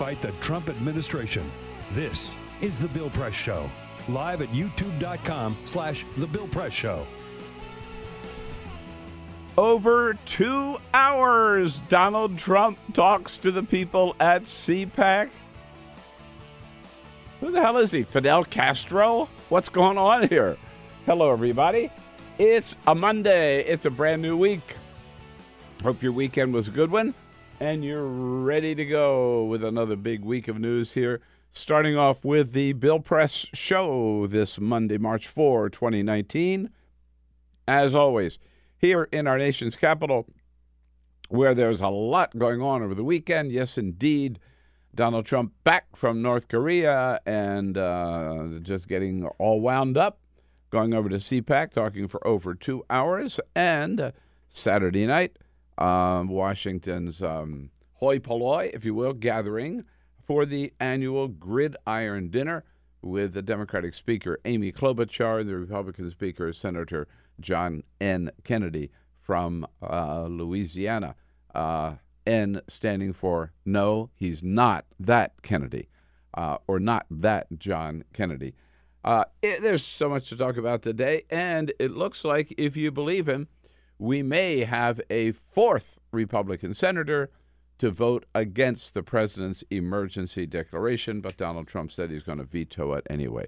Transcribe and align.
fight 0.00 0.22
the 0.22 0.32
Trump 0.40 0.70
administration. 0.70 1.44
This 1.90 2.34
is 2.62 2.78
The 2.78 2.88
Bill 2.88 3.10
Press 3.10 3.34
Show. 3.34 3.70
Live 4.08 4.40
at 4.40 4.48
youtube.com 4.48 5.54
slash 5.66 6.06
The 6.16 6.26
Bill 6.26 6.48
Press 6.48 6.72
Show. 6.72 7.06
Over 9.58 10.14
two 10.24 10.78
hours, 10.94 11.80
Donald 11.90 12.38
Trump 12.38 12.78
talks 12.94 13.36
to 13.36 13.50
the 13.50 13.62
people 13.62 14.16
at 14.18 14.44
CPAC. 14.44 15.28
Who 17.40 17.50
the 17.50 17.60
hell 17.60 17.76
is 17.76 17.90
he? 17.90 18.04
Fidel 18.04 18.44
Castro? 18.44 19.28
What's 19.50 19.68
going 19.68 19.98
on 19.98 20.28
here? 20.28 20.56
Hello, 21.04 21.30
everybody. 21.30 21.92
It's 22.38 22.74
a 22.86 22.94
Monday. 22.94 23.64
It's 23.64 23.84
a 23.84 23.90
brand 23.90 24.22
new 24.22 24.38
week. 24.38 24.76
Hope 25.82 26.02
your 26.02 26.12
weekend 26.12 26.54
was 26.54 26.68
a 26.68 26.70
good 26.70 26.90
one 26.90 27.14
and 27.60 27.84
you're 27.84 28.06
ready 28.06 28.74
to 28.74 28.86
go 28.86 29.44
with 29.44 29.62
another 29.62 29.94
big 29.94 30.24
week 30.24 30.48
of 30.48 30.58
news 30.58 30.94
here. 30.94 31.20
Starting 31.52 31.96
off 31.98 32.24
with 32.24 32.52
the 32.52 32.72
Bill 32.72 33.00
Press 33.00 33.46
Show 33.52 34.26
this 34.26 34.58
Monday, 34.58 34.96
March 34.96 35.28
4, 35.28 35.68
2019. 35.68 36.70
As 37.68 37.94
always, 37.94 38.38
here 38.78 39.08
in 39.12 39.26
our 39.26 39.36
nation's 39.36 39.76
capital, 39.76 40.26
where 41.28 41.54
there's 41.54 41.80
a 41.80 41.88
lot 41.88 42.38
going 42.38 42.62
on 42.62 42.82
over 42.82 42.94
the 42.94 43.04
weekend. 43.04 43.52
Yes, 43.52 43.76
indeed. 43.76 44.38
Donald 44.94 45.26
Trump 45.26 45.52
back 45.62 45.94
from 45.94 46.22
North 46.22 46.48
Korea 46.48 47.20
and 47.26 47.76
uh, 47.76 48.44
just 48.62 48.88
getting 48.88 49.26
all 49.38 49.60
wound 49.60 49.98
up, 49.98 50.18
going 50.70 50.94
over 50.94 51.08
to 51.10 51.16
CPAC, 51.16 51.72
talking 51.72 52.08
for 52.08 52.26
over 52.26 52.54
two 52.54 52.84
hours. 52.88 53.38
And 53.54 54.00
uh, 54.00 54.10
Saturday 54.48 55.06
night, 55.06 55.36
um, 55.80 56.28
Washington's 56.28 57.22
um, 57.22 57.70
hoi 57.94 58.18
polloi, 58.18 58.70
if 58.74 58.84
you 58.84 58.94
will, 58.94 59.12
gathering 59.12 59.84
for 60.26 60.46
the 60.46 60.72
annual 60.78 61.28
Gridiron 61.28 62.30
Dinner 62.30 62.64
with 63.02 63.32
the 63.32 63.42
Democratic 63.42 63.94
Speaker 63.94 64.38
Amy 64.44 64.72
Klobuchar, 64.72 65.40
and 65.40 65.48
the 65.48 65.56
Republican 65.56 66.10
Speaker 66.10 66.52
Senator 66.52 67.08
John 67.40 67.82
N. 68.00 68.30
Kennedy 68.44 68.90
from 69.18 69.66
uh, 69.82 70.26
Louisiana. 70.28 71.14
Uh, 71.54 71.94
N 72.26 72.60
standing 72.68 73.12
for 73.12 73.52
no, 73.64 74.10
he's 74.14 74.42
not 74.42 74.84
that 75.00 75.42
Kennedy, 75.42 75.88
uh, 76.34 76.58
or 76.66 76.78
not 76.78 77.06
that 77.10 77.46
John 77.58 78.04
Kennedy. 78.12 78.54
Uh, 79.02 79.24
it, 79.40 79.62
there's 79.62 79.84
so 79.84 80.08
much 80.08 80.28
to 80.28 80.36
talk 80.36 80.56
about 80.58 80.82
today, 80.82 81.24
and 81.30 81.72
it 81.78 81.90
looks 81.90 82.24
like, 82.24 82.54
if 82.58 82.76
you 82.76 82.90
believe 82.90 83.26
him, 83.26 83.48
we 84.00 84.22
may 84.22 84.60
have 84.60 84.98
a 85.10 85.30
fourth 85.32 85.98
Republican 86.10 86.72
senator 86.72 87.30
to 87.78 87.90
vote 87.90 88.24
against 88.34 88.94
the 88.94 89.02
president's 89.02 89.62
emergency 89.70 90.46
declaration, 90.46 91.20
but 91.20 91.36
Donald 91.36 91.68
Trump 91.68 91.92
said 91.92 92.10
he's 92.10 92.22
going 92.22 92.38
to 92.38 92.44
veto 92.44 92.94
it 92.94 93.06
anyway. 93.10 93.46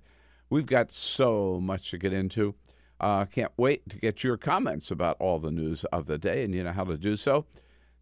We've 0.51 0.67
got 0.67 0.93
so 0.93 1.59
much 1.59 1.91
to 1.91 1.99
get 1.99 2.13
into. 2.13 2.55
Uh, 3.01 3.25
can't 3.25 3.53
wait 3.57 3.89
to 3.89 3.97
get 3.97 4.23
your 4.23 4.37
comments 4.37 4.91
about 4.91 5.17
all 5.19 5.39
the 5.39 5.51
news 5.51 5.85
of 5.85 6.05
the 6.05 6.19
day, 6.19 6.45
and 6.45 6.55
you 6.55 6.63
know 6.63 6.73
how 6.73 6.85
to 6.85 6.99
do 6.99 7.17
so. 7.17 7.47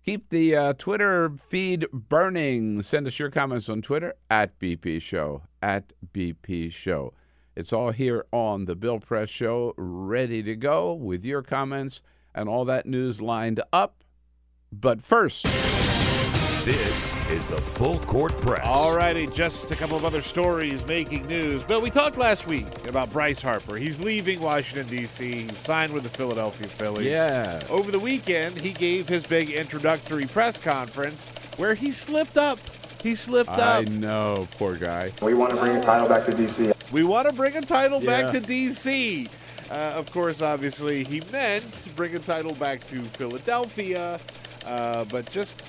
Keep 0.05 0.31
the 0.31 0.56
uh, 0.56 0.72
Twitter 0.72 1.31
feed 1.31 1.87
burning. 1.93 2.83
Send 2.83 3.06
us 3.06 3.21
your 3.21 3.31
comments 3.31 3.69
on 3.69 3.81
Twitter 3.81 4.15
at 4.28 4.59
BP 4.59 5.00
Show, 5.00 5.43
at 5.62 5.93
BP 6.12 6.72
Show. 6.72 7.15
It's 7.55 7.72
all 7.72 7.93
here 7.93 8.25
on 8.33 8.65
the 8.65 8.75
Bill 8.75 8.99
Press 8.99 9.28
Show, 9.28 9.72
ready 9.77 10.43
to 10.43 10.56
go 10.56 10.93
with 10.93 11.25
your 11.25 11.43
comments 11.43 12.00
and 12.34 12.48
all 12.48 12.64
that 12.66 12.86
news 12.86 13.20
lined 13.20 13.60
up. 13.72 14.04
But 14.72 15.02
first, 15.02 15.44
This 16.64 17.10
is 17.30 17.46
the 17.48 17.56
Full 17.56 17.98
Court 18.00 18.36
Press. 18.42 18.66
All 18.66 18.94
righty, 18.94 19.26
just 19.26 19.70
a 19.70 19.76
couple 19.76 19.96
of 19.96 20.04
other 20.04 20.20
stories 20.22 20.86
making 20.86 21.26
news. 21.26 21.64
Bill, 21.64 21.80
we 21.80 21.91
talked 21.91 22.18
last 22.18 22.46
week 22.46 22.86
about 22.86 23.10
Bryce 23.10 23.41
Harper. 23.41 23.76
He's 23.76 23.98
leaving 23.98 24.41
Washington, 24.41 24.86
D.C., 24.94 25.46
he 25.48 25.54
signed 25.54 25.92
with 25.92 26.02
the 26.02 26.10
Philadelphia 26.10 26.68
Phillies. 26.68 27.06
yeah, 27.06 27.64
Over 27.70 27.91
the 27.91 27.98
weekend, 27.98 28.58
he 28.58 28.72
gave 28.72 29.08
his 29.08 29.24
big 29.24 29.50
introductory 29.50 30.26
press 30.26 30.58
conference 30.58 31.24
where 31.56 31.74
he 31.74 31.92
slipped 31.92 32.36
up. 32.36 32.58
He 33.02 33.14
slipped 33.14 33.48
I 33.48 33.54
up. 33.54 33.86
I 33.86 33.88
know, 33.88 34.47
poor 34.58 34.76
guy. 34.76 35.12
We 35.22 35.32
want 35.32 35.54
to 35.54 35.56
bring 35.60 35.74
a 35.76 35.82
title 35.82 36.06
back 36.08 36.26
to 36.26 36.32
DC. 36.32 36.74
We 36.92 37.02
want 37.04 37.26
to 37.26 37.32
bring 37.32 37.56
a 37.56 37.62
title 37.62 38.02
Yeah. 38.02 38.22
back 38.22 38.32
to 38.34 38.41
D.C. 38.41 39.28
Uh, 39.70 39.92
of 39.97 40.10
course, 40.10 40.42
obviously, 40.42 41.04
he 41.04 41.20
meant 41.32 41.88
bring 41.94 42.16
a 42.16 42.19
title 42.19 42.54
back 42.54 42.84
to 42.88 43.03
Philadelphia, 43.04 44.19
uh, 44.66 45.04
but 45.04 45.31
just, 45.31 45.62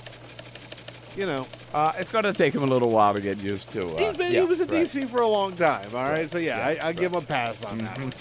you 1.16 1.26
know, 1.26 1.46
Uh, 1.74 1.94
it's 1.98 2.12
going 2.12 2.24
to 2.26 2.34
take 2.34 2.54
him 2.54 2.64
a 2.64 2.66
little 2.66 2.90
while 2.90 3.14
to 3.14 3.22
get 3.22 3.38
used 3.40 3.72
to. 3.72 3.88
Uh, 3.96 3.98
He's 3.98 4.18
been, 4.18 4.34
yeah, 4.34 4.42
he 4.42 4.46
was 4.46 4.60
in 4.60 4.68
right. 4.70 4.80
D.C. 4.80 5.06
for 5.06 5.22
a 5.22 5.28
long 5.28 5.56
time. 5.56 5.96
All 5.96 6.04
right, 6.10 6.30
so 6.30 6.38
yeah, 6.38 6.70
Yeah, 6.74 6.84
I, 6.84 6.88
I 6.90 6.92
give 6.94 7.14
him 7.14 7.20
a 7.20 7.22
pass 7.22 7.64
on 7.64 7.78
that 7.80 7.98
Mhm. 7.98 8.04
one. 8.06 8.14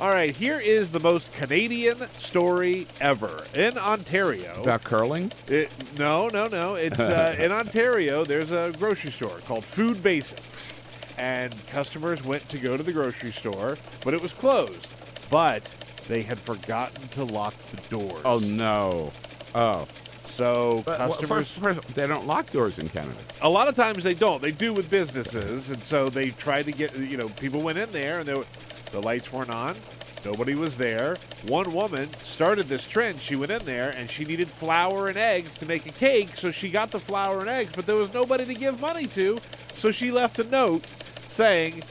All 0.00 0.08
right, 0.10 0.34
here 0.34 0.58
is 0.58 0.90
the 0.90 1.00
most 1.00 1.32
Canadian 1.32 2.06
story 2.18 2.86
ever 3.00 3.44
in 3.54 3.78
Ontario. 3.78 4.60
About 4.62 4.84
curling? 4.84 5.32
It, 5.48 5.70
no, 5.98 6.28
no, 6.28 6.48
no. 6.48 6.74
It's 6.74 6.98
uh, 7.00 7.36
in 7.40 7.52
Ontario. 7.52 8.24
There's 8.24 8.50
a 8.52 8.74
grocery 8.78 9.10
store 9.10 9.38
called 9.46 9.64
Food 9.64 10.02
Basics, 10.02 10.72
and 11.16 11.54
customers 11.68 12.24
went 12.24 12.48
to 12.50 12.58
go 12.58 12.76
to 12.76 12.82
the 12.82 12.92
grocery 12.92 13.32
store, 13.32 13.78
but 14.02 14.12
it 14.14 14.20
was 14.20 14.32
closed. 14.32 14.88
But 15.30 15.72
they 16.08 16.22
had 16.22 16.38
forgotten 16.38 17.08
to 17.08 17.24
lock 17.24 17.54
the 17.70 17.76
doors. 17.88 18.22
Oh, 18.24 18.38
no. 18.38 19.12
Oh. 19.54 19.86
So 20.24 20.82
But, 20.84 20.98
well, 20.98 21.08
customers. 21.08 21.50
first, 21.50 21.82
first, 21.82 21.94
they 21.94 22.06
don't 22.06 22.26
lock 22.26 22.50
doors 22.50 22.78
in 22.78 22.88
Canada. 22.88 23.18
A 23.42 23.48
lot 23.48 23.68
of 23.68 23.76
times 23.76 24.02
they 24.04 24.14
don't. 24.14 24.42
They 24.42 24.50
do 24.50 24.72
with 24.72 24.90
businesses, 24.90 25.70
and 25.70 25.84
so 25.84 26.10
they 26.10 26.30
tried 26.30 26.64
to 26.66 26.72
get. 26.72 26.96
You 26.96 27.16
know, 27.16 27.28
people 27.28 27.60
went 27.62 27.78
in 27.78 27.92
there 27.92 28.18
and 28.18 28.28
they, 28.28 28.42
the 28.90 29.00
lights 29.00 29.32
weren't 29.32 29.50
on. 29.50 29.76
Nobody 30.24 30.56
was 30.56 30.76
there. 30.76 31.16
One 31.46 31.72
woman 31.72 32.10
started 32.22 32.66
this 32.66 32.84
trend. 32.84 33.20
She 33.20 33.36
went 33.36 33.52
in 33.52 33.64
there 33.64 33.90
and 33.90 34.10
she 34.10 34.24
needed 34.24 34.50
flour 34.50 35.06
and 35.06 35.16
eggs 35.16 35.54
to 35.56 35.66
make 35.66 35.86
a 35.86 35.92
cake, 35.92 36.36
so 36.36 36.50
she 36.50 36.68
got 36.68 36.90
the 36.90 36.98
flour 36.98 37.38
and 37.38 37.48
eggs, 37.48 37.70
but 37.76 37.86
there 37.86 37.94
was 37.94 38.12
nobody 38.12 38.44
to 38.44 38.54
give 38.54 38.80
money 38.80 39.06
to, 39.08 39.38
so 39.76 39.92
she 39.92 40.10
left 40.10 40.40
a 40.40 40.44
note 40.44 40.84
saying, 41.28 41.84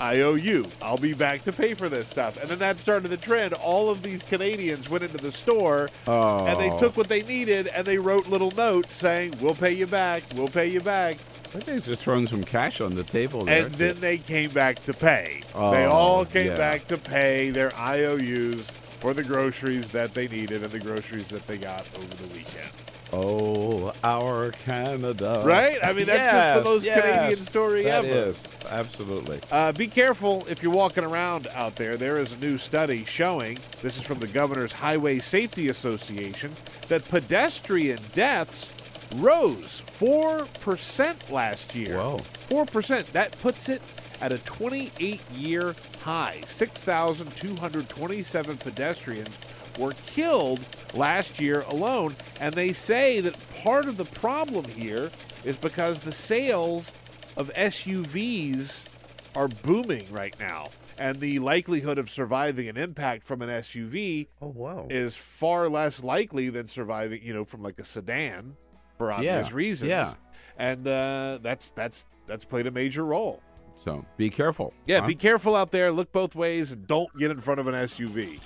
I 0.00 0.20
owe 0.20 0.34
you. 0.34 0.66
I'll 0.80 0.96
be 0.98 1.12
back 1.14 1.42
to 1.44 1.52
pay 1.52 1.74
for 1.74 1.88
this 1.88 2.08
stuff. 2.08 2.36
And 2.36 2.48
then 2.48 2.58
that 2.60 2.78
started 2.78 3.08
the 3.08 3.16
trend. 3.16 3.52
All 3.54 3.90
of 3.90 4.02
these 4.02 4.22
Canadians 4.22 4.88
went 4.88 5.04
into 5.04 5.18
the 5.18 5.32
store 5.32 5.90
Oh. 6.06 6.46
and 6.46 6.58
they 6.60 6.70
oh. 6.70 6.78
took 6.78 6.96
what 6.96 7.08
they 7.08 7.22
needed 7.22 7.66
and 7.68 7.86
they 7.86 7.98
wrote 7.98 8.26
little 8.28 8.50
notes 8.52 8.94
saying, 8.94 9.36
We'll 9.40 9.54
pay 9.56 9.72
you 9.72 9.86
back, 9.86 10.22
we'll 10.36 10.48
pay 10.48 10.66
you 10.68 10.80
back. 10.80 11.18
I 11.46 11.50
think 11.60 11.64
they 11.64 11.78
just 11.78 12.02
throwing 12.02 12.26
some 12.26 12.44
cash 12.44 12.80
on 12.80 12.94
the 12.94 13.04
table 13.04 13.44
there. 13.46 13.66
and 13.66 13.74
then 13.76 14.00
they 14.00 14.18
came 14.18 14.50
back 14.50 14.84
to 14.84 14.92
pay. 14.92 15.40
they 15.54 15.58
Oh, 15.86 15.90
all 15.90 16.24
came 16.26 16.48
yeah. 16.48 16.56
back 16.58 16.86
to 16.88 16.98
pay 16.98 17.50
their 17.50 17.72
IOUs 17.74 18.70
for 19.00 19.14
the 19.14 19.22
groceries 19.22 19.88
that 19.90 20.12
they 20.12 20.28
needed 20.28 20.62
and 20.62 20.70
the 20.72 20.78
groceries 20.80 21.28
that 21.28 21.46
they 21.46 21.56
got 21.56 21.86
over 21.96 22.14
the 22.22 22.28
weekend. 22.34 22.70
Oh, 23.12 23.92
our 24.02 24.52
Canada. 24.52 25.42
Right? 25.44 25.78
I 25.82 25.92
mean, 25.92 26.06
that's 26.06 26.32
just 26.32 26.58
the 26.58 26.64
most 26.64 26.84
yes, 26.84 27.00
Canadian 27.00 27.44
story 27.44 27.84
that 27.84 28.04
ever. 28.04 28.30
is, 28.30 28.42
absolutely. 28.68 29.40
Uh, 29.50 29.72
be 29.72 29.86
careful 29.86 30.46
if 30.48 30.62
you're 30.62 30.72
walking 30.72 31.04
around 31.04 31.46
out 31.48 31.76
there. 31.76 31.96
There 31.96 32.18
is 32.18 32.32
a 32.32 32.38
new 32.38 32.58
study 32.58 33.04
showing, 33.04 33.58
this 33.82 33.96
is 33.96 34.02
from 34.02 34.18
the 34.18 34.26
Governor's 34.26 34.72
Highway 34.72 35.18
Safety 35.18 35.68
Association, 35.68 36.54
that 36.88 37.04
pedestrian 37.08 38.00
deaths 38.12 38.70
rose 39.16 39.82
4% 39.86 41.30
last 41.30 41.74
year. 41.74 41.96
Whoa. 41.96 42.20
4%. 42.48 43.06
That 43.12 43.38
puts 43.40 43.68
it 43.68 43.82
at 44.20 44.32
a 44.32 44.38
28 44.38 45.20
year 45.32 45.76
high. 46.00 46.42
6,227 46.46 48.58
pedestrians 48.58 49.38
were 49.78 49.94
killed 50.06 50.60
last 50.94 51.40
year 51.40 51.62
alone. 51.62 52.16
And 52.40 52.54
they 52.54 52.72
say 52.72 53.20
that 53.20 53.34
part 53.62 53.86
of 53.86 53.96
the 53.96 54.04
problem 54.04 54.64
here 54.66 55.10
is 55.44 55.56
because 55.56 56.00
the 56.00 56.12
sales 56.12 56.92
of 57.36 57.50
SUVs 57.54 58.86
are 59.34 59.48
booming 59.48 60.10
right 60.12 60.34
now. 60.38 60.70
And 60.98 61.20
the 61.20 61.38
likelihood 61.38 61.96
of 61.98 62.10
surviving 62.10 62.68
an 62.68 62.76
impact 62.76 63.22
from 63.22 63.40
an 63.42 63.48
SUV 63.48 64.26
Oh, 64.42 64.48
wow. 64.48 64.86
is 64.90 65.14
far 65.14 65.68
less 65.68 66.02
likely 66.02 66.50
than 66.50 66.66
surviving, 66.66 67.22
you 67.22 67.32
know, 67.32 67.44
from 67.44 67.62
like 67.62 67.78
a 67.78 67.84
sedan 67.84 68.56
for 68.96 69.12
obvious 69.12 69.48
Yeah, 69.48 69.54
reasons. 69.54 69.90
yeah. 69.90 70.14
And 70.56 70.88
uh, 70.88 71.38
that's 71.40 71.70
that's 71.70 72.04
that's 72.26 72.44
played 72.44 72.66
a 72.66 72.72
major 72.72 73.04
role. 73.04 73.40
So 73.84 74.04
be 74.16 74.28
careful. 74.28 74.74
Yeah, 74.88 75.00
huh? 75.02 75.06
be 75.06 75.14
careful 75.14 75.54
out 75.54 75.70
there. 75.70 75.92
Look 75.92 76.10
both 76.10 76.34
ways 76.34 76.72
and 76.72 76.84
don't 76.88 77.08
get 77.16 77.30
in 77.30 77.38
front 77.38 77.60
of 77.60 77.68
an 77.68 77.74
SUV. 77.74 78.40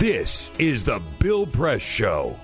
This 0.00 0.50
is 0.58 0.82
the 0.82 0.98
Bill 1.18 1.46
Press 1.46 1.82
Show. 1.82 2.34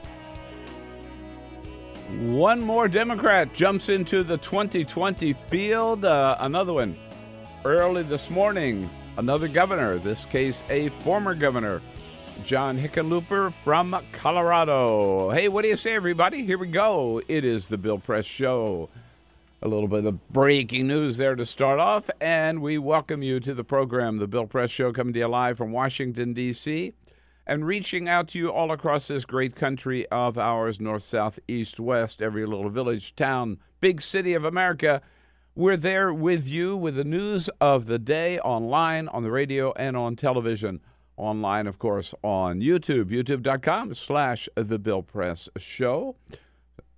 One 2.21 2.61
more 2.61 2.87
Democrat 2.87 3.55
jumps 3.55 3.89
into 3.89 4.23
the 4.23 4.37
2020 4.37 5.33
field. 5.33 6.05
Uh, 6.05 6.37
another 6.41 6.75
one 6.75 6.99
early 7.65 8.03
this 8.03 8.29
morning. 8.29 8.91
Another 9.17 9.49
governor, 9.49 9.97
this 9.97 10.27
case 10.27 10.65
a 10.69 10.91
former 11.03 11.35
governor, 11.35 11.81
John 12.45 12.79
Hickenlooper 12.79 13.55
from 13.65 14.03
Colorado. 14.13 15.31
Hey, 15.31 15.49
what 15.49 15.63
do 15.63 15.69
you 15.69 15.79
say, 15.79 15.95
everybody? 15.95 16.45
Here 16.45 16.59
we 16.59 16.67
go. 16.67 17.23
It 17.27 17.47
is 17.47 17.69
the 17.69 17.79
Bill 17.79 17.99
Press 17.99 18.27
Show. 18.27 18.91
A 19.63 19.69
little 19.69 19.89
bit 19.89 20.05
of 20.05 20.29
breaking 20.29 20.89
news 20.89 21.17
there 21.17 21.35
to 21.35 21.47
start 21.47 21.81
off, 21.81 22.11
and 22.21 22.61
we 22.61 22.77
welcome 22.77 23.23
you 23.23 23.41
to 23.41 23.55
the 23.55 23.65
program, 23.65 24.19
the 24.19 24.27
Bill 24.27 24.47
Press 24.47 24.71
Show, 24.71 24.93
coming 24.93 25.15
to 25.15 25.21
you 25.21 25.27
live 25.27 25.57
from 25.57 25.73
Washington, 25.73 26.35
D.C 26.35 26.93
and 27.47 27.67
reaching 27.67 28.09
out 28.09 28.29
to 28.29 28.39
you 28.39 28.51
all 28.51 28.73
across 28.73 29.07
this 29.09 29.25
great 29.25 29.55
country 29.55 30.07
of 30.09 30.37
ours, 30.37 30.81
north, 30.81 31.05
south, 31.05 31.39
east, 31.47 31.79
west, 31.79 32.21
every 32.21 32.45
little 32.45 32.69
village, 32.71 33.15
town, 33.15 33.59
big 33.81 34.03
city 34.03 34.35
of 34.35 34.45
America. 34.45 35.01
We're 35.55 35.77
there 35.77 36.13
with 36.13 36.47
you 36.49 36.77
with 36.77 36.97
the 36.97 37.05
news 37.05 37.49
of 37.61 37.87
the 37.87 37.99
day 37.99 38.39
online, 38.41 39.09
on 39.09 39.23
the 39.23 39.31
radio, 39.31 39.73
and 39.75 39.97
on 39.97 40.17
television. 40.17 40.81
Online, 41.17 41.67
of 41.67 41.79
course, 41.79 42.15
on 42.23 42.61
YouTube, 42.61 43.07
youtube.com 43.07 43.95
slash 43.95 44.49
The 44.55 44.79
Bill 44.79 45.03
Press 45.03 45.49
Show. 45.57 46.17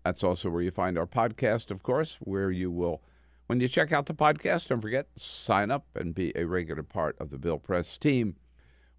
That's 0.04 0.24
also 0.24 0.48
where 0.48 0.62
you 0.62 0.70
find 0.70 0.98
our 0.98 1.06
podcast, 1.06 1.70
of 1.70 1.82
course, 1.82 2.16
where 2.20 2.50
you 2.50 2.70
will, 2.70 3.02
when 3.46 3.60
you 3.60 3.68
check 3.68 3.92
out 3.92 4.06
the 4.06 4.14
podcast, 4.14 4.68
don't 4.68 4.80
forget, 4.80 5.06
sign 5.14 5.70
up 5.70 5.86
and 5.94 6.14
be 6.14 6.32
a 6.34 6.44
regular 6.44 6.82
part 6.82 7.16
of 7.20 7.30
the 7.30 7.38
Bill 7.38 7.58
Press 7.58 7.96
team. 7.98 8.36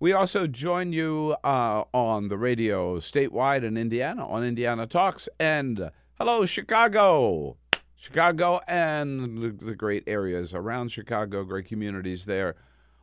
We 0.02 0.14
also 0.14 0.48
join 0.48 0.94
you 0.94 1.36
uh, 1.44 1.84
on 1.94 2.30
the 2.30 2.38
radio 2.38 3.02
statewide 3.02 3.64
in 3.64 3.76
Indiana 3.76 4.26
on 4.26 4.46
Indiana 4.46 4.88
Talks. 4.88 5.28
And 5.38 5.92
hello, 6.18 6.46
Chicago. 6.46 7.58
Chicago 7.98 8.62
and 8.66 9.44
the, 9.44 9.66
the 9.66 9.76
great 9.76 10.06
areas 10.08 10.54
around 10.54 10.94
Chicago, 10.94 11.44
great 11.44 11.66
communities 11.66 12.24
there 12.24 12.56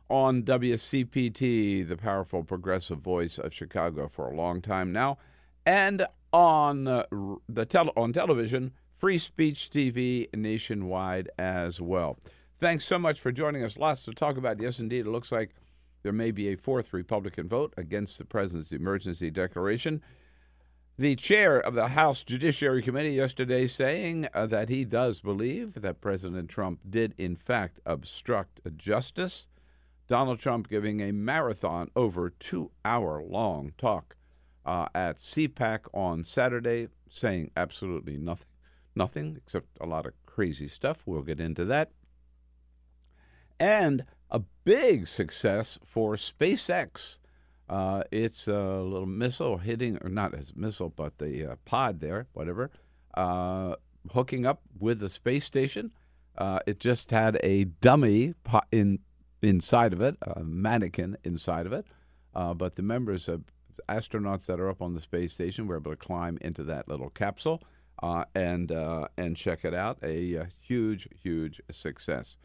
on 0.09 0.41
WCPT, 0.41 1.87
the 1.87 1.97
powerful 1.97 2.43
progressive 2.43 2.97
voice 2.97 3.37
of 3.37 3.53
Chicago 3.53 4.09
for 4.11 4.31
a 4.31 4.35
long 4.35 4.59
time 4.59 4.91
now. 4.91 5.19
And 5.67 6.07
on 6.33 6.87
uh, 6.87 7.03
the 7.47 7.67
tele- 7.67 7.93
on 7.95 8.11
television, 8.11 8.71
Free 8.97 9.19
Speech 9.19 9.69
TV 9.69 10.33
nationwide 10.35 11.29
as 11.37 11.79
well. 11.79 12.17
Thanks 12.57 12.85
so 12.85 12.97
much 12.97 13.19
for 13.19 13.31
joining 13.31 13.63
us. 13.63 13.77
Lots 13.77 14.03
to 14.05 14.13
talk 14.13 14.35
about. 14.35 14.59
Yes, 14.59 14.79
indeed, 14.79 15.05
it 15.05 15.11
looks 15.11 15.31
like 15.31 15.53
there 16.03 16.11
may 16.11 16.31
be 16.31 16.47
a 16.49 16.57
fourth 16.57 16.93
Republican 16.93 17.47
vote 17.47 17.73
against 17.77 18.17
the 18.17 18.25
president's 18.25 18.71
emergency 18.71 19.29
declaration. 19.29 20.01
The 20.99 21.15
chair 21.15 21.59
of 21.59 21.75
the 21.75 21.89
House 21.89 22.23
Judiciary 22.23 22.81
Committee 22.81 23.11
yesterday 23.11 23.67
saying 23.67 24.27
uh, 24.33 24.47
that 24.47 24.69
he 24.69 24.83
does 24.83 25.21
believe 25.21 25.81
that 25.81 26.01
President 26.01 26.49
Trump 26.49 26.79
did, 26.89 27.13
in 27.19 27.35
fact, 27.35 27.79
obstruct 27.85 28.61
justice. 28.77 29.47
Donald 30.07 30.39
Trump 30.39 30.69
giving 30.69 31.01
a 31.01 31.11
marathon, 31.11 31.91
over 31.95 32.29
two 32.31 32.71
hour 32.83 33.21
long 33.21 33.73
talk 33.77 34.15
uh, 34.65 34.87
at 34.95 35.19
CPAC 35.19 35.81
on 35.93 36.23
Saturday, 36.23 36.87
saying 37.09 37.51
absolutely 37.55 38.17
nothing, 38.17 38.47
nothing 38.95 39.37
except 39.37 39.67
a 39.79 39.85
lot 39.85 40.05
of 40.05 40.13
crazy 40.25 40.67
stuff. 40.67 41.03
We'll 41.05 41.21
get 41.21 41.39
into 41.39 41.63
that. 41.65 41.91
And 43.59 44.05
a 44.29 44.41
big 44.63 45.07
success 45.07 45.79
for 45.85 46.15
SpaceX. 46.15 47.17
Uh, 47.69 48.03
it's 48.11 48.47
a 48.47 48.81
little 48.81 49.05
missile 49.05 49.57
hitting, 49.57 49.97
or 50.01 50.09
not 50.09 50.33
as 50.33 50.55
missile, 50.55 50.89
but 50.89 51.17
the 51.17 51.51
uh, 51.51 51.55
pod 51.65 51.99
there, 51.99 52.27
whatever, 52.33 52.71
uh, 53.15 53.75
hooking 54.13 54.45
up 54.45 54.61
with 54.79 54.99
the 54.99 55.09
space 55.09 55.45
station. 55.45 55.91
Uh, 56.37 56.59
it 56.65 56.79
just 56.79 57.11
had 57.11 57.39
a 57.43 57.65
dummy 57.65 58.33
in 58.71 58.99
inside 59.41 59.93
of 59.93 60.01
it, 60.01 60.15
a 60.21 60.43
mannequin 60.43 61.17
inside 61.23 61.65
of 61.65 61.73
it. 61.73 61.85
Uh, 62.33 62.53
but 62.53 62.75
the 62.75 62.81
members 62.81 63.27
of 63.27 63.43
astronauts 63.89 64.45
that 64.45 64.59
are 64.59 64.69
up 64.69 64.81
on 64.81 64.93
the 64.93 65.01
space 65.01 65.33
station 65.33 65.67
were 65.67 65.77
able 65.77 65.91
to 65.91 65.97
climb 65.97 66.37
into 66.41 66.63
that 66.63 66.87
little 66.87 67.09
capsule 67.09 67.61
uh, 68.01 68.23
and 68.35 68.71
and 69.17 69.35
check 69.35 69.65
it 69.65 69.73
out. 69.73 69.97
A, 70.03 70.37
uh 70.37 70.45
huge, 70.61 71.07
huge 71.21 71.61
success. 71.71 72.37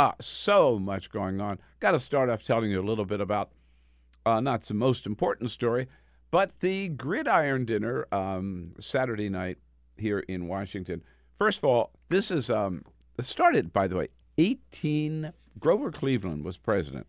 Ah, 0.00 0.14
so 0.20 0.78
much 0.78 1.10
going 1.10 1.40
on. 1.40 1.58
Got 1.80 1.90
to 1.90 1.98
start 1.98 2.30
off 2.30 2.44
telling 2.44 2.70
you 2.70 2.80
a 2.80 2.86
little 2.86 3.04
bit 3.04 3.20
about 3.20 3.50
uh, 4.24 4.38
not 4.38 4.62
the 4.62 4.72
most 4.72 5.06
important 5.06 5.50
story, 5.50 5.88
but 6.30 6.60
the 6.60 6.86
gridiron 6.90 7.64
dinner 7.64 8.06
um, 8.12 8.76
Saturday 8.78 9.28
night 9.28 9.58
here 9.96 10.20
in 10.20 10.46
Washington. 10.46 11.02
First 11.36 11.58
of 11.58 11.64
all, 11.64 11.90
this 12.10 12.30
is 12.30 12.48
um, 12.48 12.84
started, 13.20 13.72
by 13.72 13.88
the 13.88 13.96
way, 13.96 14.08
18. 14.38 15.32
Grover 15.58 15.90
Cleveland 15.90 16.44
was 16.44 16.58
president. 16.58 17.08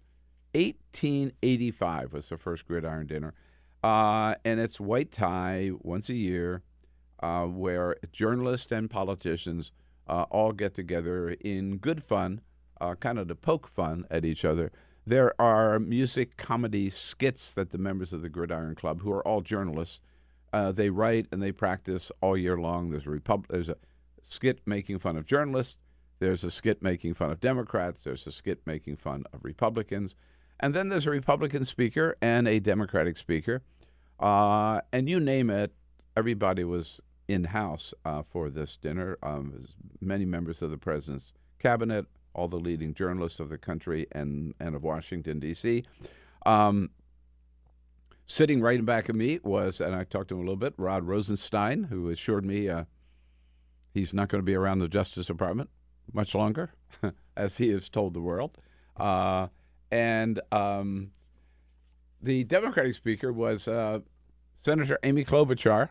1885 0.53 2.13
was 2.13 2.29
the 2.29 2.38
first 2.38 2.67
gridiron 2.67 3.05
dinner, 3.05 3.36
uh, 3.84 4.34
and 4.43 4.60
it's 4.60 4.79
white 4.79 5.12
tie 5.12 5.69
once 5.77 6.10
a 6.10 6.15
year, 6.15 6.63
uh, 7.22 7.43
where 7.43 7.98
journalists 8.12 8.72
and 8.72 8.89
politicians 8.89 9.72
uh, 10.08 10.24
all 10.31 10.53
get 10.53 10.74
together 10.74 11.29
in 11.39 11.77
good 11.77 12.03
fun, 12.03 12.41
uh, 12.81 12.95
kind 12.95 13.19
of 13.19 13.27
to 13.27 13.36
poke 13.36 13.67
fun 13.67 14.05
at 14.09 14.25
each 14.25 14.45
other. 14.45 14.71
There 15.05 15.33
are 15.41 15.79
music 15.79 16.38
comedy 16.38 16.89
skits 16.89 17.51
that 17.51 17.71
the 17.71 17.77
members 17.77 18.13
of 18.13 18.21
the 18.21 18.29
Gridiron 18.29 18.75
Club, 18.75 19.01
who 19.01 19.12
are 19.12 19.25
all 19.27 19.41
journalists, 19.41 20.01
uh, 20.53 20.71
they 20.71 20.89
write 20.89 21.27
and 21.31 21.41
they 21.41 21.51
practice 21.51 22.12
all 22.21 22.38
year 22.38 22.57
long. 22.57 22.89
There's 22.89 23.05
a 23.05 23.12
repub- 23.12 23.48
there's 23.50 23.69
a 23.69 23.77
skit 24.21 24.62
making 24.65 25.00
fun 25.00 25.17
of 25.17 25.25
journalists. 25.25 25.77
There's 26.19 26.43
a 26.43 26.51
skit 26.51 26.81
making 26.83 27.13
fun 27.13 27.31
of 27.31 27.39
Democrats. 27.39 28.03
There's 28.03 28.27
a 28.27 28.31
skit 28.31 28.62
making 28.65 28.98
fun 28.98 29.24
of 29.31 29.43
Republicans. 29.43 30.15
And 30.59 30.74
then 30.74 30.89
there's 30.89 31.07
a 31.07 31.12
Republican 31.12 31.63
speaker 31.65 32.17
and 32.21 32.48
a 32.48 32.59
Democratic 32.59 33.17
speaker. 33.17 33.62
Uh, 34.19 34.81
and 34.91 35.09
you 35.09 35.19
name 35.19 35.50
it, 35.50 35.71
everybody 36.17 36.65
was 36.65 37.00
in 37.29 37.45
house 37.45 37.93
uh, 38.03 38.24
for 38.29 38.50
this 38.50 38.75
dinner. 38.75 39.17
Um, 39.24 39.65
many 40.01 40.25
members 40.25 40.62
of 40.62 40.71
the 40.71 40.77
president's 40.77 41.31
cabinet, 41.59 42.05
all 42.33 42.48
the 42.48 42.57
leading 42.57 42.93
journalists 42.93 43.39
of 43.39 43.50
the 43.50 43.57
country 43.57 44.07
and, 44.12 44.53
and 44.59 44.75
of 44.75 44.83
Washington, 44.83 45.39
D.C. 45.39 45.83
Um, 46.45 46.91
sitting 48.25 48.62
right 48.62 48.79
in 48.79 48.86
back 48.86 49.09
of 49.09 49.15
me 49.15 49.39
was, 49.43 49.81
and 49.81 49.95
I 49.95 50.03
talked 50.03 50.29
to 50.29 50.36
him 50.36 50.41
a 50.41 50.43
little 50.43 50.55
bit, 50.55 50.74
Rod 50.77 51.05
Rosenstein, 51.05 51.86
who 51.86 52.09
assured 52.09 52.45
me 52.45 52.69
uh, 52.69 52.86
he's 53.93 54.13
not 54.13 54.29
going 54.29 54.39
to 54.39 54.45
be 54.45 54.55
around 54.55 54.79
the 54.79 54.88
Justice 54.88 55.27
Department 55.27 55.69
much 56.13 56.33
longer, 56.33 56.71
as 57.38 57.57
he 57.57 57.69
has 57.69 57.89
told 57.89 58.13
the 58.13 58.21
world. 58.21 58.57
Uh, 58.98 59.48
and 59.91 60.39
um, 60.51 61.12
the 62.21 62.43
Democratic 62.43 62.95
speaker 62.95 63.31
was 63.31 63.67
uh, 63.67 64.00
Senator 64.55 65.00
Amy 65.03 65.25
Klobuchar. 65.25 65.89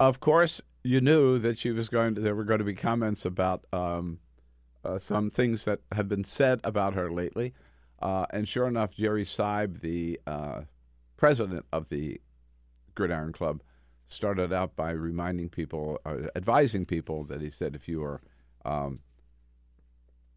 Of 0.00 0.20
course, 0.20 0.60
you 0.82 1.00
knew 1.00 1.38
that 1.38 1.58
she 1.58 1.70
was 1.70 1.88
going 1.88 2.14
to. 2.14 2.20
There 2.20 2.34
were 2.34 2.44
going 2.44 2.58
to 2.58 2.64
be 2.64 2.74
comments 2.74 3.24
about 3.24 3.64
um, 3.72 4.18
uh, 4.88 4.98
some 4.98 5.30
things 5.30 5.64
that 5.64 5.80
have 5.92 6.08
been 6.08 6.24
said 6.24 6.60
about 6.64 6.94
her 6.94 7.10
lately. 7.10 7.52
Uh, 8.00 8.26
and 8.30 8.48
sure 8.48 8.66
enough, 8.66 8.94
Jerry 8.94 9.24
Seib, 9.24 9.80
the 9.80 10.20
uh, 10.26 10.62
president 11.16 11.66
of 11.72 11.88
the 11.88 12.20
Gridiron 12.94 13.32
Club, 13.32 13.62
started 14.06 14.52
out 14.52 14.74
by 14.76 14.90
reminding 14.90 15.50
people, 15.50 16.00
uh, 16.06 16.28
advising 16.34 16.86
people 16.86 17.24
that 17.24 17.42
he 17.42 17.50
said, 17.50 17.74
if 17.74 17.88
you 17.88 18.02
are 18.02 18.20
um, 18.64 19.00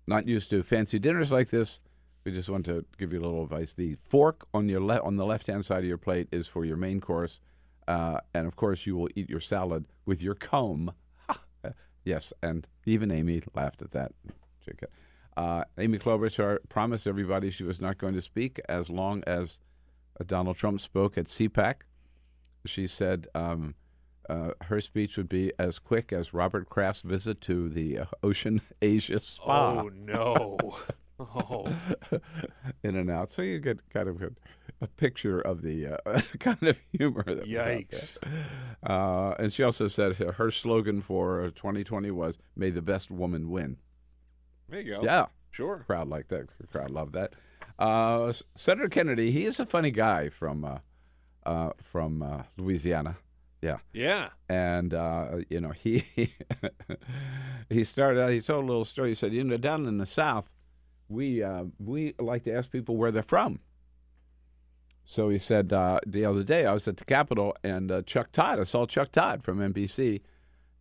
not 0.05 0.27
used 0.27 0.49
to 0.49 0.63
fancy 0.63 0.99
dinners 0.99 1.31
like 1.31 1.49
this, 1.49 1.79
we 2.25 2.31
just 2.31 2.49
want 2.49 2.65
to 2.65 2.85
give 2.97 3.13
you 3.13 3.19
a 3.19 3.23
little 3.23 3.43
advice. 3.43 3.73
The 3.73 3.95
fork 4.03 4.47
on 4.53 4.67
your 4.67 4.81
le- 4.81 5.01
on 5.01 5.15
the 5.15 5.25
left 5.25 5.47
hand 5.47 5.65
side 5.65 5.79
of 5.79 5.85
your 5.85 5.97
plate 5.97 6.27
is 6.31 6.47
for 6.47 6.65
your 6.65 6.77
main 6.77 6.99
course, 6.99 7.39
uh, 7.87 8.19
and 8.33 8.45
of 8.45 8.55
course 8.55 8.85
you 8.85 8.95
will 8.95 9.09
eat 9.15 9.29
your 9.29 9.39
salad 9.39 9.85
with 10.05 10.21
your 10.21 10.35
comb. 10.35 10.93
yes, 12.03 12.33
and 12.43 12.67
even 12.85 13.09
Amy 13.09 13.41
laughed 13.55 13.81
at 13.81 13.91
that. 13.91 14.11
Uh, 15.37 15.63
Amy 15.77 15.97
Klobuchar 15.97 16.59
promised 16.69 17.07
everybody 17.07 17.49
she 17.49 17.63
was 17.63 17.79
not 17.79 17.97
going 17.97 18.13
to 18.13 18.21
speak 18.21 18.59
as 18.67 18.89
long 18.89 19.23
as 19.25 19.59
uh, 20.19 20.23
Donald 20.25 20.57
Trump 20.57 20.81
spoke 20.81 21.17
at 21.17 21.25
CPAC. 21.25 21.75
She 22.65 22.85
said 22.85 23.27
um, 23.33 23.75
uh, 24.29 24.51
her 24.63 24.79
speech 24.81 25.17
would 25.17 25.29
be 25.29 25.51
as 25.57 25.79
quick 25.79 26.13
as 26.13 26.33
Robert 26.33 26.69
Kraft's 26.69 27.01
visit 27.01 27.41
to 27.41 27.69
the 27.69 27.99
uh, 27.99 28.05
Ocean 28.23 28.61
Asia 28.81 29.19
Spa. 29.19 29.81
Oh 29.81 29.89
no! 29.89 30.57
oh, 31.19 31.73
in 32.83 32.95
and 32.95 33.09
out. 33.09 33.31
So 33.31 33.41
you 33.41 33.59
get 33.59 33.81
kind 33.89 34.09
of 34.09 34.21
a, 34.21 34.31
a 34.81 34.87
picture 34.87 35.39
of 35.39 35.61
the 35.61 35.99
uh, 36.05 36.21
kind 36.39 36.63
of 36.63 36.77
humor. 36.91 37.23
That 37.23 37.45
yikes! 37.45 38.17
Uh, 38.83 39.35
and 39.39 39.51
she 39.51 39.63
also 39.63 39.87
said 39.87 40.17
her 40.17 40.33
her 40.33 40.51
slogan 40.51 41.01
for 41.01 41.51
2020 41.51 42.11
was 42.11 42.37
"May 42.55 42.69
the 42.69 42.81
best 42.81 43.11
woman 43.11 43.49
win." 43.49 43.77
There 44.71 44.81
you 44.81 44.95
go. 44.95 45.03
Yeah, 45.03 45.25
sure. 45.51 45.83
crowd 45.85 46.07
like 46.07 46.29
that. 46.29 46.47
Crowd 46.71 46.89
love 46.89 47.11
that. 47.11 47.33
Uh, 47.77 48.33
Senator 48.55 48.89
Kennedy, 48.89 49.31
he 49.31 49.45
is 49.45 49.59
a 49.59 49.65
funny 49.65 49.91
guy 49.91 50.29
from 50.29 50.65
uh, 50.65 50.77
uh, 51.45 51.71
from 51.83 52.23
uh, 52.23 52.43
Louisiana. 52.57 53.17
Yeah, 53.61 53.77
Yeah. 53.93 54.29
and 54.49 54.91
uh, 54.91 55.41
you 55.49 55.61
know 55.61 55.69
he 55.69 56.03
he 57.69 57.83
started 57.83 58.19
out. 58.19 58.31
He 58.31 58.41
told 58.41 58.63
a 58.63 58.67
little 58.67 58.85
story. 58.85 59.09
He 59.09 59.15
said, 59.15 59.33
you 59.33 59.43
know, 59.43 59.57
down 59.57 59.85
in 59.85 59.97
the 59.99 60.05
South, 60.07 60.49
we 61.09 61.43
uh, 61.43 61.65
we 61.77 62.15
like 62.17 62.43
to 62.45 62.53
ask 62.53 62.71
people 62.71 62.97
where 62.97 63.11
they're 63.11 63.21
from. 63.21 63.59
So 65.05 65.29
he 65.29 65.37
said 65.39 65.73
uh, 65.73 65.99
the 66.07 66.25
other 66.25 66.43
day 66.43 66.65
I 66.65 66.73
was 66.73 66.87
at 66.87 66.97
the 66.97 67.05
Capitol 67.05 67.55
and 67.63 67.91
uh, 67.91 68.01
Chuck 68.03 68.31
Todd. 68.31 68.59
I 68.59 68.63
saw 68.63 68.85
Chuck 68.85 69.11
Todd 69.11 69.43
from 69.43 69.59
NBC, 69.59 70.21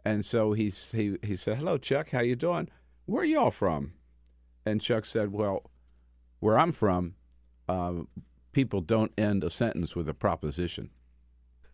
and 0.04 0.24
so 0.24 0.52
he 0.52 0.70
he 0.92 1.16
he 1.22 1.36
said, 1.36 1.58
"Hello, 1.58 1.76
Chuck. 1.78 2.10
How 2.10 2.20
you 2.20 2.36
doing? 2.36 2.68
Where 3.10 3.24
y'all 3.24 3.50
from?" 3.50 3.94
And 4.64 4.80
Chuck 4.80 5.04
said, 5.04 5.32
"Well, 5.32 5.68
where 6.38 6.56
I'm 6.58 6.70
from, 6.70 7.14
uh, 7.68 8.02
people 8.52 8.80
don't 8.80 9.12
end 9.18 9.42
a 9.42 9.50
sentence 9.50 9.96
with 9.96 10.08
a 10.08 10.14
proposition." 10.14 10.90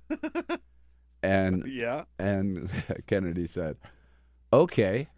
and 1.23 1.66
Yeah. 1.66 2.05
and 2.19 2.71
Kennedy 3.07 3.47
said, 3.47 3.76
"Okay, 4.52 5.09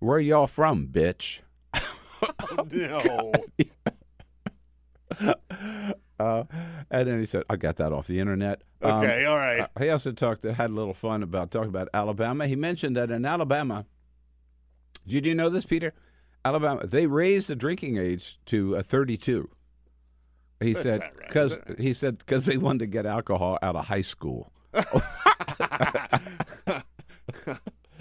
where 0.00 0.18
y'all 0.18 0.46
from, 0.48 0.88
bitch?" 0.88 1.40
No. 2.72 3.32
Uh, 6.20 6.42
and 6.90 7.08
then 7.08 7.20
he 7.20 7.26
said, 7.26 7.44
"I 7.48 7.54
got 7.56 7.76
that 7.76 7.92
off 7.92 8.08
the 8.08 8.18
internet." 8.18 8.62
Um, 8.82 8.92
Okay. 9.04 9.24
all 9.26 9.36
right. 9.36 9.60
uh, 9.60 9.80
he 9.80 9.88
also 9.90 10.10
talked, 10.10 10.42
had 10.42 10.70
a 10.70 10.72
little 10.72 10.94
fun 10.94 11.22
about 11.22 11.52
talking 11.52 11.68
about 11.68 11.88
Alabama. 11.94 12.48
He 12.48 12.56
mentioned 12.56 12.96
that 12.96 13.12
in 13.12 13.24
Alabama, 13.24 13.86
did 15.08 15.26
you 15.26 15.34
know 15.34 15.48
this, 15.48 15.64
Peter? 15.64 15.94
Alabama, 16.44 16.86
they 16.86 17.06
raised 17.06 17.48
the 17.48 17.56
drinking 17.56 17.98
age 17.98 18.38
to 18.46 18.76
uh, 18.76 18.82
32. 18.82 19.48
He 20.60 20.72
That's 20.72 20.82
said 20.82 21.00
not 21.00 21.16
right, 21.16 21.28
because 21.28 21.58
he 21.78 21.92
said 21.94 22.18
because 22.18 22.46
they 22.46 22.56
wanted 22.56 22.80
to 22.80 22.86
get 22.86 23.06
alcohol 23.06 23.58
out 23.62 23.76
of 23.76 23.86
high 23.86 24.02
school. 24.02 24.52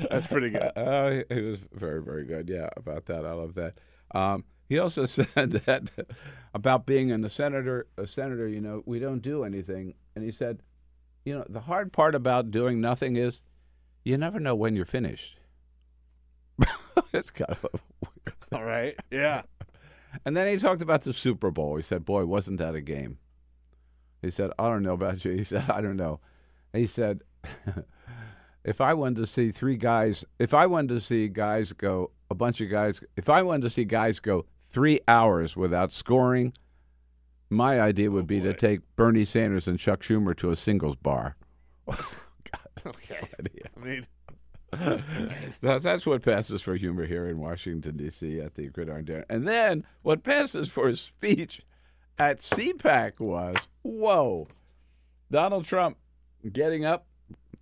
That's 0.10 0.28
pretty 0.28 0.50
good. 0.52 0.72
Uh, 0.78 1.24
he 1.30 1.42
was 1.42 1.60
very, 1.74 2.02
very 2.02 2.24
good. 2.24 2.50
Yeah, 2.50 2.70
about 2.78 3.06
that. 3.08 3.26
I 3.26 3.32
love 3.34 3.56
that. 3.56 3.74
Um, 4.14 4.44
he 4.70 4.80
also 4.80 5.06
said 5.08 5.52
that 5.66 5.90
about 6.54 6.86
being 6.86 7.10
in 7.10 7.22
the 7.22 7.30
senator, 7.30 7.88
a 7.98 8.08
senator, 8.08 8.48
you 8.48 8.62
know, 8.62 8.84
we 8.86 9.00
don't 9.00 9.22
do 9.22 9.44
anything. 9.44 9.96
And 10.16 10.24
he 10.24 10.32
said, 10.32 10.62
you 11.26 11.36
know, 11.36 11.46
the 11.50 11.62
hard 11.62 11.92
part 11.92 12.16
about 12.16 12.52
doing 12.52 12.80
nothing 12.80 13.16
is 13.16 13.42
you 14.04 14.18
never 14.18 14.40
know 14.40 14.56
when 14.56 14.76
you're 14.76 14.86
finished. 14.86 15.38
it's 17.14 17.30
kind 17.30 17.52
of 17.52 17.82
weird. 18.02 18.36
All 18.52 18.64
right. 18.64 18.96
Yeah. 19.12 19.44
And 20.26 20.36
then 20.36 20.48
he 20.48 20.58
talked 20.58 20.82
about 20.82 21.04
the 21.04 21.14
Super 21.14 21.52
Bowl. 21.52 21.76
He 21.76 21.84
said, 21.84 22.04
"Boy, 22.04 22.26
wasn't 22.26 22.58
that 22.58 22.74
a 22.74 22.82
game?" 22.82 23.20
He 24.24 24.32
said, 24.32 24.50
"I 24.58 24.68
don't 24.68 24.82
know 24.82 24.94
about 24.94 25.24
you." 25.24 25.32
He 25.36 25.44
said, 25.44 25.70
"I 25.70 25.80
don't 25.80 25.98
know." 25.98 26.22
He 26.74 26.88
said, 26.88 27.22
"If 28.64 28.82
I 28.82 28.96
wanted 28.96 29.18
to 29.18 29.28
see 29.28 29.52
three 29.52 29.76
guys, 29.76 30.26
if 30.40 30.56
I 30.56 30.66
wanted 30.66 30.96
to 30.96 31.02
see 31.02 31.28
guys 31.28 31.72
go, 31.72 32.12
a 32.32 32.36
bunch 32.36 32.62
of 32.62 32.70
guys, 32.72 33.00
if 33.16 33.30
I 33.30 33.44
wanted 33.44 33.64
to 33.64 33.70
see 33.70 33.84
guys 33.84 34.20
go 34.20 34.46
three 34.72 35.02
hours 35.08 35.56
without 35.56 35.92
scoring, 35.92 36.54
my 37.50 37.80
idea 37.80 38.10
would 38.10 38.24
oh, 38.24 38.28
be 38.28 38.40
to 38.40 38.56
take 38.56 38.80
Bernie 38.96 39.26
Sanders 39.26 39.68
and 39.68 39.78
Chuck 39.78 40.00
Schumer 40.00 40.36
to 40.38 40.50
a 40.50 40.56
singles 40.56 40.96
bar." 40.96 41.36
Okay. 42.86 43.20
I 43.76 43.80
mean, 43.80 44.08
That's, 44.72 45.84
that's 45.84 46.06
what 46.06 46.24
passes 46.24 46.62
for 46.62 46.76
humor 46.76 47.06
here 47.06 47.28
in 47.28 47.40
Washington, 47.40 47.98
D.C. 47.98 48.40
at 48.40 48.56
the 48.56 48.68
Gridiron 48.68 49.06
Dinner. 49.06 49.26
And 49.30 49.48
then 49.48 49.86
what 50.02 50.24
passes 50.24 50.70
for 50.70 50.90
a 50.90 50.98
speech 50.98 51.62
at 52.18 52.40
CPAC 52.40 53.20
was 53.20 53.56
whoa, 53.82 54.48
Donald 55.32 55.66
Trump 55.66 55.98
getting 56.52 56.86
up. 56.86 57.06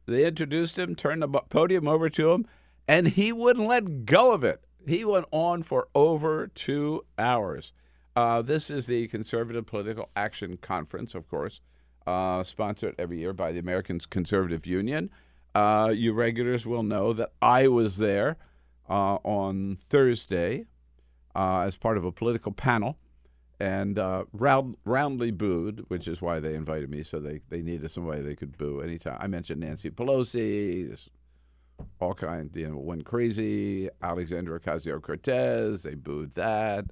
They 0.08 0.26
introduced 0.26 0.78
him, 0.78 0.96
turned 0.96 1.22
the 1.22 1.28
podium 1.28 1.88
over 1.88 2.10
to 2.10 2.32
him, 2.32 2.48
and 2.88 3.10
he 3.10 3.32
wouldn't 3.32 3.68
let 3.68 4.06
go 4.06 4.32
of 4.32 4.44
it. 4.44 4.64
He 4.88 5.04
went 5.04 5.26
on 5.32 5.64
for 5.64 5.88
over 5.96 6.48
two 6.48 7.06
hours. 7.18 7.74
Uh, 8.16 8.42
this 8.42 8.70
is 8.70 8.86
the 8.88 9.08
Conservative 9.08 9.66
Political 9.66 10.10
Action 10.16 10.58
Conference, 10.58 11.16
of 11.16 11.28
course, 11.28 11.60
uh, 12.06 12.44
sponsored 12.44 12.96
every 12.98 13.20
year 13.20 13.34
by 13.34 13.52
the 13.52 13.60
American 13.60 14.00
Conservative 14.00 14.66
Union. 14.66 15.10
Uh, 15.56 15.90
you 15.90 16.12
regulars 16.12 16.66
will 16.66 16.84
know 16.84 17.14
that 17.14 17.32
I 17.42 17.70
was 17.70 17.96
there 17.96 18.36
uh, 18.90 19.16
on 19.24 19.78
Thursday 19.90 20.66
uh, 21.34 21.62
as 21.62 21.78
part 21.78 21.98
of 21.98 22.04
a 22.04 22.12
political 22.12 22.52
panel 22.52 22.98
and 23.58 23.98
uh, 23.98 24.26
round, 24.34 24.76
roundly 24.84 25.32
booed, 25.32 25.86
which 25.88 26.10
is 26.10 26.22
why 26.22 26.42
they 26.42 26.56
invited 26.56 26.90
me. 26.90 27.04
So 27.04 27.20
they, 27.20 27.40
they 27.50 27.62
needed 27.62 27.90
somebody 27.90 28.22
they 28.22 28.36
could 28.36 28.58
boo 28.58 28.82
anytime. 28.82 29.18
I 29.20 29.28
mentioned 29.28 29.62
Nancy 29.62 29.90
Pelosi, 29.90 31.08
all 32.02 32.14
kinds, 32.14 32.56
you 32.58 32.70
know, 32.70 32.78
went 32.78 33.06
crazy. 33.06 33.90
Alexandra 34.04 34.60
Ocasio 34.60 35.02
Cortez, 35.02 35.84
they 35.84 35.96
booed 35.96 36.36
that. 36.36 36.86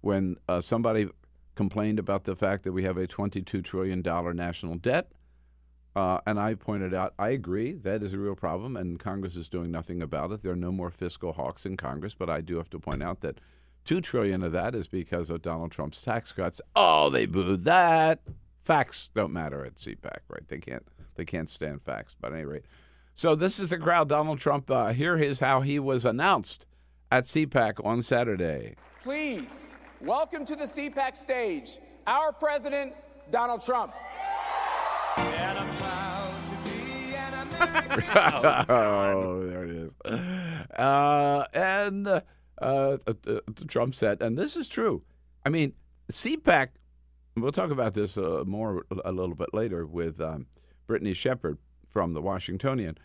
When 0.00 0.36
uh, 0.48 0.62
somebody 0.62 1.08
complained 1.54 1.98
about 1.98 2.24
the 2.24 2.34
fact 2.34 2.64
that 2.64 2.72
we 2.72 2.84
have 2.84 2.96
a 2.96 3.06
$22 3.06 3.62
trillion 3.62 4.00
national 4.34 4.76
debt, 4.76 5.12
uh, 5.96 6.20
and 6.26 6.38
I 6.38 6.54
pointed 6.54 6.94
out, 6.94 7.14
I 7.18 7.30
agree, 7.30 7.72
that 7.72 8.02
is 8.02 8.12
a 8.12 8.18
real 8.18 8.34
problem, 8.34 8.76
and 8.76 9.00
Congress 9.00 9.36
is 9.36 9.48
doing 9.48 9.70
nothing 9.70 10.02
about 10.02 10.30
it. 10.32 10.42
There 10.42 10.52
are 10.52 10.56
no 10.56 10.72
more 10.72 10.90
fiscal 10.90 11.32
hawks 11.32 11.66
in 11.66 11.76
Congress, 11.76 12.14
but 12.14 12.30
I 12.30 12.40
do 12.40 12.56
have 12.56 12.70
to 12.70 12.78
point 12.78 13.02
out 13.02 13.20
that 13.22 13.40
two 13.84 14.00
trillion 14.00 14.42
of 14.42 14.52
that 14.52 14.74
is 14.74 14.86
because 14.86 15.30
of 15.30 15.42
Donald 15.42 15.72
Trump's 15.72 16.00
tax 16.00 16.32
cuts. 16.32 16.60
Oh, 16.76 17.10
they 17.10 17.26
booed 17.26 17.64
that. 17.64 18.20
Facts 18.64 19.10
don't 19.14 19.32
matter 19.32 19.64
at 19.64 19.76
CPAC, 19.76 20.18
right? 20.28 20.46
They 20.46 20.58
can't 20.58 20.86
they 21.14 21.24
can't 21.24 21.48
stand 21.48 21.82
facts. 21.82 22.14
But 22.20 22.32
at 22.32 22.36
any 22.36 22.44
rate, 22.44 22.64
so 23.14 23.34
this 23.34 23.58
is 23.58 23.70
the 23.70 23.78
crowd. 23.78 24.10
Donald 24.10 24.38
Trump. 24.40 24.70
Uh, 24.70 24.92
here 24.92 25.16
is 25.16 25.40
how 25.40 25.62
he 25.62 25.78
was 25.78 26.04
announced 26.04 26.66
at 27.10 27.24
CPAC 27.24 27.82
on 27.82 28.02
Saturday. 28.02 28.76
Please 29.02 29.76
welcome 30.02 30.44
to 30.44 30.54
the 30.54 30.64
CPAC 30.64 31.16
stage 31.16 31.78
our 32.06 32.32
president, 32.32 32.94
Donald 33.30 33.64
Trump. 33.64 33.92
oh, 38.68 39.46
there 39.46 39.64
it 39.64 39.70
is. 39.70 39.92
Uh, 40.76 41.46
and 41.52 42.06
uh, 42.06 42.20
uh, 42.60 42.96
uh, 43.06 43.40
Trump 43.66 43.94
said, 43.94 44.20
and 44.20 44.38
this 44.38 44.56
is 44.56 44.68
true. 44.68 45.02
I 45.44 45.48
mean, 45.48 45.72
CPAC. 46.12 46.68
We'll 47.36 47.52
talk 47.52 47.70
about 47.70 47.94
this 47.94 48.18
uh, 48.18 48.42
more 48.46 48.84
a 49.04 49.12
little 49.12 49.36
bit 49.36 49.54
later 49.54 49.86
with 49.86 50.20
um, 50.20 50.46
Brittany 50.88 51.14
Shepherd 51.14 51.58
from 51.88 52.12
the 52.12 52.20
Washingtonian. 52.20 52.98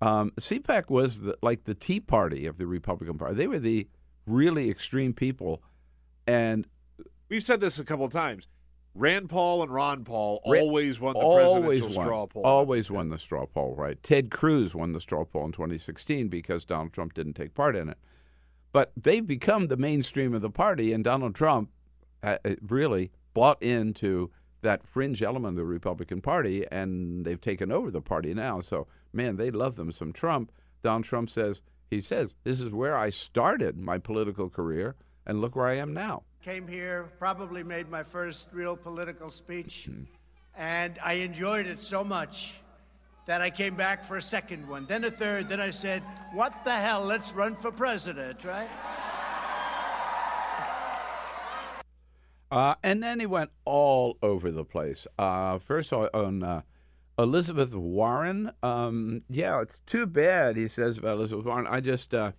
Um, 0.00 0.32
CPAC 0.40 0.88
was 0.88 1.20
the, 1.20 1.36
like 1.42 1.64
the 1.64 1.74
Tea 1.74 1.98
Party 1.98 2.46
of 2.46 2.58
the 2.58 2.66
Republican 2.66 3.18
Party. 3.18 3.34
They 3.34 3.48
were 3.48 3.58
the 3.58 3.88
really 4.26 4.70
extreme 4.70 5.14
people, 5.14 5.62
and 6.26 6.66
We've 7.32 7.42
said 7.42 7.62
this 7.62 7.78
a 7.78 7.84
couple 7.84 8.04
of 8.04 8.12
times. 8.12 8.46
Rand 8.94 9.30
Paul 9.30 9.62
and 9.62 9.72
Ron 9.72 10.04
Paul 10.04 10.40
always 10.44 11.00
won 11.00 11.14
the 11.14 11.20
always 11.20 11.80
presidential 11.80 11.96
won, 11.96 12.06
straw 12.06 12.26
poll. 12.26 12.42
Always 12.44 12.90
won 12.90 13.08
the 13.08 13.18
straw 13.18 13.46
poll, 13.46 13.74
right? 13.74 14.02
Ted 14.02 14.30
Cruz 14.30 14.74
won 14.74 14.92
the 14.92 15.00
straw 15.00 15.24
poll 15.24 15.46
in 15.46 15.52
2016 15.52 16.28
because 16.28 16.64
Donald 16.64 16.92
Trump 16.92 17.14
didn't 17.14 17.34
take 17.34 17.54
part 17.54 17.74
in 17.74 17.88
it. 17.88 17.98
But 18.72 18.92
they've 18.96 19.26
become 19.26 19.68
the 19.68 19.76
mainstream 19.76 20.34
of 20.34 20.42
the 20.42 20.50
party, 20.50 20.92
and 20.92 21.04
Donald 21.04 21.34
Trump 21.34 21.70
uh, 22.22 22.38
uh, 22.44 22.54
really 22.62 23.10
bought 23.34 23.62
into 23.62 24.30
that 24.62 24.86
fringe 24.86 25.22
element 25.22 25.52
of 25.52 25.56
the 25.56 25.64
Republican 25.64 26.20
Party, 26.20 26.66
and 26.70 27.24
they've 27.24 27.40
taken 27.40 27.72
over 27.72 27.90
the 27.90 28.00
party 28.00 28.32
now. 28.32 28.60
So, 28.60 28.86
man, 29.12 29.36
they 29.36 29.50
love 29.50 29.76
them 29.76 29.90
some 29.90 30.12
Trump. 30.12 30.52
Donald 30.82 31.04
Trump 31.04 31.30
says, 31.30 31.62
he 31.90 32.00
says, 32.00 32.34
this 32.44 32.60
is 32.60 32.70
where 32.70 32.96
I 32.96 33.10
started 33.10 33.76
my 33.76 33.98
political 33.98 34.48
career, 34.48 34.96
and 35.26 35.40
look 35.40 35.56
where 35.56 35.66
I 35.66 35.76
am 35.76 35.92
now. 35.92 36.22
Came 36.42 36.66
here, 36.66 37.08
probably 37.20 37.62
made 37.62 37.88
my 37.88 38.02
first 38.02 38.48
real 38.52 38.76
political 38.76 39.30
speech, 39.30 39.88
and 40.56 40.98
I 41.00 41.12
enjoyed 41.14 41.66
it 41.68 41.80
so 41.80 42.02
much 42.02 42.54
that 43.26 43.40
I 43.40 43.48
came 43.48 43.76
back 43.76 44.04
for 44.04 44.16
a 44.16 44.22
second 44.22 44.66
one, 44.68 44.84
then 44.86 45.04
a 45.04 45.10
third, 45.12 45.48
then 45.48 45.60
I 45.60 45.70
said, 45.70 46.02
What 46.32 46.64
the 46.64 46.72
hell, 46.72 47.04
let's 47.04 47.32
run 47.32 47.54
for 47.54 47.70
president, 47.70 48.44
right? 48.44 48.68
Uh, 52.50 52.74
and 52.82 53.00
then 53.00 53.20
he 53.20 53.26
went 53.26 53.50
all 53.64 54.18
over 54.20 54.50
the 54.50 54.64
place. 54.64 55.06
Uh, 55.16 55.60
first 55.60 55.92
on, 55.92 56.08
on 56.12 56.42
uh, 56.42 56.62
Elizabeth 57.18 57.72
Warren. 57.72 58.50
Um, 58.64 59.22
yeah, 59.30 59.62
it's 59.62 59.78
too 59.86 60.06
bad, 60.06 60.56
he 60.56 60.66
says 60.66 60.98
about 60.98 61.18
Elizabeth 61.18 61.46
Warren. 61.46 61.68
I 61.68 61.78
just, 61.78 62.12
uh, 62.12 62.32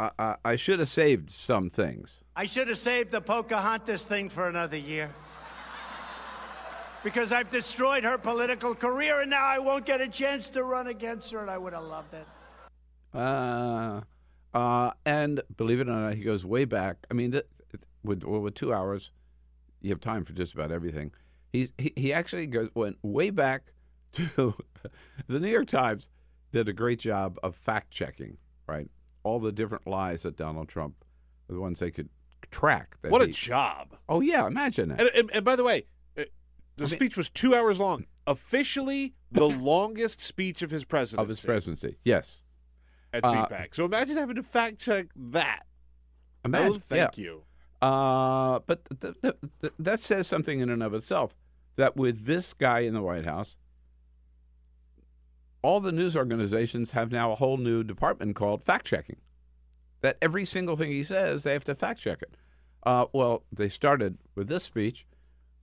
I, 0.00 0.10
I, 0.18 0.36
I 0.44 0.56
should 0.56 0.78
have 0.78 0.88
saved 0.88 1.30
some 1.30 1.68
things. 1.68 2.22
I 2.34 2.46
should 2.46 2.68
have 2.68 2.78
saved 2.78 3.10
the 3.10 3.20
Pocahontas 3.20 4.02
thing 4.04 4.30
for 4.30 4.48
another 4.48 4.78
year. 4.78 5.10
Because 7.04 7.32
I've 7.32 7.50
destroyed 7.50 8.04
her 8.04 8.18
political 8.18 8.74
career, 8.74 9.20
and 9.20 9.30
now 9.30 9.44
I 9.44 9.58
won't 9.58 9.84
get 9.84 10.00
a 10.00 10.08
chance 10.08 10.48
to 10.50 10.64
run 10.64 10.86
against 10.86 11.30
her, 11.32 11.38
and 11.38 11.50
I 11.50 11.58
would 11.58 11.72
have 11.72 11.84
loved 11.84 12.14
it. 12.14 12.26
Uh, 13.14 14.00
uh, 14.54 14.90
and 15.04 15.42
believe 15.56 15.80
it 15.80 15.88
or 15.88 15.92
not, 15.92 16.14
he 16.14 16.22
goes 16.22 16.44
way 16.44 16.64
back. 16.64 16.98
I 17.10 17.14
mean, 17.14 17.32
th- 17.32 17.46
with 18.02 18.22
well, 18.22 18.40
with 18.40 18.54
two 18.54 18.72
hours, 18.72 19.10
you 19.80 19.90
have 19.90 20.00
time 20.00 20.24
for 20.24 20.32
just 20.32 20.52
about 20.54 20.70
everything. 20.70 21.12
He's, 21.52 21.72
he 21.78 21.92
he 21.96 22.12
actually 22.12 22.46
goes 22.46 22.68
went 22.74 22.98
way 23.02 23.30
back 23.30 23.72
to 24.12 24.54
the 25.26 25.40
New 25.40 25.48
York 25.48 25.68
Times 25.68 26.08
did 26.52 26.68
a 26.68 26.72
great 26.72 27.00
job 27.00 27.38
of 27.42 27.56
fact 27.56 27.90
checking, 27.90 28.36
right? 28.66 28.90
All 29.22 29.38
the 29.40 29.52
different 29.52 29.86
lies 29.86 30.22
that 30.22 30.36
Donald 30.36 30.68
Trump, 30.68 31.04
the 31.48 31.60
ones 31.60 31.78
they 31.80 31.90
could 31.90 32.08
track. 32.50 32.96
That 33.02 33.12
What 33.12 33.22
a 33.22 33.26
he- 33.26 33.32
job! 33.32 33.96
oh 34.08 34.20
yeah, 34.20 34.46
imagine 34.46 34.88
that. 34.90 35.00
And, 35.00 35.10
and, 35.14 35.30
and 35.32 35.44
by 35.44 35.56
the 35.56 35.64
way, 35.64 35.86
uh, 36.18 36.24
the 36.76 36.84
mean- 36.84 36.88
speech 36.90 37.16
was 37.16 37.28
two 37.30 37.54
hours 37.54 37.78
long. 37.78 38.06
Officially, 38.26 39.14
the 39.32 39.46
longest 39.72 40.20
speech 40.20 40.62
of 40.62 40.70
his 40.70 40.84
presidency. 40.84 41.22
of 41.22 41.28
his 41.28 41.44
presidency, 41.44 41.96
yes. 42.04 42.40
at 43.12 43.24
Uh, 43.24 43.46
CPAC. 43.46 43.74
So 43.74 43.84
imagine 43.84 44.16
having 44.16 44.36
to 44.36 44.42
fact 44.42 44.78
check 44.80 45.06
that. 45.16 45.64
Imagine, 46.44 46.72
oh, 46.74 46.78
thank 46.78 47.18
yeah. 47.18 47.24
you. 47.24 47.42
Uh, 47.82 48.60
but 48.66 48.80
th- 49.00 49.14
th- 49.22 49.34
th- 49.60 49.72
that 49.78 50.00
says 50.00 50.26
something 50.26 50.60
in 50.60 50.68
and 50.70 50.82
of 50.82 50.94
itself. 50.94 51.34
That 51.76 51.96
with 51.96 52.26
this 52.26 52.52
guy 52.52 52.80
in 52.80 52.94
the 52.94 53.00
White 53.02 53.24
House, 53.24 53.56
all 55.62 55.80
the 55.80 55.92
news 55.92 56.16
organizations 56.16 56.92
have 56.92 57.12
now 57.12 57.32
a 57.32 57.36
whole 57.36 57.56
new 57.56 57.82
department 57.82 58.36
called 58.36 58.62
fact 58.62 58.86
checking. 58.86 59.16
That 60.00 60.16
every 60.22 60.46
single 60.46 60.76
thing 60.76 60.90
he 60.90 61.04
says, 61.04 61.42
they 61.42 61.52
have 61.52 61.64
to 61.64 61.74
fact 61.74 62.00
check 62.00 62.22
it. 62.22 62.36
Uh, 62.82 63.06
well, 63.12 63.44
they 63.52 63.68
started 63.68 64.16
with 64.34 64.48
this 64.48 64.64
speech, 64.64 65.06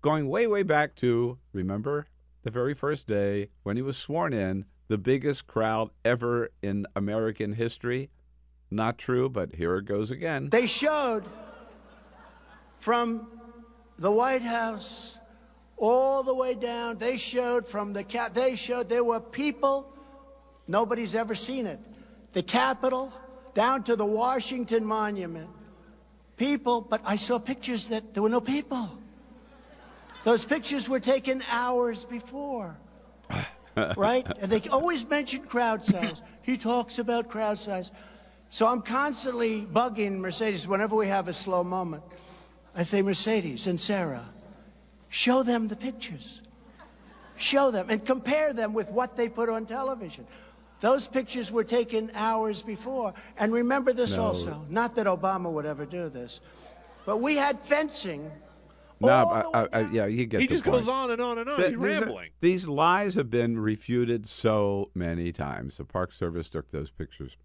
going 0.02 0.30
way, 0.30 0.46
way 0.46 0.62
back 0.64 0.96
to 0.98 1.40
remember 1.52 2.08
the 2.44 2.52
very 2.52 2.76
first 2.76 3.08
day 3.08 3.50
when 3.64 3.76
he 3.76 3.82
was 3.82 3.98
sworn 3.98 4.34
in, 4.34 4.66
the 4.88 4.98
biggest 4.98 5.48
crowd 5.48 5.90
ever 6.06 6.50
in 6.62 6.86
American 6.96 7.54
history. 7.54 8.10
Not 8.70 8.98
true, 8.98 9.30
but 9.30 9.56
here 9.56 9.78
it 9.78 9.86
goes 9.86 10.12
again. 10.12 10.50
They 10.50 10.68
showed 10.68 11.24
from 12.80 13.28
the 13.98 14.12
White 14.12 14.44
House 14.44 15.18
all 15.78 16.24
the 16.24 16.34
way 16.34 16.56
down. 16.56 16.98
They 16.98 17.18
showed 17.18 17.68
from 17.68 17.94
the 17.94 18.04
cap. 18.04 18.34
They 18.34 18.56
showed 18.56 18.90
there 18.90 19.04
were 19.04 19.20
people. 19.20 19.92
Nobody's 20.68 21.16
ever 21.16 21.36
seen 21.36 21.66
it. 21.66 21.80
The 22.34 22.44
Capitol 22.44 23.13
down 23.54 23.84
to 23.84 23.96
the 23.96 24.06
Washington 24.06 24.86
Monument. 24.86 25.50
People, 26.36 26.82
but 26.82 27.02
I 27.06 27.16
saw 27.16 27.40
pictures 27.40 27.88
that 27.88 28.13
there 28.13 28.22
were 28.22 28.30
no 28.30 28.42
people. 28.42 28.90
Those 30.24 30.44
pictures 30.44 30.90
were 30.90 31.00
taken 31.00 31.44
hours 31.50 32.04
before. 32.06 32.78
right? 33.98 34.28
And 34.40 34.52
they 34.52 34.68
always 34.70 35.08
mention 35.08 35.44
crowd 35.44 35.86
size. 35.86 36.22
He 36.42 36.58
talks 36.58 37.00
about 37.00 37.30
crowd 37.30 37.60
size. 37.60 37.92
So 38.50 38.68
I'm 38.68 38.82
constantly 38.82 39.62
bugging 39.62 40.20
Mercedes 40.20 40.68
whenever 40.68 40.96
we 40.96 41.08
have 41.08 41.28
a 41.28 41.34
slow 41.34 41.63
moment. 41.63 42.04
I 42.76 42.84
say, 42.84 43.02
Mercedes 43.02 43.68
and 43.68 43.82
Sarah, 43.82 44.26
show 45.10 45.43
them 45.43 45.67
the 45.67 45.76
pictures. 45.76 46.41
Show 47.38 47.70
them 47.72 47.89
and 47.89 48.04
compare 48.06 48.52
them 48.54 48.74
with 48.74 48.89
what 48.89 49.15
they 49.15 49.30
put 49.30 49.48
on 49.50 49.65
television. 49.65 50.26
Those 50.80 51.08
pictures 51.08 51.52
were 51.52 51.63
taken 51.63 52.12
hours 52.13 52.62
before. 52.63 53.13
And 53.38 53.54
remember 53.54 53.93
this 53.93 54.15
No. 54.15 54.24
also. 54.24 54.65
Not 54.70 54.96
that 54.96 55.06
Obama 55.06 55.52
would 55.52 55.65
ever 55.65 55.86
do 55.86 56.10
this, 56.10 56.39
but 57.06 57.17
we 57.22 57.36
had 57.36 57.60
fencing. 57.60 58.32
No, 59.00 59.10
I, 59.10 59.41
I, 59.63 59.67
I, 59.74 59.80
yeah, 59.91 60.06
you 60.08 60.26
get 60.26 60.41
He 60.41 60.48
the 60.48 60.56
just 60.56 60.63
point. 60.63 60.78
goes 60.80 60.89
on 60.89 61.12
and 61.12 61.22
on 61.22 61.38
and 61.38 61.48
on. 61.48 61.58
Th- 61.58 61.70
He's 61.70 61.80
these 61.80 61.98
are- 61.98 62.02
rambling. 62.02 62.30
these 62.41 62.67
lies 62.67 63.13
have 63.13 63.30
been 63.30 63.60
refuted 63.60 64.28
so 64.28 64.89
many 64.96 65.32
times. 65.32 65.78
The 65.78 65.86
Park 65.86 66.12
Service 66.13 66.50
took 66.50 66.72
those 66.72 66.89
pictures 66.89 67.38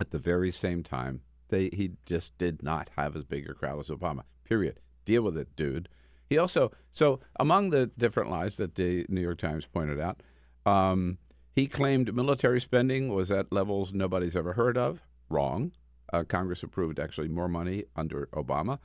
at 0.00 0.10
the 0.10 0.18
very 0.18 0.50
same 0.50 0.82
time. 0.82 1.20
They 1.50 1.68
he 1.74 1.92
just 2.06 2.38
did 2.38 2.62
not 2.62 2.88
have 2.96 3.14
as 3.16 3.24
big 3.26 3.48
a 3.50 3.52
crowd 3.52 3.80
as 3.80 3.88
Obama. 3.88 4.22
Period. 4.44 4.80
Deal 5.04 5.20
with 5.22 5.36
it, 5.36 5.54
dude. 5.56 5.90
He 6.30 6.38
also 6.38 6.70
so 6.92 7.18
among 7.38 7.70
the 7.70 7.88
different 7.98 8.30
lies 8.30 8.56
that 8.56 8.76
the 8.76 9.04
New 9.08 9.20
York 9.20 9.38
Times 9.38 9.66
pointed 9.66 10.00
out, 10.00 10.22
um, 10.64 11.18
he 11.54 11.66
claimed 11.66 12.14
military 12.14 12.60
spending 12.60 13.12
was 13.12 13.30
at 13.32 13.52
levels 13.52 13.92
nobody's 13.92 14.36
ever 14.36 14.52
heard 14.54 14.78
of. 14.78 15.02
Wrong. 15.28 15.72
Uh, 16.12 16.22
Congress 16.24 16.62
approved 16.62 16.98
actually 16.98 17.28
more 17.28 17.48
money 17.48 17.84
under 17.96 18.28
Obama. 18.32 18.78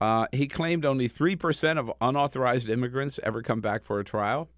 Uh, 0.00 0.26
he 0.32 0.46
claimed 0.46 0.84
only 0.84 1.08
3% 1.08 1.78
of 1.78 1.90
unauthorized 2.02 2.68
immigrants 2.68 3.18
ever 3.22 3.42
come 3.42 3.62
back 3.62 3.82
for 3.82 3.98
a 3.98 4.04
trial. 4.04 4.50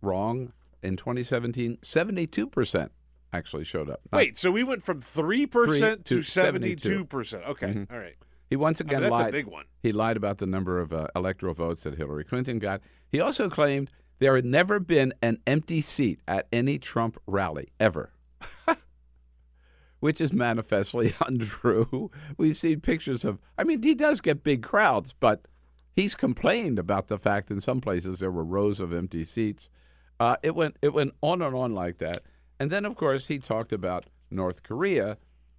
Wrong. 0.00 0.52
In 0.82 0.96
2017, 0.96 1.78
72% 1.82 2.88
actually 3.32 3.64
showed 3.64 3.90
up. 3.90 4.00
Not- 4.12 4.18
Wait, 4.18 4.38
so 4.38 4.50
we 4.50 4.62
went 4.62 4.82
from 4.82 5.00
3% 5.02 5.50
Three 5.66 5.80
to 5.80 5.96
to 6.04 6.22
72%. 6.22 7.46
Okay, 7.48 7.66
Mhm. 7.68 7.92
all 7.92 7.98
right. 7.98 8.16
He 8.48 8.56
once 8.56 8.80
I 8.80 8.84
mean, 8.84 8.90
again 8.90 9.02
that's 9.02 9.20
lied. 9.20 9.28
a 9.28 9.32
big 9.32 9.46
one. 9.46 9.64
He 9.82 9.92
lied 9.92 10.16
about 10.16 10.38
the 10.38 10.46
number 10.46 10.80
of 10.80 10.92
uh, 10.92 11.08
electoral 11.16 11.54
votes 11.54 11.82
that 11.82 11.96
Hillary 11.96 12.24
Clinton 12.24 12.58
got. 12.58 12.80
He 13.10 13.20
also 13.20 13.48
claimed 13.48 13.90
there 14.18 14.36
had 14.36 14.44
never 14.44 14.80
been 14.80 15.12
an 15.20 15.38
empty 15.46 15.80
seat 15.80 16.20
at 16.26 16.46
any 16.52 16.78
Trump 16.78 17.18
rally 17.26 17.68
ever, 17.78 18.12
which 20.00 20.20
is 20.20 20.32
manifestly 20.32 21.14
untrue. 21.26 22.10
We've 22.38 22.56
seen 22.56 22.80
pictures 22.80 23.24
of, 23.24 23.38
I 23.58 23.64
mean, 23.64 23.82
he 23.82 23.94
does 23.94 24.20
get 24.20 24.42
big 24.42 24.62
crowds, 24.62 25.12
but 25.12 25.46
he's 25.94 26.14
complained 26.14 26.78
about 26.78 27.08
the 27.08 27.18
fact 27.18 27.50
in 27.50 27.60
some 27.60 27.80
places 27.80 28.20
there 28.20 28.30
were 28.30 28.44
rows 28.44 28.80
of 28.80 28.92
empty 28.92 29.24
seats. 29.24 29.68
Uh, 30.18 30.36
it 30.42 30.54
went 30.54 30.76
it 30.80 30.94
went 30.94 31.12
on 31.20 31.42
and 31.42 31.54
on 31.54 31.74
like 31.74 31.98
that, 31.98 32.22
and 32.58 32.70
then 32.70 32.86
of 32.86 32.96
course 32.96 33.26
he 33.26 33.38
talked 33.38 33.70
about 33.70 34.06
North 34.30 34.62
Korea, 34.62 35.18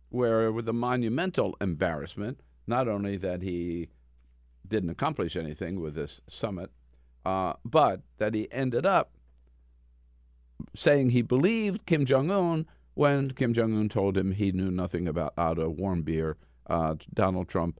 where 0.09 0.51
with 0.51 0.67
a 0.67 0.73
monumental 0.73 1.55
embarrassment, 1.61 2.41
not 2.67 2.87
only 2.87 3.17
that 3.17 3.41
he 3.41 3.89
didn't 4.67 4.89
accomplish 4.89 5.35
anything 5.35 5.79
with 5.79 5.95
this 5.95 6.21
summit, 6.27 6.69
uh, 7.25 7.53
but 7.65 8.01
that 8.17 8.33
he 8.33 8.51
ended 8.51 8.85
up 8.85 9.11
saying 10.75 11.09
he 11.09 11.21
believed 11.21 11.85
Kim 11.85 12.05
Jong 12.05 12.29
Un 12.31 12.65
when 12.93 13.31
Kim 13.31 13.53
Jong 13.53 13.77
Un 13.77 13.89
told 13.89 14.17
him 14.17 14.31
he 14.31 14.51
knew 14.51 14.71
nothing 14.71 15.07
about 15.07 15.33
Otto 15.37 15.73
to 15.73 15.81
Warmbier. 15.81 16.35
Uh, 16.69 16.95
Donald 17.13 17.47
Trump 17.47 17.79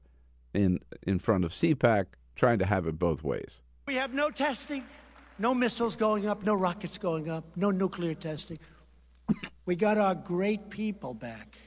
in 0.54 0.80
in 1.02 1.18
front 1.18 1.44
of 1.44 1.52
CPAC 1.52 2.06
trying 2.36 2.58
to 2.58 2.66
have 2.66 2.86
it 2.86 2.98
both 2.98 3.22
ways. 3.22 3.60
We 3.86 3.94
have 3.94 4.14
no 4.14 4.30
testing, 4.30 4.84
no 5.38 5.54
missiles 5.54 5.96
going 5.96 6.26
up, 6.26 6.42
no 6.42 6.54
rockets 6.54 6.96
going 6.96 7.28
up, 7.28 7.44
no 7.56 7.70
nuclear 7.70 8.14
testing. 8.14 8.58
We 9.66 9.76
got 9.76 9.98
our 9.98 10.14
great 10.14 10.70
people 10.70 11.12
back. 11.12 11.58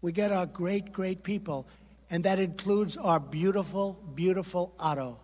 We 0.00 0.10
got 0.12 0.32
our 0.32 0.46
great, 0.46 0.92
great 0.92 1.22
people. 1.22 1.68
And 2.08 2.24
that 2.24 2.38
includes 2.38 2.96
our 2.96 3.18
beautiful, 3.18 3.94
beautiful 4.14 4.74
Otto. 4.78 5.20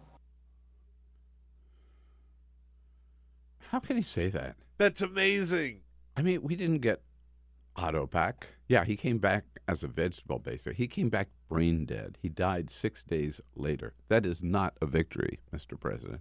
How 3.70 3.78
can 3.78 3.96
he 3.96 4.02
say 4.02 4.28
that? 4.28 4.56
That's 4.78 5.00
amazing. 5.00 5.80
I 6.16 6.22
mean, 6.22 6.42
we 6.42 6.56
didn't 6.56 6.80
get 6.80 7.02
Otto 7.76 8.06
back. 8.06 8.48
Yeah, 8.68 8.84
he 8.84 8.96
came 8.96 9.18
back 9.18 9.44
as 9.68 9.82
a 9.82 9.88
vegetable 9.88 10.38
baser. 10.38 10.72
He 10.72 10.86
came 10.86 11.08
back 11.08 11.28
brain 11.48 11.84
dead. 11.86 12.18
He 12.20 12.28
died 12.28 12.70
six 12.70 13.04
days 13.04 13.40
later. 13.54 13.94
That 14.08 14.26
is 14.26 14.42
not 14.42 14.74
a 14.80 14.86
victory, 14.86 15.40
Mr. 15.54 15.78
President. 15.78 16.20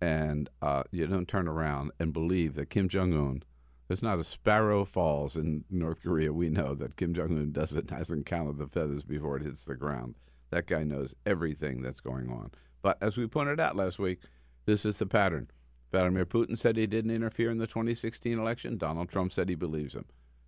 And 0.00 0.48
uh, 0.62 0.84
you 0.90 1.06
don't 1.06 1.28
turn 1.28 1.48
around 1.48 1.92
and 1.98 2.12
believe 2.12 2.54
that 2.54 2.70
Kim 2.70 2.88
Jong 2.88 3.12
Un. 3.12 3.42
There's 3.88 4.02
not 4.02 4.18
a 4.18 4.24
sparrow 4.24 4.84
falls 4.84 5.36
in 5.36 5.64
North 5.70 6.02
Korea. 6.02 6.32
We 6.32 6.48
know 6.48 6.74
that 6.74 6.96
Kim 6.96 7.12
Jong 7.12 7.36
Un 7.36 7.52
doesn't 7.52 7.90
hasn't 7.90 8.26
counted 8.26 8.58
the 8.58 8.66
feathers 8.66 9.02
before 9.02 9.36
it 9.36 9.42
hits 9.42 9.64
the 9.64 9.74
ground. 9.74 10.14
That 10.50 10.66
guy 10.66 10.84
knows 10.84 11.14
everything 11.26 11.82
that's 11.82 12.00
going 12.00 12.30
on. 12.30 12.50
But 12.80 12.98
as 13.00 13.16
we 13.16 13.26
pointed 13.26 13.60
out 13.60 13.76
last 13.76 13.98
week, 13.98 14.20
this 14.66 14.84
is 14.84 14.98
the 14.98 15.06
pattern. 15.06 15.50
Vladimir 15.90 16.24
Putin 16.26 16.58
said 16.58 16.76
he 16.76 16.86
didn't 16.86 17.10
interfere 17.10 17.50
in 17.50 17.58
the 17.58 17.66
2016 17.66 18.38
election. 18.38 18.78
Donald 18.78 19.08
Trump 19.08 19.32
said 19.32 19.48
he 19.48 19.54
believes 19.54 19.94
him. 19.94 20.06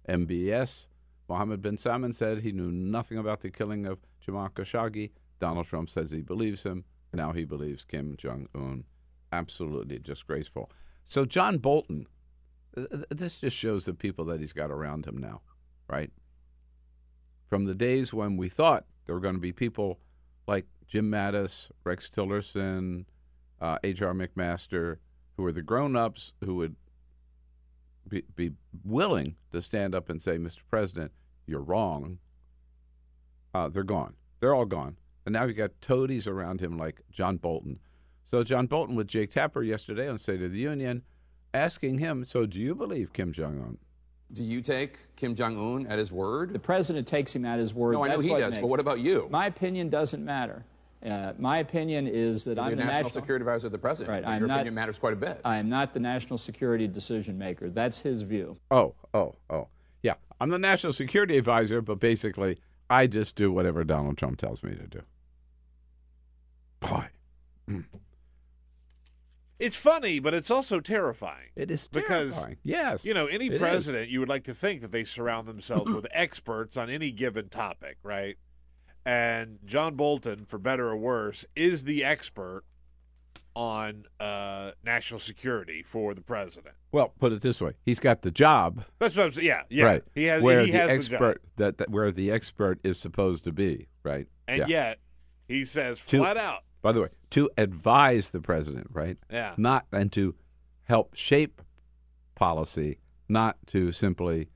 MBS, 0.09 0.87
Mohammed 1.29 1.63
bin 1.63 1.79
Salman 1.79 2.13
said 2.13 2.41
he 2.41 2.53
knew 2.53 2.71
nothing 2.71 3.19
about 3.19 3.41
the 3.41 3.51
killing 3.51 3.87
of 3.87 3.99
Jamal 4.21 4.49
Khashoggi. 4.49 5.11
Donald 5.39 5.67
Trump 5.67 5.91
says 5.91 6.11
he 6.11 6.23
believes 6.23 6.63
him. 6.63 6.85
Now 7.13 7.33
he 7.33 7.45
believes 7.45 7.85
Kim 7.85 8.17
Jong 8.17 8.49
Un. 8.55 8.85
Absolutely 9.33 9.99
disgraceful. 9.99 10.71
So 11.05 11.25
John 11.25 11.59
Bolton, 11.59 12.07
this 13.11 13.41
just 13.41 13.57
shows 13.57 13.85
the 13.87 13.95
people 13.95 14.25
that 14.27 14.41
he's 14.41 14.53
got 14.53 14.71
around 14.71 15.07
him 15.07 15.17
now, 15.17 15.41
right? 15.89 16.11
From 17.49 17.65
the 17.65 17.75
days 17.75 18.13
when 18.13 18.37
we 18.37 18.49
thought 18.49 18.85
there 19.07 19.15
were 19.15 19.21
going 19.21 19.35
to 19.35 19.41
be 19.41 19.53
people 19.53 20.01
like 20.47 20.67
Jim 20.87 21.11
Mattis, 21.11 21.71
Rex 21.85 22.11
Tillerson, 22.11 23.07
uh, 23.61 23.79
H.R. 23.83 24.13
McMaster, 24.13 24.99
who 25.37 25.43
were 25.43 25.53
the 25.53 25.63
grown-ups 25.63 26.35
who 26.45 26.55
would 26.57 26.77
be, 28.09 28.23
be 28.35 28.53
willing 28.85 29.37
to 29.53 29.63
stand 29.63 29.95
up 29.95 30.09
and 30.09 30.21
say, 30.23 30.39
Mr. 30.39 30.61
President, 30.69 31.13
you're 31.47 31.61
wrong. 31.61 32.19
Uh, 33.55 33.69
they're 33.69 33.85
gone. 33.85 34.15
They're 34.41 34.55
all 34.55 34.67
gone. 34.67 34.97
And 35.25 35.33
now 35.33 35.45
you've 35.45 35.57
got 35.57 35.81
toadies 35.81 36.27
around 36.27 36.61
him 36.61 36.79
like 36.79 37.01
John 37.11 37.37
Bolton. 37.39 37.81
So 38.25 38.45
John 38.45 38.67
Bolton 38.67 38.97
with 38.97 39.09
Jake 39.09 39.33
Tapper 39.33 39.63
yesterday 39.63 40.09
on 40.09 40.19
State 40.19 40.43
of 40.43 40.53
the 40.53 40.59
Union 40.59 41.03
asking 41.55 41.99
him, 41.99 42.25
so 42.25 42.47
do 42.47 42.59
you 42.61 42.75
believe 42.75 43.13
Kim 43.13 43.33
Jong-un? 43.33 43.79
Do 44.33 44.43
you 44.43 44.61
take 44.61 44.99
Kim 45.15 45.35
Jong 45.37 45.57
Un 45.57 45.87
at 45.87 45.99
his 45.99 46.11
word? 46.11 46.53
The 46.53 46.59
president 46.59 47.07
takes 47.07 47.33
him 47.35 47.45
at 47.45 47.59
his 47.61 47.73
word. 47.73 47.93
No, 47.93 48.03
I 48.05 48.09
know 48.09 48.15
That's 48.15 48.25
he 48.25 48.31
does, 48.31 48.55
makes 48.55 48.59
but 48.61 48.67
what 48.67 48.81
about 48.81 48.99
you? 49.01 49.29
My 49.31 49.47
opinion 49.47 49.89
doesn't 49.89 50.25
matter. 50.25 50.65
Uh, 51.05 51.33
my 51.39 51.59
opinion 51.59 52.09
is 52.09 52.43
that 52.45 52.57
You're 52.57 52.65
I'm 52.65 52.71
the 52.73 52.77
the 52.79 52.85
national, 52.85 53.11
security 53.11 53.43
advisor 53.45 53.67
of 53.69 53.73
the 53.73 53.79
president. 53.79 54.11
Right, 54.11 54.23
Your 54.25 54.33
I'm 54.43 54.47
not- 54.49 54.55
opinion 54.57 54.75
matters 54.75 54.99
quite 54.99 55.13
a 55.13 55.17
bit. 55.17 55.41
I 55.45 55.59
am 55.59 55.69
not 55.69 55.95
the 55.95 56.01
national 56.01 56.39
security 56.39 56.89
decision 56.89 57.39
maker. 57.39 57.71
That's 57.71 58.01
his 58.01 58.23
view. 58.23 58.57
Oh, 58.73 58.95
oh, 59.15 59.37
oh. 59.49 59.69
Yeah, 60.03 60.15
I'm 60.41 60.49
the 60.51 60.59
national 60.59 60.93
security 60.93 61.39
advisor, 61.39 61.81
but 61.81 62.01
basically, 62.01 62.59
I 62.91 63.07
just 63.07 63.37
do 63.37 63.53
whatever 63.53 63.85
Donald 63.85 64.19
Trump 64.19 64.39
tells 64.39 64.63
me 64.65 64.75
to 64.75 64.87
do. 64.89 65.03
Boy, 66.81 67.07
It's 69.59 69.77
funny, 69.77 70.19
but 70.19 70.35
it's 70.35 70.51
also 70.51 70.81
terrifying. 70.81 71.49
it 71.57 71.71
is 71.71 71.89
Because, 71.89 72.35
terrifying. 72.35 72.57
yes, 72.63 73.05
You 73.05 73.15
know, 73.15 73.27
any 73.27 73.47
it 73.47 73.55
is. 73.55 73.59
president, 73.59 74.11
you 74.11 74.21
would 74.21 74.29
like 74.29 74.45
to 74.45 74.55
think 74.55 74.83
that 74.83 74.93
they 74.93 75.05
surround 75.05 75.49
themselves 75.49 75.91
with 75.95 76.07
experts 76.13 76.77
on 76.77 76.91
any 76.91 77.11
given 77.11 77.49
topic, 77.49 77.97
right? 78.03 78.37
And 79.07 79.59
John 79.65 79.95
Bolton, 79.95 80.45
for 80.45 80.59
better 80.59 80.89
or 80.89 80.97
worse, 80.97 81.45
is 81.55 81.85
the 81.85 82.05
expert 82.05 82.65
on 83.55 84.05
uh, 84.21 84.73
national 84.85 85.19
security 85.21 85.83
for 85.83 86.13
the 86.13 86.21
president. 86.21 86.75
Well, 86.93 87.15
put 87.19 87.33
it 87.33 87.41
this 87.41 87.61
way: 87.61 87.73
he's 87.85 87.99
got 87.99 88.21
the 88.23 88.31
job, 88.31 88.85
That's 88.99 89.17
what 89.17 89.27
I'm 89.27 89.33
saying. 89.33 89.47
Yeah, 89.47 89.63
yeah. 89.71 89.85
right? 89.85 90.03
He 90.15 90.25
has. 90.25 90.43
where 90.43 90.61
he 90.67 90.73
the 90.73 90.79
has 90.79 90.91
expert 90.91 91.41
the 91.57 91.65
job, 91.65 91.77
that, 91.77 91.79
that 91.79 91.91
where 91.91 92.11
the 92.13 92.31
expert 92.31 92.81
is 92.85 92.99
supposed 92.99 93.45
to 93.45 93.53
be, 93.53 93.89
right? 94.03 94.27
and 94.49 94.59
yeah. 94.61 94.67
yet 94.67 94.99
he 95.49 95.65
says 95.65 96.05
To- 96.07 96.19
flat 96.19 96.37
out, 96.37 96.65
By 96.87 96.93
the 96.93 97.01
way, 97.01 97.09
to 97.31 97.51
advise 97.59 98.31
the 98.31 98.41
president, 98.41 98.87
right? 98.93 99.17
Yeah. 99.29 99.55
Not 99.57 99.87
and 99.91 100.13
to 100.13 100.37
help 100.85 101.17
shape 101.17 101.61
policy, 102.37 102.99
not 103.29 103.57
to 103.67 103.91
simply 103.91 104.51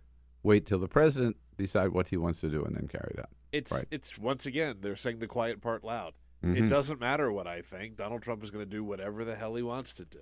wait 0.45 0.64
till 0.64 0.79
the 0.79 0.87
president 0.87 1.37
decide 1.57 1.88
what 1.88 2.07
he 2.07 2.16
wants 2.16 2.40
to 2.43 2.49
do 2.49 2.62
and 2.62 2.77
then 2.77 2.87
carry 2.87 3.14
it 3.14 3.19
out. 3.19 3.31
it's 3.51 3.73
Right. 3.73 3.85
it's 3.90 4.16
once 4.16 4.47
again 4.47 4.77
they're 4.81 4.95
saying 4.95 5.19
the 5.19 5.27
quiet 5.27 5.61
part 5.61 5.83
loud. 5.83 6.12
Mhm. 6.45 6.57
It 6.57 6.69
doesn't 6.69 7.01
matter 7.01 7.33
what 7.33 7.49
I 7.49 7.62
think. 7.62 7.97
Donald 7.97 8.23
Trump 8.23 8.45
is 8.45 8.53
going 8.53 8.64
to 8.64 8.71
do 8.71 8.85
whatever 8.85 9.25
the 9.25 9.35
hell 9.35 9.57
he 9.57 9.62
wants 9.64 9.93
to 9.95 10.05
do. 10.05 10.21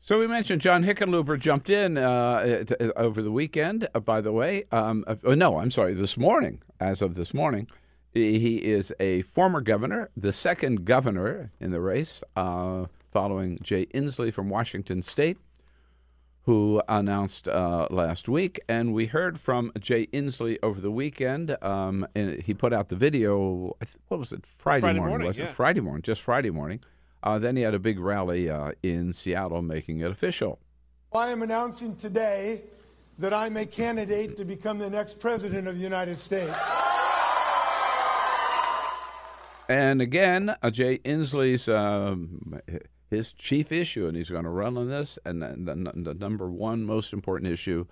So 0.00 0.18
we 0.18 0.26
mentioned 0.26 0.60
John 0.62 0.82
Hickenlooper 0.82 1.38
jumped 1.38 1.70
in 1.70 1.96
uh, 1.96 2.64
uh, 2.80 2.86
over 2.96 3.22
the 3.22 3.30
weekend. 3.30 3.86
Uh, 3.94 4.00
by 4.00 4.20
the 4.20 4.32
way, 4.32 4.64
um, 4.72 5.04
uh, 5.06 5.14
oh, 5.22 5.34
no, 5.36 5.58
I'm 5.60 5.70
sorry, 5.70 5.94
this 5.94 6.16
morning. 6.16 6.60
As 6.80 7.00
of 7.00 7.14
this 7.14 7.32
morning, 7.32 7.68
he 8.16 8.38
he 8.38 8.56
is 8.56 8.92
a 8.98 9.22
former 9.22 9.60
governor, 9.60 10.10
the 10.16 10.32
second 10.32 10.84
governor 10.84 11.50
in 11.60 11.70
the 11.70 11.80
race, 11.80 12.22
uh, 12.34 12.86
following 13.12 13.58
Jay 13.62 13.86
Inslee 13.86 14.32
from 14.32 14.48
Washington 14.48 15.02
State, 15.02 15.38
who 16.44 16.82
announced 16.88 17.46
uh, 17.46 17.86
last 17.90 18.28
week. 18.28 18.58
And 18.68 18.94
we 18.94 19.06
heard 19.06 19.38
from 19.38 19.70
Jay 19.78 20.06
Inslee 20.08 20.58
over 20.62 20.80
the 20.80 20.90
weekend. 20.90 21.56
Um, 21.62 22.06
and 22.14 22.42
he 22.42 22.54
put 22.54 22.72
out 22.72 22.88
the 22.88 22.96
video. 22.96 23.76
What 24.08 24.18
was 24.18 24.32
it? 24.32 24.46
Friday, 24.46 24.80
Friday 24.80 24.98
morning, 24.98 25.10
morning, 25.10 25.28
was 25.28 25.38
yeah. 25.38 25.44
it? 25.44 25.50
Friday 25.50 25.80
morning, 25.80 26.02
just 26.02 26.22
Friday 26.22 26.50
morning. 26.50 26.80
Uh, 27.22 27.38
then 27.38 27.56
he 27.56 27.62
had 27.62 27.74
a 27.74 27.78
big 27.78 27.98
rally 27.98 28.48
uh, 28.48 28.72
in 28.82 29.12
Seattle, 29.12 29.60
making 29.60 30.00
it 30.00 30.10
official. 30.10 30.58
I 31.12 31.30
am 31.30 31.42
announcing 31.42 31.96
today 31.96 32.62
that 33.18 33.32
I'm 33.32 33.56
a 33.56 33.66
candidate 33.66 34.36
to 34.36 34.44
become 34.44 34.78
the 34.78 34.90
next 34.90 35.18
president 35.18 35.66
of 35.66 35.76
the 35.76 35.82
United 35.82 36.18
States. 36.18 36.56
And 39.68 40.00
again, 40.00 40.54
uh, 40.62 40.70
Jay 40.70 40.98
Inslee's 40.98 41.68
um, 41.68 42.60
his 43.10 43.32
chief 43.32 43.72
issue, 43.72 44.06
and 44.06 44.16
he's 44.16 44.30
going 44.30 44.44
to 44.44 44.50
run 44.50 44.76
on 44.76 44.88
this. 44.88 45.18
And 45.24 45.42
the, 45.42 45.54
the, 45.56 45.92
the 45.94 46.14
number 46.14 46.48
one 46.48 46.84
most 46.84 47.12
important 47.12 47.52
issue, 47.52 47.86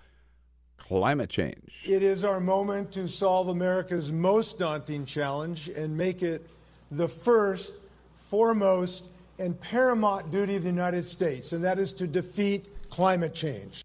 climate 0.77 1.29
change. 1.29 1.73
It 1.85 2.03
is 2.03 2.23
our 2.23 2.39
moment 2.39 2.91
to 2.93 3.07
solve 3.07 3.49
America's 3.49 4.11
most 4.11 4.59
daunting 4.59 5.05
challenge 5.05 5.69
and 5.69 5.95
make 5.95 6.21
it 6.21 6.47
the 6.91 7.07
first, 7.07 7.73
foremost, 8.29 9.05
and 9.39 9.59
paramount 9.59 10.31
duty 10.31 10.55
of 10.55 10.63
the 10.63 10.69
United 10.69 11.03
States, 11.03 11.51
and 11.51 11.63
that 11.63 11.79
is 11.79 11.91
to 11.93 12.07
defeat 12.07 12.67
climate 12.89 13.33
change. 13.33 13.83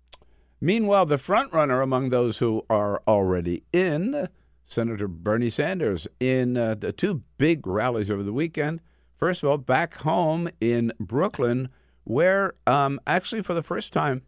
Meanwhile, 0.61 1.07
the 1.07 1.19
front 1.19 1.53
runner 1.53 1.81
among 1.81 2.11
those 2.11 2.39
who 2.39 2.65
are 2.69 3.03
already 3.09 3.65
in, 3.73 4.29
Senator 4.71 5.09
Bernie 5.09 5.51
Sanders, 5.51 6.07
in 6.21 6.57
uh, 6.57 6.77
the 6.77 6.93
two 6.93 7.23
big 7.39 7.67
rallies 7.67 8.11
over 8.11 8.23
the 8.23 8.33
weekend. 8.33 8.81
First 9.17 9.43
of 9.43 9.49
all, 9.49 9.59
back 9.59 9.99
home 9.99 10.49
in 10.61 10.93
Brooklyn, 11.01 11.71
where 12.05 12.55
um, 12.69 13.01
actually 13.05 13.43
for 13.43 13.53
the 13.53 13.65
first 13.65 13.93
time, 13.93 14.23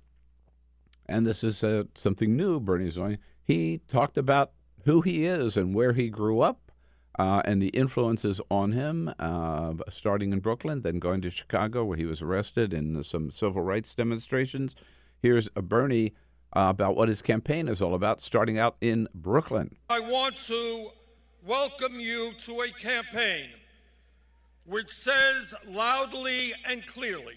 and 1.06 1.24
this 1.24 1.44
is 1.44 1.62
uh, 1.62 1.84
something 1.94 2.36
new, 2.36 2.58
Bernie's 2.58 2.96
doing, 2.96 3.18
he 3.44 3.80
talked 3.86 4.18
about 4.18 4.50
who 4.84 5.00
he 5.00 5.24
is 5.24 5.56
and 5.56 5.74
where 5.74 5.92
he 5.92 6.10
grew 6.10 6.40
up. 6.40 6.58
Uh, 7.18 7.42
and 7.44 7.60
the 7.60 7.68
influences 7.68 8.40
on 8.50 8.72
him, 8.72 9.12
uh, 9.18 9.74
starting 9.90 10.32
in 10.32 10.40
Brooklyn, 10.40 10.80
then 10.80 10.98
going 10.98 11.20
to 11.20 11.30
Chicago, 11.30 11.84
where 11.84 11.98
he 11.98 12.06
was 12.06 12.22
arrested 12.22 12.72
in 12.72 13.04
some 13.04 13.30
civil 13.30 13.60
rights 13.60 13.94
demonstrations. 13.94 14.74
Here's 15.20 15.50
a 15.54 15.60
Bernie 15.60 16.14
uh, 16.54 16.66
about 16.68 16.96
what 16.96 17.08
his 17.08 17.22
campaign 17.22 17.68
is 17.68 17.80
all 17.80 17.94
about, 17.94 18.20
starting 18.20 18.58
out 18.58 18.76
in 18.80 19.08
Brooklyn. 19.14 19.76
I 19.88 20.00
want 20.00 20.36
to 20.48 20.90
welcome 21.46 21.98
you 21.98 22.32
to 22.44 22.62
a 22.62 22.70
campaign 22.70 23.48
which 24.64 24.90
says 24.90 25.54
loudly 25.66 26.52
and 26.66 26.86
clearly 26.86 27.34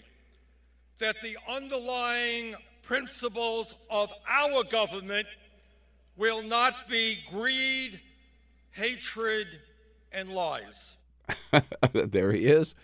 that 0.98 1.16
the 1.22 1.36
underlying 1.48 2.54
principles 2.82 3.74
of 3.90 4.12
our 4.28 4.62
government 4.64 5.26
will 6.16 6.42
not 6.42 6.88
be 6.88 7.18
greed, 7.30 8.00
hatred, 8.70 9.46
and 10.12 10.30
lies. 10.30 10.96
there 11.92 12.32
he 12.32 12.46
is. 12.46 12.74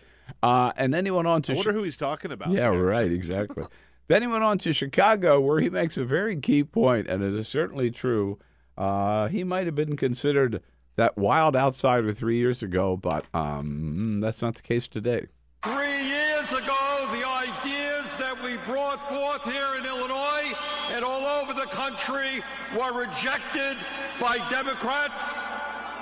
Uh, 0.43 0.73
and 0.77 0.93
then 0.93 1.05
he 1.05 1.11
went 1.11 1.29
on 1.29 1.43
to. 1.43 1.53
I 1.53 1.57
wonder 1.57 1.71
Chi- 1.71 1.77
who 1.77 1.83
he's 1.85 1.97
talking 1.97 2.33
about. 2.33 2.51
Yeah, 2.51 2.71
there. 2.71 2.83
right, 2.83 3.11
exactly. 3.11 3.65
then 4.13 4.21
he 4.21 4.29
went 4.29 4.45
on 4.45 4.59
to 4.59 4.75
Chicago, 4.75 5.41
where 5.41 5.59
he 5.59 5.71
makes 5.71 5.97
a 5.97 6.05
very 6.05 6.37
key 6.37 6.63
point, 6.63 7.09
and 7.09 7.23
it 7.23 7.33
is 7.33 7.49
certainly 7.49 7.91
true. 7.91 8.39
Uh, 8.77 9.29
he 9.29 9.43
might 9.43 9.65
have 9.65 9.75
been 9.75 9.97
considered 9.97 10.63
that 10.97 11.17
wild 11.17 11.57
outsider 11.57 12.13
three 12.13 12.37
years 12.37 12.63
ago, 12.63 12.95
but 12.95 13.25
um, 13.33 14.21
that's 14.21 14.43
not 14.43 14.55
the 14.55 14.61
case 14.61 14.87
today. 14.87 15.29
Three 15.65 16.07
years 16.07 16.53
ago, 16.53 17.09
the 17.11 17.27
ideas 17.27 18.19
that 18.19 18.37
we 18.45 18.59
brought 18.71 19.09
forth 19.09 19.45
here 19.45 19.79
in 19.79 19.87
Illinois 19.87 20.53
and 20.91 21.03
all 21.03 21.25
over 21.25 21.55
the 21.55 21.69
country 21.69 22.43
were 22.77 22.93
rejected 22.93 23.79
by 24.21 24.37
Democrats. 24.51 25.43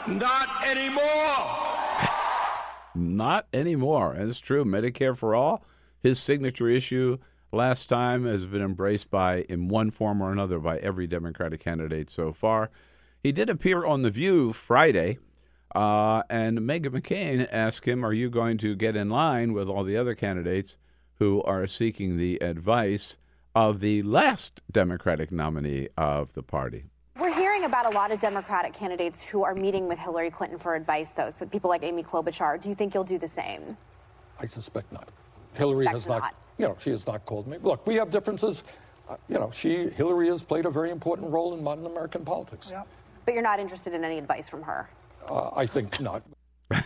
Not 0.08 0.48
anymore. 0.66 1.68
Not 2.96 3.46
anymore. 3.52 4.14
And 4.14 4.28
it's 4.28 4.40
true. 4.40 4.64
Medicare 4.64 5.16
for 5.16 5.36
all, 5.36 5.64
his 6.02 6.18
signature 6.18 6.68
issue 6.68 7.18
last 7.52 7.88
time 7.88 8.26
has 8.26 8.46
been 8.46 8.62
embraced 8.62 9.10
by, 9.10 9.42
in 9.48 9.68
one 9.68 9.90
form 9.90 10.22
or 10.22 10.32
another, 10.32 10.58
by 10.58 10.78
every 10.78 11.06
Democratic 11.06 11.60
candidate 11.60 12.10
so 12.10 12.32
far. 12.32 12.70
He 13.22 13.32
did 13.32 13.50
appear 13.50 13.84
on 13.84 14.02
The 14.02 14.10
View 14.10 14.52
Friday, 14.52 15.18
uh, 15.74 16.22
and 16.30 16.60
Meghan 16.60 16.86
McCain 16.86 17.46
asked 17.50 17.86
him, 17.86 18.04
Are 18.04 18.12
you 18.12 18.30
going 18.30 18.58
to 18.58 18.74
get 18.74 18.96
in 18.96 19.10
line 19.10 19.52
with 19.52 19.68
all 19.68 19.84
the 19.84 19.96
other 19.96 20.14
candidates 20.14 20.76
who 21.18 21.42
are 21.42 21.66
seeking 21.66 22.16
the 22.16 22.42
advice 22.42 23.16
of 23.54 23.80
the 23.80 24.02
last 24.02 24.60
Democratic 24.70 25.30
nominee 25.30 25.88
of 25.96 26.32
the 26.32 26.42
party? 26.42 26.84
We're 27.18 27.34
hearing 27.34 27.64
about 27.64 27.84
a 27.84 27.90
lot 27.90 28.12
of 28.12 28.18
Democratic 28.18 28.72
candidates 28.72 29.22
who 29.22 29.44
are 29.44 29.54
meeting 29.54 29.86
with 29.86 29.98
Hillary 29.98 30.30
Clinton 30.30 30.58
for 30.58 30.74
advice, 30.74 31.12
though. 31.12 31.28
So 31.28 31.44
people 31.44 31.68
like 31.68 31.82
Amy 31.82 32.02
Klobuchar. 32.02 32.60
Do 32.60 32.70
you 32.70 32.74
think 32.74 32.94
you'll 32.94 33.04
do 33.04 33.18
the 33.18 33.28
same? 33.28 33.76
I 34.40 34.46
suspect 34.46 34.90
not. 34.90 35.10
Hillary 35.54 35.84
Suspect 35.84 35.92
has 35.92 36.06
not, 36.06 36.22
not. 36.22 36.34
You 36.60 36.68
know, 36.68 36.76
she 36.78 36.90
has 36.90 37.06
not 37.06 37.24
called 37.24 37.46
me. 37.46 37.56
Look, 37.62 37.86
we 37.86 37.94
have 37.94 38.10
differences. 38.10 38.62
Uh, 39.08 39.16
you 39.28 39.36
know, 39.36 39.50
she, 39.50 39.88
Hillary 39.88 40.28
has 40.28 40.42
played 40.42 40.66
a 40.66 40.70
very 40.70 40.90
important 40.90 41.30
role 41.30 41.54
in 41.54 41.64
modern 41.64 41.86
American 41.86 42.24
politics. 42.24 42.68
Yeah. 42.70 42.82
But 43.24 43.34
you're 43.34 43.42
not 43.42 43.58
interested 43.58 43.94
in 43.94 44.04
any 44.04 44.18
advice 44.18 44.48
from 44.48 44.62
her. 44.62 44.90
Uh, 45.26 45.50
I 45.56 45.66
think 45.66 46.00
not. 46.00 46.22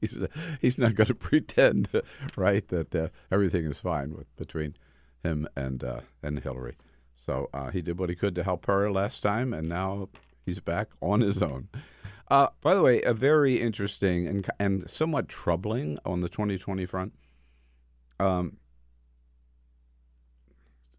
he's, 0.00 0.16
he's 0.60 0.78
not 0.78 0.94
going 0.94 1.06
to 1.06 1.14
pretend, 1.14 1.88
right, 2.34 2.66
that 2.68 2.94
uh, 2.94 3.08
everything 3.30 3.66
is 3.66 3.78
fine 3.78 4.14
with 4.14 4.34
between 4.36 4.74
him 5.22 5.46
and 5.54 5.84
uh, 5.84 6.00
and 6.22 6.40
Hillary. 6.40 6.76
So 7.14 7.50
uh, 7.52 7.70
he 7.70 7.82
did 7.82 7.98
what 7.98 8.08
he 8.08 8.16
could 8.16 8.34
to 8.36 8.42
help 8.42 8.66
her 8.66 8.90
last 8.90 9.22
time, 9.22 9.52
and 9.52 9.68
now 9.68 10.08
he's 10.44 10.60
back 10.60 10.88
on 11.02 11.20
his 11.20 11.42
own. 11.42 11.68
Uh, 12.28 12.48
by 12.60 12.74
the 12.74 12.82
way, 12.82 13.02
a 13.02 13.12
very 13.12 13.60
interesting 13.60 14.26
and 14.26 14.48
and 14.58 14.88
somewhat 14.90 15.28
troubling 15.28 15.98
on 16.04 16.20
the 16.20 16.28
2020 16.28 16.86
front. 16.86 17.12
Um, 18.18 18.56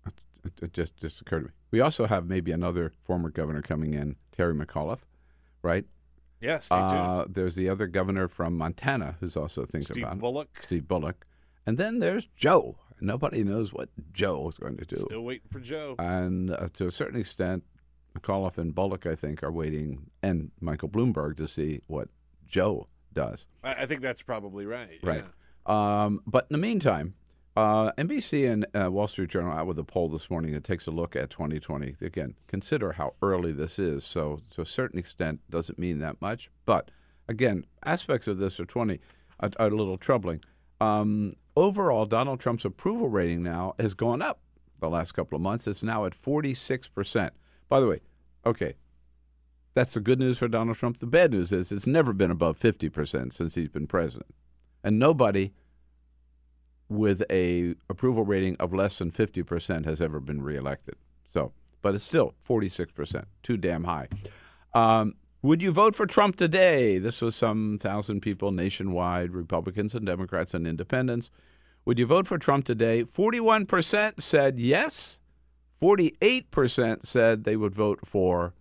it, 0.05 0.51
it 0.61 0.73
just 0.73 0.97
just 0.97 1.21
occurred 1.21 1.39
to 1.39 1.45
me. 1.45 1.51
We 1.71 1.81
also 1.81 2.05
have 2.05 2.25
maybe 2.25 2.51
another 2.51 2.93
former 3.03 3.29
governor 3.29 3.61
coming 3.61 3.93
in, 3.93 4.15
Terry 4.31 4.53
McAuliffe, 4.53 5.01
right? 5.61 5.85
Yeah, 6.39 6.59
tuned. 6.59 6.81
Uh, 6.81 7.25
there's 7.27 7.55
the 7.55 7.67
other 7.69 7.87
governor 7.87 8.27
from 8.27 8.57
Montana 8.57 9.15
who's 9.19 9.35
also 9.35 9.65
thinking 9.65 9.93
Steve 9.93 10.03
about 10.03 10.17
it. 10.17 10.19
Bullock. 10.19 10.61
Steve 10.61 10.87
Bullock. 10.87 11.25
And 11.65 11.77
then 11.77 11.99
there's 11.99 12.27
Joe. 12.35 12.77
Nobody 13.01 13.43
knows 13.43 13.73
what 13.73 13.89
Joe 14.13 14.47
is 14.49 14.57
going 14.57 14.77
to 14.77 14.85
do. 14.85 14.97
Still 14.97 15.23
waiting 15.23 15.49
for 15.51 15.59
Joe. 15.59 15.95
And 15.99 16.51
uh, 16.51 16.69
to 16.73 16.87
a 16.87 16.91
certain 16.91 17.19
extent, 17.19 17.63
McAuliffe 18.17 18.57
and 18.57 18.73
Bullock, 18.73 19.05
I 19.05 19.15
think, 19.15 19.43
are 19.43 19.51
waiting, 19.51 20.09
and 20.23 20.51
Michael 20.61 20.89
Bloomberg 20.89 21.37
to 21.37 21.47
see 21.47 21.81
what 21.87 22.09
Joe 22.47 22.87
does. 23.13 23.45
I, 23.63 23.73
I 23.73 23.85
think 23.85 24.01
that's 24.01 24.21
probably 24.21 24.65
right. 24.65 24.99
Right. 25.03 25.25
Um, 25.67 26.21
but 26.25 26.47
in 26.49 26.53
the 26.53 26.65
meantime, 26.65 27.13
uh, 27.55 27.91
NBC 27.97 28.49
and 28.51 28.67
uh, 28.75 28.91
Wall 28.91 29.07
Street 29.07 29.29
Journal 29.29 29.51
out 29.51 29.67
with 29.67 29.79
a 29.79 29.83
poll 29.83 30.09
this 30.09 30.29
morning 30.29 30.53
that 30.53 30.63
takes 30.63 30.87
a 30.87 30.91
look 30.91 31.15
at 31.15 31.29
2020. 31.29 31.95
Again, 32.01 32.35
consider 32.47 32.93
how 32.93 33.15
early 33.21 33.51
this 33.51 33.79
is. 33.79 34.03
So, 34.05 34.41
to 34.51 34.61
a 34.61 34.65
certain 34.65 34.99
extent, 34.99 35.41
doesn't 35.49 35.79
mean 35.79 35.99
that 35.99 36.21
much. 36.21 36.49
But 36.65 36.91
again, 37.27 37.65
aspects 37.83 38.27
of 38.27 38.37
this 38.37 38.59
are 38.59 38.65
20 38.65 38.99
are, 39.39 39.49
are 39.57 39.67
a 39.67 39.75
little 39.75 39.97
troubling. 39.97 40.41
Um, 40.79 41.33
overall, 41.55 42.05
Donald 42.05 42.39
Trump's 42.39 42.65
approval 42.65 43.09
rating 43.09 43.43
now 43.43 43.73
has 43.79 43.93
gone 43.93 44.21
up 44.21 44.39
the 44.79 44.89
last 44.89 45.13
couple 45.13 45.35
of 45.35 45.41
months. 45.41 45.67
It's 45.67 45.83
now 45.83 46.05
at 46.05 46.13
46 46.13 46.87
percent. 46.89 47.33
By 47.69 47.79
the 47.79 47.87
way, 47.87 48.01
okay, 48.45 48.75
that's 49.73 49.95
the 49.95 49.99
good 49.99 50.19
news 50.19 50.37
for 50.37 50.47
Donald 50.47 50.77
Trump. 50.77 50.99
The 50.99 51.07
bad 51.07 51.31
news 51.31 51.51
is 51.51 51.71
it's 51.71 51.87
never 51.87 52.13
been 52.13 52.31
above 52.31 52.57
50 52.57 52.89
percent 52.89 53.33
since 53.33 53.55
he's 53.55 53.69
been 53.69 53.87
president, 53.87 54.33
and 54.83 54.99
nobody 54.99 55.51
with 56.89 57.23
a 57.29 57.75
approval 57.89 58.23
rating 58.23 58.55
of 58.57 58.73
less 58.73 58.97
than 58.99 59.11
50% 59.11 59.85
has 59.85 60.01
ever 60.01 60.19
been 60.19 60.41
reelected. 60.41 60.95
So, 61.29 61.51
but 61.81 61.95
it's 61.95 62.05
still 62.05 62.33
46%, 62.47 63.25
too 63.43 63.57
damn 63.57 63.83
high. 63.83 64.07
Um, 64.73 65.15
would 65.41 65.61
you 65.61 65.71
vote 65.71 65.95
for 65.95 66.05
Trump 66.05 66.35
today? 66.35 66.97
This 66.97 67.21
was 67.21 67.35
some 67.35 67.77
thousand 67.79 68.21
people 68.21 68.51
nationwide, 68.51 69.31
Republicans 69.31 69.93
and 69.93 70.05
Democrats 70.05 70.53
and 70.53 70.65
independents. 70.65 71.29
Would 71.85 71.99
you 71.99 72.05
vote 72.05 72.27
for 72.27 72.37
Trump 72.37 72.65
today? 72.65 73.03
41% 73.05 74.21
said 74.21 74.59
yes. 74.59 75.19
48% 75.81 77.05
said 77.05 77.43
they 77.43 77.55
would 77.55 77.75
vote 77.75 77.99
for 78.03 78.53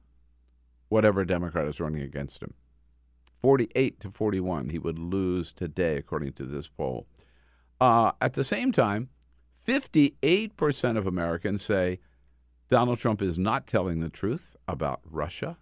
whatever 0.88 1.24
Democrat 1.24 1.66
is 1.66 1.80
running 1.80 2.02
against 2.02 2.42
him. 2.42 2.54
48 3.40 4.00
to 4.00 4.10
41, 4.10 4.70
he 4.70 4.78
would 4.78 4.98
lose 4.98 5.52
today, 5.52 5.96
according 5.96 6.32
to 6.34 6.44
this 6.44 6.68
poll. 6.68 7.06
Uh, 7.80 8.12
at 8.20 8.34
the 8.34 8.44
same 8.44 8.72
time, 8.72 9.10
58% 9.66 10.96
of 10.96 11.06
Americans 11.06 11.62
say 11.62 12.00
Donald 12.70 12.98
Trump 12.98 13.22
is 13.22 13.38
not 13.38 13.66
telling 13.66 14.00
the 14.00 14.08
truth 14.08 14.56
about 14.66 15.00
Russia, 15.04 15.58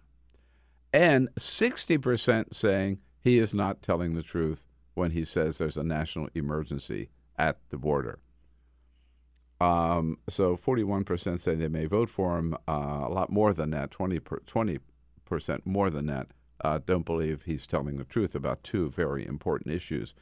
and 0.93 1.29
60% 1.35 2.53
saying 2.53 2.99
he 3.19 3.37
is 3.39 3.53
not 3.53 3.81
telling 3.81 4.13
the 4.13 4.23
truth 4.23 4.65
when 4.93 5.11
he 5.11 5.25
says 5.25 5.57
there's 5.57 5.77
a 5.77 5.83
national 5.83 6.29
emergency 6.33 7.09
at 7.37 7.57
the 7.69 7.77
border. 7.77 8.19
Um, 9.59 10.17
so 10.29 10.57
41% 10.57 11.41
say 11.41 11.55
they 11.55 11.67
may 11.67 11.85
vote 11.85 12.09
for 12.09 12.37
him. 12.37 12.55
Uh, 12.67 13.03
a 13.05 13.11
lot 13.11 13.31
more 13.31 13.53
than 13.53 13.71
that, 13.71 13.91
20 13.91 14.19
percent 15.25 15.65
more 15.65 15.89
than 15.89 16.05
that, 16.05 16.27
uh, 16.61 16.79
don't 16.85 17.05
believe 17.05 17.43
he's 17.43 17.67
telling 17.67 17.97
the 17.97 18.03
truth 18.03 18.35
about 18.35 18.63
two 18.63 18.89
very 18.89 19.25
important 19.25 19.73
issues. 19.73 20.13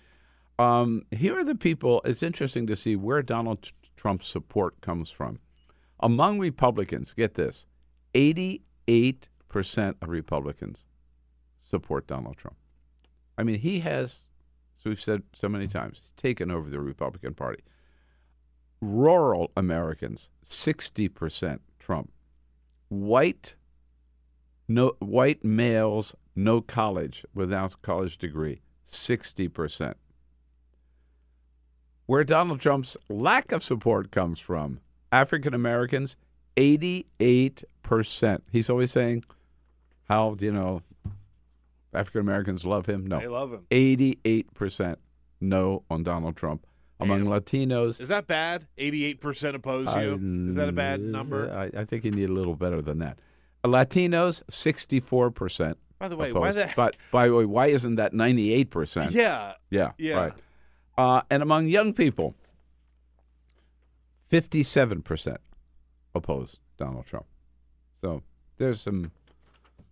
Um, 0.59 1.05
here 1.11 1.37
are 1.37 1.43
the 1.43 1.55
people. 1.55 2.01
It's 2.05 2.23
interesting 2.23 2.67
to 2.67 2.75
see 2.75 2.95
where 2.95 3.21
Donald 3.21 3.71
Trump's 3.97 4.27
support 4.27 4.81
comes 4.81 5.09
from. 5.09 5.39
Among 5.99 6.39
Republicans, 6.39 7.13
get 7.13 7.35
this 7.35 7.65
88% 8.13 8.59
of 10.01 10.09
Republicans 10.09 10.85
support 11.59 12.07
Donald 12.07 12.37
Trump. 12.37 12.57
I 13.37 13.43
mean, 13.43 13.59
he 13.59 13.79
has, 13.79 14.25
as 14.77 14.85
we've 14.85 15.01
said 15.01 15.23
so 15.33 15.49
many 15.49 15.67
times, 15.67 16.11
taken 16.17 16.51
over 16.51 16.69
the 16.69 16.79
Republican 16.79 17.33
Party. 17.33 17.63
Rural 18.81 19.51
Americans, 19.55 20.29
60% 20.45 21.59
Trump. 21.79 22.11
White, 22.89 23.55
no, 24.67 24.93
white 24.99 25.43
males, 25.43 26.15
no 26.35 26.61
college, 26.61 27.25
without 27.33 27.81
college 27.81 28.17
degree, 28.17 28.61
60% 28.89 29.95
where 32.05 32.23
Donald 32.23 32.59
Trump's 32.59 32.97
lack 33.09 33.51
of 33.51 33.63
support 33.63 34.11
comes 34.11 34.39
from. 34.39 34.79
African 35.11 35.53
Americans, 35.53 36.15
88%. 36.57 38.41
He's 38.51 38.69
always 38.69 38.91
saying 38.91 39.23
how, 40.09 40.35
you 40.39 40.51
know, 40.51 40.81
African 41.93 42.21
Americans 42.21 42.65
love 42.65 42.87
him. 42.87 43.05
No. 43.07 43.19
They 43.19 43.27
love 43.27 43.53
him. 43.53 43.65
88% 43.71 44.97
no 45.39 45.83
on 45.89 46.03
Donald 46.03 46.35
Trump. 46.35 46.65
Among 46.99 47.25
Latinos, 47.25 47.99
Is 47.99 48.07
that 48.07 48.27
bad? 48.27 48.67
88% 48.77 49.55
oppose 49.55 49.93
you? 49.95 50.47
Is 50.47 50.55
that 50.55 50.69
a 50.69 50.71
bad 50.71 51.01
number? 51.01 51.51
I, 51.51 51.81
I 51.81 51.85
think 51.85 52.05
you 52.05 52.11
need 52.11 52.29
a 52.29 52.33
little 52.33 52.55
better 52.55 52.81
than 52.81 52.99
that. 52.99 53.19
Latinos, 53.65 54.41
64%. 54.49 55.75
By 56.03 56.09
the 56.09 56.17
way, 56.17 56.33
why 56.33 56.49
opposed. 56.49 56.57
the- 56.69 56.73
But 56.75 56.97
by 57.11 57.27
the 57.29 57.33
way, 57.35 57.45
why 57.45 57.67
isn't 57.67 57.95
that 57.95 58.11
98%? 58.13 59.11
Yeah. 59.11 59.53
Yeah. 59.69 59.91
Yeah. 59.97 60.15
Right. 60.17 60.33
Uh, 60.97 61.21
and 61.29 61.41
among 61.41 61.67
young 61.67 61.93
people, 61.93 62.35
57% 64.31 65.37
oppose 66.15 66.57
Donald 66.77 67.05
Trump. 67.05 67.25
So 68.01 68.21
there's 68.57 68.81
some, 68.81 69.11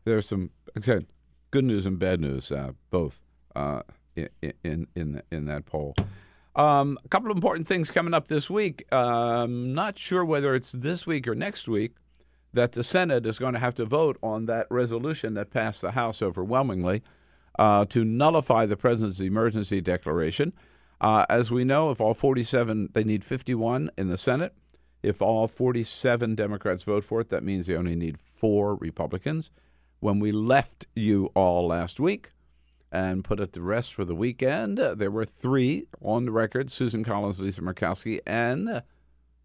there's 0.04 0.28
some, 0.28 0.50
again, 0.76 1.08
good 1.52 1.64
news 1.64 1.86
and 1.86 1.98
bad 2.00 2.20
news, 2.20 2.52
uh, 2.52 2.72
both 2.90 3.20
uh, 3.56 3.84
in, 4.16 4.30
in, 4.64 4.88
in, 4.96 5.22
in 5.32 5.46
that 5.46 5.66
poll. 5.66 5.96
Um, 6.56 7.00
a 7.06 7.08
couple 7.08 7.32
of 7.32 7.38
important 7.38 7.68
things 7.68 7.90
coming 7.90 8.14
up 8.14 8.28
this 8.28 8.50
week. 8.50 8.92
Um, 8.94 9.74
not 9.74 9.98
sure 9.98 10.26
whether 10.26 10.54
it's 10.56 10.72
this 10.74 11.08
week 11.08 11.28
or 11.28 11.36
next 11.36 11.68
week 11.68 11.96
that 12.54 12.74
the 12.74 12.84
Senate 12.84 13.26
is 13.26 13.40
going 13.40 13.54
to 13.54 13.60
have 13.60 13.76
to 13.76 13.86
vote 13.86 14.18
on 14.22 14.46
that 14.46 14.68
resolution 14.70 15.34
that 15.36 15.52
passed 15.52 15.82
the 15.82 15.92
House 15.92 16.22
overwhelmingly 16.22 17.02
uh, 17.58 17.86
to 17.86 18.04
nullify 18.04 18.66
the 18.66 18.78
president's 18.78 19.20
emergency 19.20 19.82
declaration. 19.82 20.54
Uh, 21.00 21.26
as 21.30 21.50
we 21.50 21.64
know, 21.64 21.90
if 21.92 22.00
all 22.00 22.14
47, 22.14 22.90
they 22.94 23.04
need 23.04 23.24
51 23.24 23.90
in 23.98 24.10
the 24.10 24.18
Senate. 24.18 24.54
If 25.02 25.22
all 25.22 25.48
47 25.48 26.36
Democrats 26.36 26.84
vote 26.84 27.04
for 27.04 27.22
it, 27.22 27.30
that 27.30 27.44
means 27.44 27.66
they 27.66 27.76
only 27.76 27.96
need 27.96 28.18
four 28.20 28.76
Republicans. 28.76 29.50
When 30.00 30.20
we 30.20 30.32
left 30.32 30.86
you 30.96 31.32
all 31.34 31.68
last 31.68 32.00
week 32.00 32.32
and 32.92 33.24
put 33.24 33.40
it 33.40 33.54
to 33.54 33.62
rest 33.62 33.94
for 33.94 34.06
the 34.06 34.14
weekend, 34.14 34.80
uh, 34.80 34.94
there 34.94 35.10
were 35.10 35.26
three 35.26 35.88
on 36.02 36.26
the 36.26 36.32
record 36.32 36.72
Susan 36.72 37.04
Collins, 37.04 37.40
Lisa 37.40 37.62
Murkowski, 37.62 38.20
and 38.28 38.70
uh, 38.70 38.82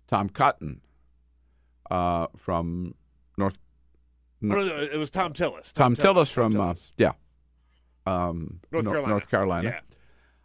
Tom 0.09 0.29
Cotton 0.29 0.83
uh, 1.90 2.27
from 2.37 2.94
North. 3.37 3.59
Oh, 4.44 4.57
it 4.59 4.99
was 4.99 5.11
Thom 5.11 5.33
Tillis. 5.33 5.72
Tom, 5.72 5.96
Tillis 5.96 6.33
Tom 6.33 6.53
from 6.53 6.55
Tillis. 6.55 6.88
uh, 6.88 6.92
yeah, 6.99 7.12
um, 8.07 8.61
North 8.70 8.85
Nor- 8.85 8.94
Carolina. 8.94 9.09
North 9.11 9.31
Carolina. 9.31 9.68
Yeah. 9.68 9.81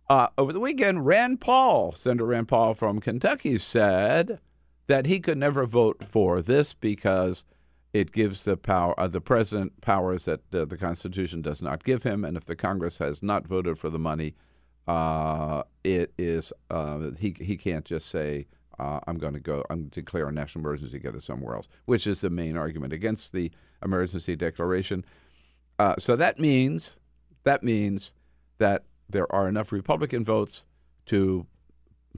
Uh, 0.09 0.27
over 0.37 0.51
the 0.51 0.59
weekend, 0.59 1.05
Rand 1.05 1.39
Paul, 1.39 1.93
Senator 1.93 2.25
Rand 2.25 2.47
Paul 2.49 2.73
from 2.73 2.99
Kentucky, 2.99 3.57
said 3.57 4.39
that 4.87 5.05
he 5.05 5.19
could 5.19 5.37
never 5.37 5.65
vote 5.65 6.03
for 6.03 6.41
this 6.41 6.73
because 6.73 7.45
it 7.93 8.11
gives 8.11 8.43
the 8.43 8.57
power 8.57 8.97
uh, 8.99 9.07
the 9.07 9.21
president 9.21 9.79
powers 9.81 10.25
that 10.25 10.41
uh, 10.53 10.65
the 10.65 10.77
Constitution 10.77 11.41
does 11.41 11.61
not 11.61 11.83
give 11.83 12.03
him, 12.03 12.25
and 12.25 12.35
if 12.35 12.45
the 12.45 12.55
Congress 12.55 12.97
has 12.97 13.21
not 13.21 13.45
voted 13.47 13.77
for 13.77 13.89
the 13.89 13.99
money, 13.99 14.35
uh, 14.87 15.63
it 15.83 16.13
is 16.17 16.51
uh, 16.69 17.11
he 17.19 17.35
he 17.39 17.55
can't 17.57 17.85
just 17.85 18.09
say 18.09 18.47
uh, 18.81 18.99
I'm 19.05 19.19
going 19.19 19.33
to 19.33 19.39
go 19.39 19.63
I'm 19.69 19.81
going 19.81 19.89
to 19.91 20.01
declare 20.01 20.27
a 20.27 20.31
national 20.31 20.61
emergency, 20.61 20.97
get 20.97 21.15
it 21.15 21.23
somewhere 21.23 21.55
else, 21.55 21.67
which 21.85 22.07
is 22.07 22.21
the 22.21 22.31
main 22.31 22.57
argument 22.57 22.93
against 22.93 23.31
the 23.31 23.51
emergency 23.83 24.35
declaration. 24.35 25.05
Uh, 25.77 25.95
so 25.99 26.15
that 26.15 26.39
means 26.39 26.95
that 27.43 27.63
means 27.63 28.13
that 28.57 28.85
there 29.07 29.31
are 29.31 29.47
enough 29.47 29.71
Republican 29.71 30.25
votes 30.25 30.65
to 31.05 31.45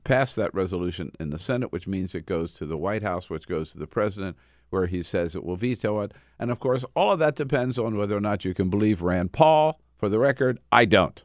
pass 0.04 0.36
that 0.36 0.54
resolution 0.54 1.12
in 1.20 1.30
the 1.32 1.40
Senate, 1.40 1.72
which 1.72 1.88
means 1.88 2.16
it 2.16 2.26
goes 2.26 2.52
to 2.54 2.66
the 2.66 2.78
White 2.78 3.04
House, 3.04 3.30
which 3.30 3.48
goes 3.48 3.72
to 3.72 3.78
the 3.78 3.88
president, 3.88 4.38
where 4.70 4.88
he 4.88 5.04
says 5.04 5.36
it 5.36 5.44
will 5.44 5.56
veto 5.58 6.00
it. 6.02 6.14
And 6.40 6.50
of 6.50 6.60
course, 6.60 6.86
all 6.96 7.12
of 7.12 7.20
that 7.20 7.36
depends 7.36 7.78
on 7.78 7.98
whether 7.98 8.16
or 8.16 8.22
not 8.22 8.46
you 8.46 8.54
can 8.54 8.70
believe 8.70 9.02
Rand 9.02 9.34
Paul. 9.34 9.80
For 9.98 10.10
the 10.10 10.20
record, 10.20 10.60
I 10.72 10.86
don't. 10.86 11.22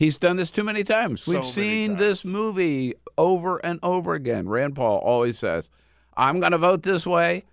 He's 0.00 0.16
done 0.16 0.38
this 0.38 0.50
too 0.50 0.64
many 0.64 0.82
times. 0.82 1.20
So 1.20 1.32
We've 1.32 1.44
seen 1.44 1.90
times. 1.90 2.00
this 2.00 2.24
movie 2.24 2.94
over 3.18 3.58
and 3.58 3.78
over 3.82 4.14
again. 4.14 4.48
Rand 4.48 4.74
Paul 4.74 4.96
always 4.96 5.38
says, 5.38 5.68
I'm 6.16 6.40
going 6.40 6.52
to 6.52 6.58
vote 6.58 6.84
this 6.84 7.06
way 7.06 7.44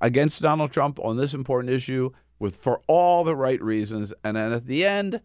against 0.00 0.42
Donald 0.42 0.72
Trump 0.72 0.98
on 0.98 1.16
this 1.16 1.32
important 1.32 1.72
issue 1.72 2.10
with 2.40 2.56
for 2.56 2.82
all 2.88 3.22
the 3.22 3.36
right 3.36 3.62
reasons. 3.62 4.12
And 4.24 4.36
then 4.36 4.52
at 4.52 4.66
the 4.66 4.84
end, 4.84 5.20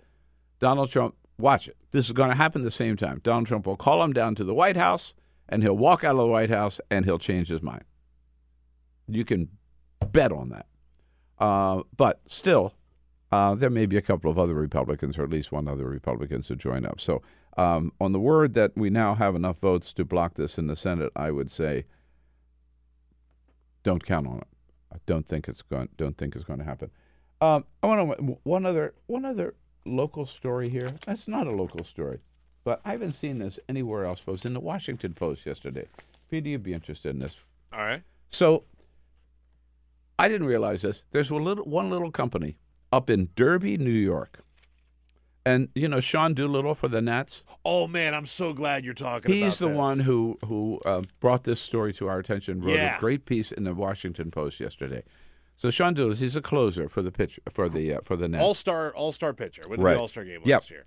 Donald 0.60 0.92
Trump, 0.92 1.16
watch 1.40 1.68
it. 1.68 1.78
This 1.90 2.06
is 2.06 2.12
going 2.12 2.30
to 2.30 2.36
happen 2.36 2.64
the 2.64 2.70
same 2.70 2.96
time. 2.96 3.22
Donald 3.24 3.48
Trump 3.48 3.66
will 3.66 3.76
call 3.76 4.04
him 4.04 4.14
down 4.14 4.36
to 4.36 4.44
the 4.44 4.54
White 4.54 4.78
House 4.78 5.16
and 5.50 5.64
he'll 5.64 5.76
walk 5.76 6.04
out 6.04 6.12
of 6.12 6.18
the 6.18 6.28
White 6.28 6.52
House 6.52 6.80
and 6.92 7.06
he'll 7.06 7.18
change 7.18 7.48
his 7.48 7.64
mind. 7.64 7.86
You 9.08 9.26
can 9.26 9.50
bet 10.12 10.32
on 10.32 10.50
that. 10.50 10.68
Uh, 11.40 11.82
but 11.98 12.22
still, 12.28 12.76
uh, 13.36 13.54
there 13.54 13.70
may 13.70 13.86
be 13.86 13.98
a 13.98 14.02
couple 14.02 14.32
of 14.32 14.40
other 14.40 14.54
Republicans, 14.54 15.18
or 15.18 15.24
at 15.24 15.30
least 15.30 15.52
one 15.52 15.68
other 15.68 15.84
Republicans, 15.84 16.48
to 16.48 16.56
join 16.56 16.86
up. 16.86 17.02
So, 17.02 17.22
um, 17.58 17.92
on 18.00 18.14
the 18.14 18.20
word 18.20 18.54
that 18.54 18.72
we 18.78 18.90
now 18.90 19.16
have 19.16 19.36
enough 19.36 19.60
votes 19.60 19.92
to 19.94 20.06
block 20.06 20.36
this 20.36 20.58
in 20.58 20.68
the 20.68 20.78
Senate, 20.78 21.12
I 21.18 21.32
would 21.32 21.52
say, 21.52 21.84
don't 23.84 24.06
count 24.06 24.26
on 24.28 24.38
it. 24.38 24.48
I 24.94 24.98
don't 25.06 25.28
think 25.28 25.50
it's 25.50 25.62
going. 25.62 25.90
Don't 25.98 26.18
think 26.18 26.34
it's 26.34 26.46
going 26.46 26.60
to 26.60 26.66
happen. 26.66 26.92
Um, 27.42 27.66
I 27.84 27.88
want 27.88 28.18
to 28.18 28.38
one 28.44 28.66
other 28.66 28.94
one 29.08 29.26
other 29.26 29.56
local 29.86 30.26
story 30.26 30.70
here. 30.70 30.92
That's 31.06 31.28
not 31.28 31.46
a 31.46 31.52
local 31.52 31.84
story, 31.84 32.20
but 32.64 32.80
I 32.86 32.94
haven't 32.94 33.14
seen 33.14 33.40
this 33.40 33.60
anywhere 33.68 34.06
else. 34.06 34.22
Folks, 34.22 34.46
in 34.46 34.54
the 34.54 34.62
Washington 34.62 35.14
Post 35.14 35.46
yesterday. 35.46 35.88
Peter, 36.30 36.48
you'd 36.48 36.64
be 36.64 36.74
interested 36.74 37.10
in 37.10 37.20
this. 37.20 37.36
All 37.74 37.82
right. 37.84 38.02
So 38.32 38.64
I 40.18 40.30
didn't 40.30 40.48
realize 40.48 40.84
this. 40.84 41.04
There's 41.12 41.30
a 41.30 41.36
little 41.36 41.66
one 41.66 41.90
little 41.90 42.12
company 42.12 42.58
up 42.96 43.10
in 43.10 43.30
Derby, 43.36 43.78
New 43.78 43.90
York. 43.92 44.40
And 45.48 45.70
you 45.76 45.88
know 45.88 46.00
Sean 46.00 46.34
Doolittle 46.34 46.74
for 46.74 46.88
the 46.88 47.02
Nats. 47.02 47.44
Oh 47.64 47.86
man, 47.88 48.16
I'm 48.16 48.26
so 48.26 48.52
glad 48.52 48.84
you're 48.84 48.96
talking 48.96 49.30
about 49.32 49.44
He's 49.46 49.60
the 49.60 49.68
this. 49.68 49.78
one 49.78 50.00
who 50.00 50.40
who 50.46 50.80
uh, 50.86 51.04
brought 51.20 51.44
this 51.44 51.62
story 51.62 51.94
to 51.96 52.08
our 52.08 52.18
attention. 52.18 52.62
Wrote 52.62 52.74
Yeah. 52.76 52.98
a 52.98 53.00
great 53.00 53.26
piece 53.26 53.52
in 53.52 53.64
the 53.64 53.76
Washington 53.76 54.32
Post 54.32 54.60
yesterday. 54.60 55.04
So 55.56 55.70
Sean 55.70 55.94
Doolittle, 55.94 56.18
he's 56.18 56.36
a 56.36 56.42
closer 56.42 56.90
for 56.90 57.04
the 57.04 57.12
pitch 57.12 57.40
for 57.52 57.70
the 57.70 57.94
uh, 57.96 58.00
for 58.04 58.16
the 58.16 58.28
Nats. 58.28 58.44
All 58.44 58.56
star 58.56 58.92
All 58.96 59.12
Star 59.12 59.34
pitcher. 59.34 59.62
Went 59.70 59.82
to 59.82 59.86
Right. 59.86 59.94
the 59.94 60.00
All 60.00 60.08
Star 60.08 60.24
game 60.24 60.42
Yep. 60.44 60.62
last 60.62 60.72
year. 60.72 60.86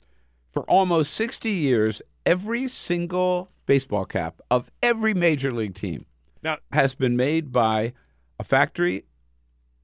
For 0.53 0.63
almost 0.69 1.13
60 1.15 1.51
years, 1.51 2.03
every 2.27 2.67
single 2.67 3.51
baseball 3.67 4.07
cap 4.07 4.41
of 4.51 4.73
every 4.83 5.15
major 5.15 5.53
league 5.53 5.75
team 5.77 6.05
Now- 6.43 6.57
has 6.73 6.97
been 6.97 7.17
made 7.17 7.53
by 7.53 7.93
a 8.41 8.45
factory 8.45 9.05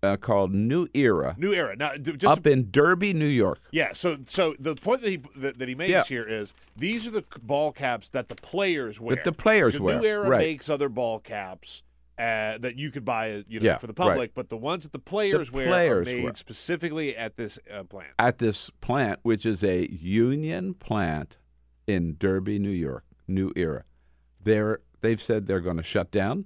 uh, 0.05 0.17
called 0.17 0.53
New 0.55 0.87
Era 0.95 1.35
New 1.39 1.53
era. 1.53 1.75
Now, 1.77 1.97
just 1.97 2.25
up 2.25 2.43
to- 2.45 2.51
in 2.53 2.71
Derby, 2.71 3.13
New 3.15 3.27
York. 3.27 3.61
yeah. 3.73 3.93
So, 3.95 4.17
so 4.27 4.55
the 4.59 4.75
point 4.75 5.01
that 5.03 5.11
he 5.11 5.21
that, 5.37 5.59
that 5.59 5.69
he 5.69 5.75
makes 5.75 5.91
Yeah. 5.91 6.05
here 6.05 6.25
is 6.29 6.53
these 6.77 7.07
are 7.07 7.11
the 7.11 7.25
ball 7.43 7.73
caps 7.73 8.09
that 8.11 8.29
the 8.29 8.35
players 8.37 9.01
wear. 9.01 9.17
That 9.17 9.25
the 9.25 9.33
players 9.33 9.75
the 9.75 9.83
wear, 9.83 9.99
New 10.01 10.07
era 10.07 10.29
right. 10.29 10.39
makes 10.39 10.69
other 10.69 10.89
ball 10.89 11.19
caps. 11.19 11.83
Uh, 12.17 12.59
that 12.59 12.77
you 12.77 12.93
could 12.93 13.05
buy, 13.05 13.43
you 13.49 13.59
know, 13.59 13.67
Yeah, 13.67 13.77
for 13.79 13.89
the 13.89 13.93
right. 13.99 14.11
public, 14.11 14.35
but 14.35 14.49
the 14.49 14.57
ones 14.57 14.85
that 14.85 14.93
the 14.93 15.01
players 15.01 15.51
wear 15.51 15.67
are 15.67 15.71
players 15.71 16.07
made 16.07 16.23
wear. 16.23 16.33
specifically 16.37 17.17
at 17.17 17.37
this 17.37 17.59
uh, 17.69 17.83
plant. 17.83 18.13
at 18.21 18.39
this 18.39 18.71
plant, 18.81 19.19
which 19.25 19.45
is 19.45 19.65
a 19.65 19.91
union 19.91 20.75
plant 20.75 21.39
in 21.89 22.15
Derby, 22.17 22.61
New 22.61 22.71
York, 22.71 23.03
New 23.27 23.53
Era. 23.57 23.83
They're, 24.41 24.79
they've 25.01 25.21
said 25.21 25.49
they're 25.49 25.59
going 25.59 25.77
to 25.79 25.83
shut 25.83 26.13
down 26.13 26.45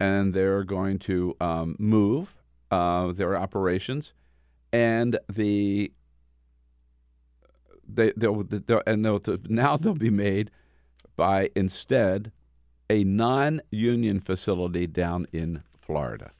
and 0.00 0.34
they're 0.34 0.64
going 0.64 0.98
to 1.00 1.36
um, 1.40 1.76
move 1.78 2.42
uh, 2.74 3.12
their 3.12 3.36
operations, 3.36 4.12
and 4.72 5.18
the 5.32 5.92
they 7.86 8.12
they'll, 8.16 8.42
they'll 8.42 8.82
and 8.86 9.04
they'll, 9.04 9.22
now 9.48 9.76
they'll 9.80 9.94
be 9.94 10.10
made 10.10 10.50
by 11.16 11.50
instead 11.54 12.32
a 12.90 13.04
non-union 13.04 14.20
facility 14.20 14.86
down 14.86 15.26
in 15.32 15.62
Florida. 15.80 16.32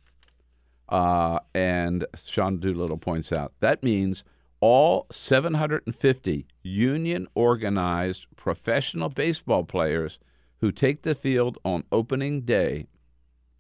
Uh, 0.89 1.39
and 1.55 2.05
Sean 2.27 2.59
Doolittle 2.59 2.99
points 2.99 3.33
out 3.33 3.53
that 3.61 3.83
means 3.83 4.25
all 4.61 5.07
750 5.13 6.47
union 6.63 7.29
organized 7.35 8.27
professional 8.37 9.09
baseball 9.09 9.65
players 9.65 10.19
who 10.61 10.73
take 10.73 11.03
the 11.03 11.15
field 11.15 11.59
on 11.65 11.85
opening 11.93 12.41
day 12.43 12.87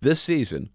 this 0.01 0.21
season 0.21 0.71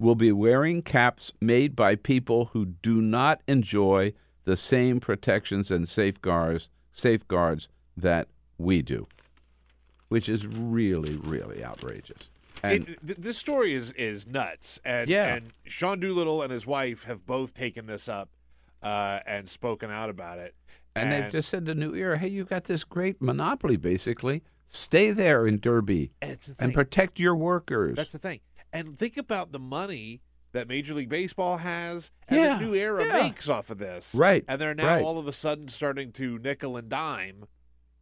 will 0.00 0.14
be 0.16 0.32
wearing 0.32 0.82
caps 0.82 1.32
made 1.40 1.76
by 1.76 1.94
people 1.94 2.46
who 2.46 2.64
do 2.66 3.00
not 3.02 3.42
enjoy 3.46 4.12
the 4.44 4.56
same 4.56 4.98
protections 4.98 5.70
and 5.70 5.88
safeguards 5.88 6.68
safeguards 6.90 7.68
that 7.96 8.26
we 8.58 8.82
do, 8.82 9.06
which 10.08 10.28
is 10.28 10.46
really 10.46 11.16
really 11.16 11.64
outrageous. 11.64 12.30
And 12.62 12.88
It, 12.88 13.06
th- 13.06 13.18
this 13.18 13.38
story 13.38 13.74
is 13.74 13.92
is 13.92 14.26
nuts, 14.26 14.80
and 14.84 15.08
Yeah. 15.08 15.34
and 15.36 15.52
Sean 15.66 16.00
Doolittle 16.00 16.42
and 16.42 16.50
his 16.52 16.66
wife 16.66 17.04
have 17.04 17.24
both 17.26 17.54
taken 17.54 17.86
this 17.86 18.08
up 18.08 18.28
uh, 18.82 19.20
and 19.26 19.48
spoken 19.48 19.90
out 19.90 20.10
about 20.10 20.38
it. 20.38 20.54
And, 20.96 21.12
they've 21.12 21.30
just 21.30 21.48
said 21.48 21.66
to 21.66 21.74
New 21.74 21.94
Era, 21.94 22.18
hey, 22.18 22.28
you've 22.28 22.48
got 22.48 22.64
this 22.64 22.82
great 22.82 23.22
monopoly, 23.22 23.76
basically. 23.76 24.42
Stay 24.66 25.12
there 25.12 25.46
in 25.46 25.60
Derby 25.60 26.10
the 26.20 26.54
and 26.58 26.74
protect 26.74 27.18
your 27.20 27.34
workers. 27.36 27.96
That's 27.96 28.12
the 28.12 28.18
thing. 28.18 28.40
And 28.72 28.96
think 28.96 29.16
about 29.16 29.52
the 29.52 29.58
money 29.58 30.20
that 30.52 30.68
Major 30.68 30.94
League 30.94 31.08
Baseball 31.08 31.58
has 31.58 32.10
and 32.28 32.40
Yeah, 32.40 32.58
the 32.58 32.64
New 32.64 32.74
Era 32.74 33.06
yeah. 33.06 33.22
makes 33.22 33.48
off 33.48 33.70
of 33.70 33.78
this. 33.78 34.14
Right, 34.14 34.44
And 34.48 34.60
they're 34.60 34.74
now 34.74 34.96
right. 34.96 35.04
all 35.04 35.18
of 35.18 35.26
a 35.26 35.32
sudden 35.32 35.68
starting 35.68 36.12
to 36.12 36.38
nickel 36.38 36.76
and 36.76 36.88
dime 36.88 37.46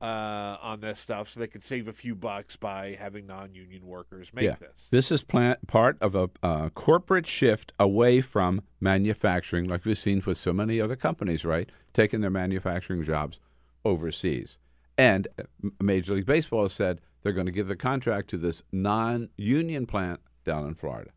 uh, 0.00 0.56
on 0.62 0.80
this 0.80 0.98
stuff 0.98 1.28
so 1.28 1.40
they 1.40 1.46
could 1.46 1.64
save 1.64 1.88
a 1.88 1.92
few 1.92 2.14
bucks 2.14 2.56
by 2.56 2.96
having 2.98 3.26
non 3.26 3.54
union 3.54 3.86
workers 3.86 4.32
make 4.32 4.44
yeah. 4.44 4.54
this. 4.60 4.88
is 5.10 5.22
plant, 5.22 5.66
part 5.66 5.98
of 6.00 6.14
a 6.14 6.30
uh, 6.42 6.68
corporate 6.70 7.26
shift 7.26 7.72
away 7.78 8.20
from 8.20 8.62
manufacturing, 8.80 9.68
like 9.68 9.84
we've 9.84 9.98
seen 9.98 10.22
with 10.24 10.38
so 10.38 10.52
many 10.52 10.80
other 10.80 10.96
companies, 10.96 11.44
right? 11.44 11.70
Taking 11.92 12.20
their 12.20 12.30
manufacturing 12.30 13.02
jobs 13.04 13.40
overseas. 13.84 14.58
And 14.96 15.28
uh, 15.38 15.70
Major 15.80 16.14
League 16.14 16.26
Baseball 16.26 16.62
has 16.62 16.72
said 16.72 17.00
they're 17.22 17.32
going 17.32 17.46
to 17.46 17.52
give 17.52 17.68
the 17.68 17.76
contract 17.76 18.30
to 18.30 18.38
this 18.38 18.62
non 18.72 19.30
union 19.36 19.86
plant 19.86 20.20
down 20.48 20.66
in 20.66 20.74
Florida. 20.74 21.10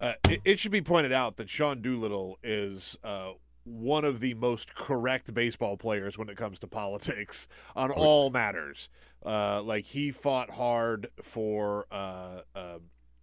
Uh, 0.00 0.12
it, 0.28 0.40
it 0.44 0.58
should 0.58 0.72
be 0.72 0.82
pointed 0.82 1.12
out 1.12 1.36
that 1.36 1.48
Sean 1.48 1.80
Doolittle 1.80 2.38
is 2.42 2.96
uh, 3.04 3.30
one 3.62 4.04
of 4.04 4.20
the 4.20 4.34
most 4.34 4.74
correct 4.74 5.32
baseball 5.32 5.76
players 5.76 6.18
when 6.18 6.28
it 6.28 6.36
comes 6.36 6.58
to 6.58 6.66
politics 6.82 7.48
on 7.74 7.90
all 7.90 8.28
matters. 8.30 8.88
Uh, 9.24 9.62
like 9.62 9.84
he 9.86 10.10
fought 10.10 10.50
hard 10.50 11.08
for 11.22 11.86
uh, 11.90 12.40
uh, 12.54 12.78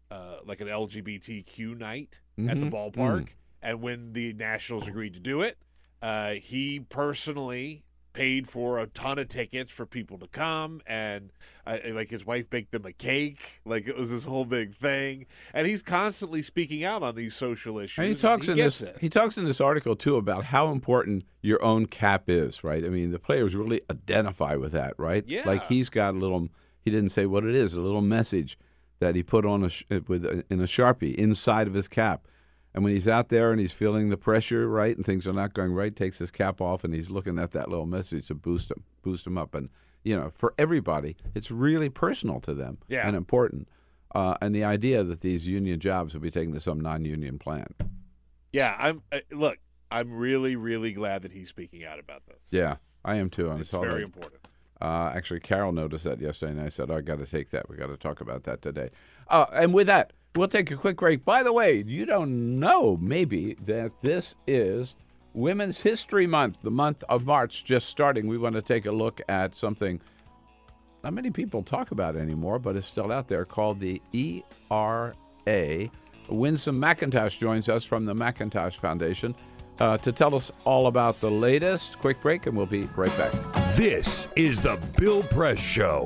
uh, 0.09 0.37
like 0.45 0.61
an 0.61 0.67
LGBTQ 0.67 1.77
night 1.77 2.21
at 2.47 2.59
the 2.59 2.65
Mhm. 2.65 2.71
ballpark, 2.71 3.21
Mm. 3.21 3.33
and 3.61 3.81
when 3.81 4.13
the 4.13 4.33
Nationals 4.33 4.87
agreed 4.87 5.13
to 5.13 5.19
do 5.19 5.41
it, 5.41 5.57
uh, 6.01 6.33
he 6.33 6.79
personally 6.79 7.83
paid 8.13 8.47
for 8.47 8.79
a 8.79 8.87
ton 8.87 9.17
of 9.19 9.27
tickets 9.27 9.71
for 9.71 9.85
people 9.85 10.17
to 10.19 10.27
come 10.27 10.81
and 10.85 11.31
uh, 11.65 11.77
like 11.91 12.09
his 12.09 12.25
wife 12.25 12.49
baked 12.49 12.71
them 12.71 12.85
a 12.85 12.91
cake 12.91 13.61
like 13.65 13.87
it 13.87 13.95
was 13.97 14.09
this 14.11 14.23
whole 14.25 14.43
big 14.45 14.75
thing 14.75 15.25
and 15.53 15.65
he's 15.67 15.81
constantly 15.81 16.41
speaking 16.41 16.83
out 16.83 17.03
on 17.03 17.15
these 17.15 17.33
social 17.35 17.79
issues 17.79 17.97
And 17.99 18.15
he 18.15 18.21
talks 18.21 18.47
in 18.47 18.55
gets 18.55 18.79
this. 18.79 18.89
it. 18.89 18.97
He 18.99 19.09
talks 19.09 19.37
in 19.37 19.45
this 19.45 19.61
article 19.61 19.95
too 19.95 20.17
about 20.17 20.45
how 20.45 20.71
important 20.71 21.23
your 21.41 21.63
own 21.63 21.85
cap 21.85 22.23
is, 22.29 22.63
right? 22.63 22.83
I 22.83 22.89
mean, 22.89 23.11
the 23.11 23.19
players 23.19 23.55
really 23.55 23.81
identify 23.89 24.55
with 24.55 24.73
that, 24.73 24.93
right? 24.97 25.23
Yeah. 25.27 25.43
Like 25.45 25.65
he's 25.67 25.89
got 25.89 26.13
a 26.13 26.17
little. 26.17 26.49
He 26.83 26.91
didn't 26.91 27.09
say 27.11 27.25
what 27.25 27.45
it 27.45 27.55
is. 27.55 27.73
A 27.73 27.79
little 27.79 28.01
message 28.01 28.57
that 28.99 29.15
he 29.15 29.23
put 29.23 29.45
on 29.45 29.63
a 29.63 29.69
sh- 29.69 29.83
with 30.07 30.25
a, 30.25 30.43
in 30.49 30.59
a 30.59 30.65
sharpie 30.65 31.15
inside 31.15 31.67
of 31.67 31.73
his 31.73 31.87
cap, 31.87 32.27
And 32.73 32.83
when 32.83 32.93
he's 32.93 33.07
out 33.07 33.29
there 33.29 33.51
and 33.51 33.59
he's 33.59 33.73
feeling 33.73 34.09
the 34.09 34.17
pressure, 34.17 34.67
right, 34.67 34.95
and 34.95 35.05
things 35.05 35.27
are 35.27 35.33
not 35.33 35.53
going 35.53 35.73
right, 35.73 35.93
takes 35.95 36.19
his 36.19 36.31
cap 36.31 36.61
off 36.61 36.83
and 36.83 36.93
he's 36.93 37.09
looking 37.09 37.37
at 37.37 37.51
that 37.51 37.69
little 37.69 37.85
message 37.85 38.27
to 38.27 38.35
boost 38.35 38.71
him, 38.71 38.83
boost 39.01 39.27
him 39.27 39.37
up. 39.37 39.53
And 39.53 39.69
you 40.03 40.15
know, 40.17 40.31
for 40.33 40.53
everybody, 40.57 41.15
it's 41.35 41.51
really 41.51 41.89
personal 41.89 42.39
to 42.41 42.53
them 42.53 42.77
Yeah. 42.87 43.07
and 43.07 43.15
important. 43.15 43.67
Uh, 44.15 44.35
and 44.41 44.53
the 44.55 44.63
idea 44.63 45.03
that 45.03 45.21
these 45.21 45.47
union 45.47 45.79
jobs 45.79 46.13
will 46.13 46.21
be 46.21 46.31
taken 46.31 46.53
to 46.53 46.59
some 46.59 46.79
non-union 46.79 47.39
plant. 47.39 47.75
Yeah, 48.51 48.75
I'm. 48.77 49.03
Uh, 49.11 49.19
look, 49.31 49.57
I'm 49.89 50.11
really, 50.11 50.55
really 50.55 50.91
glad 50.91 51.21
that 51.21 51.31
he's 51.31 51.47
speaking 51.49 51.85
out 51.85 51.99
about 51.99 52.25
this. 52.25 52.39
Yeah, 52.49 52.77
I 53.05 53.15
am 53.15 53.29
too. 53.29 53.49
I 53.49 53.57
It's 53.59 53.71
very 53.71 53.99
that. 53.99 54.03
important. 54.03 54.47
Uh, 54.81 55.11
actually, 55.15 55.39
Carol 55.39 55.71
noticed 55.71 56.03
that 56.05 56.19
yesterday, 56.19 56.53
and 56.53 56.61
I 56.61 56.69
said, 56.69 56.89
oh, 56.89 56.95
I 56.97 57.01
got 57.01 57.19
to 57.19 57.25
take 57.27 57.51
that. 57.51 57.69
We 57.69 57.77
got 57.77 57.87
to 57.87 57.97
talk 57.97 58.19
about 58.19 58.43
that 58.45 58.61
today. 58.61 58.89
Uh, 59.29 59.45
and 59.53 59.73
with 59.73 59.87
that, 59.87 60.11
we'll 60.35 60.47
take 60.47 60.71
a 60.71 60.75
quick 60.75 60.97
break. 60.97 61.25
By 61.25 61.43
the 61.43 61.53
way, 61.53 61.83
you 61.85 62.05
don't 62.05 62.59
know 62.59 62.97
maybe 62.97 63.55
that 63.65 63.91
this 64.01 64.35
is 64.47 64.95
Women's 65.33 65.79
History 65.79 66.27
Month, 66.27 66.59
the 66.61 66.71
month 66.71 67.03
of 67.09 67.25
March 67.25 67.63
just 67.63 67.87
starting. 67.89 68.27
We 68.27 68.37
want 68.37 68.55
to 68.55 68.61
take 68.61 68.85
a 68.85 68.91
look 68.91 69.21
at 69.29 69.55
something 69.55 70.01
not 71.03 71.13
many 71.13 71.31
people 71.31 71.63
talk 71.63 71.91
about 71.91 72.15
anymore, 72.15 72.59
but 72.59 72.75
it's 72.75 72.87
still 72.87 73.11
out 73.11 73.27
there 73.27 73.45
called 73.45 73.79
the 73.79 74.01
ERA. 74.13 75.89
Winsome 76.29 76.79
McIntosh 76.79 77.39
joins 77.39 77.67
us 77.67 77.83
from 77.83 78.05
the 78.05 78.13
McIntosh 78.13 78.75
Foundation 78.75 79.35
uh, 79.79 79.97
to 79.97 80.11
tell 80.11 80.35
us 80.35 80.51
all 80.63 80.87
about 80.87 81.19
the 81.19 81.31
latest. 81.31 81.97
Quick 81.99 82.21
break, 82.21 82.45
and 82.45 82.55
we'll 82.55 82.67
be 82.67 82.83
right 82.95 83.15
back. 83.17 83.31
This 83.75 84.27
is 84.35 84.59
the 84.59 84.77
Bill 84.97 85.23
Press 85.23 85.59
Show. 85.59 86.05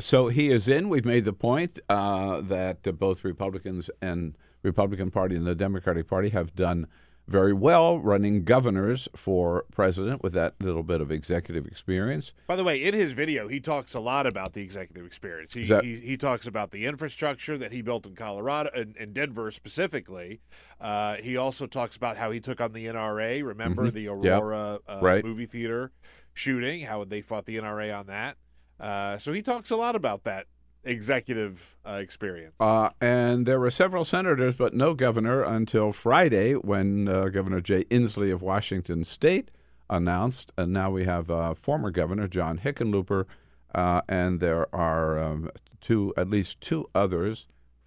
So 0.00 0.28
he 0.28 0.50
is 0.50 0.68
in. 0.68 0.88
We've 0.88 1.04
made 1.04 1.24
the 1.24 1.32
point 1.32 1.80
uh, 1.88 2.40
that 2.42 2.86
uh, 2.86 2.92
both 2.92 3.24
Republicans 3.24 3.90
and 4.00 4.36
Republican 4.62 5.10
Party 5.10 5.34
and 5.34 5.46
the 5.46 5.54
Democratic 5.56 6.06
Party 6.06 6.28
have 6.28 6.54
done 6.54 6.86
very 7.26 7.52
well 7.52 7.98
running 7.98 8.42
governors 8.44 9.06
for 9.14 9.64
president 9.72 10.22
with 10.22 10.32
that 10.32 10.54
little 10.62 10.82
bit 10.84 11.00
of 11.00 11.10
executive 11.10 11.66
experience. 11.66 12.32
By 12.46 12.56
the 12.56 12.64
way, 12.64 12.82
in 12.82 12.94
his 12.94 13.12
video, 13.12 13.48
he 13.48 13.60
talks 13.60 13.92
a 13.92 14.00
lot 14.00 14.24
about 14.26 14.52
the 14.54 14.62
executive 14.62 15.04
experience. 15.04 15.52
He, 15.52 15.64
that- 15.64 15.84
he, 15.84 15.96
he 15.96 16.16
talks 16.16 16.46
about 16.46 16.70
the 16.70 16.86
infrastructure 16.86 17.58
that 17.58 17.72
he 17.72 17.82
built 17.82 18.06
in 18.06 18.14
Colorado 18.14 18.70
and, 18.74 18.96
and 18.98 19.12
Denver 19.12 19.50
specifically. 19.50 20.40
Uh, 20.80 21.16
he 21.16 21.36
also 21.36 21.66
talks 21.66 21.96
about 21.96 22.16
how 22.16 22.30
he 22.30 22.40
took 22.40 22.60
on 22.60 22.72
the 22.72 22.86
NRA. 22.86 23.44
Remember 23.44 23.88
Mhm. 23.90 23.92
the 23.94 24.02
Yep. 24.02 24.12
Aurora 24.42 24.78
uh, 24.86 25.00
Right. 25.02 25.24
movie 25.24 25.44
theater 25.46 25.90
shooting? 26.34 26.82
How 26.82 27.02
they 27.04 27.20
fought 27.20 27.44
the 27.46 27.56
NRA 27.58 27.92
on 27.98 28.06
that. 28.06 28.36
Uh, 28.80 29.18
so 29.18 29.32
he 29.32 29.42
talks 29.42 29.70
a 29.70 29.76
lot 29.76 29.96
about 29.96 30.24
that 30.24 30.46
executive 30.84 31.76
uh, 31.84 31.94
experience. 31.94 32.54
Uh, 32.60 32.90
and 33.00 33.46
there 33.46 33.60
were 33.60 33.70
several 33.70 34.04
senators, 34.04 34.54
but 34.56 34.74
no 34.74 34.94
governor 34.94 35.42
until 35.42 35.92
Friday 35.92 36.54
when 36.54 37.08
uh, 37.08 37.28
Governor 37.28 37.60
Jay 37.60 37.84
Inslee 37.84 38.32
of 38.32 38.42
Washington 38.42 39.04
State 39.04 39.50
announced. 39.90 40.52
And 40.56 40.72
now 40.72 40.90
we 40.90 41.04
have 41.04 41.30
uh, 41.30 41.54
former 41.54 41.90
Governor 41.90 42.28
John 42.28 42.58
Hickenlooper, 42.58 43.26
and 43.74 44.40
there 44.40 44.72
are 44.74 45.18
um, 45.18 45.50
two, 45.80 46.14
at 46.16 46.30
least 46.30 46.60
two 46.60 46.88
others, 46.94 47.46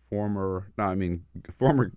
former, 0.10 0.68
no, 0.78 0.86
I 0.86 0.96
mean, 0.96 1.26
former 1.58 1.94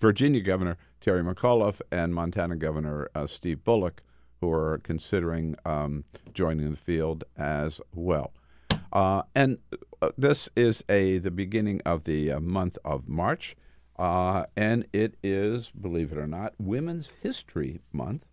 Virginia 0.00 0.40
Governor 0.40 0.78
Terry 1.00 1.22
McAuliffe 1.22 1.80
and 1.92 2.14
Montana 2.14 2.56
Governor 2.56 3.08
Steve 3.26 3.62
Bullock, 3.64 4.02
who 4.40 4.50
are 4.50 4.78
considering 4.78 5.56
um, 5.64 6.04
joining 6.32 6.70
the 6.70 6.76
field 6.76 7.24
as 7.36 7.80
well. 7.94 8.32
Uh, 8.92 9.22
and 9.34 9.58
uh, 10.02 10.10
this 10.16 10.48
is 10.56 10.82
a 10.88 11.18
the 11.18 11.30
beginning 11.30 11.80
of 11.84 12.04
the 12.04 12.32
uh, 12.32 12.40
month 12.40 12.78
of 12.84 13.08
March, 13.08 13.56
uh, 13.98 14.44
and 14.56 14.86
it 14.92 15.16
is, 15.22 15.70
believe 15.70 16.10
it 16.12 16.18
or 16.18 16.26
not, 16.26 16.54
Women's 16.58 17.12
History 17.22 17.80
Month, 17.92 18.24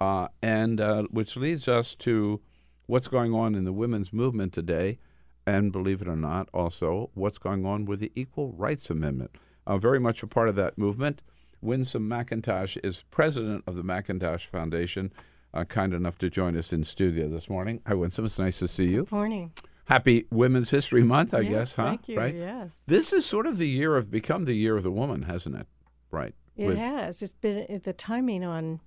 uh, 0.00 0.28
and 0.42 0.80
uh, 0.80 1.04
which 1.04 1.36
leads 1.36 1.68
us 1.68 1.94
to 1.94 2.40
what's 2.86 3.08
going 3.08 3.32
on 3.32 3.54
in 3.54 3.64
the 3.64 3.72
women's 3.72 4.12
movement 4.12 4.52
today, 4.52 4.98
and 5.46 5.72
believe 5.72 6.02
it 6.02 6.08
or 6.08 6.16
not, 6.16 6.48
also 6.52 7.10
what's 7.14 7.38
going 7.38 7.64
on 7.64 7.84
with 7.84 8.00
the 8.00 8.12
Equal 8.14 8.52
Rights 8.52 8.90
Amendment. 8.90 9.30
Very 9.66 10.00
much 10.00 10.22
a 10.22 10.26
part 10.26 10.48
of 10.48 10.56
that 10.56 10.76
movement. 10.76 11.22
Winsome 11.60 12.08
McIntosh 12.10 12.76
is 12.84 13.04
president 13.10 13.62
of 13.66 13.76
the 13.76 13.84
McIntosh 13.84 14.46
Foundation. 14.46 15.12
Uh, 15.54 15.64
kind 15.64 15.92
enough 15.92 16.16
to 16.16 16.30
join 16.30 16.56
us 16.56 16.72
in 16.72 16.82
studio 16.82 17.28
this 17.28 17.50
morning. 17.50 17.82
Hi, 17.86 17.92
Winsome. 17.92 18.24
It's 18.24 18.38
nice 18.38 18.58
to 18.60 18.68
see 18.68 18.88
you. 18.88 19.00
Good 19.02 19.12
morning. 19.12 19.52
Happy 19.84 20.24
Women's 20.30 20.70
History 20.70 21.02
Month, 21.02 21.34
I 21.34 21.40
Yes, 21.40 21.50
guess, 21.52 21.74
huh? 21.74 21.84
thank 21.90 22.08
you, 22.08 22.16
Right? 22.16 22.34
yes. 22.34 22.70
This 22.86 23.12
is 23.12 23.26
sort 23.26 23.46
of 23.46 23.58
the 23.58 23.68
year 23.68 23.96
of 23.98 24.10
become 24.10 24.46
the 24.46 24.54
year 24.54 24.78
of 24.78 24.82
the 24.82 24.90
woman, 24.90 25.22
hasn't 25.24 25.56
it? 25.56 25.66
Right. 26.10 26.34
It 26.56 26.68
With- 26.68 26.78
has. 26.78 27.20
It's 27.20 27.34
been 27.34 27.82
the 27.84 27.92
timing 27.92 28.44
on 28.44 28.80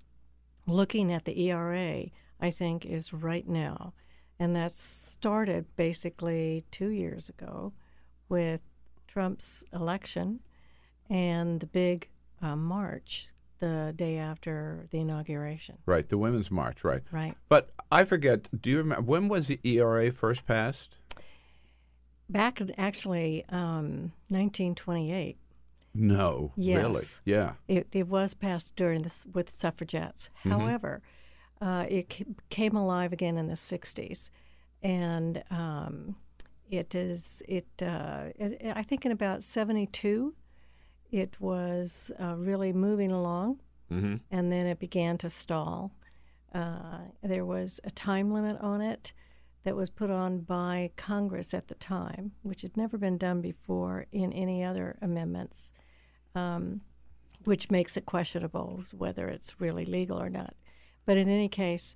looking 0.66 1.14
at 1.14 1.26
the 1.26 1.40
ERA. 1.40 2.06
I 2.42 2.52
think 2.52 2.84
is 2.86 3.14
right 3.14 3.48
now, 3.48 3.94
and 4.40 4.56
that 4.56 4.72
started 4.74 5.66
basically 5.78 6.66
two 6.72 6.90
years 6.90 7.30
ago 7.30 7.72
with 8.28 8.60
Trump's 9.08 9.64
election 9.72 10.42
and 11.10 11.60
the 11.62 11.66
big 11.68 12.10
uh, 12.42 12.56
march 12.58 13.30
the 13.60 13.94
day 13.96 14.18
after 14.18 14.88
the 14.92 15.00
inauguration. 15.00 15.78
Right, 15.86 16.08
the 16.08 16.18
Women's 16.18 16.52
March, 16.52 16.84
right. 16.84 17.02
Right. 17.12 17.36
But 17.50 17.70
I 17.92 18.04
forget, 18.04 18.62
do 18.62 18.70
you 18.70 18.78
remember 18.78 19.04
when 19.04 19.28
was 19.28 19.48
the 19.48 19.60
ERA 19.64 20.12
first 20.12 20.46
passed? 20.46 20.96
Back 22.30 22.60
in 22.60 22.72
actually 22.80 23.46
um, 23.50 24.12
1928. 24.30 25.38
No, 25.94 26.52
Yes. 26.58 26.78
really. 26.78 27.06
Yeah. 27.24 27.54
It, 27.68 27.88
it 27.92 28.08
was 28.08 28.34
passed 28.34 28.76
during 28.76 29.04
this 29.04 29.26
with 29.32 29.50
suffragettes. 29.50 30.30
Mhm. 30.44 30.52
However, 30.52 31.02
uh, 31.62 31.86
it 31.88 32.10
ca- 32.10 32.26
came 32.50 32.76
alive 32.76 33.14
again 33.14 33.38
in 33.38 33.48
the 33.48 33.54
60s. 33.54 34.30
And 34.84 35.44
um, 35.50 36.16
it 36.70 36.94
is, 36.96 37.42
it, 37.48 37.66
uh, 37.82 38.26
it, 38.36 38.74
I 38.76 38.84
think 38.84 39.06
in 39.06 39.12
about 39.12 39.42
72, 39.44 40.34
it 41.16 41.40
was 41.40 42.12
uh, 42.22 42.36
really 42.36 42.74
moving 42.74 43.10
along. 43.10 43.62
Mhm. 43.90 44.20
And 44.30 44.52
then 44.52 44.68
it 44.68 44.80
began 44.80 45.18
to 45.20 45.30
stall. 45.30 45.92
Uh, 46.54 47.06
there 47.24 47.46
was 47.46 47.80
a 47.86 47.92
time 47.92 48.32
limit 48.32 48.60
on 48.60 48.82
it 48.82 49.14
that 49.64 49.78
was 49.78 49.90
put 49.90 50.10
on 50.12 50.42
by 50.42 50.92
Congress 50.98 51.54
at 51.54 51.70
the 51.70 51.76
time, 51.76 52.34
which 52.44 52.64
had 52.64 52.76
never 52.76 52.98
been 52.98 53.18
done 53.18 53.42
before 53.42 54.08
in 54.12 54.34
any 54.34 54.62
other 54.64 54.98
amendments, 55.02 55.72
um, 56.34 56.82
which 57.46 57.72
makes 57.72 57.96
it 57.96 58.06
questionable 58.06 58.84
whether 58.92 59.30
it's 59.30 59.62
really 59.62 59.86
legal 59.86 60.22
or 60.22 60.30
not. 60.30 60.54
But 61.06 61.18
in 61.18 61.30
any 61.30 61.48
case, 61.48 61.96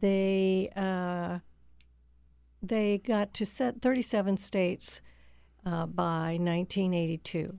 they 0.00 0.70
uh, 0.74 1.38
they 2.62 2.98
got 2.98 3.32
to 3.34 3.46
set 3.46 3.80
37 3.80 4.36
states 4.38 5.00
uh, 5.64 5.86
by 5.86 6.36
1982, 6.38 7.58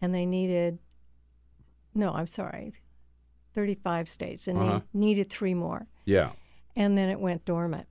and 0.00 0.14
they 0.14 0.26
needed 0.26 0.78
no, 1.94 2.12
I'm 2.12 2.26
sorry, 2.26 2.74
35 3.54 4.06
states, 4.08 4.46
and 4.48 4.58
Uh-huh. 4.58 4.80
they 4.92 4.98
needed 4.98 5.30
three 5.30 5.54
more, 5.54 5.86
Yeah. 6.04 6.32
and 6.74 6.96
then 6.98 7.08
it 7.08 7.18
went 7.20 7.46
dormant, 7.46 7.88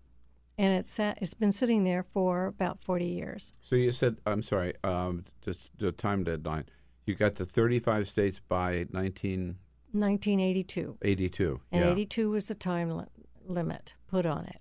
and 0.60 0.78
it 0.78 0.86
sat. 0.86 1.18
It's 1.22 1.34
been 1.34 1.52
sitting 1.52 1.84
there 1.86 2.04
for 2.04 2.46
about 2.46 2.80
40 2.84 3.08
years. 3.08 3.54
So 3.62 3.76
you 3.76 3.92
said, 3.92 4.18
I'm 4.28 4.44
sorry, 4.44 4.74
um, 4.84 5.26
just 5.42 5.76
the 5.80 5.92
time 5.92 6.24
deadline. 6.24 6.66
You 7.08 7.16
got 7.16 7.36
to 7.38 7.46
35 7.46 8.08
states 8.08 8.40
by 8.48 8.86
1982. 8.92 9.56
1982, 9.94 11.62
and 11.72 11.86
yeah. 11.86 11.92
82 11.92 12.30
was 12.30 12.48
the 12.48 12.56
time 12.56 12.92
li- 12.92 13.06
limit 13.48 13.96
put 14.08 14.26
on 14.28 14.46
it. 14.46 14.60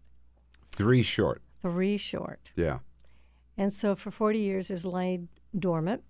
Three 0.72 1.02
short. 1.02 1.42
Three 1.60 1.96
short. 1.98 2.50
Yeah. 2.56 2.78
And 3.58 3.72
so 3.72 3.94
for 3.94 4.10
40 4.10 4.38
years 4.38 4.70
is 4.70 4.86
laid 4.86 5.28
dormant. 5.58 6.02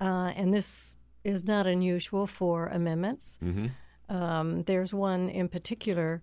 Uh, 0.00 0.32
and 0.36 0.52
this 0.54 0.96
is 1.24 1.44
not 1.44 1.66
unusual 1.66 2.26
for 2.26 2.66
amendments. 2.66 3.38
Mm-hmm. 3.42 3.66
Um, 4.14 4.62
there's 4.64 4.94
one 4.94 5.28
in 5.28 5.48
particular 5.48 6.22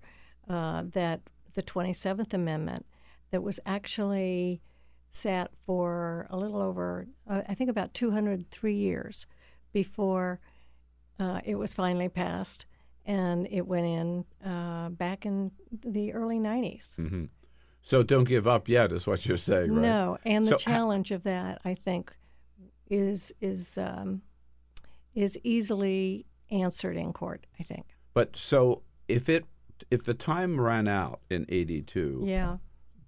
uh, 0.49 0.83
that 0.87 1.21
the 1.53 1.63
27th 1.63 2.33
Amendment 2.33 2.85
that 3.31 3.43
was 3.43 3.59
actually 3.65 4.61
sat 5.09 5.51
for 5.65 6.27
a 6.29 6.37
little 6.37 6.61
over, 6.61 7.07
uh, 7.29 7.41
I 7.47 7.53
think 7.53 7.69
about 7.69 7.93
203 7.93 8.73
years 8.75 9.27
before 9.71 10.39
uh, 11.19 11.39
it 11.45 11.55
was 11.55 11.73
finally 11.73 12.09
passed. 12.09 12.65
And 13.05 13.47
it 13.51 13.67
went 13.67 13.85
in 13.85 14.25
uh, 14.49 14.89
back 14.89 15.25
in 15.27 15.51
the 15.85 16.11
early 16.13 16.39
90s. 16.39 16.95
hmm 16.95 17.25
So 17.83 18.01
don't 18.01 18.23
give 18.23 18.47
up 18.47 18.67
yet, 18.67 18.91
is 18.91 19.05
what 19.05 19.25
you're 19.27 19.37
saying, 19.37 19.71
right? 19.73 19.81
No, 19.81 20.17
and 20.25 20.43
the 20.45 20.49
So 20.49 20.53
ha- 20.55 20.57
challenge 20.71 21.11
of 21.11 21.21
that, 21.23 21.61
I 21.63 21.75
think, 21.75 22.11
is 22.89 23.33
is 23.41 23.77
um, 23.77 24.21
is 25.13 25.37
easily 25.43 26.25
answered 26.51 26.97
in 26.97 27.13
court. 27.13 27.45
I 27.59 27.63
think. 27.63 27.85
But 28.13 28.35
so 28.35 28.81
if 29.07 29.29
it 29.29 29.45
if 29.91 30.03
the 30.03 30.13
time 30.13 30.59
ran 30.61 30.87
out 30.87 31.19
in 31.29 31.45
82, 31.49 32.23
Yeah, 32.25 32.57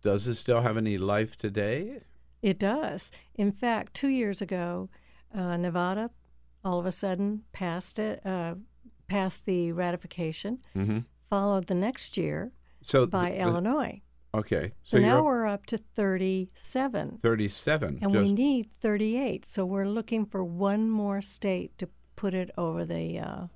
does 0.02 0.28
it 0.28 0.36
still 0.36 0.62
have 0.62 0.78
any 0.78 0.98
life 0.98 1.38
today? 1.38 2.02
it 2.42 2.60
does. 2.60 3.12
In 3.36 3.52
fact, 3.52 3.94
two 3.94 4.10
years 4.10 4.42
ago, 4.42 4.90
uh, 5.34 5.58
Nevada, 5.58 6.12
all 6.64 6.78
of 6.80 6.86
a 6.86 6.92
sudden 6.92 7.44
passed 7.52 7.98
it, 8.00 8.24
uh, 8.26 8.56
passed 9.08 9.46
the 9.46 9.72
ratification. 9.72 10.60
Mhm. 10.76 11.06
Followed 11.30 11.66
the 11.68 11.76
next 11.76 12.16
year 12.18 12.52
So 12.84 13.06
by 13.08 13.32
the- 13.32 13.40
Illinois. 13.42 14.02
Okay. 14.36 14.74
So, 14.84 14.98
So, 14.98 15.02
now 15.02 15.24
we're 15.24 15.46
up 15.48 15.66
to 15.68 15.78
37. 15.78 17.20
37. 17.22 18.00
And 18.02 18.12
we 18.12 18.34
need 18.34 18.70
38. 18.82 19.46
So 19.46 19.66
we're 19.66 19.88
looking 19.88 20.26
for 20.26 20.44
one 20.44 20.90
more 20.90 21.22
state 21.22 21.78
to 21.78 21.90
put 22.16 22.34
it 22.34 22.52
over 22.58 22.86
the. 22.86 23.20
Uh, 23.20 23.48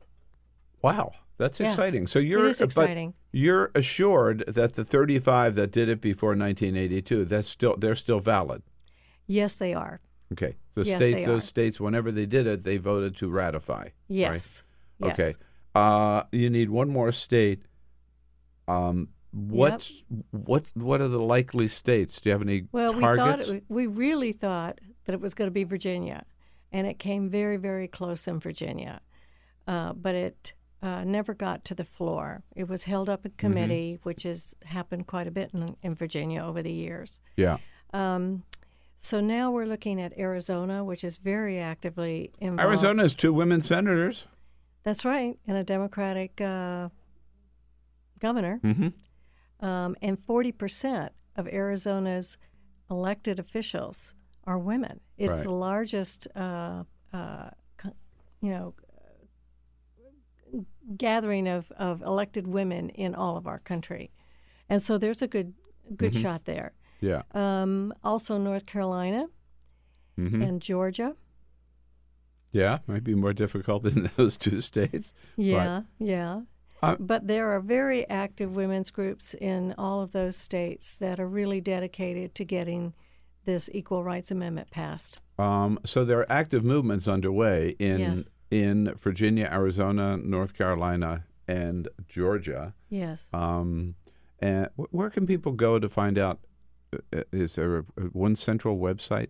wow, 0.82 1.12
that's 1.38 1.60
Yeah. 1.60 1.68
exciting. 1.68 2.08
So 2.08 2.20
you're 2.20 2.48
is 2.50 2.60
but 2.60 2.66
exciting. 2.66 3.14
you're 3.32 3.72
assured 3.76 4.44
that 4.48 4.74
the 4.74 4.86
35 4.86 5.56
that 5.56 5.72
did 5.72 5.90
it 5.90 6.02
before 6.02 6.36
1982, 6.36 7.26
that's 7.26 7.50
still 7.50 7.76
they're 7.78 7.96
still 7.96 8.20
valid. 8.20 8.64
yes, 9.28 9.58
they 9.58 9.74
are. 9.74 10.02
Okay. 10.34 10.56
The 10.74 10.84
Yes, 10.84 10.98
states 10.98 11.26
those 11.26 11.44
are. 11.44 11.46
states 11.46 11.80
whenever 11.80 12.12
they 12.12 12.26
did 12.26 12.48
it, 12.48 12.64
they 12.64 12.78
voted 12.78 13.16
to 13.18 13.30
ratify. 13.30 13.90
Yes. 14.08 14.64
Right? 15.00 15.12
Okay. 15.14 15.34
Uh, 15.76 16.24
you 16.32 16.50
need 16.50 16.70
one 16.70 16.90
more 16.90 17.12
state. 17.12 17.64
Um, 18.68 19.10
what's 19.32 20.04
what? 20.32 20.66
What 20.74 21.02
are 21.02 21.08
the 21.08 21.20
likely 21.22 21.68
states? 21.68 22.20
Do 22.22 22.30
you 22.30 22.34
have 22.34 22.42
any 22.42 22.66
Well, 22.72 22.94
targets? 23.00 23.48
we 23.50 23.54
thought 23.56 23.64
we 23.70 23.88
really 23.88 24.32
thought 24.32 24.80
that 25.06 25.14
it 25.14 25.22
was 25.22 25.34
going 25.34 25.48
to 25.48 25.52
be 25.54 25.64
Virginia, 25.64 26.26
and 26.72 26.86
it 26.88 27.00
came 27.00 27.30
very, 27.30 27.58
very 27.58 27.88
close 27.88 28.28
in 28.28 28.40
Virginia, 28.40 29.02
uh, 29.68 29.94
but 29.94 30.16
it 30.16 30.54
uh, 30.82 31.04
never 31.04 31.34
got 31.34 31.64
to 31.66 31.76
the 31.76 31.84
floor. 31.84 32.44
It 32.56 32.68
was 32.68 32.84
held 32.86 33.10
up 33.10 33.26
in 33.26 33.32
committee, 33.38 34.00
which 34.04 34.24
has 34.24 34.56
happened 34.66 35.08
quite 35.08 35.28
a 35.28 35.32
bit 35.32 35.52
in, 35.54 35.76
in 35.84 35.96
Virginia 35.96 36.44
over 36.44 36.62
the 36.62 36.72
years. 36.72 37.20
yeah. 37.36 37.58
Um, 37.94 38.44
so 38.98 39.20
now 39.20 39.50
we're 39.50 39.66
looking 39.66 40.00
at 40.00 40.16
Arizona, 40.18 40.84
which 40.84 41.04
is 41.04 41.18
very 41.18 41.58
actively 41.60 42.32
involved. 42.40 42.62
Arizona 42.70 43.02
has 43.02 43.16
two 43.16 43.34
women 43.34 43.60
senators. 43.62 44.28
That's 44.84 45.04
right, 45.04 45.38
and 45.48 45.58
a 45.58 45.64
Democratic 45.64 46.40
uh, 46.40 46.90
governor. 48.20 48.60
Mm-hmm. 48.64 48.90
Um, 49.62 49.96
and 50.02 50.18
40% 50.26 51.10
of 51.36 51.48
Arizona's 51.48 52.38
elected 52.90 53.40
officials 53.40 54.16
are 54.46 54.58
women. 54.58 55.00
It's 55.18 55.32
Right. 55.32 55.44
the 55.44 55.52
largest, 55.52 56.28
uh, 56.36 56.84
uh, 57.14 57.50
you 58.42 58.50
know, 58.50 58.74
gathering 60.98 61.48
of, 61.48 61.72
of 61.74 62.02
elected 62.02 62.48
women 62.48 62.90
in 62.90 63.16
all 63.16 63.38
of 63.38 63.48
our 63.48 63.60
country. 63.60 64.12
And 64.68 64.82
so 64.82 64.98
there's 64.98 65.22
a 65.22 65.28
good 65.28 65.54
good 65.96 66.14
Mhm. 66.14 66.22
shot 66.22 66.46
there. 66.46 66.74
Yeah. 67.02 67.24
Um, 67.34 67.94
also, 68.04 68.38
North 68.38 68.66
Carolina 68.66 69.28
Mhm. 70.18 70.48
and 70.48 70.62
Georgia. 70.62 71.16
Yeah, 72.52 72.80
might 72.88 73.04
be 73.04 73.14
more 73.16 73.34
difficult 73.34 73.86
in 73.86 74.10
those 74.16 74.38
two 74.38 74.62
states. 74.62 75.14
but- 75.36 75.44
Yeah, 75.44 75.82
yeah. 76.00 76.42
Uh, 76.82 76.96
but 77.00 77.28
there 77.28 77.50
are 77.52 77.60
very 77.60 78.08
active 78.10 78.56
women's 78.56 78.90
groups 78.90 79.34
in 79.36 79.74
all 79.78 80.02
of 80.02 80.12
those 80.12 80.36
states 80.36 80.96
that 80.98 81.20
are 81.20 81.28
really 81.28 81.62
dedicated 81.62 82.34
to 82.36 82.44
getting 82.44 82.94
this 83.46 83.70
Equal 83.74 84.04
Rights 84.04 84.32
Amendment 84.32 84.70
passed. 84.72 85.20
Um, 85.38 85.80
so 85.86 86.04
there 86.06 86.20
are 86.20 86.32
active 86.32 86.64
movements 86.64 87.08
underway 87.08 87.76
in 87.80 88.00
Yes. 88.00 88.40
in 88.52 88.94
Virginia, 89.00 89.48
Arizona, 89.52 90.18
North 90.18 90.54
Carolina, 90.54 91.24
and 91.48 91.88
Georgia. 92.08 92.74
Yes. 92.90 93.28
Um, 93.34 93.96
and 94.40 94.70
where 94.76 95.10
can 95.10 95.26
people 95.28 95.52
go 95.54 95.80
to 95.80 95.88
find 95.90 96.18
out? 96.18 96.40
uh, 96.94 96.98
uh, 97.14 97.24
Is 97.32 97.56
there 97.56 97.78
a, 97.78 97.84
a 97.98 98.02
one 98.12 98.36
central 98.36 98.78
website, 98.78 99.30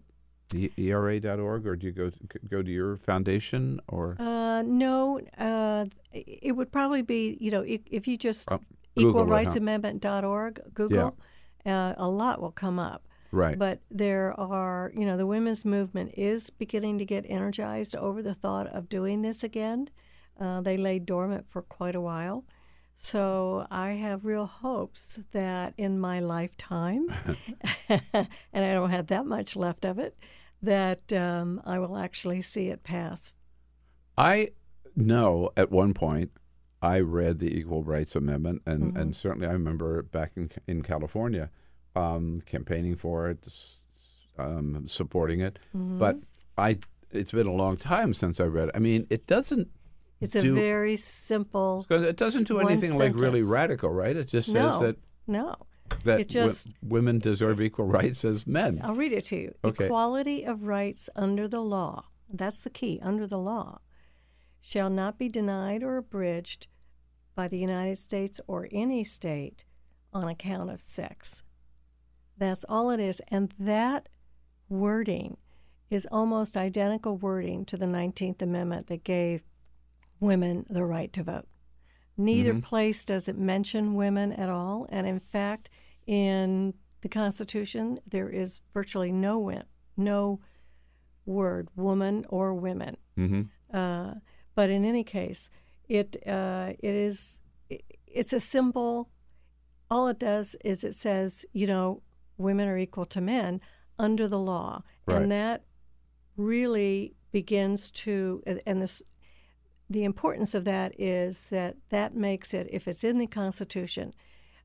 E- 0.54 0.72
ERA.org, 0.78 1.66
or 1.68 1.76
do 1.76 1.86
you 1.88 1.92
go 1.92 2.10
to, 2.10 2.18
go 2.50 2.62
to 2.62 2.72
your 2.72 2.98
foundation 2.98 3.80
or 3.88 4.16
Uh, 4.20 4.62
no, 4.64 5.20
uh, 5.38 5.86
it 6.14 6.56
would 6.56 6.72
probably 6.72 7.02
be, 7.02 7.38
you 7.40 7.52
know, 7.52 7.62
if, 7.62 7.82
if 7.90 8.08
you 8.08 8.18
just 8.18 8.48
Google 8.50 8.60
it, 8.60 9.46
huh? 9.46 9.52
equalrightsamendment.org, 9.52 10.62
Google, 10.74 11.18
uh, 11.66 11.94
a 11.98 12.08
lot 12.08 12.42
will 12.42 12.52
come 12.52 12.80
up. 12.80 13.04
Right. 13.32 13.58
But 13.58 13.80
there 13.90 14.38
are, 14.38 14.92
you 14.94 15.06
know, 15.06 15.16
the 15.16 15.26
women's 15.26 15.64
movement 15.64 16.14
is 16.18 16.50
beginning 16.50 16.98
to 16.98 17.06
get 17.06 17.26
energized 17.30 17.96
over 17.96 18.22
the 18.22 18.34
thought 18.34 18.68
of 18.68 18.90
doing 18.90 19.22
this 19.22 19.44
again. 19.44 19.90
Uh, 20.40 20.60
they 20.60 20.76
lay 20.76 21.00
dormant 21.00 21.46
for 21.50 21.62
quite 21.62 21.96
a 21.96 22.02
while. 22.02 22.44
So 22.94 23.66
I 23.72 23.92
have 23.92 24.26
real 24.26 24.46
hopes 24.46 25.20
that 25.32 25.74
in 25.78 25.98
my 25.98 26.20
lifetime, 26.20 27.08
and 27.90 28.28
I 28.54 28.74
don't 28.74 28.90
have 28.92 29.08
that 29.08 29.26
much 29.26 29.56
left 29.56 29.86
of 29.86 29.98
it, 29.98 30.18
that 30.62 31.12
um, 31.14 31.62
I 31.66 31.80
will 31.80 31.98
actually 31.98 32.42
see 32.42 32.68
it 32.68 32.84
pass. 32.84 33.34
I 34.18 34.52
know 34.96 35.52
at 35.56 35.72
one 35.72 35.94
point 35.94 36.32
I 36.82 37.00
read 37.00 37.40
the 37.40 37.58
Equal 37.58 37.84
Rights 37.84 38.16
Amendment, 38.16 38.62
and, 38.66 38.98
and 38.98 39.16
certainly 39.16 39.48
I 39.48 39.52
remember 39.52 40.02
back 40.02 40.32
in 40.36 40.50
in 40.68 40.82
California 40.82 41.50
um, 41.96 42.42
campaigning 42.46 42.96
for 42.96 43.30
it, 43.30 43.48
um, 44.38 44.88
supporting 44.88 45.42
it. 45.42 45.60
But 45.74 46.18
I, 46.58 46.80
it's 47.12 47.32
been 47.32 47.48
a 47.48 47.54
long 47.54 47.78
time 47.78 48.14
since 48.14 48.40
I 48.40 48.46
read 48.46 48.70
it. 48.70 48.76
I 48.76 48.80
mean, 48.80 49.08
it 49.10 49.28
doesn't. 49.28 49.70
It's 50.20 50.36
a 50.36 50.42
do, 50.42 50.54
very 50.54 50.98
simple. 50.98 51.86
it 51.90 52.16
doesn't 52.16 52.48
do 52.48 52.60
anything 52.60 52.98
like 52.98 53.16
really 53.20 53.42
radical, 53.42 53.90
right? 53.90 54.16
It 54.16 54.28
just 54.28 54.48
says 54.48 54.56
No, 54.56 54.80
that 54.80 54.98
no. 55.26 55.56
That 56.04 56.28
just. 56.28 56.68
wo- 56.68 56.74
women 56.98 57.20
deserve 57.20 57.62
equal 57.62 57.86
rights 57.86 58.24
as 58.26 58.46
men. 58.48 58.80
I'll 58.84 58.96
read 58.96 59.12
it 59.14 59.26
to 59.26 59.36
you. 59.36 59.56
Okay. 59.64 59.86
Equality 59.86 60.44
of 60.44 60.64
rights 60.64 61.10
under 61.16 61.48
the 61.48 61.62
law. 61.62 62.06
That's 62.32 62.64
the 62.64 62.70
key. 62.70 63.00
Under 63.04 63.28
the 63.28 63.38
law, 63.38 63.80
shall 64.62 64.90
not 64.90 65.18
be 65.18 65.28
denied 65.28 65.84
or 65.84 65.98
abridged 65.98 66.68
by 67.36 67.48
the 67.48 67.58
United 67.58 67.98
States 67.98 68.40
or 68.48 68.68
any 68.72 69.04
state 69.04 69.64
on 70.14 70.28
account 70.28 70.70
of 70.70 70.82
sex. 70.82 71.44
That's 72.38 72.66
all 72.68 72.90
it 72.92 73.00
is, 73.00 73.22
and 73.30 73.54
that 73.60 74.10
wording 74.70 75.38
is 75.90 76.08
almost 76.12 76.56
identical 76.56 77.18
wording 77.18 77.66
to 77.66 77.78
the 77.78 77.86
19th 77.86 78.42
Amendment 78.42 78.88
that 78.88 79.04
gave 79.04 79.44
women 80.20 80.66
the 80.70 80.86
right 80.86 81.12
to 81.14 81.24
vote. 81.24 81.48
Neither 82.18 82.54
Mhm. 82.54 82.64
place 82.64 83.04
does 83.06 83.28
it 83.28 83.38
mention 83.38 83.96
women 83.96 84.32
at 84.34 84.50
all, 84.50 84.86
and 84.90 85.06
in 85.08 85.20
fact, 85.20 85.70
in 86.08 86.74
the 87.02 87.10
Constitution, 87.10 88.00
there 88.08 88.30
is 88.30 88.62
virtually 88.74 89.12
no 89.12 89.62
no 89.98 90.40
word 91.26 91.70
woman 91.76 92.24
or 92.30 92.54
women. 92.54 92.98
hmm 93.16 93.42
Uh, 93.74 94.16
but 94.56 94.70
in 94.70 94.84
any 94.86 95.04
case, 95.04 95.50
it 95.88 96.18
uh, 96.28 96.74
it 96.80 96.96
is 96.96 97.42
it, 97.70 97.84
it's 98.08 98.34
a 98.34 98.40
symbol 98.40 99.10
all 99.90 100.08
it 100.08 100.20
does 100.20 100.56
is 100.64 100.84
it 100.86 100.94
says, 100.94 101.46
you 101.54 101.68
know, 101.68 102.02
women 102.38 102.68
are 102.68 102.78
equal 102.78 103.06
to 103.06 103.20
men 103.22 103.60
under 104.00 104.28
the 104.28 104.40
law, 104.40 104.82
Right. 105.06 105.22
and 105.22 105.32
that 105.32 105.66
really 106.38 107.14
begins 107.32 107.92
to 107.92 108.42
and- 108.46 108.62
and 108.66 108.82
this 108.82 109.02
the 109.90 110.04
importance 110.06 110.56
of 110.56 110.64
that 110.64 110.98
is 111.00 111.50
that 111.50 111.76
that 111.90 112.16
makes 112.16 112.54
it 112.54 112.68
if 112.72 112.88
it's 112.88 113.04
in 113.04 113.18
the 113.18 113.28
constitution 113.28 114.14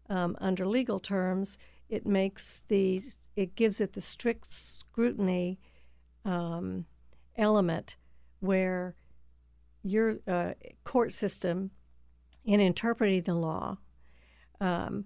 um, 0.09 0.37
under 0.41 0.67
legal 0.67 0.99
terms 0.99 1.59
it 1.89 2.07
makes 2.07 2.63
the 2.69 3.03
it 3.35 3.55
gives 3.55 3.81
it 3.81 3.93
the 3.93 4.01
strict 4.01 4.47
scrutiny 4.47 5.59
um, 6.25 6.87
element 7.37 7.97
where 8.41 8.95
your 9.83 10.19
uh, 10.27 10.53
court 10.85 11.13
system 11.13 11.71
in 12.45 12.61
interpreting 12.61 13.23
the 13.23 13.35
law 13.35 13.77
um, 14.61 15.05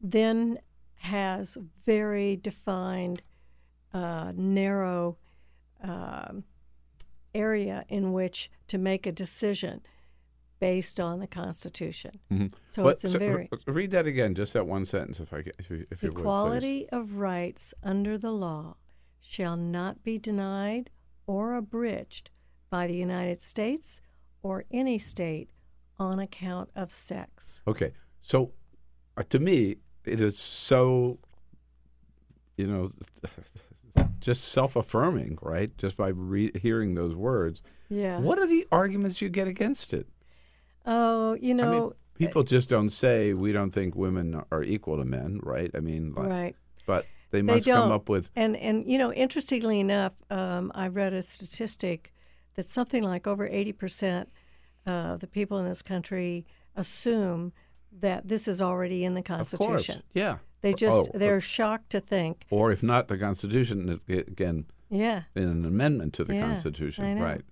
then 0.00 0.56
has 0.96 1.56
very 1.86 2.36
defined 2.36 3.22
uh, 3.92 4.32
narrow 4.34 5.16
um 5.82 6.44
area 7.34 7.84
in 7.88 8.12
which 8.12 8.50
to 8.68 8.78
make 8.78 9.06
a 9.06 9.12
decision 9.12 9.80
based 10.60 10.98
on 11.00 11.18
the 11.20 11.26
Constitution. 11.26 12.20
Mhm. 12.30 12.52
So 12.66 12.84
What- 12.84 12.92
it's 12.94 13.04
a 13.04 13.18
very 13.18 13.48
r- 13.52 13.58
read 13.66 13.90
that 13.90 14.06
again, 14.06 14.34
just 14.34 14.52
that 14.54 14.66
one 14.66 14.86
sentence, 14.86 15.20
if 15.20 15.32
I 15.32 15.44
if 15.58 15.68
you, 15.70 15.86
if 15.90 16.02
you 16.02 16.10
would, 16.12 16.20
equality 16.20 16.88
of 16.90 17.16
rights 17.16 17.74
under 17.82 18.16
the 18.16 18.30
law 18.32 18.76
shall 19.20 19.56
not 19.56 20.02
be 20.02 20.18
denied 20.18 20.90
or 21.26 21.54
abridged 21.54 22.30
by 22.70 22.86
the 22.86 22.94
United 22.96 23.40
States 23.40 24.00
or 24.42 24.64
any 24.70 24.98
state 24.98 25.50
on 25.98 26.18
account 26.18 26.70
of 26.74 26.90
sex. 26.90 27.62
Okay, 27.66 27.92
so 28.20 28.52
uh, 29.16 29.22
to 29.28 29.38
me, 29.38 29.76
it 30.04 30.20
is 30.20 30.38
so, 30.38 31.18
you 32.56 32.66
know, 32.66 32.92
just 34.20 34.44
self-affirming, 34.44 35.38
right? 35.42 35.76
Just 35.78 35.96
by 35.96 36.08
re- 36.08 36.52
hearing 36.60 36.94
those 36.94 37.14
words. 37.14 37.62
Yeah. 37.88 38.18
What 38.20 38.38
are 38.38 38.46
the 38.46 38.66
arguments 38.72 39.20
you 39.22 39.28
get 39.28 39.46
against 39.46 39.92
it? 39.94 40.08
Oh, 40.84 41.34
you 41.34 41.52
I 41.52 41.54
mean, 41.54 41.70
know, 41.70 41.92
people 42.14 42.42
just 42.42 42.68
don't 42.68 42.90
say 42.90 43.32
we 43.32 43.52
don't 43.52 43.70
think 43.70 43.94
women 43.94 44.42
are 44.50 44.62
equal 44.62 44.98
to 44.98 45.04
men, 45.04 45.40
right? 45.42 45.70
I 45.74 45.80
mean, 45.80 46.14
like, 46.14 46.28
Right. 46.28 46.56
But 46.86 47.06
they 47.30 47.42
must 47.42 47.66
come 47.66 47.90
up 47.90 48.08
with 48.08 48.30
and 48.36 48.56
and 48.56 48.86
you 48.86 48.96
know 48.96 49.12
interestingly 49.12 49.80
enough 49.80 50.12
um, 50.30 50.70
i 50.74 50.86
read 50.86 51.12
a 51.12 51.20
statistic 51.20 52.12
that 52.54 52.64
something 52.64 53.02
like 53.02 53.26
over 53.26 53.48
80% 53.48 54.26
of 54.86 55.18
the 55.18 55.26
people 55.26 55.58
in 55.58 55.64
this 55.66 55.82
country 55.82 56.46
assume 56.76 57.52
that 58.00 58.28
this 58.28 58.46
is 58.46 58.62
already 58.62 59.04
in 59.04 59.14
the 59.14 59.20
Of 59.20 59.24
constitution 59.26 60.02
yeah. 60.12 60.36
they 60.60 60.74
just 60.74 61.08
Oh, 61.12 61.18
they're 61.18 61.38
uh, 61.38 61.40
shocked 61.40 61.90
to 61.90 62.00
think 62.00 62.44
or 62.50 62.70
if 62.70 62.82
not 62.84 63.08
the 63.08 63.18
Constitution, 63.18 64.00
again, 64.08 64.66
yeah 64.88 65.22
in 65.34 65.44
an 65.48 65.64
amendment 65.64 66.12
to 66.14 66.24
the 66.24 66.34
Yeah, 66.36 66.46
Constitution, 66.46 67.04
I 67.04 67.14
know. 67.14 67.24
right? 67.24 67.42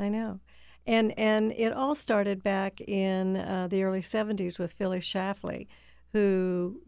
I 0.00 0.08
know. 0.08 0.40
And 0.86 1.16
and 1.18 1.52
it 1.52 1.72
all 1.72 1.94
started 1.94 2.42
back 2.42 2.80
in 2.80 3.36
uh, 3.36 3.68
the 3.68 3.84
early 3.84 4.00
70s 4.00 4.58
with 4.58 4.72
Phyllis 4.72 5.04
Schlafly, 5.04 5.68
who 6.12 6.82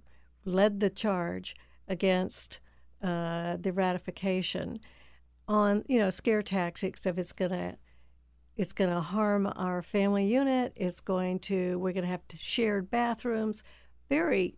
led 0.44 0.80
the 0.80 0.90
charge 0.90 1.54
against 1.88 2.60
uh, 3.02 3.56
the 3.60 3.72
ratification 3.72 4.80
on 5.46 5.84
you 5.88 5.98
know 5.98 6.10
scare 6.10 6.42
tactics 6.42 7.06
of 7.06 7.18
it's 7.18 7.32
gonna 7.32 7.76
it's 8.56 8.72
gonna 8.72 9.00
harm 9.00 9.46
our 9.54 9.82
family 9.82 10.26
unit. 10.26 10.72
It's 10.76 11.00
going 11.00 11.38
to 11.40 11.78
we're 11.78 11.92
gonna 11.92 12.06
have 12.06 12.26
to 12.28 12.36
shared 12.36 12.90
bathrooms, 12.90 13.62
very 14.08 14.56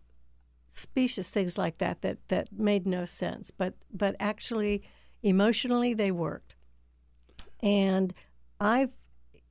specious 0.67 1.29
things 1.31 1.57
like 1.57 1.77
that 1.79 2.01
that 2.01 2.17
that 2.29 2.51
made 2.51 2.87
no 2.87 3.05
sense. 3.05 3.51
But 3.51 3.75
but 3.93 4.15
actually, 4.19 4.83
emotionally, 5.23 5.93
they 5.93 6.11
worked. 6.11 6.55
And 7.61 8.13
I've, 8.59 8.91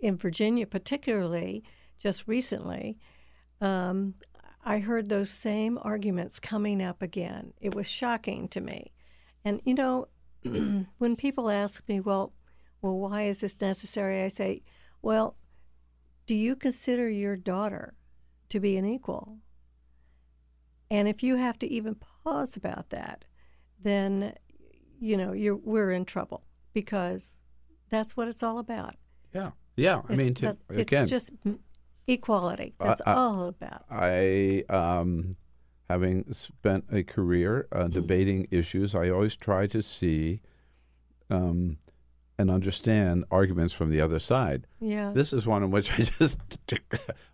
in 0.01 0.17
Virginia 0.17 0.67
particularly, 0.67 1.65
just 1.99 2.29
recently, 2.29 2.99
um, 3.61 4.15
I 4.65 4.81
heard 4.81 5.09
those 5.09 5.31
same 5.31 5.79
arguments 5.83 6.41
coming 6.41 6.83
up 6.83 7.01
again. 7.01 7.53
It 7.61 7.75
was 7.75 7.87
shocking 7.87 8.49
to 8.49 8.61
me. 8.61 8.93
And, 9.45 9.61
you 9.65 9.75
know, 9.75 10.09
when 10.99 11.17
people 11.17 11.49
ask 11.49 11.89
me, 11.89 12.01
well, 12.01 12.33
well, 12.83 12.99
why 12.99 13.23
is 13.23 13.41
this 13.41 13.61
necessary? 13.61 14.23
I 14.25 14.29
say, 14.29 14.63
well, 15.03 15.37
do 16.27 16.35
you 16.35 16.57
consider 16.57 17.09
your 17.09 17.37
daughter 17.37 17.95
to 18.49 18.61
be 18.61 18.77
an 18.77 18.85
equal? 18.85 19.39
And 20.91 21.09
if 21.09 21.23
you 21.23 21.37
have 21.37 21.59
to 21.61 21.67
even 21.67 21.97
pause 22.25 22.57
about 22.57 22.91
that, 22.91 23.25
then, 23.83 24.35
you 24.99 25.17
know, 25.17 25.33
you're, 25.33 25.57
we're 25.57 25.93
in 25.93 26.05
trouble 26.05 26.45
because 26.73 27.41
that's 27.89 28.17
what 28.17 28.29
it's 28.29 28.43
all 28.43 28.59
about. 28.59 28.97
Yeah. 29.33 29.53
Yeah. 29.77 29.97
I 30.09 30.13
It's- 30.13 30.19
mean, 30.19 30.35
to, 30.35 30.57
again, 30.71 31.03
it's 31.03 31.11
just 31.11 31.31
equality. 32.07 32.75
That's 32.81 33.03
I- 33.07 33.15
all 33.15 33.49
about. 33.49 33.85
I, 33.91 34.65
um, 34.69 35.33
having 35.89 36.33
spent 36.33 36.85
a 36.91 37.03
career 37.03 37.69
uh, 37.73 37.89
debating 37.89 38.49
issues, 38.51 38.95
I 38.95 39.09
always 39.11 39.37
try 39.37 39.67
to 39.69 39.83
see 39.83 40.41
um, 41.31 41.79
and 42.39 42.51
understand 42.51 43.25
arguments 43.31 43.73
from 43.75 43.91
the 43.91 44.01
other 44.01 44.19
side. 44.19 44.67
Yeah. 44.81 45.13
This 45.13 45.33
is 45.33 45.47
one 45.47 45.63
in 45.63 45.71
which 45.71 45.93
I 45.99 46.03
just 46.03 46.39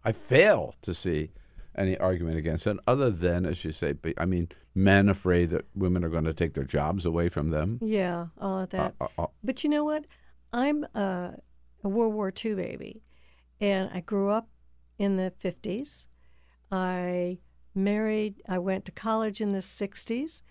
I 0.05 0.13
fail 0.13 0.75
to 0.83 0.95
see 0.95 1.31
any 1.75 1.97
argument 1.99 2.37
against 2.37 2.67
it, 2.67 2.77
other 2.87 3.11
than, 3.11 3.47
as 3.47 3.65
you 3.65 3.73
say, 3.73 3.95
I 4.19 4.27
mean, 4.27 4.49
men 4.75 5.09
afraid 5.09 5.49
that 5.51 5.65
women 5.75 6.05
are 6.05 6.11
going 6.11 6.25
to 6.25 6.35
take 6.35 6.53
their 6.53 6.65
jobs 6.65 7.07
away 7.07 7.31
from 7.31 7.49
them. 7.49 7.79
Yeah, 7.83 8.27
all 8.39 8.61
of 8.61 8.71
that. 8.71 8.95
Uh, 9.01 9.07
uh, 9.19 9.23
uh. 9.23 9.27
But 9.43 9.65
you 9.65 9.71
know 9.71 9.83
what? 9.85 10.05
I'm 10.53 10.85
a, 11.83 11.89
World 11.89 12.15
War 12.15 12.33
II 12.45 12.55
baby, 12.55 13.03
and 13.61 13.91
I 13.93 14.01
grew 14.01 14.31
up 14.31 14.49
in 14.99 15.17
the 15.17 15.33
50s. 15.43 16.07
I 16.71 17.39
married, 17.75 18.43
I 18.49 18.59
went 18.59 18.85
to 18.87 18.93
college 18.93 19.41
in 19.41 19.53
the 19.53 19.59
60s. 19.59 20.43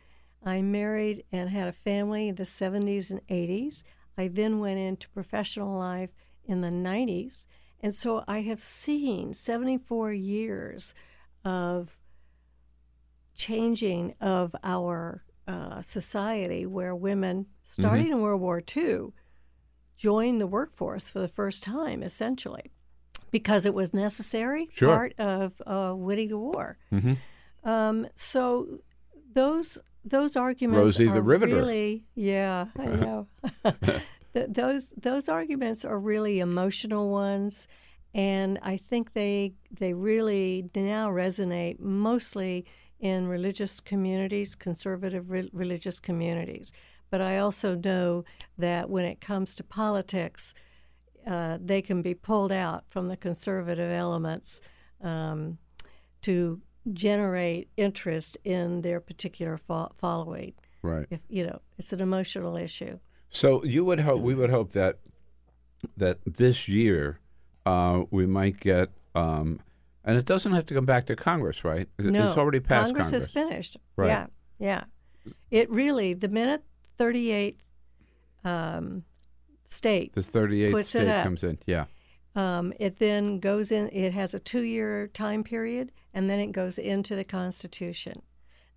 I 0.44 0.62
married 0.62 1.24
and 1.32 1.50
had 1.50 1.68
a 1.68 1.72
family 1.74 2.28
in 2.28 2.36
the 2.36 2.44
70s 2.44 3.12
and 3.12 3.26
80s. 3.28 3.84
I 4.18 4.28
then 4.28 4.60
went 4.60 4.80
into 4.80 5.10
professional 5.10 5.78
life 5.78 6.10
in 6.44 6.62
the 6.62 6.70
90s. 6.70 7.46
And 7.80 7.94
so 7.94 8.24
I 8.28 8.42
have 8.42 8.60
seen 8.60 9.34
74 9.34 10.12
years 10.14 10.94
of 11.44 11.98
changing 13.36 14.14
of 14.22 14.56
our 14.64 15.24
uh, 15.48 15.82
society 15.82 16.66
where 16.66 16.96
women, 16.96 17.48
starting 17.64 18.06
Mm-hmm. 18.06 18.14
in 18.14 18.22
World 18.22 18.42
War 18.42 18.62
II, 18.76 19.10
joined 20.02 20.42
the 20.42 20.48
workforce 20.48 21.10
for 21.10 21.20
the 21.20 21.28
first 21.28 21.64
time, 21.64 22.02
essentially, 22.04 22.72
because 23.30 23.66
it 23.66 23.74
was 23.74 23.94
necessary 23.94 24.64
Sure. 24.74 24.96
part 24.96 25.14
of 25.20 25.62
uh, 25.68 25.94
winning 25.96 26.30
the 26.30 26.38
war. 26.38 26.78
Mhm. 26.92 27.18
Um, 27.64 28.08
so 28.16 28.80
those 29.34 29.78
those 30.04 30.36
arguments 30.36 30.78
Rosie 30.80 31.06
the 31.06 31.20
are 31.20 31.22
Riveter. 31.22 31.56
really 31.56 32.04
yeah 32.16 32.66
I 32.78 32.86
know 33.06 33.28
Th- 34.34 34.48
those 34.50 34.84
those 34.98 35.30
arguments 35.30 35.86
are 35.86 36.00
really 36.00 36.40
emotional 36.40 37.10
ones 37.12 37.68
and 38.16 38.58
I 38.64 38.78
think 38.78 39.14
they 39.14 39.54
they 39.80 39.94
really 39.94 40.70
now 40.76 41.10
resonate 41.12 41.80
mostly 41.80 42.66
in 43.00 43.28
religious 43.28 43.80
communities 43.80 44.56
conservative 44.56 45.30
re- 45.30 45.50
religious 45.54 46.00
communities 46.00 46.72
but 47.12 47.22
I 47.22 47.38
also 47.38 47.76
know 47.76 48.26
that 48.58 48.90
when 48.90 49.06
it 49.06 49.22
comes 49.22 49.54
to 49.56 49.64
politics 49.64 50.56
uh, 51.28 51.58
they 51.64 51.82
can 51.82 52.02
be 52.02 52.14
pulled 52.14 52.52
out 52.52 52.86
from 52.90 53.08
the 53.08 53.18
conservative 53.18 53.92
elements 53.92 54.62
um, 55.02 55.58
to 56.22 56.62
generate 56.94 57.70
interest 57.78 58.38
in 58.44 58.82
their 58.82 59.00
particular 59.00 59.58
fo- 59.58 59.92
following. 59.98 60.54
Right. 60.82 61.06
If 61.10 61.20
you 61.30 61.46
know, 61.46 61.62
it's 61.78 61.94
an 61.94 62.02
emotional 62.02 62.58
issue. 62.58 62.98
So 63.30 63.64
you 63.64 63.86
would 63.86 64.00
hope 64.00 64.22
we 64.22 64.34
would 64.34 64.50
hope 64.50 64.72
that 64.72 64.98
that 65.96 66.20
this 66.26 66.68
year 66.68 67.20
uh, 67.66 68.04
we 68.10 68.26
might 68.26 68.60
get, 68.60 68.90
um, 69.14 69.60
and 70.04 70.18
it 70.18 70.26
doesn't 70.26 70.54
have 70.54 70.66
to 70.68 70.74
come 70.74 70.86
back 70.86 71.06
to 71.06 71.16
Congress, 71.16 71.64
right? 71.64 71.88
No, 72.00 72.28
it's 72.28 72.38
already 72.38 72.60
passed 72.60 72.88
Congress. 72.88 73.12
Congress. 73.12 73.24
is 73.24 73.30
finished. 73.30 73.78
Right. 73.96 74.08
Yeah, 74.08 74.26
yeah. 74.58 74.84
It 75.52 75.70
really 75.70 76.16
the 76.16 76.28
minute 76.28 76.64
thirty 77.02 77.32
eight 77.32 77.60
um, 78.44 79.04
state 79.66 80.14
The 80.14 80.22
38th 80.22 80.72
puts 80.72 80.90
state 80.90 81.24
comes 81.24 81.44
in. 81.44 81.58
Yeah. 81.66 81.86
Um, 82.36 82.74
it 82.80 83.00
then 83.00 83.40
goes 83.40 83.72
in. 83.72 83.90
It 83.90 84.14
has 84.14 84.34
a 84.34 84.40
two-year 84.40 85.08
time 85.08 85.44
period, 85.44 85.92
and 86.14 86.30
then 86.30 86.40
it 86.40 86.52
goes 86.52 86.78
into 86.78 87.16
the 87.16 87.24
Constitution. 87.24 88.22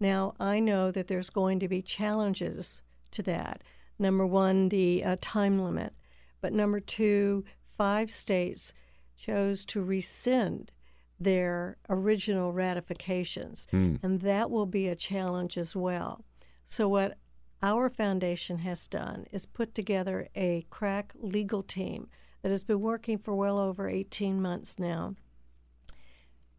Now, 0.00 0.34
I 0.40 0.58
know 0.58 0.90
that 0.90 1.06
there's 1.06 1.30
going 1.30 1.60
to 1.60 1.68
be 1.68 1.82
challenges 1.82 2.82
to 3.12 3.22
that. 3.24 3.62
Number 3.98 4.26
one, 4.26 4.70
the 4.70 5.04
uh, 5.04 5.16
time 5.20 5.62
limit, 5.62 5.94
but 6.40 6.52
number 6.52 6.80
two, 6.80 7.44
five 7.76 8.10
states 8.10 8.74
chose 9.16 9.64
to 9.66 9.82
rescind 9.82 10.72
their 11.20 11.76
original 11.88 12.52
ratifications. 12.52 13.68
Hmm. 13.70 13.96
And 14.02 14.20
that 14.22 14.50
will 14.50 14.66
be 14.66 14.88
a 14.88 14.96
challenge 14.96 15.56
as 15.56 15.76
well. 15.76 16.24
So, 16.66 16.88
what 16.88 17.18
our 17.64 17.88
foundation 17.88 18.58
has 18.58 18.86
done 18.86 19.24
is 19.32 19.46
put 19.46 19.74
together 19.74 20.28
a 20.34 20.66
crack 20.68 21.14
legal 21.18 21.62
team 21.62 22.08
that 22.42 22.50
has 22.50 22.62
been 22.62 22.80
working 22.80 23.16
for 23.16 23.34
well 23.34 23.58
over 23.58 23.88
18 23.88 24.40
months 24.40 24.78
now, 24.78 25.14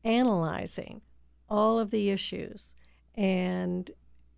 analyzing 0.03 1.01
all 1.47 1.77
of 1.77 1.91
the 1.91 2.09
issues 2.09 2.73
and 3.13 3.91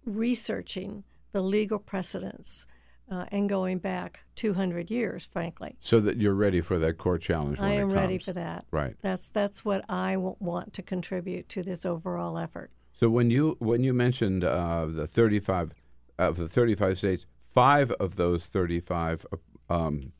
researching 0.05 1.05
the 1.31 1.39
legal 1.39 1.79
precedents 1.79 2.67
uh, 3.09 3.23
and 3.31 3.47
going 3.47 3.77
back 3.77 4.19
200 4.35 4.91
years, 4.91 5.25
frankly. 5.25 5.77
So 5.79 6.01
that 6.01 6.17
you're 6.17 6.33
ready 6.33 6.59
for 6.59 6.77
that 6.79 6.97
court 6.97 7.21
challenge. 7.21 7.59
When 7.59 7.71
I 7.71 7.75
am 7.75 7.91
ready 7.91 8.17
for 8.17 8.33
that. 8.33 8.65
Right. 8.71 8.97
That's 9.01 9.29
that's 9.29 9.63
what 9.63 9.85
I 9.87 10.15
w- 10.15 10.35
want 10.39 10.73
to 10.73 10.81
contribute 10.81 11.47
to 11.47 11.63
this 11.63 11.85
overall 11.85 12.37
effort. 12.37 12.71
So 12.91 13.07
when 13.09 13.31
you 13.31 13.55
when 13.59 13.85
you 13.85 13.93
mentioned 13.93 14.43
uh, 14.43 14.87
the 14.87 15.07
35 15.07 15.71
of 16.17 16.37
the 16.37 16.47
35 16.47 16.97
states, 16.97 17.25
five 17.53 17.91
of 17.93 18.15
those 18.15 18.45
35 18.45 19.25
um, 19.69 20.11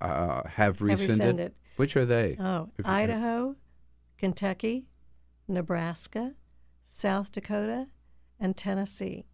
uh, 0.00 0.42
have 0.48 0.80
rescinded. 0.82 1.10
rescinded. 1.10 1.54
Which 1.76 1.96
are 1.96 2.06
they? 2.06 2.36
Oh, 2.40 2.70
Idaho, 2.84 3.56
Kentucky, 4.18 4.86
Nebraska, 5.46 6.32
South 6.82 7.30
Dakota, 7.32 7.88
and 8.40 8.56
Tennessee. 8.56 9.26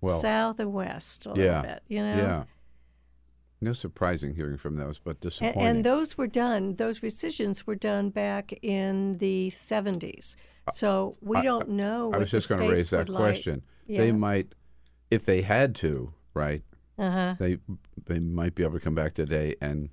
Well, 0.00 0.20
South 0.20 0.58
and 0.58 0.72
West 0.72 1.26
a 1.26 1.30
little 1.30 1.44
yeah, 1.44 1.60
bit, 1.62 1.82
you 1.88 1.98
know. 2.00 2.16
Yeah. 2.16 2.44
No 3.60 3.74
surprising 3.74 4.34
hearing 4.34 4.56
from 4.56 4.76
those, 4.76 4.98
but 4.98 5.10
And, 5.10 5.20
disappointing. 5.20 5.62
and 5.62 5.84
those 5.84 6.16
were 6.16 6.26
done; 6.26 6.76
those 6.76 7.02
rescissions 7.02 7.66
were 7.66 7.74
done 7.74 8.08
back 8.08 8.54
in 8.62 9.18
the 9.18 9.50
'70s. 9.50 10.36
So 10.72 11.16
we 11.20 11.36
I- 11.38 11.42
don't 11.42 11.68
know. 11.70 12.10
I 12.14 12.18
was 12.18 12.30
just 12.30 12.48
going 12.48 12.62
to 12.62 12.68
raise 12.70 12.88
that 12.90 13.08
question. 13.08 13.56
like. 13.56 13.62
Yeah. 13.90 14.02
They 14.02 14.12
might, 14.12 14.54
if 15.10 15.24
they 15.24 15.42
had 15.42 15.74
to, 15.76 16.14
right? 16.32 16.62
Uh-huh. 16.96 17.34
They 17.38 17.58
they 18.06 18.20
might 18.20 18.54
be 18.54 18.62
able 18.62 18.74
to 18.74 18.80
come 18.80 18.94
back 18.94 19.14
today 19.14 19.56
and 19.60 19.88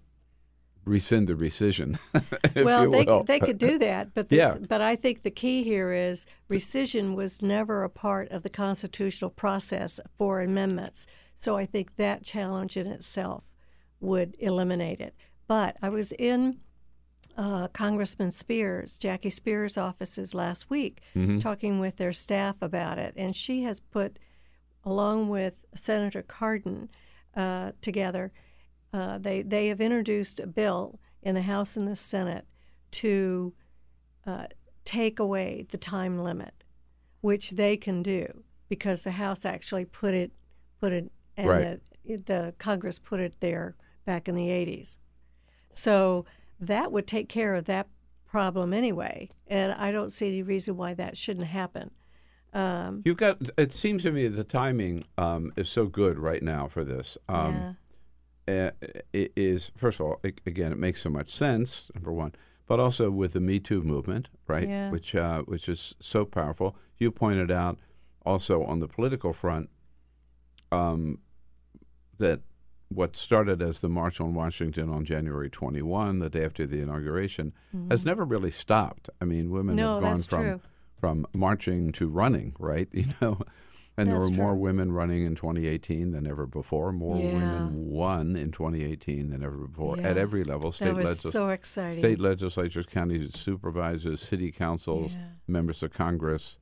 rescind 0.86 1.28
the 1.28 1.34
rescission. 1.34 1.98
well, 2.56 2.89
they 2.91 3.04
will. 3.06 3.24
they 3.24 3.39
could 3.39 3.58
do 3.58 3.80
that, 3.80 4.14
but 4.14 4.30
the, 4.30 4.36
yeah, 4.36 4.58
but 4.70 4.82
I 4.82 4.95
think 4.95 5.24
the 5.24 5.32
key 5.32 5.64
here 5.64 5.91
is 5.91 6.28
rescission 6.48 7.16
was 7.16 7.41
never 7.41 7.84
a 7.84 7.89
part 7.89 8.30
of 8.30 8.43
the 8.43 8.50
constitutional 8.50 9.32
process 9.32 10.00
for 10.18 10.41
amendments. 10.41 11.08
So 11.36 11.58
I 11.58 11.66
think 11.66 11.95
that 11.95 12.24
challenge 12.24 12.78
in 12.78 12.91
itself 12.91 13.43
would 14.00 14.36
eliminate 14.39 15.02
it. 15.02 15.16
But 15.48 15.78
I 15.82 15.89
was 15.89 16.12
in 16.12 16.60
uh, 17.38 17.68
Congressman 17.70 18.32
Speier's, 18.32 18.98
Jackie 18.98 19.30
Speier's 19.30 19.78
offices 19.78 20.34
last 20.34 20.70
week, 20.70 21.02
Mhm. 21.16 21.40
talking 21.40 21.80
with 21.80 21.98
their 21.98 22.14
staff 22.14 22.56
about 22.62 22.98
it, 22.98 23.14
and 23.16 23.36
she 23.36 23.64
has 23.64 23.80
put, 23.80 24.18
along 24.84 25.30
with 25.30 25.54
Senator 25.76 26.24
Cardin, 26.24 26.90
uh, 27.36 27.74
together. 27.82 28.32
Uh, 28.92 29.18
they 29.20 29.42
they 29.44 29.68
have 29.68 29.80
introduced 29.82 30.40
a 30.40 30.48
bill 30.48 31.00
in 31.22 31.36
the 31.36 31.44
House 31.44 31.78
and 31.78 31.88
the 31.88 31.96
Senate 31.96 32.48
to 32.92 33.54
uh, 34.26 34.48
take 34.84 35.20
away 35.20 35.66
the 35.70 35.78
time 35.78 36.18
limit, 36.24 36.64
which 37.22 37.52
they 37.52 37.78
can 37.78 38.02
do 38.02 38.44
because 38.70 39.04
the 39.04 39.12
House 39.12 39.46
actually 39.46 39.86
put 39.86 40.14
it 40.14 40.32
put 40.80 40.92
it 40.94 41.12
and 41.36 41.48
Right. 41.48 41.80
the, 42.06 42.18
the 42.18 42.54
Congress 42.58 42.98
put 42.98 43.20
it 43.20 43.40
there 43.42 43.76
back 44.06 44.28
in 44.28 44.36
the 44.36 44.50
80s. 44.50 44.98
So 45.72 46.26
that 46.60 46.91
would 46.91 47.08
take 47.08 47.30
care 47.30 47.55
of 47.55 47.66
that 47.66 47.88
problem 48.26 48.74
anyway, 48.74 49.30
and 49.47 49.72
I 49.74 49.91
don't 49.91 50.12
see 50.12 50.28
any 50.28 50.43
reason 50.43 50.76
why 50.78 50.93
that 50.95 51.18
shouldn't 51.18 51.47
happen. 51.47 51.91
Um, 52.53 53.01
You've 53.05 53.18
got. 53.18 53.38
It 53.58 53.76
seems 53.76 54.03
to 54.03 54.12
me 54.12 54.28
the 54.28 54.43
timing 54.43 55.05
um, 55.18 55.51
is 55.55 55.70
so 55.70 55.86
good 55.86 56.18
right 56.18 56.41
now 56.41 56.68
for 56.68 56.84
this. 56.84 57.18
Um, 57.30 57.78
uh, 58.47 58.72
it 59.14 59.34
is 59.36 59.72
first 59.76 59.99
of 59.99 60.05
all, 60.05 60.20
a- 60.24 60.34
again, 60.45 60.72
it 60.72 60.78
makes 60.80 61.01
so 61.01 61.10
much 61.10 61.30
sense. 61.30 61.91
Number 61.93 62.12
one, 62.12 62.34
but 62.66 62.80
also 62.80 63.12
with 63.12 63.34
the 63.34 63.39
Me 63.41 63.60
Too 63.60 63.82
movement, 63.84 64.30
right? 64.47 64.68
Yeah. 64.68 64.89
Which 64.89 65.14
uh, 65.16 65.41
which 65.43 65.68
is 65.70 65.93
so 65.99 66.26
powerful. 66.26 66.76
You 66.97 67.12
pointed 67.12 67.51
out 67.51 67.78
also 68.26 68.64
on 68.64 68.80
the 68.80 68.88
political 68.88 69.34
front 69.34 69.70
um, 70.72 71.20
that 72.18 72.41
what 72.90 73.16
started 73.16 73.62
as 73.62 73.82
the 73.82 73.90
March 73.90 74.22
on 74.22 74.34
Washington 74.34 74.90
on 74.90 75.04
January 75.06 75.50
21, 75.50 76.20
the 76.20 76.30
day 76.30 76.46
after 76.46 76.66
the 76.66 76.80
inauguration, 76.80 77.52
has 77.90 78.04
Mhm. 78.04 78.06
never 78.06 78.24
really 78.24 78.52
stopped. 78.52 79.10
I 79.22 79.26
mean, 79.26 79.50
women 79.50 79.76
No, 79.76 79.96
have 79.96 80.04
gone 80.04 80.18
from 80.22 80.44
true. 80.44 80.62
from 81.00 81.28
marching 81.34 81.92
to 81.94 82.08
running, 82.08 82.56
right? 82.60 82.88
You 82.94 83.08
know, 83.22 83.40
and 83.98 84.08
there 84.10 84.20
That's 84.20 84.30
were 84.32 84.36
more 84.38 84.56
women 84.56 84.92
running 84.92 85.24
in 85.26 85.34
2018 85.36 86.12
than 86.12 86.26
ever 86.28 86.46
before. 86.46 86.92
More 86.94 87.18
Yeah. 87.18 87.34
women 87.34 87.90
won 87.90 88.36
in 88.36 88.52
2018 88.52 89.32
than 89.32 89.44
ever 89.44 89.58
before 89.58 90.00
at 90.00 90.18
every 90.18 90.44
level. 90.44 90.70
That 90.70 90.76
State 90.76 90.96
was 90.96 91.06
legis- 91.24 91.32
so 91.34 91.50
exciting. 91.50 92.00
State 92.04 92.20
legislatures, 92.20 92.86
county 92.86 93.28
supervisors, 93.30 94.22
city 94.22 94.52
councils, 94.52 95.14
Yeah. 95.14 95.28
members 95.48 95.82
of 95.84 95.92
Congress, 95.94 96.58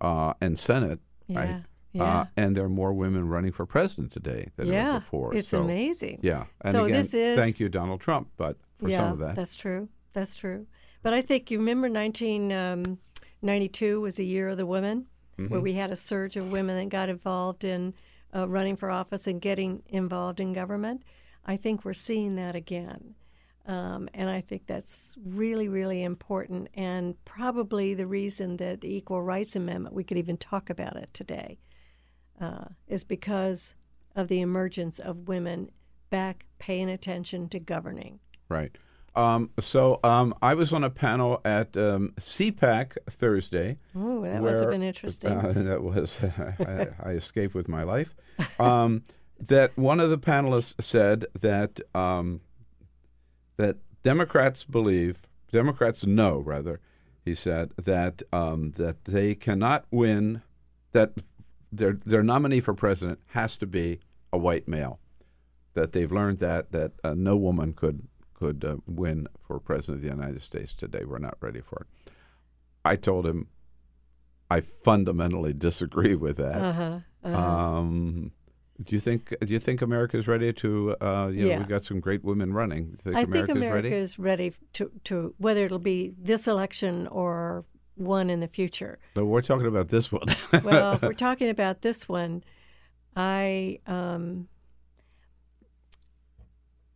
uh, 0.00 0.32
and 0.40 0.58
Senate, 0.58 1.00
Yeah, 1.28 1.38
right? 1.38 1.62
Yeah. 1.96 2.20
Uh, 2.20 2.24
and 2.36 2.56
there 2.56 2.64
are 2.64 2.68
more 2.68 2.92
women 2.92 3.28
running 3.28 3.52
for 3.52 3.66
president 3.66 4.12
today 4.12 4.50
than 4.56 4.68
Yeah, 4.68 4.90
ever 4.90 4.98
before. 5.00 5.34
it's 5.34 5.48
So, 5.48 5.62
amazing. 5.62 6.20
Yeah, 6.22 6.44
and 6.62 6.72
So 6.72 6.84
again, 6.84 6.96
this 6.98 7.14
is- 7.14 7.38
thank 7.38 7.60
you, 7.60 7.68
Donald 7.68 8.00
Trump, 8.00 8.28
but 8.36 8.56
for 8.78 8.88
yeah, 8.88 8.98
some 8.98 9.12
of 9.12 9.18
that. 9.20 9.36
that's 9.36 9.56
true. 9.56 9.88
That's 10.12 10.36
true. 10.36 10.66
But 11.02 11.14
I 11.14 11.22
think 11.22 11.50
you 11.50 11.58
remember 11.58 11.88
1992 11.88 14.00
was 14.00 14.18
a 14.18 14.24
year 14.24 14.48
of 14.48 14.56
the 14.56 14.66
women, 14.66 15.06
where 15.36 15.60
Mhm. 15.60 15.62
we 15.62 15.74
had 15.74 15.90
a 15.90 15.96
surge 15.96 16.36
of 16.36 16.50
women 16.50 16.76
that 16.76 16.88
got 16.88 17.08
involved 17.08 17.64
in 17.64 17.94
uh, 18.34 18.46
running 18.48 18.76
for 18.76 18.90
office 18.90 19.26
and 19.26 19.40
getting 19.40 19.82
involved 19.88 20.40
in 20.40 20.52
government. 20.52 21.02
I 21.46 21.56
think 21.56 21.84
we're 21.84 21.92
seeing 21.94 22.34
that 22.36 22.54
again. 22.56 23.14
Um, 23.66 24.08
and 24.14 24.28
I 24.28 24.40
think 24.42 24.66
that's 24.66 25.14
really, 25.24 25.68
really 25.68 26.02
important, 26.02 26.68
and 26.74 27.14
probably 27.24 27.94
the 27.94 28.06
reason 28.06 28.56
that 28.58 28.80
the 28.80 28.94
Equal 28.94 29.22
Rights 29.22 29.56
Amendment, 29.56 29.94
we 29.94 30.04
could 30.04 30.18
even 30.18 30.36
talk 30.36 30.68
about 30.70 30.96
it 30.96 31.10
today, 31.14 31.58
uh, 32.40 32.66
is 32.86 33.04
because 33.04 33.74
of 34.14 34.28
the 34.28 34.40
emergence 34.40 34.98
of 34.98 35.28
women 35.28 35.70
back 36.10 36.46
paying 36.58 36.88
attention 36.88 37.48
to 37.48 37.58
governing. 37.58 38.20
Right. 38.48 38.76
Um, 39.14 39.50
so 39.60 39.98
um, 40.04 40.34
I 40.42 40.54
was 40.54 40.72
on 40.74 40.84
a 40.84 40.90
panel 40.90 41.40
at 41.44 41.74
um, 41.76 42.12
CPAC 42.20 42.98
Thursday. 43.08 43.78
Ooh, 43.96 44.22
that 44.22 44.42
must 44.42 44.60
have 44.60 44.70
been 44.70 44.82
interesting. 44.82 45.32
Uh, 45.36 45.52
that 45.52 45.82
was 45.82 46.16
I, 46.60 46.88
I 47.02 47.10
escaped 47.12 47.54
with 47.54 47.68
my 47.68 47.82
life. 47.82 48.14
Um, 48.60 49.04
that 49.40 49.76
one 49.76 50.00
of 50.00 50.10
the 50.10 50.18
panelists 50.18 50.74
said 50.82 51.26
that 51.38 51.80
um, 51.94 52.40
that 53.56 53.76
Democrats 54.02 54.64
believe 54.64 55.22
Democrats 55.50 56.04
know 56.06 56.38
rather. 56.38 56.80
He 57.24 57.34
said 57.34 57.72
that 57.76 58.22
um, 58.32 58.72
that 58.76 59.04
they 59.04 59.34
cannot 59.34 59.84
win. 59.90 60.42
That 60.92 61.12
their 61.72 61.98
their 62.04 62.22
nominee 62.22 62.60
for 62.60 62.74
president 62.74 63.18
has 63.28 63.56
to 63.58 63.66
be 63.66 64.00
a 64.32 64.38
white 64.38 64.66
male. 64.68 64.98
That 65.74 65.92
they've 65.92 66.10
learned 66.12 66.38
that 66.38 66.72
that 66.72 66.92
uh, 67.04 67.14
no 67.14 67.36
woman 67.36 67.72
could 67.72 68.08
could 68.34 68.64
uh, 68.64 68.76
win 68.86 69.28
for 69.46 69.58
president 69.58 69.98
of 69.98 70.02
the 70.02 70.08
United 70.10 70.42
States 70.42 70.74
today. 70.74 71.04
We're 71.06 71.18
not 71.18 71.36
ready 71.40 71.60
for 71.60 71.82
it. 71.86 72.12
I 72.84 72.96
told 72.96 73.26
him 73.26 73.48
I 74.50 74.60
fundamentally 74.60 75.52
disagree 75.68 76.14
with 76.14 76.36
that. 76.38 76.56
Uh-huh, 76.56 76.98
uh-huh. 77.24 77.36
Um, 77.78 78.32
do 78.82 78.94
you 78.94 79.00
think 79.00 79.34
do 79.40 79.52
you 79.52 79.58
think 79.58 79.80
America's 79.82 80.28
ready 80.28 80.52
to? 80.52 80.96
Uh, 81.00 81.28
you 81.32 81.44
know, 81.44 81.48
Yeah. 81.50 81.58
we've 81.58 81.68
got 81.68 81.84
some 81.84 81.98
great 82.00 82.22
women 82.22 82.52
running. 82.52 82.84
Do 82.84 82.90
you 82.90 82.96
think 83.04 83.16
I 83.16 83.22
America's 83.22 83.46
think 83.54 83.56
America 83.56 83.88
ready? 83.88 83.94
is 83.96 84.18
ready 84.18 84.52
to, 84.74 84.90
to 85.04 85.34
whether 85.38 85.60
it'll 85.64 85.78
be 85.78 86.12
this 86.18 86.46
election 86.46 87.06
or 87.08 87.64
one 87.96 88.30
in 88.30 88.40
the 88.40 88.48
future. 88.48 88.98
But 89.14 89.26
we're 89.26 89.42
talking 89.42 89.66
about 89.66 89.88
this 89.88 90.12
one. 90.12 90.28
well, 90.62 90.92
if 90.94 91.02
we're 91.02 91.12
talking 91.14 91.48
about 91.50 91.82
this 91.82 92.08
one, 92.08 92.44
I 93.16 93.80
um, 93.86 94.48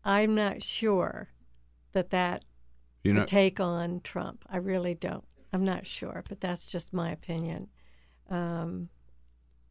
I'm 0.05 0.35
not 0.35 0.63
sure 0.63 1.29
that 1.93 2.11
that 2.11 2.45
You 3.03 3.13
would 3.15 3.21
know- 3.21 3.25
take 3.27 3.61
on 3.61 4.01
Trump. 4.03 4.45
I 4.49 4.59
really 4.59 4.95
don't. 4.95 5.25
I'm 5.53 5.65
not 5.65 5.85
sure, 5.87 6.23
but 6.29 6.41
that's 6.41 6.65
just 6.65 6.93
my 6.93 7.11
opinion. 7.11 7.69
Um, 8.29 8.89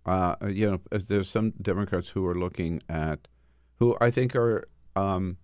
uh, 0.06 0.36
you 0.50 0.70
know, 0.70 0.82
there's 0.92 1.30
some 1.30 1.52
Democrats 1.62 2.10
who 2.10 2.26
are 2.26 2.36
looking 2.36 2.82
at, 2.90 3.28
who 3.78 3.96
I 4.02 4.12
think 4.12 4.36
are 4.36 4.68
um, 4.98 5.38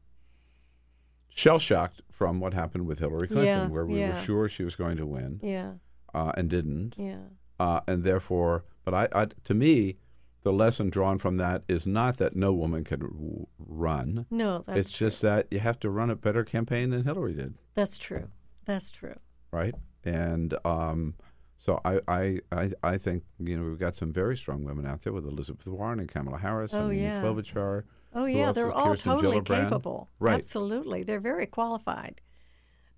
shell 1.30 1.60
shocked 1.60 2.02
from 2.16 2.40
what 2.40 2.54
happened 2.54 2.88
with 2.88 3.00
Hillary 3.00 3.28
Clinton, 3.28 3.46
Yeah, 3.46 3.68
where 3.68 3.86
we 3.86 4.00
yeah. 4.00 4.16
were 4.18 4.22
sure 4.26 4.48
she 4.48 4.64
was 4.64 4.76
going 4.78 4.96
to 4.98 5.06
win, 5.06 5.42
Yeah. 5.44 5.74
uh, 6.14 6.32
and 6.38 6.50
didn't, 6.50 6.96
Yeah. 6.98 7.26
uh, 7.60 7.82
and 7.90 8.06
therefore, 8.06 8.64
but 8.86 8.94
I, 8.94 9.08
I, 9.14 9.26
to 9.44 9.54
me, 9.54 9.98
the 10.44 10.54
lesson 10.54 10.90
drawn 10.90 11.18
from 11.18 11.36
that 11.38 11.64
is 11.68 11.86
not 11.86 12.16
that 12.18 12.34
no 12.34 12.54
woman 12.54 12.86
can 12.86 13.00
w- 13.02 13.48
run. 13.60 14.28
No, 14.32 14.64
that's 14.66 14.80
it's 14.80 14.92
just 14.98 15.22
that 15.24 15.48
you 15.52 15.60
have 15.60 15.78
to 15.82 15.90
run 15.90 16.10
a 16.10 16.16
better 16.16 16.46
campaign 16.46 16.92
than 16.92 17.04
Hillary 17.04 17.34
did. 17.34 17.56
That's 17.74 17.98
true. 17.98 18.30
That's 18.64 18.92
true. 18.92 19.16
right? 19.52 19.76
And 20.06 20.56
um, 20.64 21.16
so 21.58 21.82
I, 21.84 22.00
I, 22.08 22.40
I, 22.52 22.72
I 22.84 22.98
think 22.98 23.24
you 23.40 23.58
know 23.58 23.64
we've 23.68 23.80
got 23.80 23.96
some 23.96 24.14
very 24.14 24.38
strong 24.38 24.64
women 24.64 24.86
out 24.86 25.02
there 25.02 25.12
with 25.14 25.26
Elizabeth 25.26 25.66
Warren 25.68 26.00
and 26.00 26.08
Kamala 26.10 26.38
Harris 26.38 26.74
Oh, 26.74 26.88
and 26.90 27.00
yeah. 27.00 27.22
Klobuchar. 27.22 27.84
Oh 28.16 28.26
yeah, 28.26 28.52
they're 28.54 28.72
all 28.72 28.92
Kirsten 28.92 29.12
totally 29.12 29.38
Gillibrand? 29.42 29.64
capable. 29.66 30.10
Right. 30.20 30.36
Absolutely, 30.36 31.04
they're 31.04 31.20
very 31.20 31.46
qualified. 31.46 32.22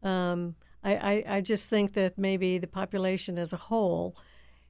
Um, 0.04 0.56
I, 0.84 0.96
I 0.96 1.24
I 1.38 1.42
just 1.42 1.70
think 1.70 1.94
that 1.94 2.18
maybe 2.18 2.58
the 2.60 2.68
population 2.68 3.40
as 3.40 3.52
a 3.52 3.58
whole 3.58 4.16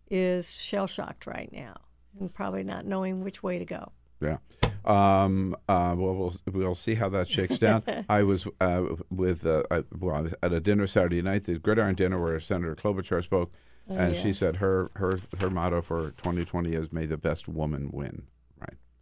is 0.10 0.52
shell 0.54 0.88
shocked 0.88 1.28
right 1.28 1.52
now 1.52 1.76
and 2.20 2.34
probably 2.34 2.64
not 2.64 2.86
knowing 2.86 3.24
which 3.24 3.44
way 3.44 3.60
to 3.60 3.66
go. 3.66 3.92
Yeah. 4.22 4.38
Um, 4.86 5.54
uh, 5.68 5.94
well, 5.98 6.16
we'll 6.16 6.36
we'll 6.52 6.76
see 6.76 6.96
how 6.96 7.10
that 7.10 7.28
shakes 7.30 7.60
down. 7.60 7.84
I 8.10 8.24
was 8.24 8.48
uh, 8.62 8.84
with 9.12 9.46
uh, 9.46 9.64
I, 9.70 9.84
well 10.00 10.28
at 10.42 10.54
a 10.54 10.60
dinner 10.62 10.88
Saturday 10.88 11.22
night, 11.22 11.44
the 11.44 11.60
Gridiron 11.60 11.96
dinner, 11.96 12.20
where 12.22 12.40
Senator 12.40 12.76
Klobuchar 12.76 13.22
spoke, 13.22 13.52
Oh, 13.90 13.96
and 13.96 14.16
yeah. 14.16 14.22
she 14.22 14.34
said 14.34 14.58
her 14.58 14.92
her 14.96 15.20
her 15.40 15.50
motto 15.50 15.82
for 15.82 16.12
2020 16.12 16.74
is 16.74 16.92
"May 16.92 17.06
the 17.06 17.18
best 17.18 17.48
woman 17.48 17.90
win." 17.92 18.24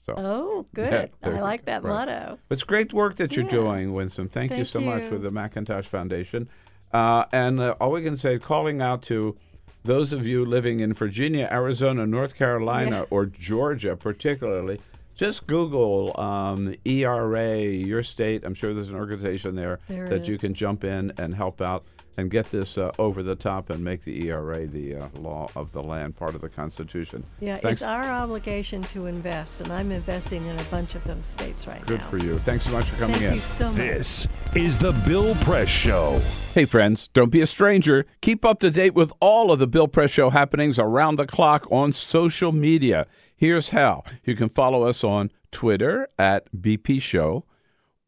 So. 0.06 0.14
Oh, 0.18 0.66
Yeah, 0.78 1.08
good. 1.24 1.34
I 1.36 1.40
like 1.42 1.66
that 1.66 1.84
right. 1.84 2.08
motto. 2.08 2.38
It's 2.50 2.64
great 2.64 2.94
work 2.94 3.16
that 3.16 3.36
you're 3.36 3.46
Yeah. 3.46 3.52
doing, 3.52 3.94
Winsome. 3.94 4.30
Thank, 4.30 4.52
you 4.52 4.58
Thank 4.58 4.68
so 4.68 4.80
much 4.82 5.04
you. 5.04 5.10
for 5.10 5.18
the 5.18 5.32
McIntosh 5.32 5.86
Foundation. 5.86 6.48
Uh, 6.94 7.26
and 7.32 7.60
uh, 7.60 7.76
all 7.82 7.92
we 7.92 8.04
can 8.04 8.16
say, 8.16 8.38
calling 8.38 8.82
out 8.82 9.02
to 9.04 9.36
those 9.84 10.14
of 10.14 10.26
you 10.26 10.46
living 10.46 10.80
in 10.80 10.94
Virginia, 10.94 11.48
Arizona, 11.52 12.06
North 12.06 12.36
Carolina, 12.36 13.00
Yeah. 13.00 13.06
or 13.10 13.26
Georgia, 13.26 13.96
particularly, 13.96 14.80
just 15.16 15.48
Google 15.48 16.20
um, 16.20 16.76
ERA, 16.86 17.58
your 17.62 18.04
state. 18.04 18.44
I'm 18.44 18.54
sure 18.54 18.74
there's 18.74 18.90
an 18.90 18.96
organization 18.96 19.56
there, 19.56 19.80
There 19.88 20.08
that 20.10 20.28
you 20.28 20.38
can 20.38 20.54
jump 20.54 20.84
in 20.84 21.14
and 21.18 21.34
help 21.36 21.62
out 21.62 21.84
and 22.18 22.30
get 22.32 22.52
this 22.52 22.78
uh, 22.78 22.92
over 22.98 23.24
the 23.24 23.36
top 23.36 23.70
and 23.70 23.84
make 23.84 24.04
the 24.04 24.28
ERA 24.28 24.66
the 24.66 24.96
uh, 24.96 25.08
law 25.20 25.50
of 25.56 25.72
the 25.72 25.84
land, 25.84 26.16
part 26.16 26.36
of 26.36 26.42
the 26.42 26.50
Constitution. 26.50 27.26
Yeah, 27.40 27.58
Thanks. 27.58 27.78
it's 27.78 27.84
our 27.84 28.04
obligation 28.04 28.82
to 28.84 29.06
invest, 29.08 29.62
and 29.62 29.72
I'm 29.72 29.92
investing 29.92 30.44
in 30.46 30.58
a 30.60 30.64
bunch 30.66 30.96
of 30.96 31.04
those 31.04 31.26
states 31.26 31.68
right 31.68 31.86
Good 31.86 32.02
now. 32.02 32.10
Good 32.10 32.22
for 32.22 32.26
you. 32.26 32.36
Thanks 32.36 32.66
so 32.66 32.72
much 32.72 32.86
for 32.86 32.98
coming 32.98 33.16
Thank 33.16 33.26
in. 33.28 33.36
you 33.36 33.42
so 33.42 33.68
much. 33.68 33.78
This 33.78 34.28
is 34.56 34.78
the 34.78 34.92
Bill 35.06 35.36
Press 35.36 35.70
Show. 35.70 36.22
Hey, 36.54 36.66
friends, 36.66 37.10
don't 37.10 37.32
be 37.32 37.42
a 37.42 37.48
stranger. 37.48 38.06
Keep 38.22 38.46
up 38.46 38.60
to 38.60 38.72
date 38.72 38.94
with 38.94 39.12
all 39.20 39.52
of 39.52 39.60
the 39.60 39.68
Bill 39.68 39.88
Press 39.88 40.12
Show 40.12 40.30
happenings 40.30 40.80
around 40.80 41.16
the 41.16 41.28
clock 41.28 41.68
on 41.72 41.92
social 41.92 42.52
media. 42.52 43.08
Here's 43.36 43.70
how 43.70 44.04
you 44.24 44.36
can 44.36 44.50
follow 44.50 44.84
us 44.84 45.04
on 45.04 45.32
Twitter 45.52 46.08
at 46.18 46.52
BP 46.54 47.02
Show 47.02 47.46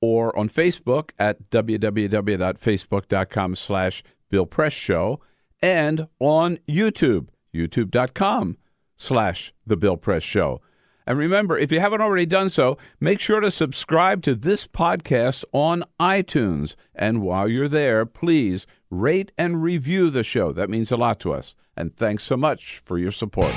or 0.01 0.37
on 0.37 0.49
Facebook 0.49 1.11
at 1.17 1.49
www.facebook.com 1.49 3.55
slash 3.55 4.03
Bill 4.29 4.45
Press 4.45 4.73
Show 4.73 5.21
and 5.61 6.07
on 6.19 6.57
YouTube, 6.69 7.27
youtube.com 7.53 8.57
slash 8.95 9.53
The 9.65 9.77
Bill 9.77 9.97
Press 9.97 10.23
Show. 10.23 10.61
And 11.05 11.17
remember, 11.17 11.57
if 11.57 11.71
you 11.71 11.79
haven't 11.79 12.01
already 12.01 12.25
done 12.25 12.49
so, 12.49 12.77
make 12.99 13.21
sure 13.21 13.39
to 13.39 13.49
subscribe 13.49 14.21
to 14.23 14.35
this 14.35 14.67
podcast 14.67 15.45
on 15.53 15.85
iTunes. 15.99 16.75
And 16.93 17.21
while 17.21 17.47
you're 17.47 17.69
there, 17.69 18.05
please 18.05 18.67
rate 18.89 19.31
and 19.37 19.63
review 19.63 20.09
the 20.09 20.23
show. 20.23 20.51
That 20.51 20.69
means 20.69 20.91
a 20.91 20.97
lot 20.97 21.19
to 21.21 21.33
us. 21.33 21.55
And 21.77 21.95
thanks 21.95 22.25
so 22.25 22.35
much 22.35 22.81
for 22.85 22.97
your 22.97 23.11
support. 23.11 23.53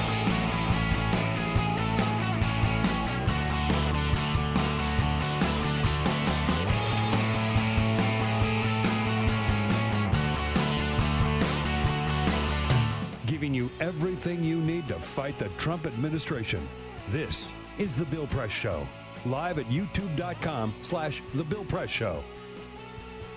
Everything 14.21 14.45
you 14.45 14.61
need 14.61 14.87
to 14.87 14.97
fight 14.97 15.39
the 15.39 15.49
Trump 15.57 15.87
administration. 15.87 16.69
This 17.09 17.55
is 17.79 17.97
the 17.97 18.05
Bill 18.05 18.27
Press 18.27 18.51
Show. 18.51 18.87
Live 19.25 19.59
at 19.59 19.65
youtube.com 19.67 20.75
slash 20.83 21.23
the 21.33 21.43
Bill 21.43 21.65
Press 21.65 21.89
Show. 21.89 22.23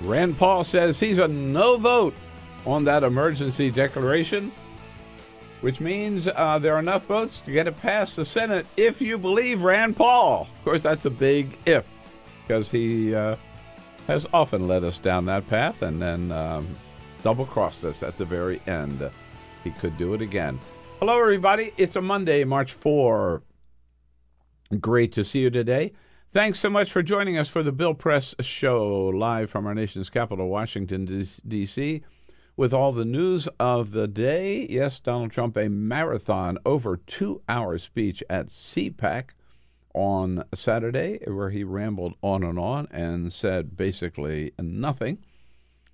Rand 0.01 0.37
Paul 0.37 0.65
says 0.65 0.99
he's 0.99 1.19
a 1.19 1.27
no 1.27 1.77
vote 1.77 2.13
on 2.65 2.83
that 2.83 3.05
emergency 3.05 3.71
declaration, 3.71 4.51
which 5.61 5.79
means 5.79 6.27
uh, 6.27 6.59
there 6.59 6.75
are 6.75 6.79
enough 6.79 7.05
votes 7.05 7.39
to 7.41 7.51
get 7.51 7.65
it 7.65 7.77
past 7.77 8.17
the 8.17 8.25
Senate 8.25 8.67
if 8.75 9.01
you 9.01 9.17
believe 9.17 9.63
Rand 9.63 9.95
Paul. 9.95 10.49
Of 10.57 10.65
course, 10.65 10.83
that's 10.83 11.05
a 11.05 11.11
big 11.11 11.57
if 11.65 11.85
because 12.45 12.69
he 12.69 13.15
uh, 13.15 13.37
has 14.07 14.27
often 14.33 14.67
led 14.67 14.83
us 14.83 14.97
down 14.97 15.27
that 15.27 15.47
path 15.47 15.81
and 15.81 16.01
then 16.01 16.33
um, 16.33 16.75
double 17.23 17.45
crossed 17.45 17.85
us 17.85 18.03
at 18.03 18.17
the 18.17 18.25
very 18.25 18.59
end. 18.67 19.09
He 19.63 19.71
could 19.71 19.97
do 19.97 20.13
it 20.13 20.21
again. 20.21 20.59
Hello, 20.99 21.19
everybody. 21.19 21.73
It's 21.77 21.95
a 21.95 22.01
Monday, 22.01 22.43
March 22.43 22.73
4. 22.73 23.41
Great 24.79 25.11
to 25.13 25.23
see 25.23 25.39
you 25.39 25.49
today. 25.49 25.93
Thanks 26.31 26.59
so 26.59 26.69
much 26.69 26.91
for 26.91 27.03
joining 27.03 27.37
us 27.37 27.47
for 27.47 27.61
the 27.61 27.71
Bill 27.71 27.93
Press 27.93 28.33
Show, 28.41 29.07
live 29.07 29.49
from 29.49 29.67
our 29.67 29.75
nation's 29.75 30.09
capital, 30.09 30.49
Washington, 30.49 31.05
D.C., 31.47 32.01
with 32.57 32.73
all 32.73 32.91
the 32.91 33.05
news 33.05 33.47
of 33.59 33.91
the 33.91 34.07
day. 34.07 34.65
Yes, 34.69 34.99
Donald 34.99 35.31
Trump, 35.31 35.55
a 35.57 35.69
marathon, 35.69 36.57
over 36.65 36.97
two 36.97 37.41
hour 37.47 37.77
speech 37.77 38.23
at 38.29 38.47
CPAC 38.47 39.29
on 39.93 40.43
Saturday, 40.53 41.19
where 41.27 41.51
he 41.51 41.63
rambled 41.63 42.15
on 42.21 42.43
and 42.43 42.57
on 42.57 42.87
and 42.91 43.31
said 43.31 43.77
basically 43.77 44.53
nothing. 44.59 45.19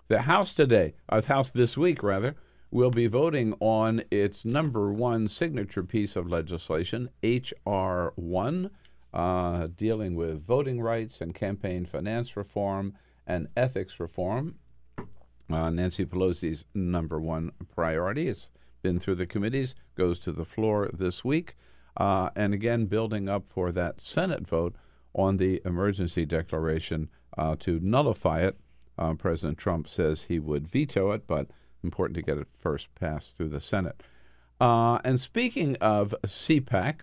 The 0.07 0.22
House 0.22 0.53
today, 0.53 0.95
uh, 1.09 1.22
the 1.22 1.28
House 1.28 1.49
this 1.49 1.78
week, 1.78 2.01
rather, 2.01 2.36
will 2.72 2.91
be 2.91 3.07
voting 3.07 3.55
on 3.59 4.03
its 4.11 4.45
number 4.45 4.91
one 4.91 5.28
signature 5.28 5.84
piece 5.84 6.15
of 6.15 6.30
legislation, 6.30 7.09
H.R. 7.24 8.13
1, 8.15 8.70
uh, 9.13 9.67
dealing 9.76 10.15
with 10.15 10.45
voting 10.45 10.82
rights 10.82 11.20
and 11.20 11.34
campaign 11.34 11.86
finance 11.86 12.38
reform 12.38 12.93
and 13.26 13.47
ethics 13.57 13.99
reform. 13.99 14.55
Uh, 15.51 15.70
Nancy 15.72 16.05
Pelosi's 16.05 16.63
number 16.76 17.20
one 17.20 17.51
priority. 17.74 18.28
It's 18.28 18.49
been 18.84 18.99
through 18.99 19.15
the 19.15 19.26
committees, 19.26 19.74
goes 19.95 20.20
to 20.20 20.32
the 20.32 20.45
floor 20.45 20.89
this 20.93 21.24
week. 21.24 21.55
Uh, 21.97 22.30
and 22.36 22.53
again, 22.53 22.86
building 22.86 23.28
up 23.28 23.49
for 23.49 23.72
that 23.72 23.99
Senate 23.99 24.47
vote 24.47 24.76
on 25.13 25.38
the 25.38 25.59
emergency 25.65 26.26
declaration 26.26 27.09
uh, 27.38 27.55
to 27.59 27.80
nullify 27.80 28.41
it. 28.41 28.57
Uh, 28.97 29.13
President 29.15 29.57
Trump 29.57 29.88
says 29.88 30.26
he 30.28 30.39
would 30.39 30.67
veto 30.67 31.11
it, 31.11 31.26
but 31.26 31.47
important 31.84 32.15
to 32.15 32.21
get 32.21 32.38
it 32.38 32.47
first 32.59 32.93
passed 32.95 33.36
through 33.38 33.49
the 33.49 33.61
Senate. 33.61 34.01
Uh, 34.59 34.99
and 35.03 35.19
speaking 35.19 35.75
of 35.77 36.13
CPAC, 36.25 36.99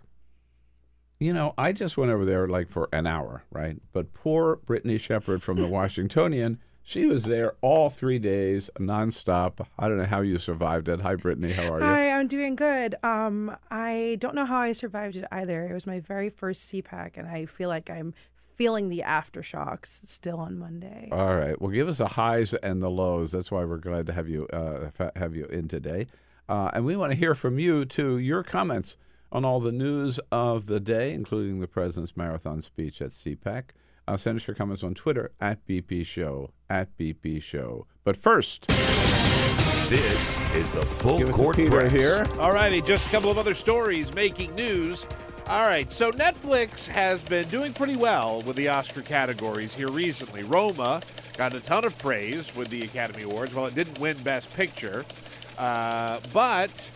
you 1.19 1.33
know, 1.33 1.55
I 1.57 1.73
just 1.73 1.97
went 1.97 2.13
over 2.13 2.25
there 2.25 2.47
like 2.47 2.69
for 2.69 2.89
an 2.93 3.07
hour, 3.07 3.45
right? 3.51 3.79
But 3.93 4.13
poor 4.13 4.57
Brittany 4.57 4.99
Shepherd 4.99 5.43
from 5.43 5.57
the 5.57 5.67
Washingtonian, 5.69 6.59
she 6.83 7.07
was 7.07 7.25
there 7.25 7.55
all 7.63 7.91
three 7.91 8.19
days, 8.19 8.71
nonstop. 8.79 9.67
I 9.79 9.89
don't 9.89 9.99
know 9.99 10.05
how 10.05 10.21
you 10.21 10.39
survived 10.39 10.89
it. 10.89 11.01
Hi, 11.01 11.17
Brittany. 11.17 11.53
How 11.53 11.73
are 11.73 11.81
you? 11.81 11.85
Hi, 11.85 12.11
I'm 12.13 12.29
doing 12.29 12.55
good. 12.55 12.95
Um, 13.03 13.57
I 13.71 14.19
don't 14.21 14.37
know 14.37 14.45
how 14.45 14.59
I 14.59 14.73
survived 14.73 15.17
it 15.17 15.25
either. 15.33 15.67
It 15.67 15.73
was 15.73 15.87
my 15.87 15.99
very 15.99 16.31
first 16.31 16.71
CPAC, 16.71 17.17
and 17.17 17.27
I 17.27 17.47
feel 17.47 17.69
like 17.69 17.91
I'm 17.91 18.15
feeling 18.57 18.89
the 18.89 19.03
aftershocks 19.07 20.07
still 20.09 20.39
on 20.39 20.59
Monday. 20.59 21.09
All 21.13 21.37
right. 21.37 21.61
Well, 21.61 21.71
give 21.71 21.89
us 21.89 21.99
the 21.99 22.09
highs 22.09 22.53
and 22.55 22.83
the 22.83 22.91
lows. 22.91 23.31
That's 23.33 23.51
why 23.51 23.65
we're 23.65 23.77
glad 23.79 24.07
to 24.07 24.13
have 24.13 24.29
you 24.29 24.47
uh, 24.49 24.91
have 25.17 25.37
you 25.37 25.47
in 25.47 25.69
today, 25.69 26.07
uh, 26.49 26.71
and 26.75 26.85
we 26.85 26.97
want 26.97 27.13
to 27.13 27.19
hear 27.19 27.35
from 27.35 27.59
you 27.59 27.85
too. 27.85 28.19
Your 28.19 28.43
comments 28.43 28.97
on 29.33 29.45
all 29.45 29.61
the 29.61 29.73
news 29.73 30.19
of 30.33 30.67
the 30.67 30.81
day, 30.81 31.13
including 31.13 31.61
the 31.61 31.67
president's 31.69 32.17
marathon 32.17 32.63
speech 32.63 33.01
at 33.03 33.11
CPAC. 33.11 33.65
Uh, 34.09 34.17
send 34.17 34.37
us 34.39 34.47
your 34.47 34.55
comments 34.55 34.85
on 34.85 34.95
Twitter 34.95 35.33
at 35.41 35.67
BP 35.67 36.07
Show 36.07 36.51
at 36.71 36.97
BP 36.97 37.43
Show. 37.43 37.87
But 38.05 38.17
first, 38.17 38.69
This 39.89 40.37
is 40.55 40.73
the 40.73 40.83
full 40.83 41.19
Give 41.19 41.29
it 41.29 41.33
court 41.33 41.57
Peter 41.57 41.71
press. 41.71 41.93
here. 41.93 42.25
All 42.41 42.53
righty, 42.53 42.81
just 42.83 43.09
a 43.09 43.11
couple 43.11 43.31
of 43.31 43.39
other 43.39 43.55
stories 43.55 44.13
making 44.15 44.55
news. 44.55 45.07
All 45.49 45.67
right, 45.69 45.93
so 45.93 46.11
Netflix 46.11 46.89
has 46.89 47.23
been 47.23 47.49
doing 47.49 47.73
pretty 47.73 47.95
well 47.95 48.43
with 48.43 48.57
the 48.57 48.69
Oscar 48.69 49.01
categories 49.03 49.73
here 49.75 49.89
recently. 49.91 50.43
Roma 50.43 51.03
got 51.37 51.55
a 51.55 51.61
ton 51.61 51.85
of 51.85 51.97
praise 51.99 52.53
with 52.57 52.69
the 52.69 52.83
Academy 52.83 53.23
Awards. 53.23 53.55
Well, 53.55 53.67
it 53.67 53.75
didn't 53.77 54.01
win 54.01 54.21
Best 54.25 54.51
Picture, 54.55 55.05
uh, 55.57 56.19
but 56.33 56.91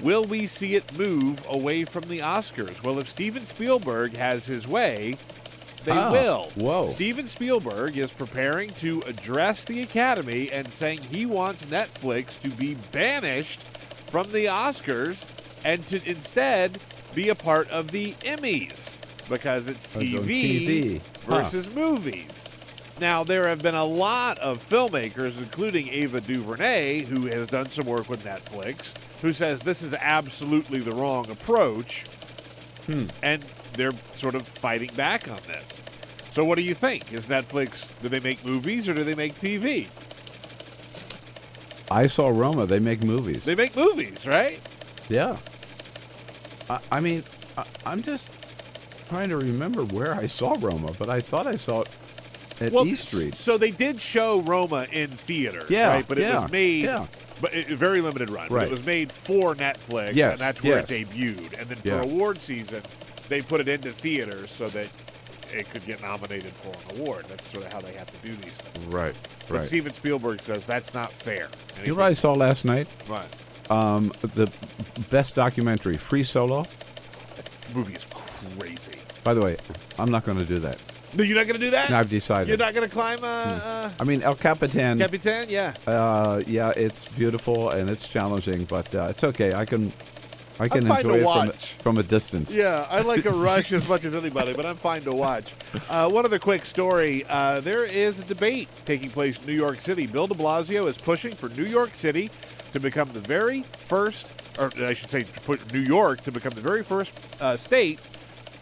will 0.00 0.24
we 0.24 0.46
see 0.46 0.74
it 0.74 0.90
move 0.96 1.44
away 1.50 1.84
from 1.84 2.08
the 2.08 2.20
Oscars? 2.20 2.82
Well, 2.82 2.98
if 2.98 3.10
Steven 3.10 3.44
Spielberg 3.44 4.14
has 4.14 4.46
his 4.46 4.66
way, 4.66 5.18
they 5.84 5.92
Ah, 5.92 6.10
will. 6.12 6.50
whoa. 6.54 6.86
Steven 6.86 7.28
Spielberg 7.28 7.98
is 7.98 8.10
preparing 8.10 8.70
to 8.74 9.02
address 9.02 9.66
the 9.66 9.82
Academy 9.82 10.50
and 10.50 10.72
saying 10.72 11.00
he 11.02 11.26
wants 11.26 11.66
Netflix 11.66 12.40
to 12.40 12.48
be 12.48 12.74
banished 12.90 13.64
from 14.10 14.32
the 14.32 14.46
Oscars 14.46 15.26
and 15.62 15.86
to 15.88 16.00
instead 16.08 16.80
be 17.14 17.28
a 17.28 17.34
part 17.34 17.68
of 17.70 17.90
the 17.90 18.12
Emmys 18.22 18.98
because 19.28 19.68
it's 19.68 19.86
TV, 19.86 20.24
TV. 20.24 21.00
Huh. 21.26 21.36
versus 21.36 21.72
movies. 21.72 22.48
Now, 23.00 23.24
there 23.24 23.48
have 23.48 23.62
been 23.62 23.74
a 23.74 23.84
lot 23.84 24.38
of 24.40 24.62
filmmakers, 24.66 25.38
including 25.38 25.88
Ava 25.88 26.20
DuVernay, 26.20 27.02
who 27.02 27.26
has 27.26 27.46
done 27.46 27.70
some 27.70 27.86
work 27.86 28.10
with 28.10 28.22
Netflix, 28.24 28.92
who 29.22 29.32
says 29.32 29.60
this 29.60 29.80
is 29.80 29.94
absolutely 29.94 30.80
the 30.80 30.92
wrong 30.92 31.30
approach. 31.30 32.04
Hmm. 32.86 33.06
And 33.22 33.44
they're 33.74 33.94
sort 34.12 34.34
of 34.34 34.46
fighting 34.46 34.92
back 34.94 35.28
on 35.28 35.40
this. 35.46 35.80
So, 36.30 36.44
what 36.44 36.56
do 36.56 36.62
you 36.62 36.74
think? 36.74 37.12
Is 37.12 37.26
Netflix, 37.26 37.90
do 38.02 38.08
they 38.08 38.20
make 38.20 38.44
movies 38.44 38.88
or 38.88 38.94
do 38.94 39.02
they 39.02 39.14
make 39.14 39.36
TV? 39.36 39.86
I 41.90 42.06
saw 42.06 42.28
Roma. 42.28 42.66
They 42.66 42.78
make 42.78 43.02
movies. 43.02 43.44
They 43.44 43.56
make 43.56 43.74
movies, 43.74 44.26
right? 44.26 44.60
Yeah. 45.08 45.38
I, 46.70 46.80
I 46.92 47.00
mean, 47.00 47.24
I, 47.58 47.64
I'm 47.84 48.02
just 48.02 48.28
trying 49.08 49.28
to 49.30 49.36
remember 49.36 49.84
where 49.84 50.14
I 50.14 50.26
saw 50.26 50.56
Roma, 50.60 50.92
but 50.98 51.10
I 51.10 51.20
thought 51.20 51.46
I 51.46 51.56
saw 51.56 51.82
it 51.82 51.88
at 52.60 52.72
well, 52.72 52.86
East 52.86 53.08
Street. 53.08 53.34
So 53.34 53.58
they 53.58 53.70
did 53.72 54.00
show 54.00 54.40
Roma 54.42 54.86
in 54.92 55.10
theaters, 55.10 55.68
Yeah, 55.68 55.88
right? 55.88 56.06
But 56.06 56.18
it 56.18 56.22
yeah, 56.22 56.42
was 56.42 56.52
made, 56.52 56.84
yeah. 56.84 57.06
but 57.40 57.52
it, 57.54 57.66
very 57.68 58.00
limited 58.00 58.30
run. 58.30 58.48
But 58.48 58.54
Right. 58.54 58.68
it 58.68 58.70
was 58.70 58.84
made 58.84 59.10
for 59.12 59.54
Netflix, 59.54 60.14
Yes, 60.14 60.32
and 60.32 60.40
that's 60.40 60.62
where 60.62 60.78
yes. 60.80 60.90
it 60.90 61.08
debuted. 61.10 61.60
And 61.60 61.68
then 61.68 61.78
for 61.78 61.88
Yeah. 61.88 62.02
award 62.02 62.40
season, 62.40 62.82
they 63.28 63.42
put 63.42 63.60
it 63.60 63.68
into 63.68 63.92
theaters 63.92 64.50
so 64.52 64.68
that 64.68 64.86
it 65.52 65.68
could 65.70 65.84
get 65.84 66.00
nominated 66.00 66.52
for 66.52 66.68
an 66.68 67.00
award. 67.00 67.24
That's 67.28 67.50
sort 67.50 67.64
of 67.64 67.72
how 67.72 67.80
they 67.80 67.92
have 67.94 68.06
to 68.06 68.28
do 68.28 68.36
these 68.36 68.58
things. 68.58 68.86
Right, 68.86 69.16
But. 69.48 69.64
Steven 69.64 69.92
Spielberg 69.92 70.42
says 70.42 70.64
that's 70.66 70.94
not 70.94 71.12
fair. 71.12 71.48
And 71.76 71.86
You 71.86 71.94
know 71.94 71.98
what 72.00 72.06
I 72.06 72.12
saw 72.12 72.34
last 72.34 72.64
night? 72.64 72.86
What? 73.08 73.26
Um, 73.70 74.12
the 74.34 74.50
best 75.10 75.36
documentary, 75.36 75.96
Free 75.96 76.24
Solo. 76.24 76.66
The 77.72 77.78
movie 77.78 77.94
is 77.94 78.04
crazy. 78.58 78.96
By 79.22 79.32
the 79.34 79.40
way, 79.40 79.56
I'm 79.98 80.10
not 80.10 80.24
going 80.26 80.38
to 80.38 80.44
do 80.44 80.58
that. 80.60 80.78
No, 81.12 81.24
you're 81.24 81.36
not 81.36 81.46
going 81.46 81.58
to 81.58 81.64
do 81.64 81.70
that. 81.70 81.90
No, 81.90 81.98
I've 81.98 82.08
decided. 82.08 82.48
You're 82.48 82.56
not 82.58 82.74
going 82.74 82.88
to 82.88 82.92
climb. 82.92 83.22
Uh, 83.22 83.26
uh, 83.26 83.90
I 83.98 84.04
mean, 84.04 84.22
El 84.22 84.34
Capitan. 84.34 84.98
Capitan, 84.98 85.48
yeah. 85.48 85.74
Uh, 85.86 86.42
yeah, 86.46 86.70
it's 86.70 87.06
beautiful 87.06 87.70
and 87.70 87.88
it's 87.90 88.06
challenging, 88.08 88.64
but 88.64 88.92
uh, 88.94 89.08
it's 89.10 89.24
okay. 89.24 89.52
I 89.54 89.64
can, 89.64 89.92
I 90.60 90.68
can 90.68 90.86
enjoy 90.86 91.16
it 91.18 91.22
from, 91.22 91.48
a- 91.48 91.52
from 91.82 91.98
a 91.98 92.02
distance. 92.04 92.52
Yeah, 92.52 92.86
I 92.90 93.00
like 93.00 93.24
a 93.24 93.30
rush 93.32 93.72
as 93.72 93.88
much 93.88 94.04
as 94.04 94.14
anybody, 94.14 94.52
but 94.52 94.64
I'm 94.66 94.76
fine 94.76 95.02
to 95.02 95.12
watch. 95.12 95.54
Uh, 95.88 96.08
one 96.08 96.24
other 96.24 96.38
quick 96.38 96.64
story. 96.64 97.24
Uh, 97.28 97.60
there 97.60 97.84
is 97.84 98.20
a 98.20 98.24
debate 98.24 98.68
taking 98.84 99.10
place 99.10 99.38
in 99.40 99.46
New 99.46 99.52
York 99.54 99.80
City. 99.80 100.06
Bill 100.06 100.28
de 100.28 100.34
Blasio 100.34 100.88
is 100.88 100.96
pushing 100.96 101.34
for 101.34 101.48
New 101.50 101.66
York 101.66 101.94
City 101.94 102.30
to 102.72 102.80
become 102.80 103.12
the 103.12 103.20
very 103.20 103.64
first, 103.86 104.32
or 104.58 104.70
I 104.78 104.92
should 104.92 105.10
say, 105.10 105.24
to 105.24 105.40
put 105.40 105.72
New 105.72 105.80
York 105.80 106.22
to 106.22 106.32
become 106.32 106.54
the 106.54 106.60
very 106.60 106.82
first 106.82 107.12
uh, 107.40 107.56
state 107.56 108.00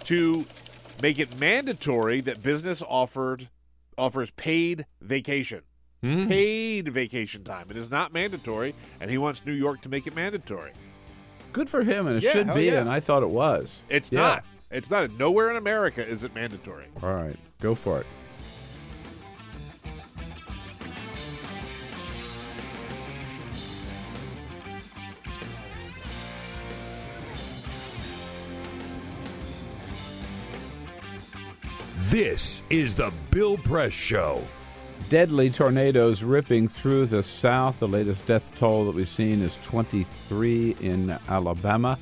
to 0.05 0.47
make 1.03 1.19
it 1.19 1.39
mandatory 1.39 2.21
that 2.23 2.43
business 2.43 2.83
offered 2.87 3.49
offers 3.97 4.31
paid 4.31 4.87
vacation. 5.01 5.63
Paid 6.01 6.89
vacation 6.91 7.43
time. 7.43 7.67
It 7.71 7.77
is 7.77 7.91
not 7.91 8.13
mandatory, 8.13 8.75
and 9.01 9.11
he 9.11 9.19
wants 9.19 9.43
New 9.45 9.53
York 9.53 9.81
to 9.83 9.89
make 9.89 10.07
it 10.07 10.15
mandatory. 10.15 10.71
Good 11.53 11.69
for 11.69 11.83
him, 11.83 12.07
and 12.07 12.17
it 12.19 12.23
Yeah, 12.23 12.33
should 12.33 12.55
be, 12.55 12.67
yeah. 12.67 12.81
and 12.81 12.89
I 12.89 13.01
thought 13.01 13.25
it 13.25 13.31
was. 13.31 13.81
It's 13.89 14.13
Yeah. 14.13 14.21
not. 14.21 14.45
It's 14.71 14.91
not. 14.91 15.11
Nowhere 15.19 15.51
in 15.51 15.57
America 15.57 16.07
is 16.07 16.23
it 16.23 16.35
mandatory. 16.37 16.85
All 17.03 17.13
right, 17.13 17.37
go 17.61 17.75
for 17.75 18.01
it. 18.01 18.07
This 32.11 32.63
is 32.71 32.95
the 32.95 33.13
Bill 33.31 33.59
Press 33.59 33.93
Show. 33.93 34.43
Deadly 35.11 35.51
tornadoes 35.51 36.23
ripping 36.23 36.67
through 36.67 37.05
the 37.05 37.23
south. 37.23 37.81
The 37.81 37.87
latest 37.87 38.25
death 38.25 38.51
toll 38.57 38.87
that 38.87 38.95
we've 38.95 39.07
seen 39.07 39.43
is 39.43 39.59
23 39.65 40.77
in 40.81 41.19
Alabama. 41.29 41.99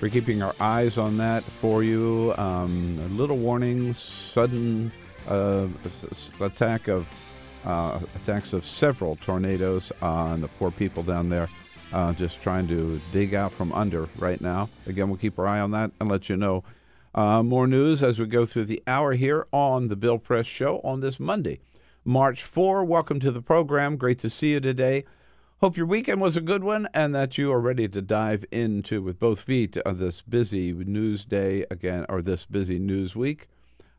We're 0.00 0.08
keeping 0.08 0.42
our 0.42 0.54
eyes 0.58 0.96
on 0.96 1.18
that 1.18 1.44
for 1.44 1.84
you. 1.84 2.32
Um, 2.38 2.98
a 3.04 3.08
little 3.08 3.36
warning: 3.36 3.92
sudden 3.92 4.90
uh, 5.28 5.66
attack 6.40 6.88
of 6.88 7.06
uh, 7.66 8.00
attacks 8.22 8.54
of 8.54 8.64
several 8.64 9.16
tornadoes 9.16 9.92
on 10.00 10.40
the 10.40 10.48
poor 10.48 10.70
people 10.70 11.02
down 11.02 11.28
there. 11.28 11.50
Uh, 11.92 12.14
just 12.14 12.40
trying 12.40 12.66
to 12.68 12.98
dig 13.12 13.34
out 13.34 13.52
from 13.52 13.70
under 13.74 14.08
right 14.16 14.40
now. 14.40 14.70
Again, 14.86 15.10
we'll 15.10 15.18
keep 15.18 15.38
our 15.38 15.46
eye 15.46 15.60
on 15.60 15.72
that 15.72 15.90
and 16.00 16.08
let 16.08 16.30
you 16.30 16.38
know 16.38 16.64
uh, 17.14 17.42
more 17.42 17.66
news 17.66 18.02
as 18.02 18.18
we 18.18 18.26
go 18.26 18.46
through 18.46 18.64
the 18.64 18.82
hour 18.86 19.12
here 19.12 19.46
on 19.52 19.88
the 19.88 19.96
Bill 19.96 20.18
Press 20.18 20.46
Show 20.46 20.80
on 20.82 21.00
this 21.00 21.20
Monday, 21.20 21.60
March 22.04 22.42
4. 22.42 22.84
Welcome 22.84 23.20
to 23.20 23.30
the 23.30 23.42
program. 23.42 23.96
Great 23.96 24.18
to 24.20 24.30
see 24.30 24.52
you 24.52 24.60
today. 24.60 25.04
Hope 25.60 25.76
your 25.76 25.86
weekend 25.86 26.20
was 26.20 26.36
a 26.36 26.40
good 26.40 26.64
one 26.64 26.88
and 26.92 27.14
that 27.14 27.38
you 27.38 27.52
are 27.52 27.60
ready 27.60 27.86
to 27.86 28.02
dive 28.02 28.44
into 28.50 29.02
with 29.02 29.20
both 29.20 29.42
feet 29.42 29.76
uh, 29.76 29.92
this 29.92 30.22
busy 30.22 30.72
news 30.72 31.24
day 31.24 31.66
again, 31.70 32.06
or 32.08 32.22
this 32.22 32.46
busy 32.46 32.78
news 32.78 33.14
week 33.14 33.48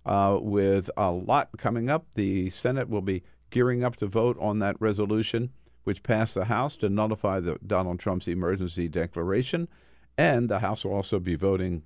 uh, 0.05 0.37
with 0.41 0.89
a 0.97 1.11
lot 1.11 1.49
coming 1.57 1.89
up. 1.89 2.07
The 2.15 2.49
Senate 2.49 2.89
will 2.89 3.01
be 3.01 3.23
gearing 3.51 3.83
up 3.83 3.95
to 3.97 4.07
vote 4.07 4.37
on 4.41 4.59
that 4.59 4.75
resolution, 4.81 5.51
which 5.83 6.03
passed 6.03 6.33
the 6.33 6.45
House 6.45 6.75
to 6.77 6.89
nullify 6.89 7.39
the 7.39 7.57
Donald 7.65 7.99
Trump's 7.99 8.27
emergency 8.27 8.87
declaration, 8.87 9.67
and 10.17 10.49
the 10.49 10.59
House 10.59 10.83
will 10.83 10.95
also 10.95 11.19
be 11.19 11.35
voting 11.35 11.83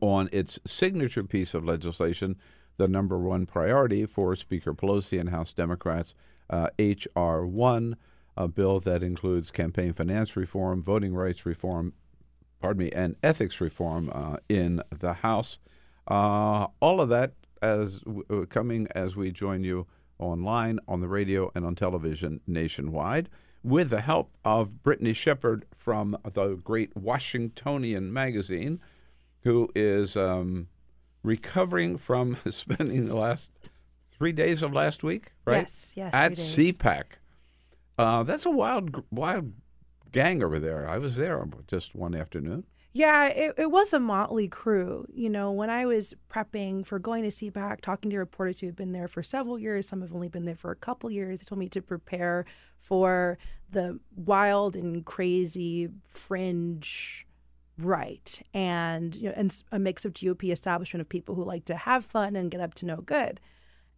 on 0.00 0.28
its 0.32 0.58
signature 0.66 1.22
piece 1.22 1.54
of 1.54 1.64
legislation, 1.64 2.36
the 2.76 2.88
number 2.88 3.18
one 3.18 3.46
priority 3.46 4.06
for 4.06 4.34
Speaker 4.34 4.74
Pelosi 4.74 5.20
and 5.20 5.30
House 5.30 5.52
Democrats, 5.52 6.14
uh, 6.50 6.68
H.R. 6.78 7.46
1, 7.46 7.96
a 8.36 8.48
bill 8.48 8.80
that 8.80 9.02
includes 9.02 9.50
campaign 9.50 9.92
finance 9.92 10.36
reform, 10.36 10.82
voting 10.82 11.14
rights 11.14 11.46
reform, 11.46 11.92
pardon 12.60 12.84
me, 12.84 12.90
and 12.92 13.16
ethics 13.22 13.60
reform 13.60 14.10
uh, 14.12 14.36
in 14.48 14.82
the 14.90 15.14
House. 15.14 15.58
Uh, 16.08 16.66
all 16.80 17.00
of 17.00 17.08
that 17.08 17.32
as 17.62 18.00
uh, 18.30 18.44
coming 18.48 18.86
as 18.94 19.16
we 19.16 19.30
join 19.30 19.64
you 19.64 19.86
online, 20.18 20.78
on 20.86 21.00
the 21.00 21.08
radio, 21.08 21.50
and 21.54 21.64
on 21.64 21.74
television 21.74 22.40
nationwide, 22.46 23.28
with 23.62 23.90
the 23.90 24.02
help 24.02 24.30
of 24.44 24.82
Brittany 24.82 25.12
Shepherd 25.12 25.64
from 25.76 26.16
the 26.34 26.56
great 26.56 26.94
Washingtonian 26.96 28.12
magazine, 28.12 28.80
who 29.44 29.70
is 29.74 30.16
um, 30.16 30.68
recovering 31.22 31.96
from 31.96 32.38
spending 32.50 33.06
the 33.06 33.16
last 33.16 33.50
three 34.16 34.32
days 34.32 34.62
of 34.62 34.72
last 34.72 35.02
week, 35.02 35.32
right? 35.44 35.62
Yes, 35.62 35.92
yes, 35.94 36.14
At. 36.14 36.32
CPAC. 36.32 37.04
Uh, 37.96 38.22
that's 38.24 38.44
a 38.44 38.50
wild, 38.50 39.04
wild 39.10 39.52
gang 40.10 40.42
over 40.42 40.58
there. 40.58 40.88
I 40.88 40.98
was 40.98 41.16
there 41.16 41.44
just 41.66 41.94
one 41.94 42.14
afternoon. 42.14 42.64
Yeah, 42.92 43.26
it, 43.26 43.54
it 43.58 43.70
was 43.72 43.92
a 43.92 43.98
motley 43.98 44.46
crew. 44.46 45.06
You 45.12 45.28
know, 45.28 45.50
when 45.50 45.68
I 45.68 45.84
was 45.84 46.14
prepping 46.32 46.86
for 46.86 47.00
going 47.00 47.24
to 47.24 47.30
CPAC, 47.30 47.80
talking 47.80 48.10
to 48.10 48.18
reporters 48.18 48.60
who 48.60 48.66
have 48.66 48.76
been 48.76 48.92
there 48.92 49.08
for 49.08 49.22
several 49.22 49.58
years, 49.58 49.88
some 49.88 50.00
have 50.00 50.14
only 50.14 50.28
been 50.28 50.44
there 50.44 50.54
for 50.54 50.70
a 50.70 50.76
couple 50.76 51.10
years, 51.10 51.40
they 51.40 51.44
told 51.44 51.58
me 51.58 51.68
to 51.70 51.82
prepare 51.82 52.44
for 52.78 53.36
the 53.68 53.98
wild 54.14 54.76
and 54.76 55.04
crazy 55.04 55.88
fringe 56.06 57.23
right 57.78 58.40
and 58.52 59.16
you 59.16 59.28
know 59.28 59.34
and 59.36 59.64
a 59.72 59.78
mix 59.78 60.04
of 60.04 60.12
GOP 60.12 60.52
establishment 60.52 61.00
of 61.00 61.08
people 61.08 61.34
who 61.34 61.42
like 61.42 61.64
to 61.64 61.74
have 61.74 62.04
fun 62.04 62.36
and 62.36 62.50
get 62.50 62.60
up 62.60 62.74
to 62.74 62.86
no 62.86 62.96
good. 62.96 63.40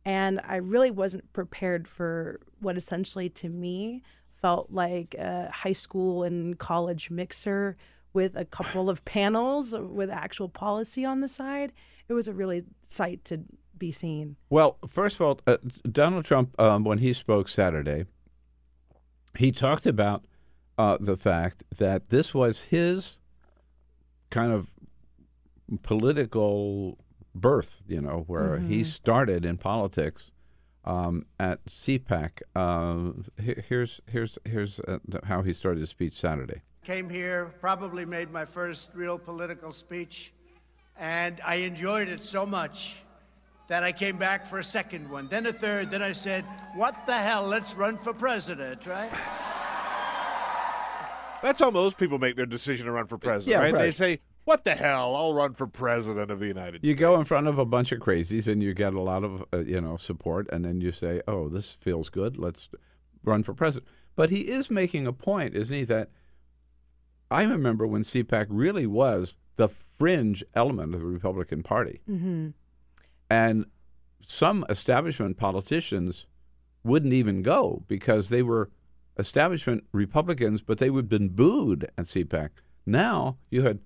And 0.04 0.40
I 0.44 0.56
really 0.56 0.90
wasn't 0.90 1.32
prepared 1.32 1.88
for 1.88 2.40
what 2.60 2.76
essentially 2.76 3.28
to 3.30 3.48
me 3.48 4.02
felt 4.30 4.70
like 4.70 5.14
a 5.14 5.50
high 5.50 5.72
school 5.72 6.22
and 6.22 6.56
college 6.58 7.10
mixer 7.10 7.76
with 8.12 8.36
a 8.36 8.44
couple 8.44 8.88
of 8.88 9.04
panels 9.04 9.74
with 9.76 10.08
actual 10.10 10.48
policy 10.48 11.04
on 11.04 11.20
the 11.20 11.28
side. 11.28 11.72
It 12.08 12.12
was 12.12 12.28
a 12.28 12.32
really 12.32 12.64
sight 12.88 13.24
to 13.26 13.40
be 13.76 13.92
seen. 13.92 14.36
Well, 14.48 14.78
first 14.86 15.16
of 15.16 15.22
all, 15.22 15.40
uh, 15.46 15.56
Donald 15.90 16.24
Trump, 16.24 16.58
um, 16.60 16.84
when 16.84 16.98
he 16.98 17.12
spoke 17.12 17.48
Saturday, 17.48 18.06
he 19.36 19.52
talked 19.52 19.86
about 19.86 20.24
uh, 20.78 20.98
the 21.00 21.16
fact 21.16 21.64
that 21.76 22.10
this 22.10 22.32
was 22.32 22.60
his 22.60 23.18
kind 24.36 24.52
of 24.52 24.68
political 25.82 26.98
birth, 27.34 27.82
you 27.88 28.00
know, 28.02 28.24
where 28.26 28.58
he 28.58 28.82
Mhm. 28.82 28.86
started 28.86 29.44
in 29.46 29.56
politics 29.56 30.30
um, 30.84 31.24
at 31.40 31.64
CPAC. 31.66 32.42
Uh, 32.54 33.12
he- 33.42 33.60
here's 33.68 34.00
here's 34.06 34.38
here's 34.44 34.78
uh, 34.80 34.98
how 35.24 35.42
he 35.42 35.52
started 35.52 35.80
his 35.80 35.90
speech 35.90 36.12
Saturday. 36.14 36.60
Came 36.84 37.08
here, 37.08 37.46
probably 37.60 38.04
made 38.04 38.30
my 38.30 38.44
first 38.44 38.90
real 38.94 39.18
political 39.18 39.72
speech, 39.72 40.32
and 40.96 41.40
I 41.44 41.56
enjoyed 41.70 42.08
it 42.08 42.22
so 42.22 42.46
much 42.46 42.98
that 43.68 43.82
I 43.82 43.90
came 43.90 44.16
back 44.16 44.46
for 44.46 44.58
a 44.60 44.64
second 44.64 45.10
one, 45.10 45.26
then 45.28 45.46
a 45.46 45.52
third, 45.52 45.90
then 45.90 46.02
I 46.02 46.12
said, 46.12 46.44
What 46.74 46.94
the 47.06 47.14
hell, 47.18 47.44
let's 47.48 47.74
run 47.74 47.96
for 47.98 48.12
president, 48.14 48.86
right? 48.86 49.10
That's 51.42 51.60
how 51.60 51.70
most 51.70 51.98
people 51.98 52.18
make 52.18 52.36
their 52.36 52.46
decision 52.46 52.86
to 52.86 52.92
run 52.92 53.06
for 53.06 53.18
president, 53.18 53.50
Yeah, 53.50 53.58
right? 53.60 53.76
They 53.76 53.92
say, 53.92 54.20
What 54.46 54.62
the 54.64 54.76
hell? 54.76 55.14
I'll 55.16 55.34
run 55.34 55.54
for 55.54 55.66
president 55.66 56.30
of 56.30 56.38
the 56.38 56.46
United 56.46 56.74
You 56.74 56.78
States. 56.78 56.88
You 56.88 56.94
go 56.94 57.18
in 57.18 57.24
front 57.24 57.48
of 57.48 57.58
a 57.58 57.64
bunch 57.64 57.90
of 57.92 57.98
crazies 57.98 58.46
and 58.46 58.62
you 58.62 58.74
get 58.74 58.94
a 58.94 59.00
lot 59.00 59.24
of 59.24 59.44
uh, 59.52 59.58
you 59.58 59.80
know 59.80 59.96
support, 59.96 60.46
and 60.52 60.64
then 60.64 60.80
you 60.80 60.92
say, 60.92 61.20
"Oh, 61.26 61.48
this 61.48 61.76
feels 61.80 62.08
good. 62.08 62.38
Let's 62.38 62.68
run 63.24 63.42
for 63.42 63.52
president." 63.54 63.88
But 64.14 64.30
he 64.30 64.42
is 64.42 64.70
making 64.70 65.06
a 65.06 65.12
point, 65.12 65.54
isn't 65.56 65.76
he? 65.76 65.82
That 65.84 66.10
I 67.30 67.42
remember 67.42 67.86
when 67.88 68.04
CPAC 68.04 68.46
really 68.48 68.86
was 68.86 69.36
the 69.56 69.68
fringe 69.68 70.44
element 70.54 70.94
of 70.94 71.00
the 71.00 71.06
Republican 71.06 71.62
Party, 71.64 72.00
Mm-hmm. 72.08 72.48
and 73.28 73.66
some 74.22 74.64
establishment 74.68 75.36
politicians 75.38 76.24
wouldn't 76.84 77.12
even 77.12 77.42
go 77.42 77.82
because 77.88 78.28
they 78.28 78.42
were 78.42 78.70
establishment 79.18 79.84
Republicans, 79.92 80.62
but 80.62 80.78
they 80.78 80.90
would 80.90 81.06
have 81.06 81.08
been 81.08 81.30
booed 81.30 81.90
at 81.98 82.06
CPAC. 82.06 82.50
Now 82.86 83.38
you 83.50 83.62
had 83.62 83.80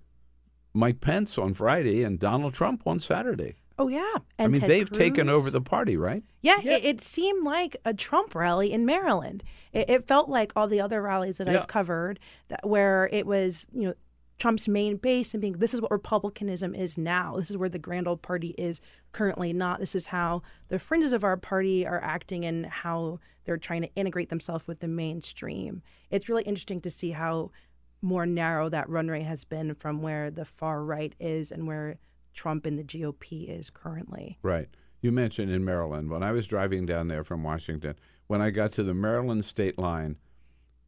Mike 0.73 1.01
Pence 1.01 1.39
on 1.39 1.55
Friday 1.55 2.03
and 2.03 2.19
Donald 2.19 2.55
Trump 2.55 2.83
on 2.87 3.01
Saturday. 3.01 3.57
Oh 3.79 3.89
yeah, 3.89 4.17
I 4.39 4.47
mean, 4.47 4.61
Ted 4.61 4.69
they've 4.69 4.91
taken 4.91 5.31
over 5.31 5.51
the 5.51 5.63
party, 5.63 5.97
right? 5.97 6.23
Yeah, 6.43 6.61
It, 6.61 6.85
it 6.85 7.01
seemed 7.01 7.45
like 7.45 7.79
a 7.85 7.95
Trump 7.95 8.35
rally 8.35 8.73
in 8.73 8.85
Maryland. 8.85 9.43
It, 9.73 9.89
it 9.89 10.07
felt 10.07 10.29
like 10.29 10.53
all 10.55 10.69
the 10.69 10.83
other 10.83 11.01
rallies 11.01 11.39
that 11.39 11.47
Yeah. 11.47 11.61
I've 11.61 11.67
covered, 11.67 12.21
that 12.49 12.69
where 12.69 13.09
it 13.11 13.27
was, 13.27 13.67
you 13.73 13.89
know, 13.89 13.95
Trump's 14.39 14.69
main 14.69 14.97
base 14.97 15.33
and 15.35 15.41
being, 15.41 15.55
this 15.55 15.73
is 15.73 15.81
what 15.81 15.91
republicanism 15.91 16.75
is 16.75 16.99
now. 16.99 17.37
This 17.37 17.51
is 17.51 17.57
where 17.57 17.69
the 17.69 17.79
grand 17.79 18.07
old 18.09 18.23
party 18.23 18.55
is 18.59 18.81
currently 19.13 19.53
not. 19.53 19.81
This 19.81 19.95
is 19.95 20.07
how 20.07 20.43
the 20.69 20.79
fringes 20.79 21.13
of 21.13 21.25
our 21.25 21.37
party 21.37 21.87
are 21.87 22.03
acting 22.03 22.45
and 22.45 22.67
how 22.67 23.19
they're 23.45 23.59
trying 23.59 23.83
to 23.83 23.95
integrate 23.95 24.29
themselves 24.31 24.67
with 24.67 24.81
the 24.81 24.89
mainstream. 24.89 25.83
It's 26.11 26.29
really 26.29 26.43
interesting 26.45 26.81
to 26.83 26.91
see 26.91 27.11
how 27.13 27.51
more 28.03 28.27
narrow 28.27 28.69
that 28.69 28.89
runway 28.89 29.23
has 29.23 29.45
been 29.45 29.75
from 29.75 30.03
where 30.03 30.31
the 30.31 30.45
far 30.45 30.85
right 30.85 31.15
is 31.21 31.51
and 31.51 31.67
where 31.67 31.99
Trump 32.33 32.67
and 32.67 32.79
the 32.79 32.85
GOP 32.85 33.49
is 33.49 33.71
currently. 33.71 34.39
Right. 34.43 34.69
You 35.01 35.13
mentioned 35.13 35.51
in 35.51 35.65
Maryland 35.65 36.11
when 36.11 36.23
I 36.23 36.33
was 36.33 36.47
driving 36.47 36.87
down 36.87 37.09
there 37.09 37.25
from 37.25 37.43
Washington. 37.43 37.95
When 38.27 38.41
I 38.41 38.51
got 38.51 38.73
to 38.73 38.83
the 38.83 38.95
Maryland 38.95 39.45
state 39.45 39.79
line, 39.79 40.17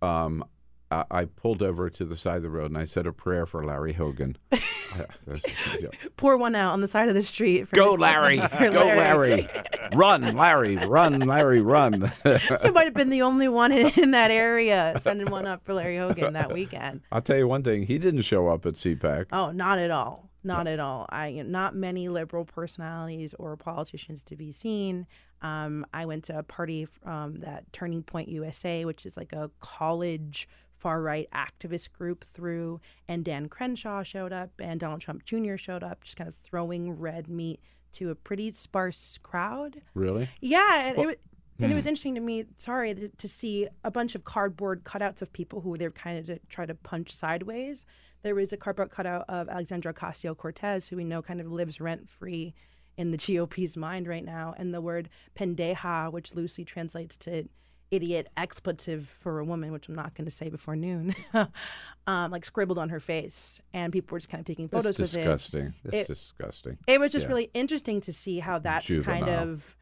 um, 0.00 0.44
I, 0.92 1.04
I 1.10 1.24
pulled 1.24 1.62
over 1.62 1.88
to 1.90 2.04
the 2.04 2.16
side 2.16 2.36
of 2.36 2.42
the 2.42 2.50
road 2.50 2.70
and 2.70 2.78
I 2.78 2.84
said 2.84 3.06
a 3.06 3.12
prayer 3.12 3.46
for 3.46 3.64
Larry 3.64 3.94
Hogan. 3.94 4.36
Yeah, 5.80 5.88
pour 6.18 6.36
one 6.36 6.54
out 6.54 6.74
on 6.74 6.82
the 6.82 6.88
side 6.88 7.08
of 7.08 7.14
the 7.14 7.22
street. 7.22 7.66
For 7.66 7.76
Go 7.76 7.96
Mr. 7.96 8.00
Larry! 8.00 8.38
for 8.48 8.70
Go 8.70 8.84
Larry! 8.84 9.48
run, 9.94 10.36
Larry! 10.36 10.76
Run, 10.76 11.20
Larry! 11.20 11.62
Run! 11.62 12.12
you 12.26 12.72
might 12.72 12.84
have 12.84 12.92
been 12.92 13.08
the 13.08 13.22
only 13.22 13.48
one 13.48 13.72
in, 13.72 13.90
in 13.98 14.10
that 14.10 14.30
area 14.30 14.94
sending 15.00 15.30
one 15.30 15.46
up 15.46 15.64
for 15.64 15.72
Larry 15.72 15.96
Hogan 15.96 16.34
that 16.34 16.52
weekend. 16.52 17.00
I'll 17.10 17.22
tell 17.22 17.38
you 17.38 17.48
one 17.48 17.62
thing: 17.62 17.84
he 17.84 17.96
didn't 17.96 18.22
show 18.22 18.48
up 18.48 18.66
at 18.66 18.74
CPAC. 18.74 19.26
Oh, 19.32 19.50
not 19.50 19.78
at 19.78 19.90
all. 19.90 20.28
Not 20.44 20.66
at 20.66 20.78
all. 20.80 21.06
I 21.08 21.30
not 21.46 21.74
many 21.74 22.08
liberal 22.08 22.44
personalities 22.44 23.32
or 23.38 23.56
politicians 23.56 24.22
to 24.24 24.36
be 24.36 24.52
seen. 24.52 25.06
Um, 25.40 25.86
I 25.94 26.04
went 26.04 26.24
to 26.24 26.38
a 26.38 26.42
party 26.42 26.86
um, 27.04 27.40
that 27.40 27.72
Turning 27.72 28.02
Point 28.02 28.28
USA, 28.28 28.84
which 28.84 29.06
is 29.06 29.16
like 29.16 29.32
a 29.32 29.50
college 29.60 30.48
far 30.82 31.00
right 31.00 31.28
activist 31.32 31.92
group 31.92 32.24
through, 32.24 32.80
and 33.08 33.24
Dan 33.24 33.48
Crenshaw 33.48 34.02
showed 34.02 34.32
up, 34.32 34.50
and 34.58 34.80
Donald 34.80 35.00
Trump 35.00 35.24
Jr. 35.24 35.56
showed 35.56 35.84
up, 35.84 36.02
just 36.02 36.16
kind 36.16 36.26
of 36.28 36.34
throwing 36.42 36.90
red 36.98 37.28
meat 37.28 37.60
to 37.92 38.10
a 38.10 38.14
pretty 38.16 38.50
sparse 38.50 39.18
crowd. 39.22 39.80
Really? 39.94 40.28
Yeah, 40.40 40.86
and, 40.88 40.96
Well- 40.96 41.04
it, 41.04 41.06
was, 41.06 41.16
and 41.60 41.70
it 41.70 41.74
was 41.76 41.84
Hmm. 41.84 41.88
interesting 41.90 42.14
to 42.16 42.20
me. 42.20 42.46
Sorry 42.56 42.94
to, 42.94 43.08
to 43.08 43.28
see 43.28 43.68
a 43.84 43.90
bunch 43.92 44.14
of 44.16 44.24
cardboard 44.24 44.82
cutouts 44.82 45.22
of 45.22 45.32
people 45.32 45.60
who 45.60 45.76
they're 45.76 45.90
kind 45.92 46.18
of 46.18 46.26
to 46.26 46.38
try 46.48 46.66
to 46.66 46.74
punch 46.74 47.12
sideways. 47.14 47.86
There 48.22 48.34
was 48.34 48.52
a 48.52 48.56
cardboard 48.56 48.90
cutout 48.90 49.24
of 49.28 49.48
Alexandra 49.48 49.94
Ocasio 49.94 50.36
Cortez, 50.36 50.88
who 50.88 50.96
we 50.96 51.04
know 51.04 51.22
kind 51.22 51.40
of 51.40 51.46
lives 51.52 51.80
rent 51.80 52.08
free 52.10 52.54
in 52.96 53.10
the 53.12 53.16
GOP's 53.18 53.76
mind 53.76 54.08
right 54.08 54.24
now, 54.24 54.54
and 54.58 54.74
the 54.74 54.80
word 54.80 55.08
pendeja, 55.36 56.10
which 56.12 56.34
loosely 56.34 56.64
translates 56.64 57.16
to 57.18 57.48
idiot 57.92 58.28
expletive 58.36 59.06
for 59.06 59.38
a 59.38 59.44
woman, 59.44 59.70
which 59.70 59.88
I'm 59.88 59.94
not 59.94 60.14
going 60.14 60.24
to 60.24 60.30
say 60.30 60.48
before 60.48 60.74
noon, 60.74 61.14
um, 62.06 62.30
like 62.32 62.44
scribbled 62.44 62.78
on 62.78 62.88
her 62.88 62.98
face, 62.98 63.60
and 63.72 63.92
people 63.92 64.14
were 64.14 64.18
just 64.18 64.30
kind 64.30 64.40
of 64.40 64.46
taking 64.46 64.68
photos 64.68 64.96
That's 64.96 65.12
with 65.12 65.12
disgusting. 65.12 65.66
it. 65.66 65.72
That's 65.84 65.96
It- 65.96 66.06
disgusting. 66.08 66.78
It 66.88 66.98
was 66.98 67.12
just 67.12 67.24
Yeah. 67.26 67.28
really 67.28 67.50
interesting 67.54 68.00
to 68.00 68.12
see 68.12 68.40
how 68.40 68.58
that's 68.58 68.96
kind 68.98 69.28
of 69.28 69.76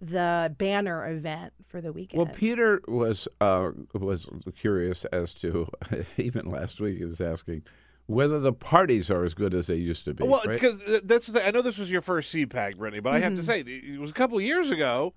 the 0.00 0.54
banner 0.58 1.08
event 1.10 1.52
for 1.66 1.80
the 1.80 1.92
weekend. 1.92 2.18
Well, 2.22 2.34
Peter 2.34 2.82
was 2.86 3.26
uh, 3.40 3.70
was 3.94 4.26
curious 4.60 5.04
as 5.06 5.32
to 5.34 5.68
even 6.18 6.50
last 6.50 6.80
week 6.80 6.98
he 6.98 7.04
was 7.04 7.20
asking 7.20 7.62
whether 8.06 8.38
the 8.38 8.52
parties 8.52 9.10
are 9.10 9.24
as 9.24 9.32
good 9.32 9.54
as 9.54 9.68
they 9.68 9.76
used 9.76 10.04
to 10.04 10.12
be. 10.12 10.24
Well, 10.24 10.42
right? 10.46 10.52
because 10.52 11.00
that's 11.04 11.28
the, 11.28 11.46
I 11.46 11.50
know 11.52 11.62
this 11.62 11.78
was 11.78 11.90
your 11.90 12.02
first 12.02 12.34
CPAC, 12.34 12.76
Brittany, 12.76 13.00
but 13.00 13.14
I 13.14 13.20
have 13.20 13.32
to 13.34 13.40
Mhm. 13.40 13.44
say 13.44 13.60
it 13.60 13.98
was 13.98 14.10
a 14.10 14.14
couple 14.14 14.36
of 14.36 14.44
years 14.44 14.70
ago. 14.70 15.14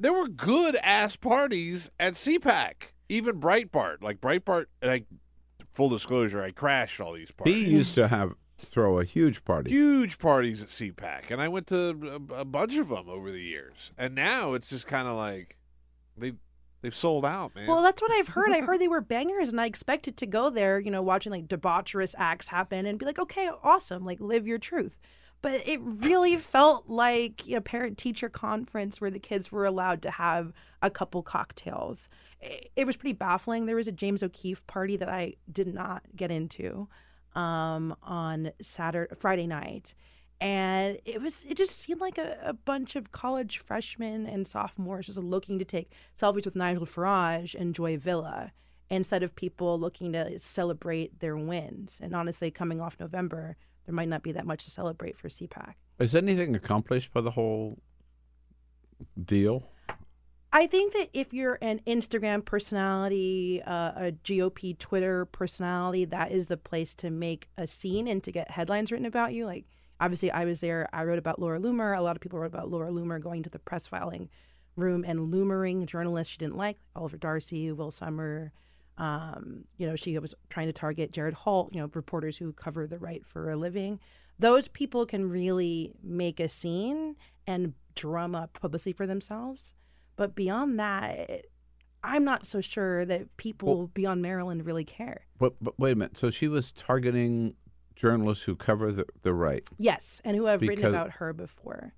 There 0.00 0.12
were 0.12 0.28
good 0.28 0.76
ass 0.76 1.16
parties 1.16 1.90
at 2.00 2.14
CPAC, 2.14 2.92
even 3.10 3.38
Breitbart. 3.38 4.02
Like 4.02 4.20
Breitbart, 4.20 4.66
like 4.82 5.04
full 5.72 5.90
disclosure, 5.90 6.42
I 6.42 6.52
crashed 6.52 7.00
all 7.00 7.12
these 7.12 7.30
parties. 7.30 7.54
he 7.54 7.70
used 7.70 7.94
to 7.96 8.08
have 8.08 8.34
throw 8.58 8.98
a 8.98 9.04
huge 9.04 9.44
party. 9.44 9.70
huge 9.70 10.18
parties 10.18 10.62
at 10.62 10.68
CPAC, 10.68 11.30
and 11.30 11.40
I 11.40 11.48
went 11.48 11.66
to 11.68 12.20
a, 12.30 12.40
a 12.40 12.44
bunch 12.44 12.76
of 12.76 12.88
them 12.88 13.08
over 13.08 13.30
the 13.30 13.40
years. 13.42 13.92
And 13.98 14.14
now 14.14 14.54
it's 14.54 14.68
just 14.68 14.86
kind 14.86 15.06
of 15.06 15.16
like 15.16 15.56
they 16.16 16.32
they've 16.82 16.94
sold 16.94 17.26
out, 17.26 17.54
man. 17.54 17.66
Well, 17.66 17.82
that's 17.82 18.00
what 18.00 18.10
I've 18.12 18.28
heard. 18.28 18.52
I 18.52 18.60
heard 18.60 18.80
they 18.80 18.88
were 18.88 19.00
bangers, 19.00 19.50
and 19.50 19.60
I 19.60 19.66
expected 19.66 20.16
to 20.18 20.26
go 20.26 20.50
there, 20.50 20.78
you 20.78 20.90
know, 20.90 21.02
watching 21.02 21.32
like 21.32 21.46
debaucherous 21.46 22.14
acts 22.16 22.48
happen 22.48 22.86
and 22.86 22.98
be 22.98 23.06
like, 23.06 23.18
okay, 23.18 23.50
awesome, 23.62 24.04
like 24.04 24.20
live 24.20 24.46
your 24.46 24.58
truth. 24.58 24.96
But 25.42 25.66
it 25.66 25.80
really 25.82 26.36
felt 26.36 26.88
like 26.88 27.48
a 27.50 27.60
parent 27.60 27.96
teacher 27.96 28.28
conference 28.28 29.00
where 29.00 29.10
the 29.10 29.18
kids 29.18 29.50
were 29.50 29.64
allowed 29.64 30.02
to 30.02 30.10
have 30.10 30.52
a 30.82 30.90
couple 30.90 31.22
cocktails. 31.22 32.08
It, 32.40 32.86
was 32.86 32.96
pretty 32.96 33.14
baffling. 33.14 33.66
There 33.66 33.76
was 33.76 33.88
a 33.88 33.92
James 33.92 34.22
O'Keefe 34.22 34.66
party 34.66 34.96
that 34.96 35.08
I 35.08 35.34
did 35.50 35.72
not 35.72 36.02
get 36.14 36.30
into 36.30 36.88
um, 37.34 37.96
on 38.02 38.52
Saturday, 38.60 39.14
Friday 39.18 39.46
night. 39.46 39.94
And 40.42 40.98
it 41.04 41.20
was 41.20 41.44
it 41.46 41.58
just 41.58 41.78
seemed 41.78 42.00
like 42.00 42.16
a, 42.16 42.38
a 42.42 42.54
bunch 42.54 42.96
of 42.96 43.12
college 43.12 43.58
freshmen 43.58 44.26
and 44.26 44.48
sophomores 44.48 45.06
just 45.06 45.18
looking 45.18 45.58
to 45.58 45.66
take 45.66 45.92
selfies 46.18 46.46
with 46.46 46.56
Nigel 46.56 46.86
Farage 46.86 47.54
and 47.54 47.74
Joy 47.74 47.98
Villa 47.98 48.52
instead 48.88 49.22
of 49.22 49.36
people 49.36 49.78
looking 49.78 50.12
to 50.14 50.38
celebrate 50.38 51.20
their 51.20 51.36
wins. 51.36 52.00
And 52.02 52.14
honestly, 52.14 52.50
coming 52.50 52.80
off 52.80 52.96
November, 52.98 53.56
there 53.90 53.96
might 53.96 54.08
not 54.08 54.22
be 54.22 54.30
that 54.30 54.46
much 54.46 54.64
to 54.64 54.70
celebrate 54.70 55.18
for 55.18 55.28
CPAC. 55.28 55.74
Is 55.98 56.14
anything 56.14 56.54
accomplished 56.54 57.12
by 57.12 57.22
the 57.22 57.32
whole 57.32 57.82
deal? 59.20 59.64
I 60.52 60.68
think 60.68 60.92
that 60.92 61.10
if 61.12 61.34
you're 61.34 61.58
an 61.60 61.80
Instagram 61.88 62.44
personality, 62.44 63.60
uh, 63.66 63.92
a 63.96 64.12
GOP 64.22 64.78
Twitter 64.78 65.24
personality, 65.24 66.04
that 66.04 66.30
is 66.30 66.46
the 66.46 66.56
place 66.56 66.94
to 66.96 67.10
make 67.10 67.48
a 67.58 67.66
scene 67.66 68.06
and 68.06 68.22
to 68.22 68.30
get 68.30 68.52
headlines 68.52 68.92
written 68.92 69.06
about 69.06 69.32
you. 69.32 69.44
Like, 69.44 69.64
obviously, 70.00 70.30
I 70.30 70.44
was 70.44 70.60
there. 70.60 70.88
I 70.92 71.02
wrote 71.02 71.18
about 71.18 71.40
Laura 71.40 71.58
Loomer. 71.58 71.96
A 71.96 72.00
lot 72.00 72.14
of 72.14 72.22
people 72.22 72.38
wrote 72.38 72.46
about 72.46 72.70
Laura 72.70 72.90
Loomer 72.90 73.20
going 73.20 73.42
to 73.42 73.50
the 73.50 73.58
press 73.58 73.88
filing 73.88 74.28
room 74.76 75.04
and 75.04 75.32
loomering 75.32 75.84
journalists 75.86 76.32
she 76.32 76.38
didn't 76.38 76.56
like, 76.56 76.78
Oliver 76.94 77.16
Darcy, 77.16 77.72
Will 77.72 77.90
Sommer. 77.90 78.52
Um, 79.00 79.64
you 79.78 79.86
know, 79.86 79.96
she 79.96 80.18
was 80.18 80.34
trying 80.50 80.66
to 80.66 80.74
target 80.74 81.10
Jared 81.10 81.32
Holt, 81.32 81.70
you 81.72 81.80
know, 81.80 81.90
reporters 81.94 82.36
who 82.36 82.52
cover 82.52 82.86
the 82.86 82.98
right 82.98 83.24
for 83.24 83.50
a 83.50 83.56
living. 83.56 83.98
Those 84.38 84.68
people 84.68 85.06
can 85.06 85.30
really 85.30 85.94
make 86.02 86.38
a 86.38 86.50
scene 86.50 87.16
and 87.46 87.72
drum 87.94 88.34
up 88.34 88.58
publicity 88.60 88.92
for 88.92 89.06
themselves. 89.06 89.72
But 90.16 90.34
beyond 90.34 90.78
that, 90.78 91.46
I'm 92.04 92.24
not 92.24 92.44
so 92.44 92.60
sure 92.60 93.06
that 93.06 93.34
people 93.38 93.76
Well- 93.76 93.90
beyond 93.94 94.20
Maryland 94.20 94.66
really 94.66 94.84
care. 94.84 95.22
But, 95.38 95.54
but 95.62 95.78
wait 95.78 95.92
a 95.92 95.96
minute. 95.96 96.18
So 96.18 96.28
she 96.30 96.46
was 96.46 96.70
targeting 96.70 97.54
journalists 97.96 98.44
who 98.44 98.54
cover 98.54 98.92
the, 98.92 99.06
the 99.22 99.32
right. 99.32 99.64
Yes, 99.78 100.20
and 100.24 100.36
who 100.36 100.44
have 100.44 100.60
written 100.60 100.84
about 100.84 101.12
her 101.12 101.32
before. 101.32 101.94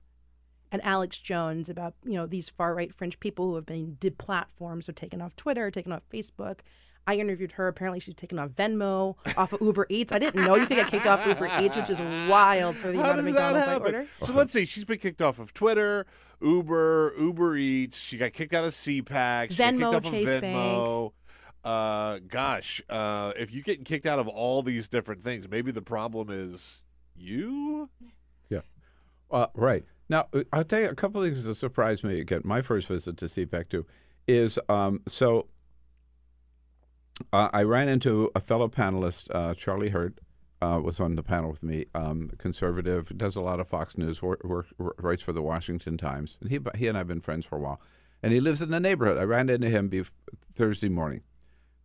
And 0.70 0.83
Alex 0.85 1.19
Jones 1.20 1.69
about, 1.69 1.95
you 2.05 2.15
know, 2.15 2.27
these 2.27 2.49
far 2.49 2.74
right 2.74 2.95
fringe 2.95 3.20
people 3.20 3.49
who 3.49 3.57
have 3.57 3.66
been 3.66 3.97
deplatformed, 4.01 4.85
so 4.85 4.93
taken 4.93 5.20
off 5.20 5.37
Twitter, 5.37 5.70
taken 5.70 5.93
off 5.93 6.03
Facebook. 6.12 6.61
I 7.07 7.16
interviewed 7.16 7.53
her. 7.53 7.69
Apparently, 7.69 8.01
she's 8.01 8.15
taken 8.15 8.39
off 8.39 8.51
Venmo, 8.51 9.16
off 9.37 9.53
of 9.53 9.61
Uber 9.61 9.87
Eats. 9.89 10.12
I 10.12 10.19
didn't 10.19 10.45
know 10.45 10.55
you 10.55 10.66
could 10.66 10.77
get 10.77 10.89
kicked 10.89 11.07
off 11.07 11.27
Uber 11.27 11.51
Eats, 11.61 11.77
which 11.77 11.91
is 11.91 11.99
wild 12.29 12.77
for 12.77 12.93
the 12.93 12.99
How 12.99 13.11
amount 13.11 13.19
of 13.20 13.24
does 13.24 13.35
that 13.35 13.53
McDonald's 13.53 13.69
I 13.69 13.97
order. 13.97 14.07
So 14.23 14.33
let's 14.35 14.53
see. 14.53 14.65
She's 14.65 14.85
been 14.85 14.99
kicked 14.99 15.20
off 15.20 15.39
of 15.39 15.53
Twitter, 15.53 16.07
Uber, 16.41 17.15
Uber 17.19 17.57
Eats. 17.57 18.01
She 18.01 18.19
got 18.19 18.33
kicked 18.33 18.55
out 18.55 18.65
of 18.65 18.70
CPAC. 18.73 19.51
She 19.51 19.62
Venmo, 19.62 19.81
got 19.81 20.03
kicked 20.03 20.07
off 20.07 20.12
Chase 20.12 20.29
of 20.29 20.41
Bank. 20.43 21.12
Uh, 21.65 22.19
gosh, 22.27 22.83
uh, 22.89 23.33
if 23.37 23.53
you're 23.53 23.62
getting 23.62 23.85
kicked 23.85 24.07
out 24.07 24.19
of 24.19 24.27
all 24.27 24.62
these 24.62 24.89
different 24.89 25.23
things, 25.23 25.49
maybe 25.49 25.70
the 25.70 25.83
problem 25.83 26.29
is 26.31 26.83
you. 27.16 27.89
Yeah. 28.49 28.61
Uh, 29.31 29.47
right. 29.55 29.85
Now, 30.09 30.27
uh, 30.33 30.43
I'll 30.53 30.65
tell 30.65 30.81
you 30.81 30.89
a 30.89 30.95
couple 30.95 31.23
of 31.23 31.29
things 31.29 31.45
that 31.45 31.55
surprised 31.55 32.03
me 32.03 32.20
again. 32.20 32.43
My 32.45 32.62
first 32.62 32.89
visit 32.89 33.16
to 33.19 33.27
CPAC, 33.27 33.69
too, 33.69 33.87
is 34.27 34.59
um, 34.69 35.03
so 35.07 35.47
uh, 37.32 37.49
I 37.53 37.62
ran 37.62 37.89
into 37.89 38.31
a 38.35 38.40
fellow 38.40 38.69
panelist, 38.69 39.27
uh, 39.35 39.55
Charlie 39.55 39.90
Hurt, 39.90 40.19
uh, 40.62 40.81
was 40.82 41.01
on 41.01 41.16
the 41.16 41.23
panel 41.23 41.51
with 41.51 41.62
me. 41.62 41.86
Um, 41.94 42.31
conservative, 42.39 43.16
does 43.16 43.35
a 43.35 43.40
lot 43.40 43.61
of 43.61 43.69
Fox 43.69 43.99
News, 43.99 44.20
writes 44.78 45.23
for 45.23 45.32
the 45.32 45.43
Washington 45.43 45.99
Times, 45.99 46.39
and 46.40 46.51
he 46.51 46.61
he 46.77 46.86
and 46.86 46.97
I've 46.97 47.09
been 47.09 47.20
friends 47.20 47.44
for 47.44 47.57
a 47.57 47.61
while. 47.61 47.81
And 48.23 48.32
he 48.32 48.40
lives 48.40 48.62
in 48.62 48.70
the 48.70 48.78
neighborhood. 48.78 49.19
I 49.19 49.24
ran 49.24 49.49
into 49.49 49.69
him 49.69 49.90
Thursday 50.55 50.89
morning, 50.89 51.23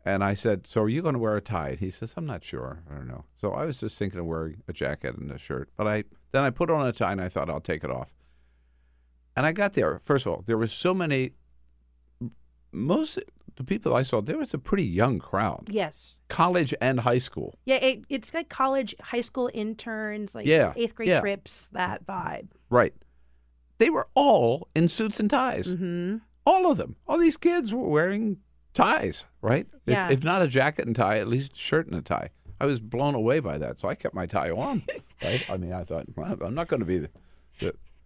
and 0.06 0.24
I 0.24 0.36
said, 0.36 0.68
"So 0.68 0.84
are 0.84 0.90
you 0.90 1.02
going 1.02 1.14
to 1.14 1.20
wear 1.20 1.36
a 1.36 1.42
tie?" 1.42 1.70
And 1.70 1.80
he 1.80 1.90
says, 1.90 2.14
"I'm 2.16 2.28
not 2.28 2.44
sure. 2.44 2.84
I 2.90 2.94
don't 2.94 3.08
know." 3.08 3.26
So 3.34 3.54
I 3.54 3.66
was 3.66 3.80
just 3.80 3.98
thinking 3.98 4.20
of 4.20 4.28
wearing 4.28 4.62
a 4.68 4.74
jacket 4.74 5.16
and 5.16 5.32
a 5.32 5.40
shirt, 5.40 5.70
but 5.76 5.88
I 5.88 6.04
then 6.32 6.44
I 6.44 6.52
put 6.52 6.70
on 6.70 6.86
a 6.86 6.92
tie 6.92 7.14
and 7.14 7.22
I 7.22 7.30
thought 7.30 7.50
I'll 7.50 7.60
take 7.60 7.84
it 7.84 7.90
off. 7.90 8.14
And 9.36 9.46
I 9.46 9.54
got 9.54 9.74
there. 9.74 10.00
First 10.04 10.26
of 10.26 10.34
all, 10.34 10.44
there 10.46 10.58
were 10.58 10.68
so 10.68 10.94
many. 10.94 11.32
Most 12.78 13.20
the 13.56 13.64
people 13.64 13.96
I 13.96 14.04
saw, 14.04 14.22
there 14.22 14.38
was 14.38 14.54
a 14.54 14.60
pretty 14.60 14.84
young 14.84 15.18
crowd. 15.20 15.68
Yes. 15.70 16.20
College 16.30 16.76
and 16.80 17.00
high 17.00 17.18
school. 17.18 17.56
Yeah, 17.66 17.78
it, 17.78 18.04
it's 18.08 18.32
like 18.34 18.50
college, 18.50 18.94
high 19.02 19.22
school 19.22 19.50
interns, 19.54 20.36
like 20.36 20.46
Yeah, 20.46 20.74
eighth 20.76 20.94
grade 20.96 21.10
yeah. 21.10 21.22
trips, 21.22 21.68
that 21.72 22.06
vibe. 22.06 22.50
Right. 22.70 22.94
They 23.80 23.90
were 23.90 24.08
all 24.14 24.68
in 24.76 24.88
suits 24.88 25.20
and 25.20 25.30
ties. 25.30 25.68
Mm-hmm. 25.68 26.18
All 26.46 26.70
of 26.72 26.78
them. 26.78 26.98
All 27.08 27.18
these 27.18 27.36
kids 27.38 27.74
were 27.74 27.88
wearing 27.90 28.38
ties, 28.76 29.26
right? 29.42 29.66
If- 29.88 29.94
Yeah. 29.94 30.10
If, 30.12 30.24
not 30.24 30.44
a 30.44 30.48
jacket 30.48 30.86
and 30.86 30.96
tie, 30.96 31.18
at 31.18 31.28
least 31.28 31.54
a 31.56 31.60
shirt 31.60 31.88
and 31.88 31.96
a 31.96 32.02
tie. 32.04 32.30
I 32.62 32.66
was 32.68 32.80
blown 32.80 33.16
away 33.16 33.40
by 33.40 33.58
that, 33.58 33.80
so 33.80 33.88
I 33.88 33.96
kept 33.96 34.14
my 34.16 34.26
tie 34.28 34.52
on. 34.52 34.84
right? 35.24 35.50
I 35.50 35.58
mean, 35.58 35.74
I 35.74 35.84
thought, 35.84 36.06
well, 36.16 36.38
I'm 36.42 36.56
not 36.56 36.68
going 36.68 36.80
to 36.80 36.86
be 36.86 37.08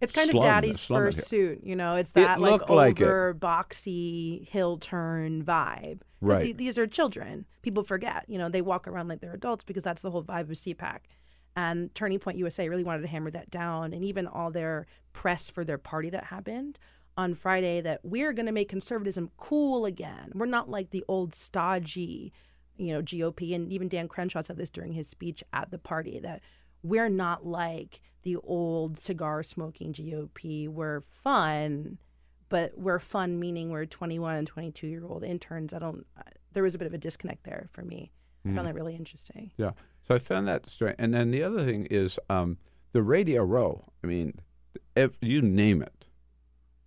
It's 0.02 0.12
kind 0.12 0.30
slum- 0.30 0.42
of 0.42 0.48
daddy's 0.48 0.84
first 0.84 1.26
suit, 1.28 1.60
you 1.64 1.76
know. 1.76 1.94
It's 1.96 2.10
It 2.10 2.14
that 2.14 2.40
like 2.40 2.50
looked 2.52 2.70
like 2.70 3.00
it. 3.00 3.04
over 3.04 3.34
boxy 3.34 4.46
hill 4.48 4.76
turn 4.78 5.44
vibe. 5.44 6.00
Right. 6.20 6.42
the- 6.44 6.52
these 6.52 6.78
are 6.78 6.86
children. 6.86 7.46
People 7.62 7.82
forget, 7.82 8.24
you 8.28 8.38
know, 8.38 8.48
they 8.48 8.62
walk 8.62 8.86
around 8.86 9.08
like 9.08 9.20
they're 9.20 9.34
adults 9.34 9.64
because 9.64 9.82
that's 9.82 10.02
the 10.02 10.10
whole 10.10 10.22
vibe 10.22 10.50
of 10.50 10.56
CPAC. 10.58 10.98
And 11.56 11.94
Turning 11.94 12.18
Point 12.18 12.38
USA 12.38 12.68
really 12.68 12.84
wanted 12.84 13.02
to 13.02 13.08
hammer 13.08 13.30
that 13.30 13.50
down, 13.50 13.92
and 13.92 14.04
even 14.04 14.26
all 14.26 14.50
their 14.50 14.86
press 15.12 15.50
for 15.50 15.64
their 15.64 15.78
party 15.78 16.08
that 16.10 16.24
happened 16.24 16.78
on 17.16 17.34
Friday 17.34 17.80
that 17.82 18.00
we're 18.02 18.32
going 18.32 18.46
to 18.46 18.52
make 18.52 18.68
conservatism 18.70 19.30
cool 19.36 19.84
again. 19.84 20.32
We're 20.34 20.46
not 20.46 20.70
like 20.70 20.90
the 20.90 21.04
old 21.08 21.34
stodgy, 21.34 22.32
you 22.78 22.94
know, 22.94 23.02
GOP. 23.02 23.54
And 23.54 23.70
even 23.70 23.88
Dan 23.88 24.08
Crenshaw 24.08 24.40
said 24.42 24.56
this 24.56 24.70
during 24.70 24.92
his 24.94 25.08
speech 25.08 25.44
at 25.52 25.70
the 25.70 25.76
party 25.78 26.18
that 26.20 26.40
we're 26.82 27.08
not 27.08 27.46
like 27.46 28.00
the 28.22 28.36
old 28.36 28.98
cigar 28.98 29.42
smoking 29.42 29.92
GOP. 29.92 30.68
We're 30.68 31.00
fun, 31.00 31.98
but 32.48 32.76
we're 32.78 32.98
fun 32.98 33.38
meaning 33.40 33.70
we're 33.70 33.86
21 33.86 34.36
and 34.36 34.46
22 34.46 34.86
year 34.86 35.04
old 35.04 35.24
interns. 35.24 35.72
I 35.72 35.78
don't. 35.78 36.06
uh, 36.16 36.22
There 36.52 36.62
was 36.62 36.74
a 36.74 36.78
bit 36.78 36.86
of 36.86 36.94
a 36.94 36.98
disconnect 36.98 37.44
there 37.44 37.68
for 37.72 37.82
me. 37.82 38.12
I 38.44 38.48
Mm. 38.48 38.54
found 38.56 38.66
that 38.68 38.74
really 38.74 38.94
interesting. 38.96 39.52
Yeah. 39.56 39.72
So 40.06 40.14
I 40.14 40.18
found 40.18 40.48
that 40.48 40.68
strange. 40.68 40.96
And 40.98 41.14
then 41.14 41.30
the 41.30 41.42
other 41.44 41.64
thing 41.64 41.86
is 41.86 42.18
um, 42.28 42.58
the 42.92 43.02
radio 43.02 43.42
row. 43.44 43.84
I 44.02 44.06
mean, 44.08 44.34
if 44.96 45.16
you 45.20 45.40
name 45.42 45.80
it, 45.82 46.06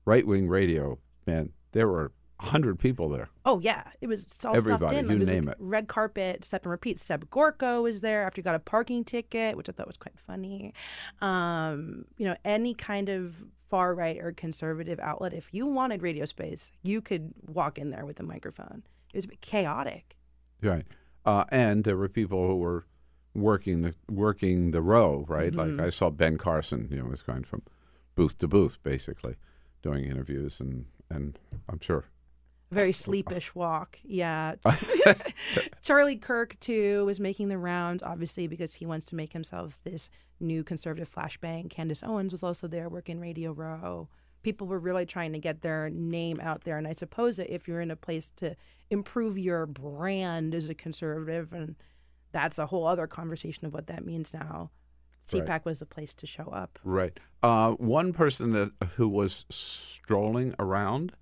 right 0.05 0.27
wing 0.27 0.47
radio, 0.49 0.99
man, 1.25 1.51
there 1.71 1.87
were 1.87 2.11
hundred 2.39 2.79
people 2.79 3.09
there. 3.09 3.29
Oh 3.45 3.59
yeah, 3.59 3.83
it 4.01 4.07
was 4.07 4.25
all 4.25 4.29
stuffed 4.31 4.57
Everybody, 4.57 4.97
in. 4.97 5.09
you 5.09 5.15
it 5.15 5.19
was 5.19 5.27
name 5.29 5.45
like 5.45 5.55
it. 5.55 5.61
red 5.61 5.87
carpet, 5.87 6.43
step 6.45 6.63
and 6.63 6.71
repeat. 6.71 6.99
Seb 6.99 7.29
Gorka 7.29 7.81
was 7.81 8.01
there 8.01 8.23
after 8.25 8.39
he 8.41 8.43
got 8.43 8.55
a 8.55 8.59
parking 8.59 9.03
ticket, 9.03 9.55
which 9.57 9.69
I 9.69 9.71
thought 9.71 9.87
was 9.87 9.97
quite 9.97 10.19
funny. 10.19 10.73
Um, 11.21 12.05
you 12.17 12.25
know, 12.25 12.35
any 12.43 12.73
kind 12.73 13.09
of 13.09 13.43
far 13.69 13.95
right 13.95 14.17
or 14.17 14.31
conservative 14.31 14.99
outlet, 14.99 15.33
if 15.33 15.53
you 15.53 15.65
wanted 15.65 16.01
radio 16.01 16.25
space, 16.25 16.71
you 16.83 17.01
could 17.01 17.33
walk 17.47 17.77
in 17.77 17.89
there 17.89 18.05
with 18.05 18.19
a 18.19 18.23
microphone. 18.23 18.83
It 19.13 19.17
was 19.17 19.25
a 19.25 19.29
bit 19.29 19.41
chaotic. 19.41 20.15
Right. 20.61 20.85
Uh, 21.25 21.45
and 21.49 21.83
there 21.83 21.97
were 21.97 22.09
people 22.09 22.47
who 22.47 22.57
were 22.57 22.85
working 23.33 23.81
the 23.81 23.95
working 24.09 24.71
the 24.71 24.81
row, 24.81 25.25
right? 25.27 25.51
Mhm. 25.51 25.77
Like 25.77 25.87
I 25.87 25.89
saw 25.89 26.09
Ben 26.09 26.37
Carson, 26.37 26.87
you 26.91 26.97
know, 26.97 27.05
was 27.05 27.21
going 27.21 27.43
from 27.43 27.63
booth 28.15 28.37
to 28.39 28.47
booth, 28.47 28.77
basically, 28.83 29.35
doing 29.81 30.05
interviews, 30.05 30.59
and 30.59 30.85
and 31.09 31.39
I'm 31.69 31.79
sure. 31.79 32.05
Very 32.71 32.93
sleepish 32.93 33.53
walk. 33.53 33.99
Yeah. 34.03 34.55
Charlie 35.81 36.15
Kirk, 36.15 36.59
too, 36.59 37.05
was 37.05 37.19
making 37.19 37.49
the 37.49 37.57
rounds, 37.57 38.03
obviously, 38.03 38.47
because 38.47 38.75
he 38.75 38.85
wants 38.85 39.05
to 39.07 39.15
make 39.15 39.33
himself 39.33 39.79
this 39.83 40.09
new 40.39 40.63
conservative 40.63 41.13
flashbang. 41.13 41.69
Candace 41.69 42.03
Owens 42.03 42.31
was 42.31 42.43
also 42.43 42.67
there 42.67 42.89
working 42.89 43.19
Radio 43.19 43.51
Row. 43.51 44.09
People 44.43 44.67
were 44.67 44.79
really 44.79 45.05
trying 45.05 45.33
to 45.33 45.39
get 45.39 45.61
their 45.61 45.89
name 45.89 46.39
out 46.41 46.63
there. 46.63 46.77
And 46.77 46.87
I 46.87 46.93
suppose 46.93 47.37
that 47.37 47.53
if 47.53 47.67
you're 47.67 47.81
in 47.81 47.91
a 47.91 47.95
place 47.95 48.31
to 48.37 48.55
improve 48.89 49.37
your 49.37 49.65
brand 49.65 50.53
as 50.53 50.69
a 50.69 50.75
conservative, 50.75 51.53
and 51.53 51.75
that's 52.31 52.59
a 52.59 52.67
whole 52.67 52.85
other 52.85 53.07
conversation 53.07 53.65
of 53.65 53.73
what 53.73 53.87
that 53.87 54.05
means 54.05 54.33
now, 54.33 54.71
Right. 55.33 55.45
CPAC 55.45 55.65
was 55.65 55.79
the 55.79 55.85
place 55.85 56.13
to 56.15 56.27
show 56.27 56.45
up. 56.45 56.79
Right. 56.83 57.19
Uh, 57.41 57.71
one 57.71 58.13
person 58.13 58.51
that 58.51 58.71
who 58.95 59.07
was 59.07 59.45
strolling 59.49 60.53
around, 60.59 61.13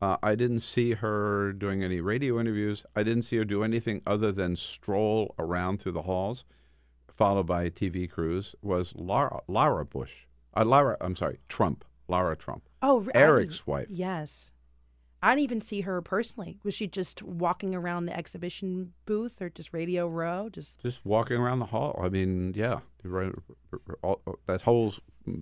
uh, 0.00 0.16
I 0.22 0.34
didn't 0.34 0.60
see 0.60 0.92
her 0.94 1.52
doing 1.52 1.82
any 1.82 2.00
radio 2.00 2.38
interviews. 2.38 2.84
I 2.94 3.02
didn't 3.02 3.22
see 3.22 3.36
her 3.36 3.44
do 3.44 3.62
anything 3.62 4.02
other 4.06 4.30
than 4.32 4.56
stroll 4.56 5.34
around 5.38 5.80
through 5.80 5.92
the 5.92 6.02
halls, 6.02 6.44
followed 7.14 7.46
by 7.46 7.70
TV 7.70 8.08
crews. 8.10 8.54
Was 8.62 8.92
Laura 8.94 9.40
Laura 9.48 9.84
Bush? 9.84 10.26
Uh, 10.56 10.64
Laura, 10.64 10.96
I'm 11.00 11.16
sorry, 11.16 11.40
Trump. 11.48 11.84
Laura 12.08 12.36
Trump. 12.36 12.62
Oh, 12.82 13.00
re- 13.00 13.12
I 13.14 13.18
Eric's 13.18 13.66
wife. 13.66 13.88
Yes. 13.90 14.52
I 15.22 15.30
didn't 15.30 15.44
even 15.44 15.60
see 15.60 15.80
her 15.82 16.02
personally. 16.02 16.58
Was 16.62 16.74
she 16.74 16.86
just 16.86 17.22
walking 17.22 17.74
around 17.74 18.06
the 18.06 18.16
exhibition 18.16 18.92
booth 19.06 19.40
or 19.40 19.48
just 19.48 19.72
Radio 19.72 20.08
Row? 20.08 20.48
Just 20.50 20.80
Just 20.82 21.04
walking 21.04 21.36
around 21.38 21.58
the 21.58 21.66
hall. 21.66 21.98
I 22.02 22.08
mean, 22.08 22.52
yeah, 22.54 22.80
right, 23.02 23.32
all, 24.02 24.20
that 24.46 24.62
whole 24.62 24.94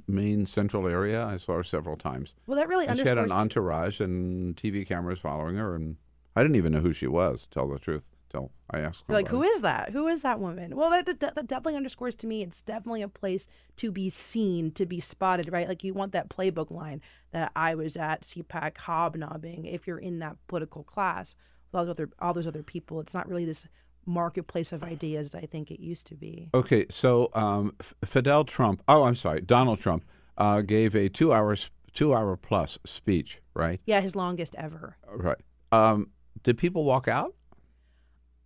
main 0.07 0.47
central 0.47 0.87
area. 0.89 1.25
I 1.25 1.37
saw 1.37 1.55
her 1.57 1.65
several 1.65 1.97
times. 1.97 2.35
Well, 2.47 2.57
that 2.57 2.69
really 2.69 2.87
and 2.87 2.99
she 2.99 3.07
had 3.07 3.19
an 3.19 3.33
entourage 3.33 4.01
and 4.01 4.57
TV 4.57 4.87
cameras 4.87 5.19
following 5.19 5.57
her, 5.57 5.75
and 5.75 5.97
I 6.37 6.43
didn't 6.43 6.57
even 6.57 6.73
know 6.73 6.81
who 6.81 6.93
she 6.93 7.07
was. 7.07 7.43
to 7.43 7.51
Tell 7.51 7.69
the 7.69 7.79
truth, 7.79 8.03
till 8.35 8.51
I. 8.71 8.79
You're 8.79 8.93
like, 9.09 9.29
who 9.29 9.43
somebody. 9.43 9.61
that? 9.61 9.91
Who 9.91 10.09
is 10.09 10.23
that 10.23 10.41
woman? 10.41 10.77
Well, 10.77 10.91
that, 10.91 11.07
that, 11.07 11.35
that 11.35 11.47
definitely 11.47 11.77
underscores 11.77 12.15
to 12.17 12.27
me 12.27 12.43
it's 12.43 12.63
definitely 12.63 13.03
a 13.03 13.09
place 13.09 13.47
to 13.77 13.91
be 13.91 14.09
seen, 14.09 14.71
to 14.73 14.87
be 14.87 15.01
spotted, 15.01 15.53
right? 15.53 15.69
Like 15.69 15.85
you 15.85 15.95
want 15.95 16.13
that 16.13 16.29
playbook 16.29 16.71
line 16.71 17.01
that 17.33 17.53
I 17.55 17.75
was 17.75 17.97
at 17.97 18.23
CPAC 18.23 18.77
hobnobbing. 18.79 19.65
If 19.65 19.87
you're 19.87 19.99
in 19.99 20.19
that 20.19 20.37
political 20.49 20.83
class 20.83 21.37
with 21.71 21.79
all 21.79 21.85
those 21.85 21.91
other, 21.91 22.11
all 22.21 22.35
those 22.35 22.47
other 22.47 22.63
people, 22.63 23.01
it's 23.01 23.15
not 23.15 23.29
really 23.29 23.45
this 23.45 23.67
marketplace 24.07 24.73
of 24.73 24.83
ideas 24.83 25.31
that 25.31 25.43
I 25.43 25.47
think 25.47 25.71
it 25.71 25.81
used 25.81 26.07
to 26.09 26.15
be. 26.15 26.51
Okay, 26.53 26.87
so 26.91 27.31
um, 27.33 27.75
F- 27.81 27.95
Fidel 28.05 28.45
Trump. 28.45 28.83
Oh, 28.89 29.05
I'm 29.05 29.15
sorry, 29.15 29.41
Donald 29.41 29.81
Trump 29.81 30.05
uh, 30.37 30.61
gave 30.61 30.95
a 30.95 31.09
two 31.09 31.33
hours, 31.33 31.71
two 31.93 32.15
hour 32.15 32.37
plus 32.37 32.79
speech. 32.85 33.41
Right. 33.55 33.81
Yeah, 33.87 34.01
his 34.01 34.17
longest 34.17 34.57
ever. 34.59 34.97
Right. 35.09 35.39
Um, 35.71 36.11
did 36.43 36.59
people 36.59 36.85
walk 36.85 37.09
out? 37.09 37.35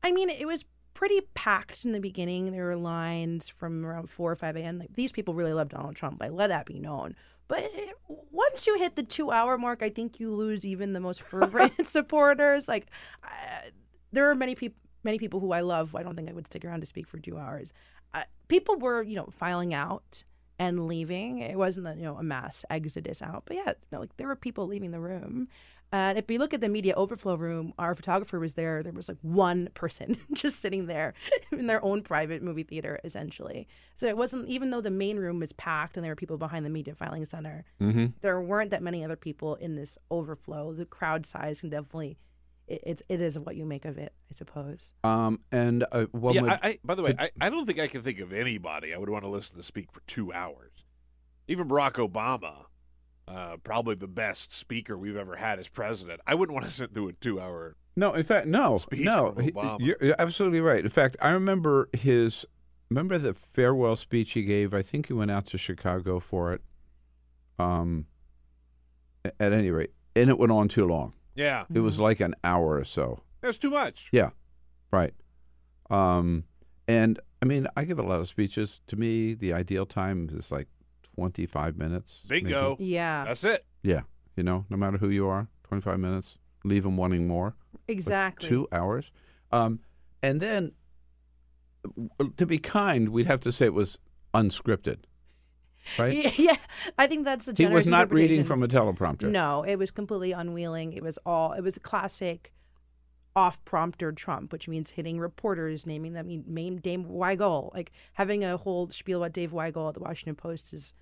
I 0.03 0.12
mean, 0.12 0.31
it 0.31 0.47
was 0.47 0.65
pretty 0.95 1.20
packed 1.35 1.85
in 1.85 1.93
the 1.93 2.01
beginning. 2.01 2.51
There 2.51 2.65
were 2.65 2.77
lines 2.77 3.49
from 3.49 3.85
around 3.85 4.11
4 4.11 4.33
or 4.33 4.35
5 4.35 4.57
a.m. 4.57 4.79
Like, 4.79 4.95
these 4.95 5.12
people 5.12 5.35
really 5.35 5.53
love 5.53 5.69
Donald 5.69 5.97
Trump. 5.97 6.23
I 6.23 6.29
let 6.29 6.49
that 6.49 6.66
be 6.66 6.79
known. 6.79 7.15
But 7.47 7.70
it, 7.73 7.97
once 8.09 8.66
you 8.66 8.77
hit 8.79 8.97
the 8.97 9.03
two 9.03 9.31
hour 9.31 9.57
mark, 9.57 9.83
I 9.83 9.89
think 9.89 10.20
you 10.20 10.35
lose 10.35 10.65
even 10.65 10.93
the 10.93 11.01
most 11.01 11.23
fervent 11.23 11.75
supporters. 11.87 12.69
Like, 12.69 12.89
uh, 13.25 13.70
there 14.12 14.29
are 14.31 14.35
many 14.35 14.55
people. 14.55 14.79
Many 15.05 15.19
people 15.19 15.39
who 15.39 15.53
I 15.53 15.61
love, 15.61 15.95
I 15.95 16.03
don't 16.03 16.16
think 16.16 16.29
I 16.29 16.33
would 16.33 16.49
stick 16.49 16.65
around 16.65 16.81
to 16.81 16.87
speak 16.87 17.07
for 17.07 17.19
two 17.19 17.39
hours. 17.39 17.73
Uh, 18.12 18.25
people 18.49 18.77
were, 18.77 19.01
you 19.01 19.15
know, 19.15 19.29
filing 19.31 19.73
out 19.73 20.25
and 20.59 20.89
leaving. 20.89 21.39
It 21.39 21.57
wasn't, 21.57 21.87
a, 21.87 21.95
you 21.95 22.03
know, 22.03 22.16
a 22.16 22.23
mass 22.25 22.65
exodus 22.69 23.23
out, 23.23 23.45
but 23.47 23.57
yeah, 23.57 23.73
no, 23.93 24.01
like 24.01 24.16
there 24.16 24.27
were 24.27 24.37
people 24.37 24.66
leaving 24.66 24.91
the 24.91 24.99
room. 24.99 25.49
And 25.90 26.19
if 26.19 26.31
you 26.31 26.39
look 26.39 26.52
at 26.52 26.60
the 26.60 26.69
media 26.69 26.94
overflow 26.94 27.35
room, 27.35 27.73
our 27.78 27.94
photographer 27.94 28.39
was 28.39 28.55
there. 28.55 28.82
There 28.82 28.93
was 28.93 29.09
like 29.09 29.16
one 29.23 29.69
person 29.73 30.19
just 30.35 30.60
sitting 30.60 30.86
there 30.86 31.15
in 31.52 31.66
their 31.66 31.82
own 31.82 32.02
private 32.02 32.43
movie 32.43 32.62
theater, 32.62 33.01
essentially. 33.05 33.66
So 33.97 34.06
it 34.06 34.16
wasn't, 34.16 34.48
even 34.48 34.69
though 34.70 34.82
the 34.82 34.90
main 34.90 35.16
room 35.16 35.40
was 35.40 35.52
packed 35.52 35.97
and 35.97 36.05
there 36.05 36.12
were 36.12 36.16
people 36.16 36.36
behind 36.36 36.66
the 36.66 36.70
media 36.70 36.94
filing 36.94 37.24
center, 37.24 37.65
Mhm. 37.81 38.12
there 38.20 38.39
weren't 38.40 38.70
that 38.70 38.82
many 38.82 39.02
other 39.02 39.16
people 39.16 39.55
in 39.55 39.77
this 39.77 39.97
overflow. 40.10 40.74
The 40.74 40.85
crowd 40.85 41.24
size 41.24 41.60
can 41.60 41.70
definitely, 41.70 42.19
it, 42.66 42.82
it, 42.85 43.02
it 43.09 43.20
is 43.23 43.39
what 43.39 43.56
you 43.56 43.65
make 43.65 43.86
of 43.86 43.97
it, 43.97 44.12
I 44.31 44.35
suppose. 44.35 44.90
Um, 45.05 45.40
and 45.51 45.86
uh, 45.90 46.05
one 46.12 46.35
yeah, 46.35 46.43
would- 46.43 46.51
I, 46.52 46.59
I, 46.62 46.78
by 46.85 46.97
the 46.97 47.02
way, 47.02 47.15
I, 47.19 47.31
I 47.40 47.48
don't 47.48 47.65
think 47.65 47.78
I 47.78 47.86
can 47.89 48.02
think 48.02 48.19
of 48.20 48.32
anybody 48.35 48.93
I 48.93 48.98
would 48.98 49.09
want 49.09 49.24
to 49.24 49.31
listen 49.31 49.56
to 49.56 49.62
speak 49.62 49.90
for 49.90 50.02
two 50.06 50.35
hours. 50.35 50.73
Even 51.47 51.66
Barack 51.66 51.93
Obama, 51.93 52.66
uh, 53.28 53.56
probably 53.59 53.94
the 53.94 54.09
best 54.09 54.52
speaker 54.52 54.96
we've 54.96 55.16
ever 55.16 55.36
had 55.36 55.59
as 55.59 55.68
president. 55.68 56.20
I 56.26 56.34
wouldn't 56.34 56.55
want 56.55 56.64
to 56.66 56.72
sit 56.72 56.94
through 56.94 57.09
a 57.09 57.12
two-hour. 57.12 57.76
No, 57.96 58.14
in 58.14 58.22
fact, 58.24 58.46
no, 58.46 58.78
Speech 58.78 59.05
no. 59.05 59.34
Obama. 59.36 59.76
You're, 59.80 59.96
you're 60.00 60.14
absolutely 60.18 60.60
right. 60.60 60.82
In 60.84 60.90
fact, 60.90 61.16
I 61.20 61.30
remember 61.30 61.88
his. 61.92 62.44
Remember 62.90 63.18
the 63.18 63.34
farewell 63.34 63.96
speech 63.96 64.32
he 64.32 64.42
gave. 64.44 64.72
I 64.72 64.80
think 64.82 65.09
he 65.09 65.12
went 65.12 65.30
out 65.30 65.46
to 65.48 65.59
Chicago 65.59 66.18
for 66.20 66.52
it. 66.55 66.62
Um. 67.59 68.06
At 69.40 69.52
any 69.52 69.70
rate, 69.70 69.90
and 70.16 70.30
it 70.30 70.38
went 70.38 70.52
on 70.52 70.68
too 70.68 70.86
long. 70.86 71.12
Yeah, 71.34 71.64
It 71.74 71.80
was 71.80 72.00
like 72.00 72.18
an 72.20 72.34
hour 72.42 72.76
or 72.78 72.84
so. 72.84 73.20
that's 73.42 73.59
too 73.59 73.68
much. 73.70 74.09
Yeah, 74.10 74.30
right. 74.90 75.12
Um, 75.90 76.44
and 76.86 77.20
I 77.42 77.46
mean, 77.46 77.66
I 77.76 77.84
give 77.84 77.98
a 77.98 78.02
lot 78.02 78.20
of 78.20 78.28
speeches. 78.28 78.80
To 78.86 78.96
me, 78.96 79.34
the 79.34 79.52
ideal 79.52 79.86
time 79.86 80.30
is 80.32 80.50
like 80.50 80.68
25 81.19 81.77
minutes. 81.77 82.20
Bingo. 82.28 82.77
maybe. 82.78 82.93
Yeah. 82.93 83.24
That's 83.24 83.43
it. 83.43 83.65
Yeah. 83.82 84.03
You 84.36 84.45
know, 84.45 84.66
no 84.70 84.77
matter 84.77 84.99
who 84.99 85.09
you 85.09 85.27
are, 85.27 85.49
25 85.65 85.99
minutes, 85.99 86.39
leave 86.62 86.85
them 86.85 86.97
wanting 86.97 87.27
more. 87.27 87.57
But 87.73 87.81
Exactly. 87.89 88.49
two 88.49 88.69
hours. 88.70 89.11
Um, 89.51 89.81
and 90.23 90.40
then, 90.40 90.73
to 92.36 92.47
be 92.47 92.59
kind, 92.59 93.09
we'd 93.09 93.27
have 93.27 93.40
to 93.40 93.51
say 93.51 93.66
it 93.66 93.74
was 93.74 93.99
unscripted. 94.32 94.99
Right? 95.99 96.32
Yeah, 96.39 96.57
I 96.97 97.09
think 97.09 97.24
that's 97.24 97.49
a 97.49 97.55
He 97.57 97.66
was 97.66 97.89
not 97.89 98.12
reading 98.12 98.45
from 98.45 98.62
a 98.62 98.69
teleprompter. 98.69 99.28
No, 99.28 99.65
it 99.65 99.77
was 99.77 99.90
completely 99.90 100.31
unwilling. 100.31 100.93
It 100.93 101.03
was 101.03 101.19
all. 101.27 101.53
It 101.53 101.62
was 101.62 101.77
a 101.77 101.81
classic 101.81 102.53
off-prompter 103.39 104.11
Trump, 104.12 104.53
which 104.53 104.66
means 104.69 104.90
hitting 104.90 105.20
reporters, 105.20 105.86
naming 105.86 106.12
them, 106.12 106.28
he 106.28 106.43
named 106.47 106.82
Dave 106.82 107.01
Weigel, 107.01 107.73
like 107.73 107.93
having 108.15 108.43
a 108.45 108.57
whole 108.57 108.89
spiel 108.90 109.23
about 109.23 109.32
Dave 109.32 109.53
Weigel 109.53 109.86
at 109.89 109.95
the 109.95 110.01
Washington 110.01 110.35
Post 110.35 110.73
is 110.73 110.93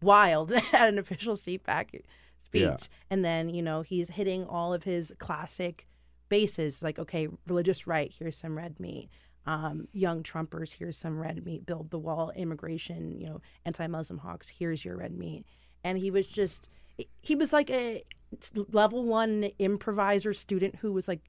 wild 0.00 0.52
at 0.72 0.88
an 0.88 0.98
official 0.98 1.34
CPAC 1.34 2.02
speech. 2.38 2.62
Yeah. 2.62 2.76
And 3.10 3.24
then 3.24 3.48
you 3.48 3.62
know 3.62 3.82
he's 3.82 4.10
hitting 4.10 4.44
all 4.44 4.72
of 4.72 4.84
his 4.84 5.12
classic 5.18 5.86
bases, 6.28 6.82
like 6.82 6.98
okay, 6.98 7.28
religious 7.46 7.86
right, 7.86 8.12
here's 8.16 8.36
some 8.36 8.56
red 8.56 8.78
meat. 8.80 9.08
Um, 9.46 9.86
young 9.92 10.24
Trumpers, 10.24 10.74
here's 10.74 10.98
some 10.98 11.20
red 11.20 11.44
meat. 11.46 11.64
Build 11.64 11.90
the 11.90 11.98
wall, 11.98 12.32
immigration, 12.34 13.20
you 13.20 13.28
know, 13.28 13.40
anti-Muslim 13.64 14.18
hawks. 14.18 14.48
Here's 14.48 14.84
your 14.84 14.96
red 14.96 15.16
meat. 15.16 15.46
And 15.84 15.98
he 15.98 16.10
was 16.10 16.26
just, 16.26 16.68
he 17.22 17.36
was 17.36 17.52
like 17.52 17.70
a 17.70 18.02
level 18.72 19.04
one 19.04 19.50
improviser 19.60 20.34
student 20.34 20.76
who 20.76 20.92
was 20.92 21.06
like 21.06 21.20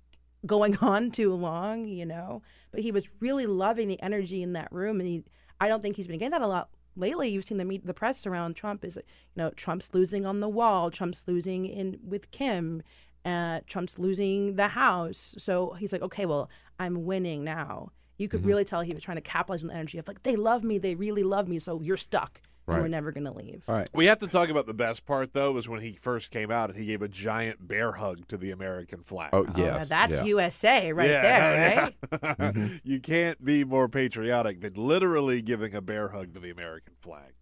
going 0.47 0.77
on 0.81 1.11
too 1.11 1.33
long, 1.33 1.87
you 1.87 2.05
know. 2.05 2.41
But 2.71 2.81
he 2.81 2.91
was 2.91 3.09
really 3.19 3.45
loving 3.45 3.87
the 3.87 4.01
energy 4.01 4.41
in 4.41 4.53
that 4.53 4.71
room, 4.71 4.99
and 4.99 5.07
he, 5.07 5.23
I 5.59 5.67
don't 5.67 5.81
think 5.81 5.95
he's 5.95 6.07
been 6.07 6.17
getting 6.17 6.31
that 6.31 6.41
a 6.41 6.47
lot 6.47 6.69
lately. 6.97 7.29
You've 7.29 7.45
seen 7.45 7.57
the 7.57 7.65
meet 7.65 7.85
the 7.85 7.93
press 7.93 8.25
around 8.25 8.55
Trump 8.55 8.83
is, 8.83 8.95
you 8.95 9.03
know, 9.35 9.51
Trump's 9.51 9.89
losing 9.93 10.25
on 10.25 10.39
the 10.39 10.49
wall, 10.49 10.91
Trump's 10.91 11.23
losing 11.27 11.65
in 11.65 11.99
with 12.03 12.31
Kim, 12.31 12.83
uh, 13.25 13.61
Trump's 13.67 13.99
losing 13.99 14.55
the 14.55 14.69
House. 14.69 15.35
So 15.37 15.73
he's 15.73 15.93
like, 15.93 16.01
okay, 16.01 16.25
well, 16.25 16.49
I'm 16.79 17.05
winning 17.05 17.43
now. 17.43 17.91
You 18.17 18.27
could 18.27 18.45
really 18.45 18.65
tell 18.65 18.81
he 18.81 18.93
was 18.93 19.03
trying 19.03 19.17
to 19.17 19.21
capitalize 19.21 19.63
on 19.63 19.67
the 19.67 19.75
energy 19.75 19.99
of 19.99 20.07
like, 20.07 20.23
they 20.23 20.35
love 20.35 20.63
me, 20.63 20.79
they 20.79 20.95
really 20.95 21.23
love 21.23 21.47
me, 21.47 21.59
so 21.59 21.81
you're 21.81 21.97
stuck, 21.97 22.41
and 22.75 22.81
we're 22.83 22.87
never 22.87 23.11
gonna 23.11 23.33
leave. 23.33 23.63
All 23.67 23.75
right. 23.75 23.89
We 23.93 24.05
have 24.07 24.19
to 24.19 24.27
talk 24.27 24.49
about 24.49 24.65
the 24.67 24.73
best 24.73 25.05
part, 25.05 25.33
though, 25.33 25.51
was 25.53 25.69
when 25.69 25.81
he 25.81 25.93
first 25.93 26.31
came 26.31 26.51
out 26.51 26.69
and 26.69 26.77
he 26.77 26.85
gave 26.85 27.01
a 27.01 27.07
giant 27.07 27.67
bear 27.67 27.93
hug 27.93 28.27
to 28.27 28.37
the 28.37 28.51
American 28.51 29.03
flag. 29.03 29.29
Oh, 29.33 29.45
Oh, 29.47 29.61
now 29.61 29.83
that's 29.85 30.23
USA 30.23 30.91
right 30.91 31.09
Yeah, 31.09 31.21
there, 31.21 31.81
right? 32.11 32.37
Mm-hmm. 32.37 32.75
you 32.83 32.99
can't 32.99 33.43
be 33.43 33.63
more 33.63 33.87
patriotic 33.87 34.61
than 34.61 34.73
literally 34.73 35.41
giving 35.41 35.73
a 35.73 35.81
bear 35.81 36.09
hug 36.09 36.33
to 36.33 36.39
the 36.39 36.49
American 36.49 36.93
flag. 37.01 37.33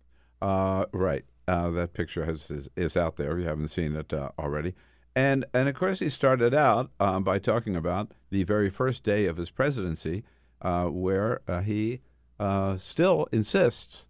Uh, 0.41 0.85
right. 0.91 1.25
Uh, 1.47 1.69
that 1.71 1.93
picture 1.93 2.25
has, 2.25 2.49
is, 2.51 2.69
is 2.75 2.97
out 2.97 3.15
there. 3.17 3.33
If 3.33 3.39
You 3.43 3.47
haven't 3.47 3.67
seen 3.69 3.95
it 3.95 4.13
uh, 4.13 4.29
already. 4.37 4.73
And, 5.15 5.45
and 5.53 5.69
of 5.69 5.75
course, 5.75 5.99
he 5.99 6.09
started 6.09 6.53
out 6.53 6.91
um, 6.99 7.23
by 7.23 7.39
talking 7.39 7.75
about 7.75 8.11
the 8.31 8.43
very 8.43 8.69
first 8.69 9.03
day 9.03 9.25
of 9.27 9.37
his 9.37 9.49
presidency, 9.49 10.23
uh, 10.61 10.85
where 10.85 11.41
uh, 11.47 11.61
he 11.61 12.01
uh, 12.39 12.75
still 12.77 13.27
insists, 13.31 14.07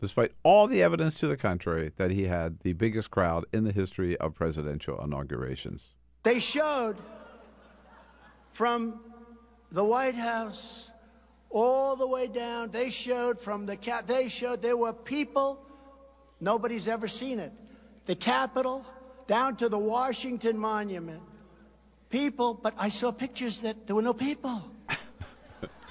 despite 0.00 0.32
all 0.42 0.66
the 0.66 0.82
evidence 0.82 1.14
to 1.16 1.26
the 1.26 1.36
contrary, 1.36 1.92
that 1.96 2.10
he 2.10 2.24
had 2.24 2.60
the 2.60 2.72
biggest 2.72 3.10
crowd 3.10 3.44
in 3.52 3.64
the 3.64 3.72
history 3.72 4.16
of 4.16 4.34
presidential 4.34 5.02
inaugurations. 5.02 5.94
They 6.22 6.40
showed 6.40 6.96
from 8.52 9.00
the 9.72 9.84
White 9.84 10.14
House 10.14 10.90
all 11.50 11.96
the 11.96 12.06
way 12.06 12.26
down. 12.26 12.70
They 12.70 12.90
showed 12.90 13.40
from 13.40 13.66
the 13.66 13.76
cap. 13.76 14.06
They 14.06 14.28
showed 14.28 14.62
there 14.62 14.76
were 14.76 14.92
people. 14.92 15.60
Nobody's 16.40 16.88
ever 16.88 17.08
seen 17.08 17.38
it. 17.38 17.52
The 18.06 18.16
Capitol 18.16 18.84
down 19.26 19.56
to 19.56 19.68
the 19.68 19.78
Washington 19.78 20.58
Monument. 20.58 21.22
People, 22.08 22.54
but 22.54 22.74
I 22.76 22.88
saw 22.88 23.12
pictures 23.12 23.60
that 23.60 23.86
there 23.86 23.94
were 23.94 24.02
no 24.02 24.14
people. 24.14 24.62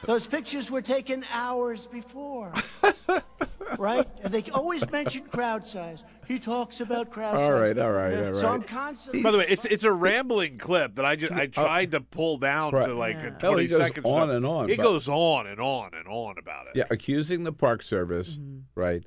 Those 0.06 0.26
pictures 0.26 0.72
were 0.72 0.82
taken 0.82 1.26
hours 1.34 1.86
before. 1.88 2.54
right? 3.78 4.08
And 4.24 4.34
they 4.34 4.44
always 4.52 4.90
mention 4.92 5.24
crowd 5.26 5.68
size. 5.68 6.04
He 6.28 6.40
talks 6.40 6.80
about 6.80 7.10
crowd 7.10 7.36
All 7.36 7.48
size. 7.48 7.70
right, 7.70 7.78
all 7.78 7.92
right, 7.92 8.28
all 8.28 8.36
So. 8.36 8.48
I'm 8.50 8.64
constantly. 8.64 9.24
By 9.24 9.32
the 9.32 9.40
way, 9.40 9.46
it's 9.50 9.66
it's 9.66 9.84
a 9.84 9.92
rambling 9.92 10.58
clip 10.58 10.96
that 10.96 11.06
I 11.06 11.16
just 11.16 11.34
I 11.34 11.44
uh, 11.44 11.48
tried 11.48 11.92
to 11.92 12.02
pull 12.02 12.38
down 12.38 12.74
Right. 12.74 12.86
to 12.86 12.94
like 12.94 13.18
Yeah. 13.18 13.28
a 13.28 13.34
Oh, 13.34 13.40
twenty 13.40 13.64
he 13.64 13.68
goes 13.70 13.78
seconds. 13.78 14.06
on 14.06 14.30
and 14.30 14.46
on, 14.46 14.70
It 14.70 14.78
goes 14.78 15.08
on 15.10 15.48
and 15.48 15.60
on 15.60 15.92
and 15.94 16.08
on 16.08 16.38
about 16.38 16.68
it. 16.68 16.74
Yeah, 16.76 16.86
accusing 16.90 17.44
the 17.44 17.54
Park 17.54 17.84
Service, 17.84 18.38
mm-hmm. 18.38 18.60
right, 18.76 19.04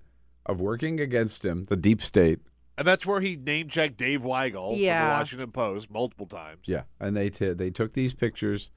of 0.47 0.61
working 0.61 1.01
against 1.01 1.45
him, 1.45 1.67
the 1.69 1.77
deep 1.77 2.03
state. 2.03 2.41
And 2.79 2.87
that's 2.87 3.05
where 3.07 3.21
he 3.21 3.37
name 3.37 3.69
checked 3.69 3.99
Dave 3.99 4.23
Weigel 4.23 4.71
from 4.71 4.79
the 4.79 4.87
Washington 4.87 5.53
Post 5.53 5.91
multiple 5.91 6.27
times. 6.27 6.63
Yeah, 6.67 6.83
and 6.99 7.17
they 7.17 7.31
t- 7.31 7.53
they 7.53 7.71
took 7.71 7.93
these 7.93 8.15
pictures 8.15 8.71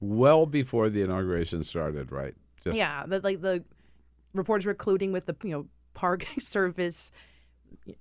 well 0.00 0.46
before 0.46 0.88
the 0.88 1.02
inauguration 1.02 1.64
started, 1.64 2.12
right? 2.12 2.34
Just, 2.62 2.76
yeah, 2.76 3.04
the, 3.06 3.20
like 3.20 3.40
the 3.40 3.64
reporters 4.34 4.66
were 4.66 4.74
colluding 4.74 5.12
with 5.12 5.26
the 5.26 5.36
you 5.42 5.50
know 5.50 5.66
park 5.94 6.26
service 6.38 7.10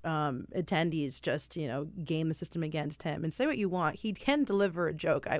um, 0.03 0.47
attendees 0.55 1.21
just 1.21 1.55
you 1.55 1.67
know 1.67 1.85
game 2.03 2.27
the 2.27 2.33
system 2.33 2.63
against 2.63 3.03
him 3.03 3.23
and 3.23 3.33
say 3.33 3.45
what 3.45 3.57
you 3.57 3.69
want. 3.69 3.97
He 3.97 4.13
can 4.13 4.43
deliver 4.43 4.87
a 4.87 4.93
joke. 4.93 5.27
I 5.27 5.39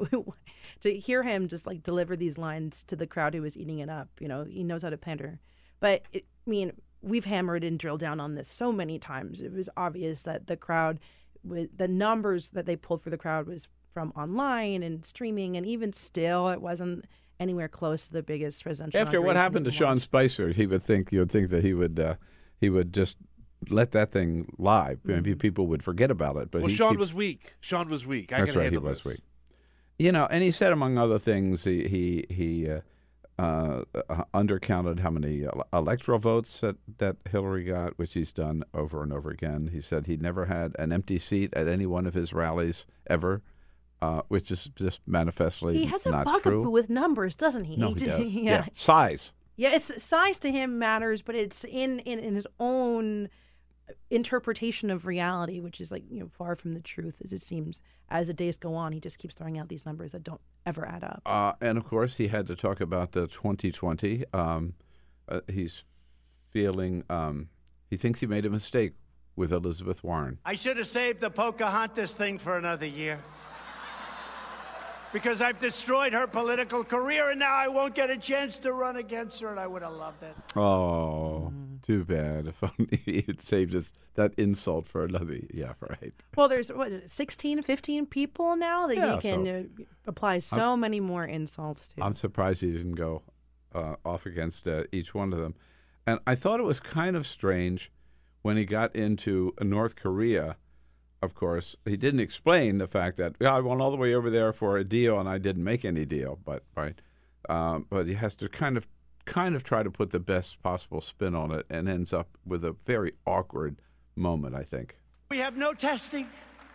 to 0.82 0.94
hear 0.98 1.24
him 1.24 1.48
just 1.48 1.66
like 1.68 1.84
deliver 1.84 2.16
these 2.16 2.38
lines 2.38 2.84
to 2.86 2.96
the 2.96 3.08
crowd 3.08 3.34
who 3.34 3.42
was 3.42 3.58
eating 3.58 3.80
it 3.80 3.90
up. 3.90 4.10
You 4.20 4.28
know, 4.28 4.44
he 4.46 4.64
knows 4.64 4.84
how 4.84 4.90
to 4.90 4.98
pander. 4.98 5.40
But 5.80 6.04
it, 6.14 6.26
I 6.46 6.50
mean, 6.50 6.72
we've 7.02 7.26
hammered 7.26 7.64
and 7.64 7.78
drilled 7.78 8.00
down 8.00 8.20
on 8.20 8.36
this 8.36 8.48
so 8.48 8.72
many 8.72 8.98
times. 8.98 9.42
It 9.42 9.54
was 9.54 9.70
obvious 9.78 10.24
that 10.24 10.48
the 10.48 10.58
crowd, 10.58 11.00
the 11.44 11.88
numbers 11.88 12.50
that 12.50 12.66
they 12.66 12.76
pulled 12.76 13.02
for 13.02 13.10
the 13.10 13.18
crowd 13.18 13.48
was 13.48 13.68
from 13.96 14.12
online 14.14 14.84
and 14.84 15.06
streaming, 15.06 15.56
and 15.56 15.66
even 15.66 15.94
still, 15.94 16.50
it 16.50 16.62
wasn't 16.62 17.06
anywhere 17.40 17.70
close 17.70 18.08
to 18.08 18.14
the 18.14 18.22
biggest 18.22 18.62
presidential. 18.62 19.00
After 19.00 19.22
what 19.22 19.38
happened 19.38 19.64
to 19.66 19.70
we've 19.70 19.78
Sean. 19.78 20.00
Spicer, 20.00 20.50
he 20.50 20.68
would 20.68 20.84
think 20.84 21.14
you 21.14 21.20
would 21.20 21.32
think 21.32 21.50
that 21.50 21.64
he 21.64 21.74
would 21.74 21.98
uh, 21.98 22.16
he 22.60 22.70
would 22.70 22.94
just 22.94 23.16
let 23.70 23.94
that 23.94 24.12
thing 24.12 24.54
lie. 24.58 24.96
Mm-hmm. 24.96 25.12
Maybe 25.12 25.36
people 25.36 25.66
would 25.68 25.82
forget 25.82 26.12
about 26.12 26.36
it. 26.36 26.52
But 26.52 26.62
well, 26.62 26.70
he 26.70 26.76
Sean 26.76 26.92
keep- 26.92 27.00
was 27.00 27.14
weak. 27.14 27.56
Sean 27.62 27.88
was 27.88 28.06
weak. 28.06 28.34
I 28.34 28.40
That's 28.40 28.52
can 28.52 28.60
right. 28.60 28.64
He 28.64 28.76
handle 28.76 28.90
was 28.90 29.00
this. 29.00 29.06
weak. 29.14 29.22
You 29.98 30.12
know, 30.12 30.28
and 30.30 30.44
he 30.44 30.52
said 30.52 30.74
among 30.74 30.98
other 30.98 31.18
things, 31.18 31.64
he 31.64 31.88
he 31.88 32.26
he 32.30 32.70
uh, 32.70 32.82
uh, 33.40 33.86
uh, 34.10 34.24
undercounted 34.34 35.00
how 35.00 35.10
many 35.10 35.46
electoral 35.72 36.20
votes 36.20 36.60
that 36.60 36.76
that 36.98 37.16
Hillary 37.32 37.64
got, 37.64 37.98
which 37.98 38.12
he's 38.12 38.34
done 38.34 38.66
over 38.74 39.04
and 39.04 39.14
over 39.14 39.30
again. 39.30 39.70
He 39.72 39.80
said 39.80 40.06
he 40.06 40.18
never 40.18 40.48
had 40.48 40.76
an 40.78 40.92
empty 40.92 41.18
seat 41.18 41.54
at 41.54 41.70
any 41.70 41.86
one 41.86 42.06
of 42.06 42.14
his 42.14 42.34
rallies 42.34 42.86
ever, 43.08 43.42
uh, 44.02 44.22
which 44.28 44.52
is 44.52 44.70
just 44.76 45.02
manifestly 45.08 45.78
He 45.78 45.86
has 45.86 46.06
a 46.06 46.12
not 46.12 46.26
bugaboo 46.26 46.64
true. 46.64 46.70
with 46.70 46.90
numbers, 46.90 47.36
doesn't 47.36 47.66
he? 47.66 47.76
No, 47.78 47.90
he 47.94 47.96
just- 47.96 48.06
does. 48.06 48.26
yeah. 48.28 48.66
size. 48.74 49.34
Yeah, 49.58 49.74
it's 49.74 50.04
size 50.04 50.38
to 50.40 50.52
him 50.52 50.78
matters, 50.80 51.22
but 51.22 51.34
it's 51.36 51.64
in, 51.64 52.00
in, 52.00 52.20
in 52.20 52.36
his 52.36 52.46
own 52.60 53.30
interpretation 54.10 54.90
of 54.90 55.06
reality, 55.06 55.60
which 55.60 55.80
is 55.80 55.92
like 55.92 56.04
you 56.10 56.20
know 56.20 56.28
far 56.28 56.56
from 56.56 56.74
the 56.74 56.80
truth 56.82 57.18
as 57.24 57.34
it 57.34 57.42
seems. 57.42 57.82
As 58.10 58.28
the 58.28 58.34
days 58.34 58.58
go 58.58 58.76
on, 58.76 58.92
he 58.92 59.00
just 59.00 59.18
keeps 59.18 59.34
throwing 59.36 59.58
out 59.58 59.68
these 59.70 59.86
numbers 59.86 60.12
that 60.12 60.24
don't 60.24 60.42
ever 60.66 60.86
add 60.88 61.04
up. 61.04 61.22
Uh, 61.26 61.54
and 61.62 61.78
of 61.78 61.86
course, 61.86 62.18
he 62.18 62.28
had 62.28 62.46
to 62.48 62.56
talk 62.56 62.80
about 62.82 63.14
the 63.14 63.28
2020. 63.28 64.26
Um, 64.34 64.74
uh, 65.28 65.40
he's 65.52 65.84
feeling 66.52 67.04
um, 67.10 67.50
he 67.90 67.98
thinks 67.98 68.20
he 68.20 68.28
made 68.28 68.46
a 68.46 68.50
mistake 68.50 68.94
with 69.36 69.52
Elizabeth 69.52 70.04
Warren. 70.04 70.40
I 70.46 70.56
should 70.56 70.78
have 70.78 70.88
saved 70.88 71.20
the 71.20 71.30
Pocahontas 71.30 72.14
thing 72.14 72.38
for 72.38 72.58
another 72.58 72.86
year. 72.86 73.20
Because 75.16 75.40
I've 75.40 75.60
destroyed 75.60 76.12
her 76.12 76.28
political 76.28 76.84
career 76.84 77.30
and 77.30 77.40
now 77.40 77.56
I 77.56 77.70
won't 77.70 77.96
get 77.96 78.10
a 78.10 78.18
chance 78.18 78.58
to 78.58 78.74
run 78.74 78.98
against 78.98 79.40
her 79.40 79.48
and 79.48 79.58
I 79.58 79.66
would 79.66 79.82
have 79.82 79.94
loved 79.94 80.22
it. 80.24 80.36
Oh, 80.58 81.54
too 81.82 82.04
bad. 82.04 82.48
If 82.48 82.62
only 82.62 82.98
he 83.06 83.24
had 83.26 83.42
saved 83.42 83.74
us 83.76 83.94
that 84.16 84.34
insult 84.38 84.90
for 84.90 85.06
another. 85.06 85.40
Yeah, 85.54 85.72
right. 85.80 86.14
Well, 86.36 86.50
there's 86.50 86.70
what 86.70 86.92
is 86.92 87.04
it, 87.04 87.10
16, 87.10 87.64
15 87.64 88.08
people 88.08 88.58
now 88.58 88.88
that 88.88 88.98
Yeah, 88.98 89.16
he 89.16 89.22
can 89.22 89.46
so- 89.46 89.84
uh, 89.84 89.86
apply 90.06 90.40
so 90.40 90.76
many 90.76 91.00
more 91.00 91.24
insults 91.24 91.88
to. 91.88 92.04
I'm 92.04 92.18
surprised 92.18 92.60
he 92.60 92.74
didn't 92.74 92.96
go 92.96 93.22
uh, 93.74 93.96
off 94.04 94.26
against 94.26 94.68
uh, 94.68 94.84
each 94.92 95.16
one 95.16 95.32
of 95.32 95.40
them. 95.40 95.56
And 96.06 96.20
I 96.28 96.36
thought 96.36 96.60
it 96.60 96.64
was 96.64 96.82
kind 96.82 97.16
of 97.16 97.26
strange 97.26 97.90
when 98.42 98.58
he 98.58 98.66
got 98.66 98.94
into 98.94 99.54
North 99.62 99.96
Korea. 99.96 100.58
Of 101.26 101.34
course, 101.34 101.76
he 101.86 101.98
didn't 101.98 102.20
explain 102.20 102.78
the 102.78 102.88
fact 102.88 103.18
that 103.18 103.36
yeah, 103.40 103.56
I 103.56 103.60
went 103.60 103.82
all 103.82 103.90
the 103.90 103.98
way 103.98 104.14
over 104.14 104.30
there 104.30 104.54
for 104.54 104.78
a 104.78 104.84
deal 104.84 105.20
and 105.20 105.28
I 105.28 105.40
didn't 105.40 105.64
make 105.64 105.84
any 105.84 106.06
deal. 106.06 106.38
But 106.46 106.64
right, 106.78 107.02
um, 107.50 107.88
but 107.90 108.06
he 108.06 108.14
has 108.14 108.36
to 108.36 108.48
kind 108.48 108.78
of 108.78 108.88
kind 109.26 109.56
of 109.56 109.64
try 109.64 109.82
to 109.82 109.90
put 109.90 110.12
the 110.12 110.20
best 110.20 110.62
possible 110.62 111.02
spin 111.02 111.34
on 111.34 111.52
it, 111.52 111.66
and 111.68 111.90
ends 111.90 112.14
up 112.14 112.38
with 112.46 112.64
a 112.64 112.76
very 112.86 113.14
awkward 113.26 113.78
moment. 114.16 114.54
I 114.54 114.62
think. 114.62 114.98
We 115.32 115.40
have 115.40 115.58
no 115.58 115.74
testing, 115.74 116.30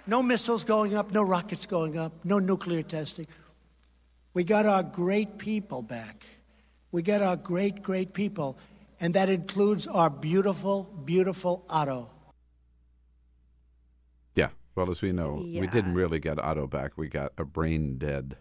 no 0.09 0.21
missiles 0.21 0.65
going 0.65 0.97
up, 0.97 1.13
no 1.13 1.23
rockets 1.23 1.65
going 1.65 1.97
up, 1.97 2.13
no 2.25 2.41
nuclear 2.41 2.83
testing. 2.83 3.29
We 4.35 4.43
got 4.43 4.67
our 4.67 4.83
great 4.83 5.39
people 5.39 5.81
back. 5.81 6.25
We 6.91 7.03
got 7.03 7.23
our 7.23 7.37
great, 7.37 7.83
great 7.85 8.15
people, 8.15 8.59
and 8.99 9.15
that 9.15 9.29
includes 9.29 9.87
our 9.87 10.11
beautiful, 10.11 10.83
beautiful 11.05 11.65
Otto. 11.71 12.11
Yeah. 14.81 14.85
Well, 14.85 14.91
as 14.91 15.03
we 15.03 15.13
know, 15.13 15.35
we 15.45 15.67
didn't 15.67 15.95
really 15.95 16.19
get 16.19 16.39
Otto 16.39 16.67
back. 16.67 16.93
We 16.97 17.09
got 17.09 17.33
a 17.39 17.45
brain 17.45 17.99
dead 17.99 18.37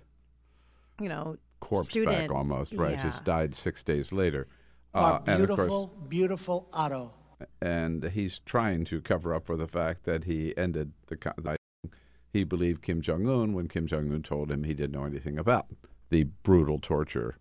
You 1.02 1.10
know, 1.10 1.38
corpse 1.60 1.90
student, 1.90 2.16
back 2.30 2.32
almost, 2.32 2.74
right? 2.74 2.92
yeah. 2.94 3.04
Just 3.04 3.24
died 3.26 3.56
six 3.56 3.84
days 3.84 4.12
later. 4.12 4.48
Our 4.94 5.16
Uh, 5.16 5.18
and 5.28 5.30
of 5.44 5.48
beautiful, 5.50 5.88
course, 5.88 6.08
beautiful 6.10 6.70
Otto. 6.74 7.14
and 7.62 8.04
he's 8.06 8.40
trying 8.40 8.86
to 8.86 9.02
cover 9.02 9.34
up 9.34 9.46
for 9.46 9.56
the 9.58 9.68
fact 9.68 10.04
that 10.06 10.24
he 10.26 10.56
ended 10.58 10.94
the. 11.08 11.58
he 12.34 12.44
believed 12.44 12.82
Kim 12.82 13.02
Jong 13.02 13.28
Un 13.28 13.54
when 13.54 13.68
Kim 13.68 13.86
Jong 13.88 14.12
Un 14.12 14.24
told 14.24 14.52
him 14.52 14.64
he 14.64 14.74
didn't 14.74 14.92
know 14.94 15.06
anything 15.06 15.38
about 15.38 15.68
the 16.10 16.24
brutal 16.44 16.80
torture, 16.80 17.38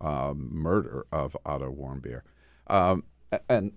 um, 0.00 0.48
murder 0.52 1.06
of 1.12 1.36
Otto 1.46 1.72
Warmbier. 1.72 2.22
Um, 2.66 3.04
a- 3.04 3.11
and 3.48 3.72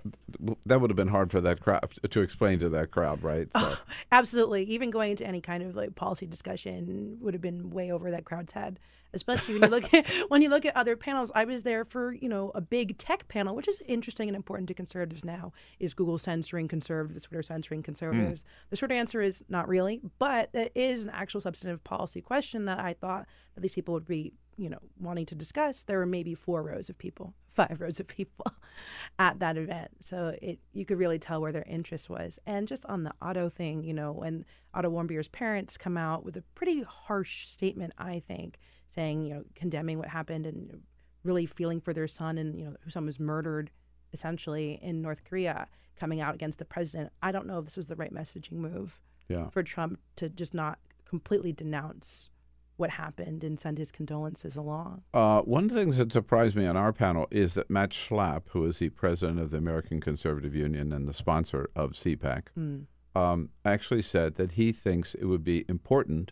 that 0.66 0.82
would 0.82 0.90
have 0.90 0.98
been 0.98 1.08
hard 1.08 1.32
for 1.32 1.42
that 1.42 1.62
crowd 1.62 1.90
to 2.10 2.22
explain 2.22 2.60
to 2.60 2.70
that 2.70 2.92
crowd, 2.92 3.24
right? 3.24 3.48
So, 3.56 3.76
Absolutely. 4.12 4.64
Even 4.64 4.90
going 4.90 5.12
into 5.12 5.26
any 5.26 5.42
kind 5.42 5.64
of 5.64 5.76
like 5.76 5.96
policy 5.96 6.26
discussion 6.26 7.18
would 7.22 7.34
have 7.34 7.42
been 7.42 7.70
way 7.70 7.92
over 7.92 8.12
that 8.12 8.26
crowd's 8.26 8.54
head. 8.54 8.80
Especially 9.14 9.54
when 9.54 9.64
you 9.64 9.70
look 9.70 9.94
at 9.94 10.06
when 10.28 10.42
you 10.42 10.50
look 10.50 10.66
at 10.66 10.76
other 10.76 10.98
panels. 10.98 11.32
I 11.34 11.46
was 11.46 11.64
there 11.64 11.86
for, 11.86 12.14
you 12.14 12.28
know, 12.28 12.52
a 12.54 12.60
big 12.60 12.98
tech 12.98 13.30
panel, 13.30 13.56
which 13.56 13.68
is 13.68 13.82
interesting 13.88 14.28
and 14.28 14.36
important 14.36 14.68
to 14.68 14.74
conservatives 14.74 15.24
now. 15.24 15.54
Is 15.80 15.94
Google 15.94 16.18
censoring 16.18 16.68
conservatives, 16.68 17.24
Twitter 17.24 17.42
censoring 17.42 17.82
conservatives? 17.82 18.42
Hmm. 18.42 18.48
The 18.72 18.76
short 18.76 18.92
answer 18.92 19.22
is 19.22 19.44
not 19.48 19.70
really, 19.70 20.02
but 20.20 20.50
it 20.54 20.74
is 20.76 21.06
an 21.06 21.12
actual 21.12 21.40
substantive 21.40 21.84
policy 21.86 22.20
question 22.20 22.66
that 22.66 22.80
I 22.80 22.94
thought 22.94 23.26
that 23.54 23.62
these 23.62 23.74
people 23.74 23.94
would 23.94 24.06
be, 24.06 24.34
you 24.58 24.70
know, 24.70 24.80
wanting 25.00 25.26
to 25.28 25.36
discuss. 25.36 25.84
There 25.84 25.98
were 25.98 26.06
maybe 26.06 26.34
four 26.34 26.64
rows 26.64 26.90
of 26.90 26.98
people, 26.98 27.34
five 27.54 27.78
rows 27.80 28.00
of 28.00 28.08
people 28.08 28.46
at 29.20 29.40
that 29.40 29.58
event. 29.58 29.90
So 30.02 30.36
it 30.42 30.60
you 30.74 30.86
could 30.86 30.98
really 31.00 31.20
tell 31.20 31.42
where 31.42 31.52
their 31.52 31.64
interest 31.68 32.10
was. 32.10 32.40
And 32.46 32.68
just 32.68 32.86
on 32.86 33.04
the 33.04 33.14
Otto 33.22 33.50
thing, 33.50 33.84
you 33.84 33.94
know, 33.94 34.12
when 34.12 34.46
Otto 34.74 34.90
Warmbier's 34.90 35.28
parents 35.28 35.78
come 35.78 35.98
out 35.98 36.24
with 36.24 36.38
a 36.38 36.44
pretty 36.56 36.84
harsh 36.84 37.48
statement, 37.48 37.94
I 37.98 38.20
think, 38.28 38.58
saying, 38.90 39.24
you 39.24 39.34
know, 39.34 39.44
condemning 39.56 39.98
what 40.00 40.10
happened 40.10 40.46
and 40.46 40.82
really 41.24 41.46
feeling 41.46 41.82
for 41.82 41.92
their 41.94 42.08
son 42.08 42.38
and, 42.38 42.58
you 42.58 42.66
know, 42.66 42.76
whose 42.84 42.94
son 42.94 43.06
was 43.06 43.20
murdered 43.20 43.72
essentially 44.14 44.80
in 44.82 45.02
North 45.02 45.24
Korea, 45.26 45.68
coming 45.98 46.22
out 46.22 46.36
against 46.36 46.60
the 46.60 46.66
president. 46.66 47.12
I 47.22 47.32
don't 47.32 47.48
know 47.48 47.60
if 47.60 47.66
this 47.66 47.76
was 47.78 47.88
the 47.88 47.96
right 47.96 48.14
messaging 48.14 48.54
move 48.54 49.02
Yeah. 49.28 49.50
for 49.50 49.64
Trump 49.64 50.00
to 50.18 50.30
just 50.30 50.54
not 50.54 50.80
completely 51.06 51.52
denounce 51.52 52.30
what 52.78 52.92
happened 52.92 53.44
and 53.44 53.60
send 53.60 53.78
his 53.78 53.92
condolences 53.92 54.56
along. 54.58 55.02
Uh, 55.14 55.42
one 55.42 55.64
of 55.66 55.70
the 55.70 55.76
things 55.76 55.98
that 55.98 56.12
surprised 56.12 56.56
me 56.56 56.66
on 56.66 56.76
our 56.76 56.92
panel 56.92 57.26
is 57.32 57.54
that 57.54 57.70
Matt 57.70 57.92
Schlapp, 57.92 58.44
who 58.50 58.66
is 58.66 58.80
the 58.80 58.90
president 58.90 59.40
of 59.40 59.52
the 59.52 59.58
American 59.58 60.02
Conservative 60.02 60.54
Union 60.54 60.92
and 60.92 61.08
the 61.08 61.14
sponsor 61.14 61.70
of 61.76 61.92
CPAC, 61.92 62.44
Mm. 62.58 62.86
um, 63.16 63.50
actually 63.64 64.02
said 64.02 64.36
that 64.36 64.54
he 64.54 64.72
thinks 64.74 65.16
it 65.16 65.26
would 65.26 65.44
be 65.44 65.64
important 65.70 66.32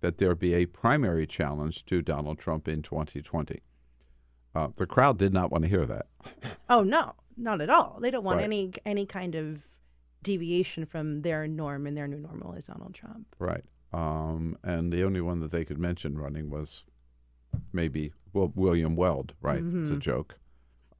that 0.00 0.18
there 0.18 0.34
be 0.34 0.54
a 0.54 0.66
primary 0.66 1.26
challenge 1.26 1.84
to 1.86 2.02
Donald 2.02 2.38
Trump 2.38 2.68
in 2.68 2.82
2020. 2.82 3.60
Uh, 4.54 4.68
the 4.76 4.86
crowd 4.86 5.18
did 5.18 5.32
not 5.32 5.50
want 5.50 5.62
to 5.64 5.68
hear 5.68 5.86
that. 5.86 6.06
Oh 6.70 6.82
no, 6.82 7.14
not 7.36 7.60
at 7.62 7.70
all. 7.70 7.98
They 8.00 8.10
don't 8.10 8.24
want 8.24 8.38
Right. 8.38 8.44
any 8.44 8.72
any 8.84 9.06
kind 9.06 9.34
of 9.34 9.62
deviation 10.22 10.84
from 10.84 11.22
their 11.22 11.46
norm, 11.48 11.86
and 11.86 11.96
their 11.96 12.06
new 12.08 12.18
normal 12.18 12.52
is 12.54 12.66
Donald 12.66 12.92
Trump. 12.94 13.34
Right. 13.38 13.64
Um, 13.92 14.58
and 14.62 14.92
the 14.92 15.02
only 15.04 15.20
one 15.20 15.40
that 15.40 15.50
they 15.50 15.64
could 15.64 15.78
mention 15.78 16.18
running 16.18 16.50
was 16.50 16.84
maybe 17.72 18.12
well, 18.32 18.52
William 18.54 18.96
Weld. 18.96 19.32
Right. 19.40 19.58
It's 19.58 19.90
a 19.90 19.94
Mhm. 19.94 19.98
joke. 20.00 20.38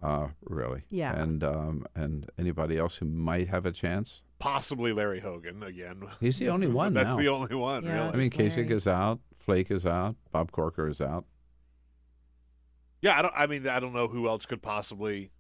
Uh, 0.03 0.29
really. 0.45 0.83
Yeah. 0.89 1.21
And 1.21 1.43
um, 1.45 1.87
and 1.95 2.31
anybody 2.39 2.79
else 2.79 2.97
who 2.97 3.05
might 3.07 3.49
have 3.49 3.67
a 3.67 3.73
chance. 3.73 4.23
Possibly 4.39 4.93
Larry 4.93 5.21
Hogan 5.21 5.63
again. 5.63 6.05
He's 6.21 6.39
the 6.39 6.49
only 6.49 6.67
one 6.83 6.95
That's 6.95 7.11
now. 7.15 7.21
the 7.21 7.29
only 7.29 7.55
one, 7.57 7.85
Yeah. 7.85 7.93
really. 7.93 8.09
I 8.09 8.17
mean, 8.17 8.31
Larry. 8.37 8.51
Kasich 8.51 8.71
is 8.71 8.87
out, 8.87 9.19
Flake 9.39 9.71
is 9.71 9.85
out, 9.85 10.15
Bob 10.31 10.53
Corker 10.53 10.89
is 10.89 11.01
out. 11.01 11.25
Yeah, 13.03 13.19
I 13.19 13.23
don't. 13.23 13.35
I 13.37 13.47
mean, 13.47 13.67
I 13.69 13.81
don't 13.81 13.93
know 13.93 14.09
who 14.09 14.27
else 14.29 14.47
could 14.47 14.63
possibly 14.63 15.31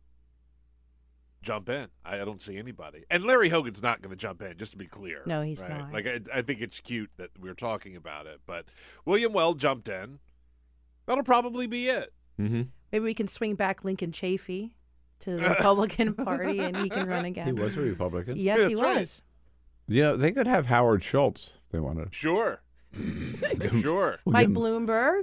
jump 1.42 1.68
in. 1.68 1.88
I, 2.04 2.20
I 2.20 2.24
don't 2.24 2.42
see 2.42 2.56
anybody. 2.56 3.04
And 3.10 3.24
Larry 3.24 3.48
Hogan's 3.48 3.82
not 3.82 4.00
going 4.02 4.10
to 4.10 4.16
jump 4.16 4.42
in. 4.42 4.56
Just 4.56 4.72
to 4.72 4.78
be 4.78 4.86
clear. 4.86 5.22
No, 5.26 5.42
he's 5.42 5.60
right? 5.62 5.70
not. 5.70 5.92
Like 5.92 6.06
I, 6.06 6.20
I 6.34 6.42
think 6.42 6.60
it's 6.60 6.80
cute 6.80 7.10
that 7.16 7.30
we're 7.38 7.54
talking 7.54 7.96
about 7.96 8.26
it, 8.26 8.40
but 8.46 8.66
William 9.04 9.32
Weld 9.32 9.58
jumped 9.58 9.88
in. 9.88 10.18
That'll 11.06 11.24
probably 11.24 11.66
be 11.66 11.88
it. 11.88 12.12
Mm-hmm. 12.40 12.62
Maybe 12.92 13.04
we 13.04 13.14
can 13.14 13.28
swing 13.28 13.54
back 13.54 13.84
Lincoln 13.84 14.12
Chafee 14.12 14.72
to 15.20 15.36
the 15.36 15.48
Republican 15.48 16.14
Party, 16.24 16.60
and 16.60 16.76
he 16.76 16.88
can 16.88 17.08
run 17.08 17.24
again. 17.24 17.46
He 17.46 17.52
was 17.52 17.76
a 17.76 17.80
Republican. 17.80 18.36
Yes, 18.36 18.58
he 18.68 18.74
That's 18.74 18.80
right. 18.82 18.98
was. 18.98 19.22
Yeah, 19.88 20.12
they 20.12 20.32
could 20.32 20.46
have 20.46 20.66
Howard 20.66 21.02
Schultz 21.02 21.52
if 21.66 21.72
they 21.72 21.80
wanted. 21.80 22.14
Sure. 22.14 22.62
sure. 23.80 24.18
We'll 24.24 24.32
Mike 24.32 24.48
Bloomberg. 24.48 25.22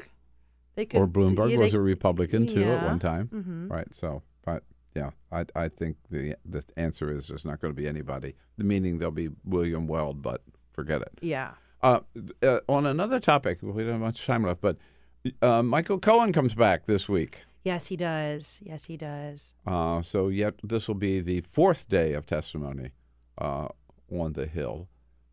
They 0.75 0.85
could. 0.85 0.99
or 0.99 1.07
Bloomberg 1.07 1.51
yeah, 1.51 1.57
was 1.57 1.73
a 1.73 1.79
Republican 1.79 2.47
too 2.47 2.63
at 2.63 2.83
one 2.83 2.99
time, 2.99 3.29
Mhm. 3.33 3.71
right? 3.71 3.87
So, 3.95 4.23
but 4.43 4.63
yeah, 4.95 5.11
I 5.31 5.45
I 5.55 5.67
think 5.67 5.97
the 6.09 6.35
the 6.45 6.63
answer 6.77 7.15
is 7.15 7.27
there's 7.27 7.45
not 7.45 7.59
going 7.59 7.73
to 7.73 7.79
be 7.79 7.87
anybody. 7.87 8.35
The 8.57 8.63
meaning 8.63 8.97
there'll 8.97 9.11
be 9.11 9.29
William 9.43 9.87
Weld, 9.87 10.21
but 10.21 10.41
forget 10.73 11.01
it. 11.01 11.19
Yeah. 11.21 11.51
Uh, 11.83 11.99
uh, 12.41 12.59
on 12.67 12.85
another 12.85 13.19
topic, 13.19 13.59
we 13.61 13.83
don't 13.83 13.91
have 13.91 14.01
much 14.01 14.25
time 14.25 14.43
left, 14.43 14.61
but 14.61 14.77
uh, 15.41 15.61
Michael 15.61 15.99
Cohen 15.99 16.33
comes 16.33 16.55
back 16.55 16.85
this 16.85 17.07
week. 17.07 17.41
Yes, 17.63 17.87
he 17.87 17.97
does. 17.97 18.59
Yes, 18.61 18.85
he 18.85 18.95
does. 18.95 19.53
Uh, 19.67 20.01
so 20.01 20.29
yet 20.29 20.55
this 20.63 20.87
will 20.87 20.95
be 20.95 21.19
the 21.19 21.41
fourth 21.51 21.89
day 21.89 22.13
of 22.13 22.25
testimony 22.25 22.91
uh, 23.39 23.67
on 24.11 24.33
the 24.33 24.45
Hill. 24.45 24.87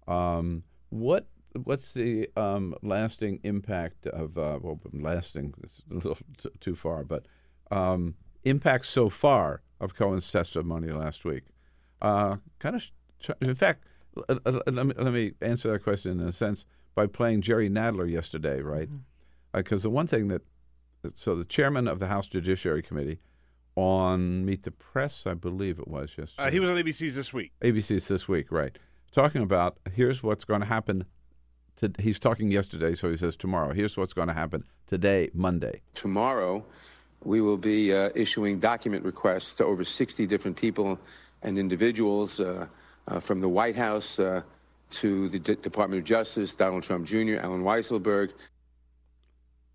Um, 0.09 0.65
what 0.89 1.27
what's 1.65 1.93
the 1.93 2.29
um, 2.37 2.75
lasting 2.83 3.41
impact 3.45 4.07
of 4.07 4.37
uh, 4.39 4.59
well, 4.61 4.81
lasting 4.93 5.55
is 5.63 5.83
a 5.91 5.95
little 5.95 6.19
t- 6.39 6.49
too 6.61 6.75
far, 6.75 7.05
but 7.05 7.27
um, 7.71 8.15
impact 8.45 8.87
so 8.87 9.09
far 9.09 9.63
of 9.81 9.95
Cohen's 9.95 10.31
testimony 10.31 10.89
last 10.89 11.25
week? 11.25 11.45
Uh, 12.01 12.37
kind 12.59 12.77
of, 12.77 12.91
in 13.41 13.55
fact, 13.55 13.85
l- 14.29 14.41
l- 14.47 14.63
let 14.67 14.87
me 14.87 14.95
let 14.99 15.13
me 15.13 15.33
answer 15.41 15.71
that 15.73 15.83
question 15.83 16.21
in 16.21 16.27
a 16.27 16.33
sense 16.33 16.65
by 16.95 17.07
playing 17.07 17.43
Jerry 17.43 17.69
Nadler 17.69 18.11
yesterday, 18.11 18.61
right? 18.61 18.89
Because 19.55 19.83
the 19.83 19.91
one 19.91 20.07
thing 20.07 20.29
that 20.29 20.43
so 21.17 21.35
the 21.37 21.45
chairman 21.45 21.89
of 21.89 21.99
the 21.99 22.07
House 22.07 22.29
Judiciary 22.29 22.83
Committee 22.83 23.19
on 23.75 24.45
Meet 24.45 24.65
the 24.65 24.71
Press, 24.71 25.27
I 25.27 25.35
believe 25.35 25.79
it 25.79 25.89
was 25.89 26.11
yesterday. 26.19 26.49
Uh, 26.49 26.51
he 26.51 26.61
was 26.61 26.71
on 26.71 26.77
ABC's 26.77 27.17
this 27.17 27.33
week. 27.33 27.53
ABC's 27.63 28.09
this 28.09 28.29
week, 28.29 28.53
right? 28.53 28.77
Talking 29.13 29.43
about 29.43 29.79
here's 29.95 30.23
what's 30.23 30.45
going 30.45 30.61
to 30.61 30.67
happen. 30.67 31.05
To, 31.77 31.91
he's 31.99 32.19
talking 32.19 32.51
yesterday, 32.51 32.95
so 32.95 33.11
he 33.11 33.17
says 33.17 33.37
tomorrow. 33.37 33.73
Here's 33.73 33.97
what's 33.97 34.13
going 34.13 34.29
to 34.29 34.35
happen 34.35 34.65
today, 34.87 35.31
Monday. 35.33 35.81
Tomorrow, 35.95 36.65
we 37.25 37.41
will 37.41 37.57
be 37.57 37.93
uh, 37.93 38.11
issuing 38.15 38.59
document 38.59 39.05
requests 39.05 39.55
to 39.55 39.65
over 39.65 39.85
60 39.85 40.27
different 40.27 40.57
people 40.57 40.99
and 41.43 41.59
individuals 41.59 42.41
uh, 42.41 42.67
uh, 43.09 43.21
from 43.21 43.41
the 43.41 43.49
White 43.49 43.77
House 43.77 44.19
uh, 44.19 44.43
to 44.91 45.29
the 45.29 45.39
D- 45.39 45.57
Department 45.57 45.99
of 46.03 46.05
Justice, 46.05 46.55
Donald 46.55 46.83
Trump 46.83 47.07
Jr., 47.07 47.37
Allen 47.41 47.63
Weisselberg. 47.63 48.33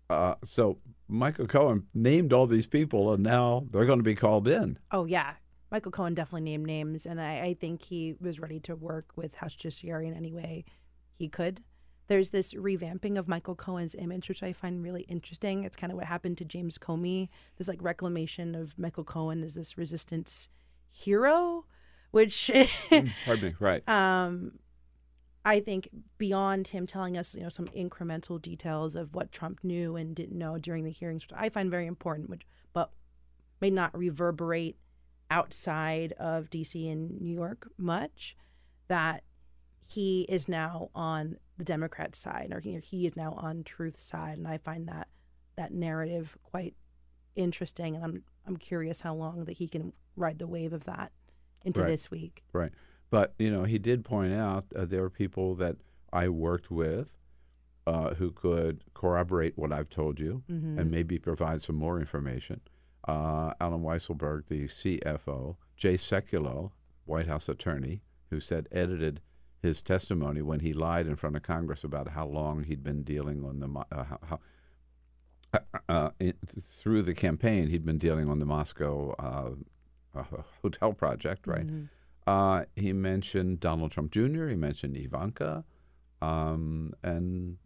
Uh, 0.08 0.34
so 0.44 0.78
Michael 1.08 1.46
Cohen 1.46 1.86
named 1.94 2.32
all 2.32 2.46
these 2.46 2.66
people, 2.66 3.12
and 3.12 3.22
now 3.22 3.66
they're 3.70 3.86
going 3.86 3.98
to 3.98 4.04
be 4.04 4.14
called 4.14 4.48
in. 4.48 4.78
Oh 4.90 5.04
yeah, 5.04 5.34
Michael 5.70 5.92
Cohen 5.92 6.14
definitely 6.14 6.42
named 6.42 6.66
names, 6.66 7.04
and 7.04 7.20
I, 7.20 7.40
I 7.40 7.54
think 7.54 7.82
he 7.82 8.14
was 8.20 8.40
ready 8.40 8.60
to 8.60 8.76
work 8.76 9.16
with 9.16 9.34
House 9.34 9.54
Judiciary 9.54 10.08
in 10.08 10.14
any 10.14 10.32
way 10.32 10.64
he 11.18 11.28
could. 11.28 11.62
There's 12.08 12.30
this 12.30 12.54
revamping 12.54 13.18
of 13.18 13.28
Michael 13.28 13.54
Cohen's 13.54 13.94
image, 13.94 14.28
which 14.28 14.42
I 14.42 14.52
find 14.52 14.82
really 14.82 15.02
interesting. 15.02 15.64
It's 15.64 15.76
kind 15.76 15.92
of 15.92 15.96
what 15.98 16.06
happened 16.06 16.38
to 16.38 16.44
James 16.44 16.78
Comey. 16.78 17.28
This 17.56 17.68
like 17.68 17.82
reclamation 17.82 18.54
of 18.54 18.76
Michael 18.78 19.04
Cohen 19.04 19.44
as 19.44 19.54
this 19.54 19.78
resistance 19.78 20.48
hero, 20.90 21.66
which 22.10 22.50
Pardon 23.24 23.44
me, 23.44 23.54
right? 23.60 23.86
um, 23.88 24.52
I 25.44 25.60
think 25.60 25.88
beyond 26.18 26.68
him 26.68 26.86
telling 26.86 27.16
us, 27.16 27.34
you 27.34 27.42
know, 27.42 27.48
some 27.48 27.68
incremental 27.68 28.40
details 28.40 28.96
of 28.96 29.14
what 29.14 29.32
Trump 29.32 29.60
knew 29.62 29.96
and 29.96 30.14
didn't 30.14 30.36
know 30.36 30.58
during 30.58 30.84
the 30.84 30.90
hearings, 30.90 31.24
which 31.24 31.38
I 31.38 31.48
find 31.48 31.70
very 31.70 31.86
important, 31.86 32.28
which 32.28 32.42
but 32.72 32.90
may 33.60 33.70
not 33.70 33.96
reverberate 33.96 34.76
outside 35.30 36.12
of 36.12 36.50
DC 36.50 36.90
and 36.90 37.20
New 37.20 37.34
York 37.34 37.70
much, 37.76 38.36
that 38.88 39.22
he 39.88 40.22
is 40.28 40.48
now 40.48 40.90
on 40.94 41.38
the 41.56 41.64
Democrat 41.64 42.14
side, 42.14 42.50
or 42.52 42.60
he, 42.60 42.76
he 42.78 43.06
is 43.06 43.16
now 43.16 43.32
on 43.38 43.64
truth's 43.64 44.02
side, 44.02 44.36
and 44.38 44.46
I 44.46 44.58
find 44.58 44.86
that 44.88 45.08
that 45.56 45.72
narrative 45.72 46.36
quite 46.44 46.74
interesting, 47.34 47.94
and 47.96 48.04
I'm 48.04 48.22
I'm 48.46 48.56
curious 48.56 49.00
how 49.00 49.14
long 49.14 49.44
that 49.44 49.58
he 49.58 49.66
can 49.68 49.92
ride 50.16 50.38
the 50.38 50.46
wave 50.46 50.72
of 50.72 50.84
that 50.84 51.12
into 51.64 51.82
Right. 51.82 51.88
this 51.88 52.10
week. 52.10 52.44
Right. 52.52 52.72
But, 53.10 53.34
you 53.38 53.50
know, 53.50 53.64
he 53.64 53.78
did 53.78 54.04
point 54.04 54.32
out 54.32 54.64
uh, 54.76 54.84
there 54.86 55.02
are 55.04 55.10
people 55.10 55.54
that 55.56 55.76
I 56.12 56.28
worked 56.28 56.70
with 56.70 57.12
uh, 57.86 58.14
who 58.14 58.30
could 58.30 58.84
corroborate 58.94 59.56
what 59.58 59.72
I've 59.72 59.88
told 59.90 60.18
you 60.20 60.42
Mhm. 60.50 60.78
and 60.78 60.90
maybe 60.90 61.18
provide 61.18 61.62
some 61.62 61.76
more 61.76 61.98
information. 61.98 62.60
uh, 63.06 63.54
Allen 63.60 63.82
Weisselberg, 63.82 64.46
the 64.48 64.68
CFO, 64.68 65.56
Jay 65.76 65.94
Sekulow, 65.96 66.72
White 67.06 67.26
House 67.26 67.48
attorney, 67.48 68.02
who 68.28 68.38
said 68.40 68.68
edited 68.70 69.20
his 69.62 69.82
testimony 69.82 70.40
when 70.42 70.60
he 70.60 70.72
lied 70.72 71.06
in 71.06 71.16
front 71.16 71.36
of 71.36 71.42
Congress 71.42 71.84
about 71.84 72.08
how 72.08 72.26
long 72.26 72.64
he'd 72.64 72.82
been 72.84 73.02
dealing 73.02 73.44
on 73.44 73.60
the 73.60 73.68
uh, 73.96 74.04
how, 74.04 74.18
how 74.28 74.40
uh, 75.54 75.58
uh, 75.88 76.10
in, 76.20 76.34
through 76.60 77.02
the 77.02 77.14
campaign 77.14 77.68
he'd 77.68 77.84
been 77.86 77.98
dealing 77.98 78.28
on 78.28 78.38
the 78.38 78.46
Moscow 78.46 79.14
uh, 79.18 80.18
uh, 80.18 80.42
hotel 80.62 80.92
project, 80.92 81.46
right? 81.46 81.66
Mhm. 81.66 81.88
Uh, 82.26 82.64
he 82.76 82.92
mentioned 82.92 83.58
Donald 83.58 83.90
Trump 83.90 84.12
Jr. 84.12 84.48
He 84.48 84.56
mentioned 84.56 84.96
Ivanka, 84.96 85.64
um, 86.20 86.92
and 87.02 87.56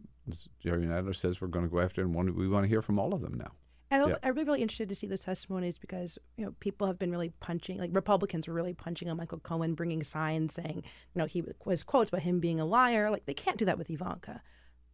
Jerry 0.59 0.85
Nadler 0.85 1.15
says 1.15 1.41
we're 1.41 1.49
going 1.49 1.65
to 1.65 1.71
go 1.71 1.81
after 1.81 2.01
and 2.01 2.15
we 2.15 2.47
want 2.47 2.63
to 2.63 2.69
hear 2.69 2.81
from 2.81 2.97
all 2.97 3.13
of 3.13 3.21
them 3.21 3.33
now. 3.37 3.51
And 3.93 4.09
Yeah. 4.09 4.15
I'd 4.23 4.33
be 4.33 4.43
really 4.43 4.61
interested 4.63 4.89
to 4.89 4.95
see 4.95 5.05
those 5.05 5.23
testimonies 5.23 5.77
because 5.77 6.17
you 6.35 6.43
know 6.43 6.55
people 6.59 6.87
have 6.87 6.97
been 6.97 7.11
really 7.11 7.29
punching, 7.39 7.77
like 7.77 7.91
Republicans 7.93 8.47
were 8.47 8.53
really 8.53 8.73
punching 8.73 9.07
on 9.07 9.17
Michael 9.17 9.37
Cohen, 9.37 9.75
bringing 9.75 10.01
signs 10.01 10.55
saying, 10.55 10.77
you 10.77 11.19
know, 11.19 11.25
he 11.25 11.43
was 11.63 11.83
quotes 11.83 12.09
about 12.09 12.23
him 12.23 12.39
being 12.39 12.59
a 12.59 12.65
liar. 12.65 13.11
Like 13.11 13.25
they 13.25 13.35
can't 13.35 13.57
do 13.57 13.65
that 13.65 13.77
with 13.77 13.91
Ivanka. 13.91 14.41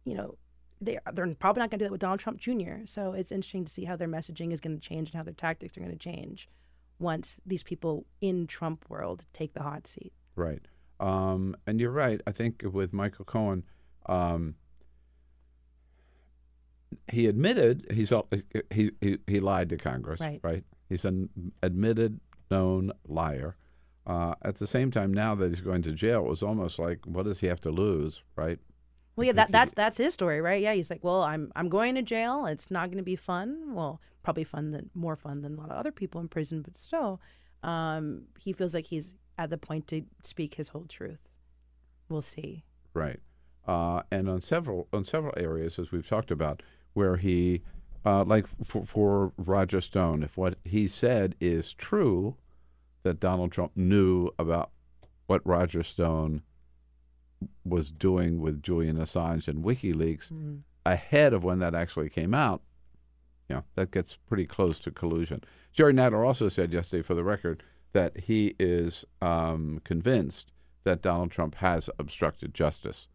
You 0.04 0.16
know, 0.16 0.38
they 0.82 0.98
they're 1.14 1.34
probably 1.34 1.60
not 1.60 1.70
going 1.70 1.78
to 1.78 1.84
do 1.84 1.84
that 1.86 1.92
with 1.92 2.02
Donald 2.02 2.20
Trump 2.20 2.38
Jr. 2.38 2.84
So 2.84 3.12
it's 3.12 3.32
interesting 3.32 3.64
to 3.64 3.72
see 3.72 3.84
how 3.84 3.96
their 3.96 4.08
messaging 4.08 4.52
is 4.52 4.60
going 4.60 4.78
to 4.78 4.86
change 4.86 5.08
and 5.08 5.16
how 5.16 5.22
their 5.22 5.32
tactics 5.32 5.78
are 5.78 5.80
going 5.80 5.92
to 5.92 5.98
change 5.98 6.46
once 6.98 7.40
these 7.46 7.62
people 7.62 8.04
in 8.20 8.46
Trump 8.46 8.84
world 8.90 9.24
take 9.32 9.54
the 9.54 9.62
hot 9.62 9.86
seat. 9.86 10.12
Right. 10.36 10.62
Um, 11.00 11.56
and 11.66 11.80
you're 11.80 11.90
right. 11.90 12.20
I 12.26 12.32
think 12.32 12.62
with 12.70 12.92
Michael 12.92 13.24
Cohen, 13.24 13.64
um, 14.04 14.56
he 17.08 17.26
admitted 17.26 17.86
he's 17.92 18.12
he, 18.70 18.90
he 19.00 19.18
he 19.26 19.40
lied 19.40 19.68
to 19.70 19.76
Congress. 19.76 20.20
Right. 20.20 20.64
He's 20.88 21.04
an 21.04 21.52
admitted 21.62 22.20
known 22.50 22.92
liar. 23.06 23.56
Uh, 24.06 24.34
at 24.42 24.58
the 24.58 24.66
same 24.66 24.90
time, 24.90 25.12
now 25.12 25.34
that 25.34 25.48
he's 25.50 25.60
going 25.60 25.82
to 25.82 25.92
jail, 25.92 26.24
it 26.24 26.28
was 26.28 26.42
almost 26.42 26.78
like, 26.78 26.98
what 27.06 27.24
does 27.24 27.40
he 27.40 27.46
have 27.46 27.60
to 27.60 27.70
lose? 27.70 28.22
Right. 28.34 28.58
Well, 29.14 29.26
yeah, 29.26 29.34
that 29.34 29.52
that's 29.52 29.72
that's 29.74 29.98
his 29.98 30.14
story, 30.14 30.40
right? 30.40 30.62
Yeah, 30.62 30.72
he's 30.72 30.90
like, 30.90 31.04
well, 31.04 31.22
I'm 31.22 31.52
I'm 31.54 31.68
going 31.68 31.94
to 31.96 32.02
jail. 32.02 32.46
It's 32.46 32.70
not 32.70 32.88
going 32.88 32.98
to 32.98 33.04
be 33.04 33.16
fun. 33.16 33.74
Well, 33.74 34.00
probably 34.22 34.44
fun 34.44 34.70
than 34.70 34.90
more 34.94 35.16
fun 35.16 35.42
than 35.42 35.54
a 35.54 35.60
lot 35.60 35.70
of 35.70 35.76
other 35.76 35.92
people 35.92 36.20
in 36.20 36.28
prison, 36.28 36.62
but 36.62 36.76
still, 36.76 37.20
um, 37.62 38.24
he 38.38 38.52
feels 38.52 38.74
like 38.74 38.86
he's 38.86 39.14
at 39.38 39.50
the 39.50 39.58
point 39.58 39.86
to 39.88 40.02
speak 40.22 40.54
his 40.54 40.68
whole 40.68 40.86
truth. 40.86 41.28
We'll 42.08 42.22
see. 42.22 42.64
Right. 42.94 43.20
Uh, 43.66 44.02
and 44.10 44.28
on 44.28 44.42
several 44.42 44.88
on 44.92 45.04
several 45.04 45.34
areas, 45.36 45.78
as 45.78 45.92
we've 45.92 46.08
talked 46.08 46.30
about, 46.30 46.62
where 46.94 47.16
he, 47.16 47.62
uh, 48.04 48.24
like 48.24 48.46
for, 48.64 48.84
for 48.86 49.32
Roger 49.36 49.80
Stone, 49.80 50.22
if 50.22 50.36
what 50.36 50.56
he 50.64 50.88
said 50.88 51.34
is 51.40 51.72
true, 51.72 52.36
that 53.02 53.20
Donald 53.20 53.52
Trump 53.52 53.72
knew 53.76 54.30
about 54.38 54.70
what 55.26 55.46
Roger 55.46 55.82
Stone 55.82 56.42
was 57.64 57.90
doing 57.90 58.40
with 58.40 58.62
Julian 58.62 58.96
Assange 58.98 59.48
and 59.48 59.64
WikiLeaks 59.64 60.30
Mhm. 60.32 60.60
ahead 60.84 61.32
of 61.32 61.42
when 61.44 61.58
that 61.60 61.74
actually 61.74 62.10
came 62.10 62.34
out, 62.34 62.62
you 63.48 63.56
know, 63.56 63.64
that 63.76 63.90
gets 63.90 64.16
pretty 64.28 64.46
close 64.46 64.78
to 64.80 64.90
collusion. 64.90 65.42
Jerry 65.72 65.92
Nadler 65.94 66.26
also 66.26 66.48
said 66.48 66.72
yesterday, 66.72 67.02
for 67.02 67.14
the 67.14 67.24
record, 67.24 67.62
that 67.92 68.20
he 68.20 68.54
is 68.58 69.04
um, 69.22 69.80
convinced 69.84 70.52
that 70.84 71.02
Donald 71.02 71.30
Trump 71.30 71.56
has 71.56 71.88
obstructed 71.98 72.54
justice, 72.54 73.08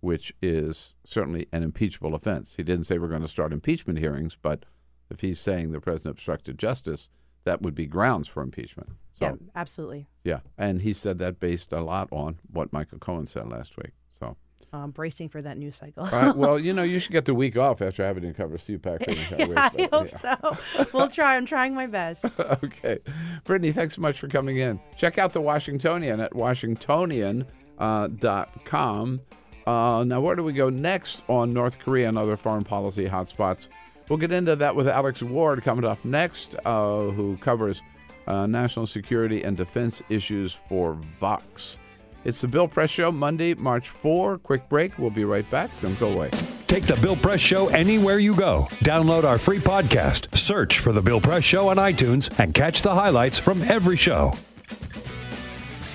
which 0.00 0.32
is 0.42 0.94
certainly 1.04 1.46
an 1.52 1.62
impeachable 1.62 2.14
offense. 2.14 2.54
He 2.56 2.62
didn't 2.62 2.84
say 2.84 2.98
we're 2.98 3.08
going 3.08 3.22
to 3.22 3.28
start 3.28 3.52
impeachment 3.52 3.98
hearings, 3.98 4.36
but 4.40 4.64
if 5.10 5.20
he's 5.20 5.38
saying 5.40 5.72
the 5.72 5.80
president 5.80 6.12
obstructed 6.12 6.58
justice, 6.58 7.08
that 7.44 7.62
would 7.62 7.74
be 7.74 7.86
grounds 7.86 8.28
for 8.28 8.42
impeachment. 8.42 8.90
So, 9.18 9.24
yeah, 9.26 9.34
absolutely. 9.54 10.08
yeah, 10.24 10.40
and 10.58 10.82
he 10.82 10.92
said 10.92 11.18
that 11.20 11.40
based 11.40 11.72
a 11.72 11.80
lot 11.80 12.08
on 12.10 12.38
what 12.50 12.72
Michael 12.72 12.98
Cohen 12.98 13.26
said 13.26 13.48
last 13.48 13.76
week. 13.78 13.92
So, 14.18 14.36
Um, 14.74 14.90
bracing 14.90 15.30
for 15.30 15.40
that 15.40 15.56
news 15.56 15.76
cycle. 15.76 16.04
right, 16.06 16.36
well, 16.42 16.58
you 16.58 16.74
know, 16.74 16.82
you 16.82 16.98
should 16.98 17.12
get 17.12 17.24
the 17.24 17.32
week 17.34 17.56
off 17.56 17.80
after 17.80 18.04
having 18.04 18.24
to 18.24 18.34
cover 18.34 18.58
CPAC. 18.58 19.04
for 19.04 19.10
the 19.10 19.18
entire 19.18 19.38
yeah, 19.38 19.46
week, 19.46 19.58
I 19.58 19.88
hope 19.96 20.08
yeah. 20.10 20.16
so. 20.18 20.58
We'll 20.92 21.08
try. 21.08 21.36
I'm 21.36 21.46
trying 21.46 21.74
my 21.74 21.86
best. 21.86 22.26
okay. 22.38 22.98
Brittany, 23.44 23.72
thanks 23.72 23.94
so 23.94 24.02
much 24.02 24.18
for 24.18 24.28
coming 24.28 24.58
in. 24.58 24.78
Check 24.98 25.16
out 25.16 25.32
the 25.32 25.40
Washingtonian 25.40 26.20
at 26.20 26.32
washingtonian.com. 26.34 27.46
Uh. 27.78 29.34
Uh, 29.66 30.04
now, 30.04 30.20
where 30.20 30.36
do 30.36 30.44
we 30.44 30.52
go 30.52 30.70
next 30.70 31.22
on 31.28 31.52
North 31.52 31.78
Korea 31.78 32.08
and 32.08 32.16
other 32.16 32.36
foreign 32.36 32.64
policy 32.64 33.08
hotspots? 33.08 33.68
We'll 34.08 34.18
get 34.18 34.30
into 34.30 34.54
that 34.56 34.76
with 34.76 34.86
Alex 34.86 35.22
Ward 35.22 35.62
coming 35.62 35.84
up 35.84 36.04
next, 36.04 36.54
uh, 36.64 37.00
who 37.00 37.36
covers 37.38 37.82
uh, 38.26 38.46
national 38.46 38.86
security 38.86 39.42
and 39.42 39.56
defense 39.56 40.02
issues 40.08 40.56
for 40.68 40.94
Vox. 41.20 41.78
It's 42.24 42.40
the 42.40 42.48
Bill 42.48 42.66
Press 42.66 42.90
Show, 42.90 43.12
Monday, 43.12 43.54
March 43.54 43.88
4. 43.88 44.38
Quick 44.38 44.68
break. 44.68 44.98
We'll 44.98 45.10
be 45.10 45.24
right 45.24 45.48
back. 45.50 45.70
Don't 45.80 45.98
go 45.98 46.12
away. 46.12 46.30
Take 46.66 46.84
the 46.84 46.96
Bill 46.96 47.14
Press 47.14 47.40
Show 47.40 47.68
anywhere 47.68 48.18
you 48.18 48.34
go. 48.34 48.66
Download 48.80 49.22
our 49.22 49.38
free 49.38 49.60
podcast, 49.60 50.36
search 50.36 50.80
for 50.80 50.92
The 50.92 51.00
Bill 51.00 51.20
Press 51.20 51.44
Show 51.44 51.68
on 51.68 51.76
iTunes, 51.76 52.36
and 52.40 52.52
catch 52.52 52.82
the 52.82 52.94
highlights 52.94 53.38
from 53.38 53.62
every 53.62 53.96
show. 53.96 54.32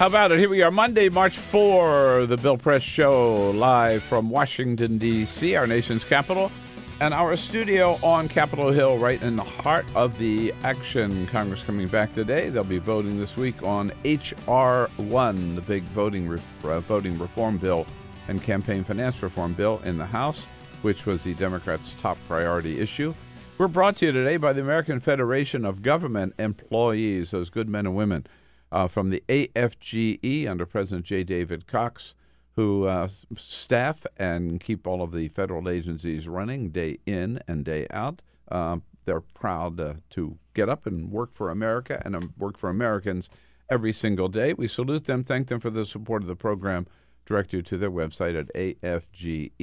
How 0.02 0.08
about 0.08 0.32
it? 0.32 0.40
Here 0.40 0.50
we 0.50 0.64
are, 0.64 0.72
Monday, 0.72 1.10
March 1.10 1.38
4, 1.38 2.26
the 2.26 2.36
Bill 2.36 2.58
Press 2.58 2.82
Show, 2.82 3.52
live 3.52 4.02
from 4.02 4.32
Washington, 4.32 4.98
D.C., 4.98 5.56
our 5.56 5.68
nation's 5.68 6.04
capital, 6.04 6.52
and 7.00 7.14
our 7.14 7.38
studio 7.38 8.00
on 8.02 8.28
Capitol 8.28 8.72
Hill, 8.72 8.98
right 8.98 9.22
in 9.22 9.36
the 9.36 9.44
heart 9.44 9.86
of 9.94 10.18
the 10.18 10.56
action. 10.64 11.28
Congress 11.28 11.62
coming 11.62 11.88
back 11.88 12.16
today. 12.16 12.50
They'll 12.50 12.64
be 12.64 12.80
voting 12.80 13.20
this 13.20 13.38
week 13.38 13.62
on 13.62 13.92
H.R. 14.04 14.90
1, 14.98 15.54
the 15.54 15.62
big 15.62 15.84
voting, 15.84 16.28
re- 16.28 16.42
uh, 16.64 16.80
voting 16.80 17.20
reform 17.20 17.60
bill 17.60 17.86
and 18.28 18.42
campaign 18.42 18.84
finance 18.84 19.22
reform 19.22 19.54
bill 19.54 19.82
in 19.84 20.00
the 20.00 20.08
House, 20.08 20.48
which 20.82 21.06
was 21.06 21.22
the 21.24 21.36
Democrats' 21.36 21.96
top 22.02 22.18
priority 22.28 22.80
issue. 22.80 23.14
We're 23.60 23.68
brought 23.68 23.98
to 23.98 24.08
you 24.08 24.12
today 24.12 24.38
by 24.38 24.54
the 24.54 24.62
American 24.62 25.00
Federation 25.00 25.64
of 25.64 25.84
Government 25.84 26.34
Employees, 26.40 27.30
those 27.30 27.52
good 27.52 27.70
men 27.70 27.86
and 27.86 27.96
women 27.96 28.26
uh, 28.72 28.88
from 28.88 29.10
the 29.10 29.24
AFGE 29.28 30.48
under 30.48 30.66
President 30.66 31.06
J. 31.06 31.24
David 31.24 31.68
Cox, 31.68 32.16
who 32.56 32.86
uh, 32.86 33.10
staff 33.38 34.06
and 34.18 34.60
keep 34.60 34.88
all 34.88 35.02
of 35.02 35.12
the 35.12 35.28
federal 35.30 35.70
agencies 35.70 36.28
running 36.28 36.70
day 36.70 37.00
in 37.06 37.42
and 37.48 37.66
day 37.66 37.88
out. 37.92 38.22
Uh, 38.50 38.78
they're 39.06 39.22
proud 39.22 39.80
uh, 39.80 39.94
to 40.12 40.38
get 40.54 40.70
up 40.70 40.86
and 40.86 41.12
work 41.12 41.34
for 41.34 41.50
America 41.50 42.02
and 42.06 42.16
um, 42.16 42.34
work 42.38 42.58
for 42.58 42.70
Americans 42.70 43.30
every 43.70 43.94
single 43.94 44.28
day. 44.28 44.54
We 44.54 44.68
salute 44.68 45.06
them, 45.06 45.24
thank 45.24 45.48
them 45.48 45.60
for 45.60 45.70
the 45.70 45.86
support 45.86 46.22
of 46.22 46.28
the 46.28 46.36
program. 46.36 46.88
Direct 47.26 47.54
you 47.54 47.62
to 47.62 47.78
their 47.78 47.92
website 47.92 48.38
at 48.38 48.50
afge.org. 48.84 49.56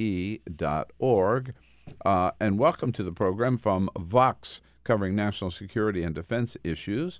Uh, 2.05 2.31
and 2.39 2.59
welcome 2.59 2.91
to 2.91 3.03
the 3.03 3.11
program 3.11 3.57
from 3.57 3.89
Vox, 3.97 4.61
covering 4.83 5.15
national 5.15 5.51
security 5.51 6.03
and 6.03 6.15
defense 6.15 6.57
issues. 6.63 7.19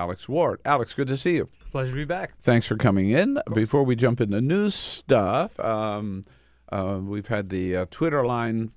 Alex 0.00 0.26
Ward. 0.30 0.60
Alex, 0.64 0.94
good 0.94 1.08
to 1.08 1.16
see 1.18 1.34
you. 1.34 1.50
Pleasure 1.72 1.90
to 1.90 1.96
be 1.96 2.04
back. 2.06 2.32
Thanks 2.42 2.66
for 2.66 2.76
coming 2.76 3.10
in. 3.10 3.38
Before 3.52 3.82
we 3.84 3.94
jump 3.96 4.18
into 4.22 4.40
news 4.40 4.74
stuff, 4.74 5.60
um, 5.60 6.24
uh, 6.72 6.98
we've 7.02 7.28
had 7.28 7.50
the 7.50 7.76
uh, 7.76 7.86
Twitter 7.90 8.24
line 8.24 8.72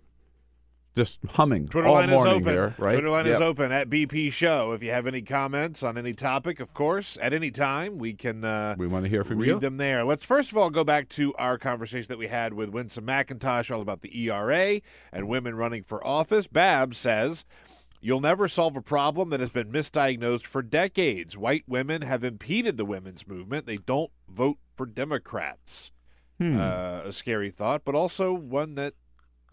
just 0.97 1.21
humming 1.31 1.67
Twitter 1.69 1.87
all 1.87 1.95
line 1.95 2.09
is 2.09 2.23
open. 2.25 2.43
here, 2.43 2.75
right? 2.77 2.91
Twitter 2.91 3.09
line 3.09 3.25
Yep. 3.25 3.35
is 3.35 3.41
open 3.41 3.71
at 3.71 3.89
BP 3.89 4.31
Show. 4.33 4.73
If 4.73 4.83
you 4.83 4.91
have 4.91 5.07
any 5.07 5.21
comments 5.23 5.81
on 5.81 5.97
any 5.97 6.13
topic, 6.13 6.59
of 6.59 6.73
course, 6.75 7.17
at 7.21 7.33
any 7.33 7.49
time, 7.51 7.97
we 7.97 8.13
can. 8.13 8.43
Uh, 8.43 8.75
we 8.77 8.85
want 8.85 9.05
to 9.05 9.09
hear 9.09 9.23
from 9.23 9.39
read 9.39 9.47
you. 9.47 9.59
them 9.59 9.77
there. 9.77 10.03
Let's 10.03 10.23
first 10.25 10.51
of 10.51 10.57
all 10.57 10.69
go 10.69 10.83
back 10.83 11.07
to 11.09 11.33
our 11.35 11.57
conversation 11.57 12.07
that 12.09 12.19
we 12.19 12.27
had 12.27 12.53
with 12.53 12.69
Winsome 12.69 13.07
McIntosh, 13.07 13.73
all 13.73 13.81
about 13.81 14.01
the 14.01 14.11
ERA 14.29 14.81
and 15.13 15.27
women 15.29 15.55
running 15.55 15.83
for 15.83 16.05
office. 16.05 16.47
Babs 16.47 16.97
says. 16.97 17.45
You'll 18.05 18.19
never 18.19 18.49
solve 18.49 18.75
a 18.75 18.81
problem 18.81 19.29
that 19.29 19.39
has 19.39 19.49
been 19.49 19.71
misdiagnosed 19.71 20.45
for 20.45 20.61
decades. 20.61 21.37
White 21.37 21.63
women 21.67 22.01
have 22.01 22.21
impeded 22.21 22.75
the 22.75 22.83
women's 22.83 23.25
movement. 23.25 23.65
They 23.65 23.77
don't 23.77 24.11
vote 24.27 24.57
for 24.75 24.85
Democrats. 24.85 25.91
Hmm. 26.37 26.59
Uh, 26.59 27.01
a 27.05 27.13
scary 27.13 27.49
thought, 27.49 27.85
but 27.85 27.95
also 27.95 28.33
one 28.33 28.75
that 28.75 28.95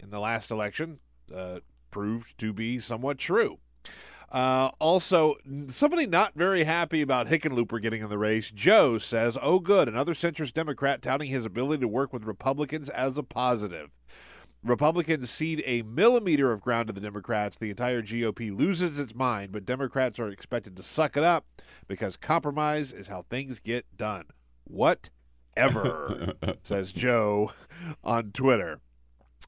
in 0.01 0.09
the 0.09 0.19
last 0.19 0.51
election 0.51 0.99
uh, 1.33 1.59
proved 1.91 2.37
to 2.39 2.51
be 2.51 2.77
somewhat 2.79 3.19
true. 3.19 3.59
Uh, 4.29 4.71
also, 4.79 5.35
somebody 5.67 6.05
not 6.05 6.33
very 6.35 6.65
happy 6.65 7.01
about 7.01 7.27
Hickenlooper 7.27 7.81
getting 7.81 8.01
in 8.01 8.09
the 8.09 8.17
race. 8.17 8.51
Joe 8.51 8.97
says, 8.97 9.37
"Oh, 9.41 9.59
good, 9.59 9.87
another 9.87 10.13
centrist 10.13 10.53
Democrat 10.53 11.01
touting 11.01 11.29
his 11.29 11.45
ability 11.45 11.81
to 11.81 11.87
work 11.87 12.11
with 12.11 12.25
Republicans 12.25 12.89
as 12.89 13.17
a 13.17 13.23
positive." 13.23 13.91
Republicans 14.63 15.29
cede 15.29 15.63
a 15.65 15.81
millimeter 15.81 16.51
of 16.51 16.61
ground 16.61 16.87
to 16.87 16.93
the 16.93 17.01
Democrats. 17.01 17.57
The 17.57 17.71
entire 17.71 18.01
GOP 18.03 18.55
loses 18.55 18.99
its 18.99 19.15
mind, 19.15 19.51
but 19.51 19.65
Democrats 19.65 20.19
are 20.19 20.29
expected 20.29 20.77
to 20.77 20.83
suck 20.83 21.17
it 21.17 21.23
up 21.23 21.45
because 21.87 22.15
compromise 22.15 22.91
is 22.91 23.07
how 23.07 23.23
things 23.23 23.59
get 23.59 23.85
done. 23.97 24.25
Whatever, 24.65 26.33
says 26.61 26.91
Joe 26.91 27.53
on 28.03 28.31
Twitter. 28.31 28.79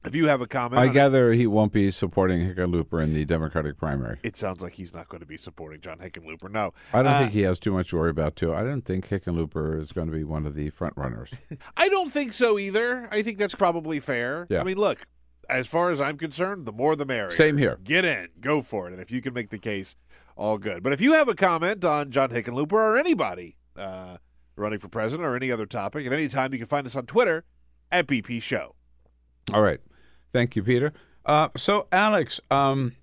If 0.04 0.14
you 0.14 0.26
have 0.28 0.40
a 0.40 0.46
comment, 0.46 0.78
I 0.78 0.84
on 0.84 0.90
it- 0.90 0.92
gather 0.94 1.32
he 1.32 1.46
won't 1.46 1.72
be 1.72 1.90
supporting 1.90 2.40
Hickenlooper 2.40 3.02
in 3.02 3.14
the 3.14 3.24
Democratic 3.24 3.78
primary. 3.78 4.18
it 4.22 4.36
sounds 4.36 4.60
like 4.60 4.74
he's 4.74 4.92
not 4.94 5.08
going 5.08 5.20
to 5.20 5.26
be 5.26 5.36
supporting 5.38 5.80
John 5.80 5.98
Hickenlooper. 5.98 6.50
No, 6.50 6.74
I 6.92 7.02
don't 7.02 7.12
Uh, 7.12 7.18
think 7.20 7.32
he 7.32 7.42
has 7.42 7.58
too 7.58 7.72
much 7.72 7.88
to 7.90 7.96
worry 7.96 8.10
about, 8.10 8.36
too. 8.36 8.52
I 8.54 8.62
don't 8.62 8.82
think 8.82 9.08
Hickenlooper 9.08 9.80
is 9.80 9.92
going 9.92 10.06
to 10.08 10.12
be 10.12 10.24
one 10.24 10.44
of 10.46 10.54
the 10.54 10.70
front 10.70 10.94
runners. 10.96 11.30
I 11.76 11.88
don't 11.88 12.10
think 12.10 12.32
so 12.34 12.58
either. 12.58 13.08
I 13.10 13.22
think 13.22 13.38
that's 13.38 13.54
probably 13.54 13.98
fair. 14.00 14.46
Yeah. 14.50 14.60
I 14.60 14.64
mean, 14.64 14.76
look, 14.76 15.06
as 15.48 15.66
far 15.66 15.90
as 15.90 16.00
I'm 16.00 16.18
concerned, 16.18 16.66
the 16.66 16.72
more 16.72 16.96
the 16.96 17.06
merrier. 17.06 17.30
Same 17.30 17.56
here. 17.56 17.78
Get 17.82 18.04
in, 18.04 18.28
go 18.40 18.60
for 18.62 18.86
it, 18.88 18.92
and 18.92 19.00
if 19.00 19.10
you 19.10 19.22
can 19.22 19.32
make 19.34 19.50
the 19.50 19.58
case, 19.58 19.96
all 20.36 20.58
good. 20.58 20.82
But 20.82 20.92
if 20.92 21.00
you 21.00 21.12
have 21.14 21.28
a 21.28 21.34
comment 21.34 21.84
on 21.84 22.10
John 22.10 22.28
Hickenlooper 22.30 22.72
or 22.72 22.96
anybody 22.98 23.56
uh, 23.76 24.18
running 24.56 24.78
for 24.78 24.88
president 24.88 25.26
or 25.26 25.34
any 25.36 25.50
other 25.50 25.64
topic, 25.66 26.06
at 26.06 26.12
any 26.12 26.28
time, 26.28 26.52
you 26.52 26.58
can 26.58 26.66
find 26.68 26.86
us 26.86 26.94
on 26.96 27.06
Twitter 27.06 27.44
at 27.90 28.06
BP 28.06 28.42
Show. 28.42 28.74
All 29.52 29.62
right. 29.62 29.80
Thank 30.34 30.56
you, 30.56 30.64
Peter. 30.64 30.92
Uh, 31.24 31.48
so, 31.56 31.86
Alex, 31.92 32.40
um, 32.50 32.96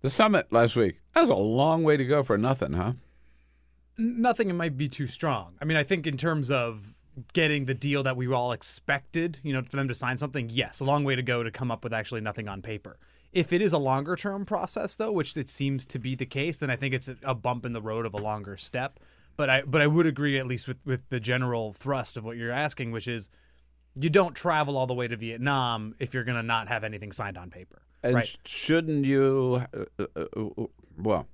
the 0.00 0.08
summit 0.08 0.46
last 0.52 0.76
week, 0.76 1.00
that 1.12 1.20
was 1.22 1.28
a 1.28 1.34
long 1.34 1.82
way 1.82 1.96
to 1.96 2.04
go 2.04 2.22
for 2.22 2.38
nothing, 2.38 2.72
huh? 2.72 2.92
nothing 3.98 4.48
it 4.48 4.54
might 4.54 4.76
be 4.76 4.88
too 4.88 5.06
strong. 5.06 5.54
I 5.60 5.64
mean, 5.64 5.76
I 5.76 5.82
think 5.84 6.06
in 6.06 6.16
terms 6.16 6.50
of 6.50 6.94
getting 7.34 7.66
the 7.66 7.74
deal 7.74 8.02
that 8.04 8.16
we 8.16 8.32
all 8.32 8.52
expected, 8.52 9.38
you 9.42 9.52
know, 9.52 9.62
for 9.62 9.76
them 9.76 9.86
to 9.88 9.94
sign 9.94 10.16
something, 10.16 10.48
yes, 10.50 10.80
a 10.80 10.84
long 10.84 11.04
way 11.04 11.14
to 11.14 11.22
go 11.22 11.42
to 11.42 11.50
come 11.50 11.70
up 11.70 11.84
with 11.84 11.92
actually 11.92 12.20
nothing 12.22 12.48
on 12.48 12.62
paper. 12.62 12.96
If 13.32 13.52
it 13.52 13.60
is 13.60 13.72
a 13.72 13.78
longer 13.78 14.16
term 14.16 14.46
process 14.46 14.94
though, 14.96 15.12
which 15.12 15.36
it 15.36 15.50
seems 15.50 15.84
to 15.86 15.98
be 15.98 16.14
the 16.14 16.26
case, 16.26 16.56
then 16.58 16.70
I 16.70 16.76
think 16.76 16.94
it's 16.94 17.08
a- 17.08 17.16
a 17.22 17.34
bump 17.34 17.66
in 17.66 17.72
the 17.74 17.82
road 17.82 18.06
of 18.06 18.14
a 18.14 18.18
longer 18.18 18.56
step. 18.56 18.98
But 19.36 19.50
I 19.50 19.62
but 19.62 19.80
I 19.80 19.86
would 19.88 20.06
agree 20.06 20.38
at 20.38 20.46
least 20.46 20.68
with 20.68 20.78
with 20.86 21.08
the 21.10 21.20
general 21.20 21.72
thrust 21.72 22.16
of 22.16 22.24
what 22.24 22.36
you're 22.36 22.50
asking, 22.52 22.92
which 22.92 23.08
is 23.08 23.28
you 23.94 24.10
don't 24.10 24.34
travel 24.34 24.76
all 24.76 24.86
the 24.86 24.94
way 24.94 25.08
to 25.08 25.16
Vietnam 25.16 25.94
if 25.98 26.14
you're 26.14 26.24
going 26.24 26.36
to 26.36 26.42
not 26.42 26.68
have 26.68 26.84
anything 26.84 27.12
signed 27.12 27.36
on 27.36 27.50
paper. 27.50 27.82
And 28.02 28.14
right. 28.16 28.38
shouldn't 28.44 29.04
you, 29.04 29.62
uh, 29.74 29.84
uh, 29.98 30.06
uh, 30.16 30.24
uh, 30.62 30.66
well, 30.98 31.28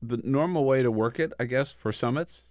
the 0.00 0.18
normal 0.18 0.64
way 0.64 0.82
to 0.82 0.90
work 0.90 1.18
it, 1.18 1.32
I 1.38 1.44
guess, 1.44 1.72
for 1.72 1.92
summits, 1.92 2.44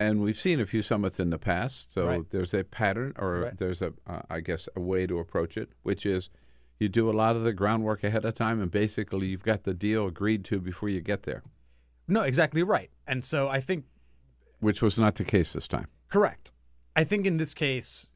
and 0.00 0.20
we've 0.20 0.38
seen 0.38 0.60
a 0.60 0.66
few 0.66 0.82
summits 0.82 1.20
in 1.20 1.30
the 1.30 1.38
past, 1.38 1.92
so 1.92 2.06
Right. 2.06 2.30
there's 2.30 2.52
a 2.52 2.64
pattern, 2.64 3.12
or 3.16 3.40
Right. 3.40 3.58
there's 3.58 3.80
a, 3.80 3.92
uh, 4.06 4.22
I 4.28 4.40
guess, 4.40 4.68
a 4.74 4.80
way 4.80 5.06
to 5.06 5.18
approach 5.18 5.56
it, 5.56 5.70
which 5.82 6.04
is 6.04 6.30
you 6.80 6.88
do 6.88 7.08
a 7.08 7.12
lot 7.12 7.36
of 7.36 7.44
the 7.44 7.52
groundwork 7.52 8.02
ahead 8.02 8.24
of 8.24 8.34
time, 8.34 8.60
and 8.60 8.70
basically 8.70 9.28
you've 9.28 9.44
got 9.44 9.62
the 9.62 9.74
deal 9.74 10.06
agreed 10.08 10.44
to 10.46 10.60
before 10.60 10.88
you 10.88 11.00
get 11.00 11.22
there, 11.22 11.42
No, 12.08 12.22
exactly 12.22 12.62
right. 12.62 12.90
And 13.06 13.24
so 13.24 13.48
I 13.48 13.60
think 13.60 13.84
which 14.60 14.82
was 14.82 14.98
not 14.98 15.14
the 15.14 15.24
case 15.24 15.52
this 15.52 15.68
time. 15.68 15.86
Correct. 16.08 16.52
I 16.96 17.04
think 17.04 17.24
in 17.26 17.36
this 17.38 17.54
case, 17.54 18.10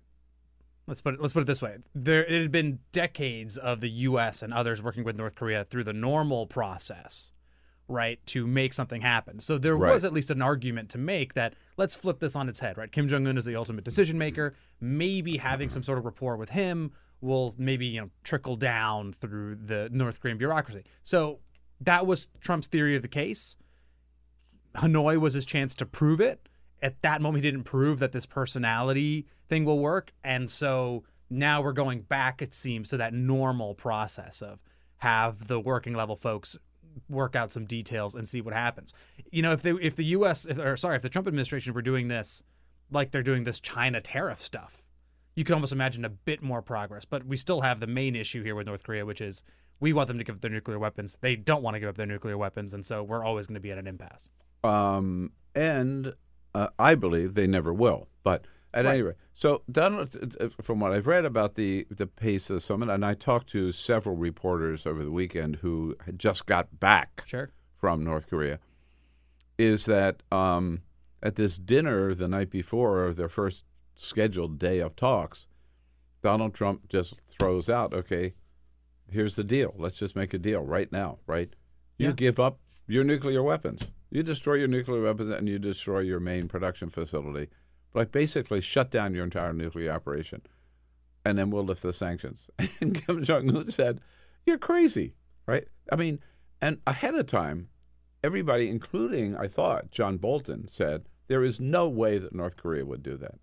let's 0.88 1.00
put 1.00 1.14
it, 1.14 1.20
let's 1.20 1.32
put 1.32 1.40
it 1.42 1.46
this 1.46 1.62
way: 1.62 1.76
there 1.94 2.24
it 2.24 2.42
had 2.42 2.50
been 2.50 2.80
decades 2.92 3.56
of 3.56 3.80
the 3.80 3.90
U.S. 3.90 4.42
and 4.42 4.52
others 4.52 4.82
working 4.82 5.04
with 5.04 5.16
North 5.16 5.34
Korea 5.36 5.64
through 5.64 5.84
the 5.84 5.92
normal 5.92 6.46
process, 6.46 7.30
right, 7.86 8.18
to 8.26 8.46
make 8.46 8.74
something 8.74 9.02
happen. 9.02 9.38
So 9.40 9.58
there 9.58 9.76
Right. 9.76 9.92
was 9.92 10.04
at 10.04 10.12
least 10.12 10.30
an 10.30 10.42
argument 10.42 10.88
to 10.90 10.98
make 10.98 11.34
that 11.34 11.54
let's 11.76 11.94
flip 11.94 12.18
this 12.18 12.34
on 12.34 12.48
its 12.48 12.60
head, 12.60 12.76
right? 12.76 12.90
Kim 12.90 13.06
Jong 13.06 13.26
Un 13.26 13.38
is 13.38 13.44
the 13.44 13.54
ultimate 13.54 13.84
decision 13.84 14.18
maker. 14.18 14.54
Maybe 14.80 15.36
having 15.36 15.70
some 15.70 15.82
sort 15.84 15.98
of 15.98 16.04
rapport 16.04 16.36
with 16.36 16.50
him 16.50 16.90
will 17.20 17.54
maybe 17.58 17.86
you 17.86 18.00
know 18.00 18.10
trickle 18.24 18.56
down 18.56 19.14
through 19.20 19.56
the 19.56 19.88
North 19.92 20.20
Korean 20.20 20.38
bureaucracy. 20.38 20.84
So 21.04 21.40
that 21.80 22.06
was 22.06 22.28
Trump's 22.40 22.66
theory 22.66 22.96
of 22.96 23.02
the 23.02 23.08
case. 23.08 23.54
Hanoi 24.76 25.18
was 25.18 25.34
his 25.34 25.46
chance 25.46 25.74
to 25.76 25.86
prove 25.86 26.20
it. 26.20 26.48
At 26.80 27.00
that 27.02 27.20
moment, 27.20 27.44
he 27.44 27.50
didn't 27.50 27.64
prove 27.64 27.98
that 27.98 28.12
this 28.12 28.26
personality 28.26 29.26
thing 29.48 29.64
will 29.64 29.78
work. 29.78 30.12
And 30.22 30.50
so 30.50 31.04
now 31.30 31.60
we're 31.60 31.72
going 31.72 32.02
back, 32.02 32.40
it 32.40 32.54
seems, 32.54 32.90
to 32.90 32.96
that 32.96 33.12
normal 33.12 33.74
process 33.74 34.42
of 34.42 34.60
have 34.98 35.48
the 35.48 35.60
working 35.60 35.94
level 35.94 36.16
folks 36.16 36.56
work 37.08 37.36
out 37.36 37.52
some 37.52 37.64
details 37.64 38.14
and 38.14 38.28
see 38.28 38.40
what 38.40 38.54
happens. 38.54 38.92
You 39.30 39.42
know, 39.42 39.52
if 39.52 39.62
they 39.62 39.70
if 39.72 39.96
the 39.96 40.04
US 40.06 40.44
if, 40.44 40.58
or 40.58 40.76
sorry, 40.76 40.96
if 40.96 41.02
the 41.02 41.08
Trump 41.08 41.28
administration 41.28 41.74
were 41.74 41.82
doing 41.82 42.08
this 42.08 42.42
like 42.90 43.10
they're 43.10 43.22
doing 43.22 43.44
this 43.44 43.60
China 43.60 44.00
tariff 44.00 44.40
stuff, 44.40 44.82
you 45.34 45.44
could 45.44 45.54
almost 45.54 45.72
imagine 45.72 46.04
a 46.04 46.08
bit 46.08 46.42
more 46.42 46.62
progress. 46.62 47.04
But 47.04 47.24
we 47.24 47.36
still 47.36 47.60
have 47.60 47.80
the 47.80 47.86
main 47.86 48.16
issue 48.16 48.42
here 48.42 48.54
with 48.54 48.66
North 48.66 48.82
Korea, 48.82 49.06
which 49.06 49.20
is 49.20 49.42
we 49.80 49.92
want 49.92 50.08
them 50.08 50.18
to 50.18 50.24
give 50.24 50.36
up 50.36 50.40
their 50.40 50.50
nuclear 50.50 50.78
weapons. 50.78 51.16
They 51.20 51.36
don't 51.36 51.62
want 51.62 51.74
to 51.74 51.80
give 51.80 51.88
up 51.88 51.96
their 51.96 52.06
nuclear 52.06 52.36
weapons, 52.36 52.74
and 52.74 52.84
so 52.84 53.02
we're 53.02 53.24
always 53.24 53.46
going 53.46 53.54
to 53.54 53.60
be 53.60 53.70
at 53.70 53.78
an 53.78 53.86
impasse. 53.86 54.28
Um, 54.64 55.32
and 55.54 56.14
uh, 56.58 56.68
I 56.78 56.94
believe 56.94 57.34
they 57.34 57.46
never 57.46 57.72
will. 57.72 58.08
But 58.22 58.44
at 58.74 58.84
Right. 58.84 58.94
any 58.94 59.02
rate, 59.02 59.16
so 59.34 59.62
Donald, 59.70 60.08
uh, 60.40 60.48
from 60.62 60.80
what 60.80 60.92
I've 60.92 61.06
read 61.06 61.24
about 61.24 61.54
the 61.54 61.86
the 61.90 62.06
pace 62.06 62.50
of 62.50 62.54
the 62.54 62.60
summit, 62.60 62.88
and 62.90 63.04
I 63.04 63.14
talked 63.14 63.48
to 63.50 63.72
several 63.72 64.16
reporters 64.16 64.86
over 64.86 65.02
the 65.04 65.10
weekend 65.12 65.56
who 65.56 65.96
had 66.06 66.18
just 66.18 66.46
got 66.46 66.78
back 66.80 67.22
Sure. 67.26 67.50
from 67.80 68.02
North 68.04 68.26
Korea, 68.28 68.58
is 69.58 69.84
that 69.86 70.22
um, 70.32 70.82
at 71.22 71.36
this 71.36 71.56
dinner 71.58 72.14
the 72.14 72.28
night 72.28 72.50
before 72.50 73.12
their 73.14 73.28
first 73.28 73.64
scheduled 73.96 74.58
day 74.58 74.78
of 74.80 74.94
talks, 74.96 75.46
Donald 76.22 76.54
Trump 76.54 76.88
just 76.88 77.14
throws 77.38 77.68
out, 77.68 77.94
okay, 77.94 78.34
here's 79.10 79.36
the 79.36 79.44
deal. 79.44 79.74
Let's 79.78 79.96
just 79.98 80.14
make 80.14 80.34
a 80.34 80.38
deal 80.38 80.60
right 80.62 80.90
now, 80.92 81.18
right? 81.26 81.50
You 81.98 82.08
Yeah. 82.08 82.12
give 82.14 82.38
up 82.38 82.58
your 82.88 83.04
nuclear 83.04 83.42
weapons. 83.42 83.82
You 84.10 84.22
destroy 84.22 84.54
your 84.54 84.68
nuclear 84.68 85.02
weapons 85.02 85.30
and 85.30 85.48
you 85.48 85.58
destroy 85.58 86.00
your 86.00 86.18
main 86.18 86.48
production 86.48 86.88
facility. 86.88 87.50
Like 87.94 88.10
basically 88.10 88.60
shut 88.60 88.90
down 88.90 89.14
your 89.14 89.24
entire 89.24 89.52
nuclear 89.52 89.92
operation. 89.92 90.42
And 91.24 91.38
then 91.38 91.50
we'll 91.50 91.64
lift 91.64 91.82
the 91.82 91.92
sanctions. 91.92 92.48
And 92.80 92.94
Kim 92.94 93.22
Jong 93.22 93.54
un 93.54 93.70
said, 93.70 94.00
You're 94.46 94.58
crazy, 94.58 95.14
right? 95.46 95.68
I 95.92 95.96
mean, 95.96 96.20
and 96.60 96.78
ahead 96.86 97.14
of 97.14 97.26
time, 97.26 97.68
everybody, 98.24 98.68
including 98.68 99.36
I 99.36 99.46
thought 99.48 99.90
John 99.90 100.16
Bolton, 100.16 100.68
said 100.68 101.04
there 101.28 101.44
is 101.44 101.60
no 101.60 101.88
way 101.88 102.18
that 102.18 102.34
North 102.34 102.56
Korea 102.56 102.86
would 102.86 103.02
do 103.02 103.16
that. 103.18 103.34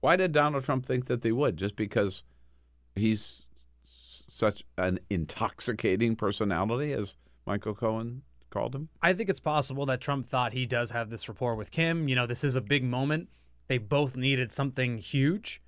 Why 0.00 0.16
did 0.16 0.32
Donald 0.32 0.64
Trump 0.64 0.86
think 0.86 1.06
that 1.06 1.22
they 1.22 1.32
would? 1.32 1.56
Just 1.56 1.76
because 1.76 2.22
he's 2.94 3.42
such 3.84 4.64
an 4.78 5.00
intoxicating 5.10 6.16
personality, 6.16 6.92
as 6.92 7.16
Michael 7.46 7.74
Cohen 7.74 8.22
called 8.50 8.74
him? 8.74 8.88
I 9.02 9.12
think 9.12 9.28
it's 9.28 9.40
possible 9.40 9.86
that 9.86 10.00
Trump 10.00 10.26
thought 10.26 10.52
he 10.52 10.66
does 10.66 10.90
have 10.90 11.10
this 11.10 11.28
rapport 11.28 11.54
with 11.54 11.70
Kim. 11.70 12.08
You 12.08 12.14
know, 12.16 12.26
this 12.26 12.42
is 12.44 12.56
a 12.56 12.60
big 12.60 12.84
moment. 12.84 13.28
They 13.68 13.78
both 13.78 14.16
needed 14.16 14.52
something 14.52 14.98
huge. 14.98 15.60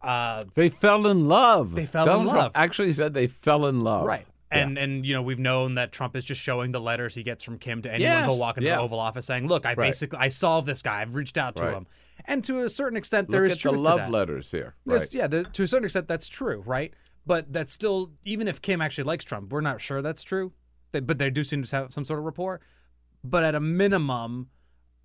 Uh, 0.00 0.44
They 0.54 0.68
fell 0.70 1.06
in 1.06 1.28
love. 1.28 1.74
They 1.74 1.84
fell 1.86 2.06
Donald 2.06 2.28
in 2.28 2.32
Trump 2.32 2.42
love. 2.44 2.52
actually 2.54 2.92
said 2.94 3.12
they 3.14 3.26
fell 3.26 3.66
in 3.66 3.80
love. 3.82 4.06
Right. 4.06 4.26
And 4.52 4.78
and 4.78 5.06
you 5.06 5.14
know 5.14 5.22
we've 5.22 5.38
known 5.38 5.74
that 5.76 5.92
Trump 5.92 6.16
is 6.16 6.24
just 6.24 6.40
showing 6.40 6.72
the 6.72 6.80
letters 6.80 7.14
he 7.14 7.22
gets 7.22 7.44
from 7.44 7.56
Kim 7.58 7.82
to 7.82 7.88
anyone 7.88 8.00
Yes, 8.12 8.26
who'll 8.26 8.36
walk 8.38 8.56
into 8.56 8.68
yeah. 8.68 8.76
the 8.76 8.82
Oval 8.82 8.98
Office 8.98 9.26
saying, 9.26 9.46
"Look, 9.46 9.64
I 9.64 9.74
Right. 9.74 9.88
basically 9.88 10.18
I 10.18 10.28
solved 10.28 10.66
this 10.66 10.82
guy. 10.82 11.02
I've 11.02 11.14
reached 11.14 11.38
out 11.38 11.54
to 11.56 11.62
Right. 11.64 11.74
him." 11.74 11.86
And 12.24 12.44
to 12.46 12.64
a 12.64 12.68
certain 12.68 12.96
extent, 12.96 13.28
Look 13.28 13.32
there 13.34 13.44
is 13.44 13.52
at 13.52 13.58
the 13.58 13.62
truth 13.62 13.74
to 13.76 13.80
love 13.80 13.98
that. 13.98 14.10
letters 14.10 14.50
here. 14.50 14.74
There's- 14.84 15.02
Right. 15.02 15.14
Yeah, 15.14 15.26
there, 15.28 15.44
to 15.44 15.62
a 15.62 15.68
certain 15.68 15.84
extent, 15.84 16.08
that's 16.08 16.28
true, 16.28 16.62
right? 16.66 16.92
But 17.24 17.52
that's 17.52 17.72
still, 17.72 18.10
even 18.24 18.48
if 18.48 18.60
Kim 18.60 18.80
actually 18.82 19.04
likes 19.04 19.24
Trump, 19.24 19.52
we're 19.52 19.60
not 19.60 19.80
sure 19.80 20.02
that's 20.02 20.22
true. 20.24 20.52
They, 20.92 21.00
but 21.00 21.18
they 21.18 21.30
do 21.30 21.44
seem 21.44 21.62
to 21.62 21.76
have 21.76 21.92
some 21.92 22.04
sort 22.04 22.18
of 22.18 22.24
rapport. 22.24 22.60
But 23.22 23.44
at 23.44 23.54
a 23.54 23.60
minimum, 23.60 24.48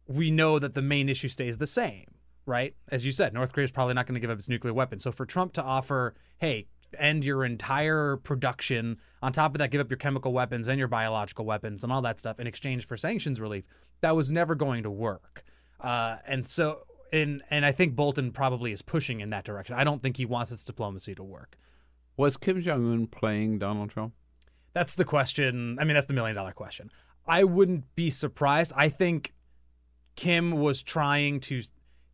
we 0.08 0.32
know 0.32 0.60
that 0.60 0.74
the 0.74 0.82
main 0.82 1.10
issue 1.10 1.28
stays 1.28 1.58
the 1.58 1.68
same, 1.68 2.06
right? 2.46 2.76
As 2.90 3.06
you 3.06 3.12
said, 3.12 3.34
North 3.34 3.54
Korea 3.54 3.66
is 3.66 3.72
probably 3.72 3.94
not 3.94 4.08
going 4.08 4.14
to 4.16 4.20
give 4.20 4.30
up 4.30 4.40
its 4.40 4.50
nuclear 4.50 4.74
weapons. 4.74 5.04
So 5.04 5.12
for 5.12 5.26
Trump 5.26 5.54
to 5.54 5.64
offer, 5.64 6.16
hey, 6.38 6.68
end 6.98 7.26
your 7.26 7.44
entire 7.44 8.18
production, 8.18 8.98
on 9.22 9.34
top 9.34 9.54
of 9.54 9.60
that, 9.60 9.72
give 9.72 9.82
up 9.82 9.90
your 9.90 9.98
chemical 9.98 10.32
weapons 10.32 10.68
and 10.68 10.80
your 10.80 10.88
biological 10.88 11.46
weapons 11.46 11.84
and 11.84 11.92
all 11.92 12.02
that 12.04 12.20
stuff 12.20 12.40
in 12.40 12.48
exchange 12.48 12.88
for 12.88 12.96
sanctions 12.96 13.42
relief, 13.42 13.68
that 14.02 14.16
was 14.16 14.32
never 14.32 14.56
going 14.56 14.84
to 14.84 14.92
work. 14.92 15.44
Uh, 15.82 16.18
and 16.26 16.48
so, 16.48 16.86
and 17.12 17.44
and 17.50 17.66
I 17.66 17.72
think 17.72 17.96
Bolton 17.96 18.32
probably 18.32 18.72
is 18.72 18.82
pushing 18.82 19.20
in 19.20 19.30
that 19.32 19.44
direction. 19.44 19.76
I 19.76 19.84
don't 19.84 20.02
think 20.02 20.18
he 20.18 20.26
wants 20.26 20.50
his 20.50 20.64
diplomacy 20.64 21.16
to 21.16 21.24
work. 21.24 21.58
Was 22.18 22.38
Kim 22.38 22.62
Jong 22.62 22.92
Un 22.92 23.08
playing 23.08 23.60
Donald 23.60 23.90
Trump? 23.90 24.14
That's 24.76 24.94
the 24.96 25.06
question. 25.06 25.80
I 25.80 25.86
mean, 25.86 25.96
that's 25.96 26.06
the 26.06 26.14
million 26.14 26.36
dollar 26.36 26.52
question. 26.52 26.92
I 27.26 27.46
wouldn't 27.46 27.96
be 27.96 28.12
surprised. 28.12 28.74
I 28.76 28.90
think 28.90 29.34
Kim 30.16 30.52
was 30.52 30.84
trying 30.84 31.40
to. 31.42 31.64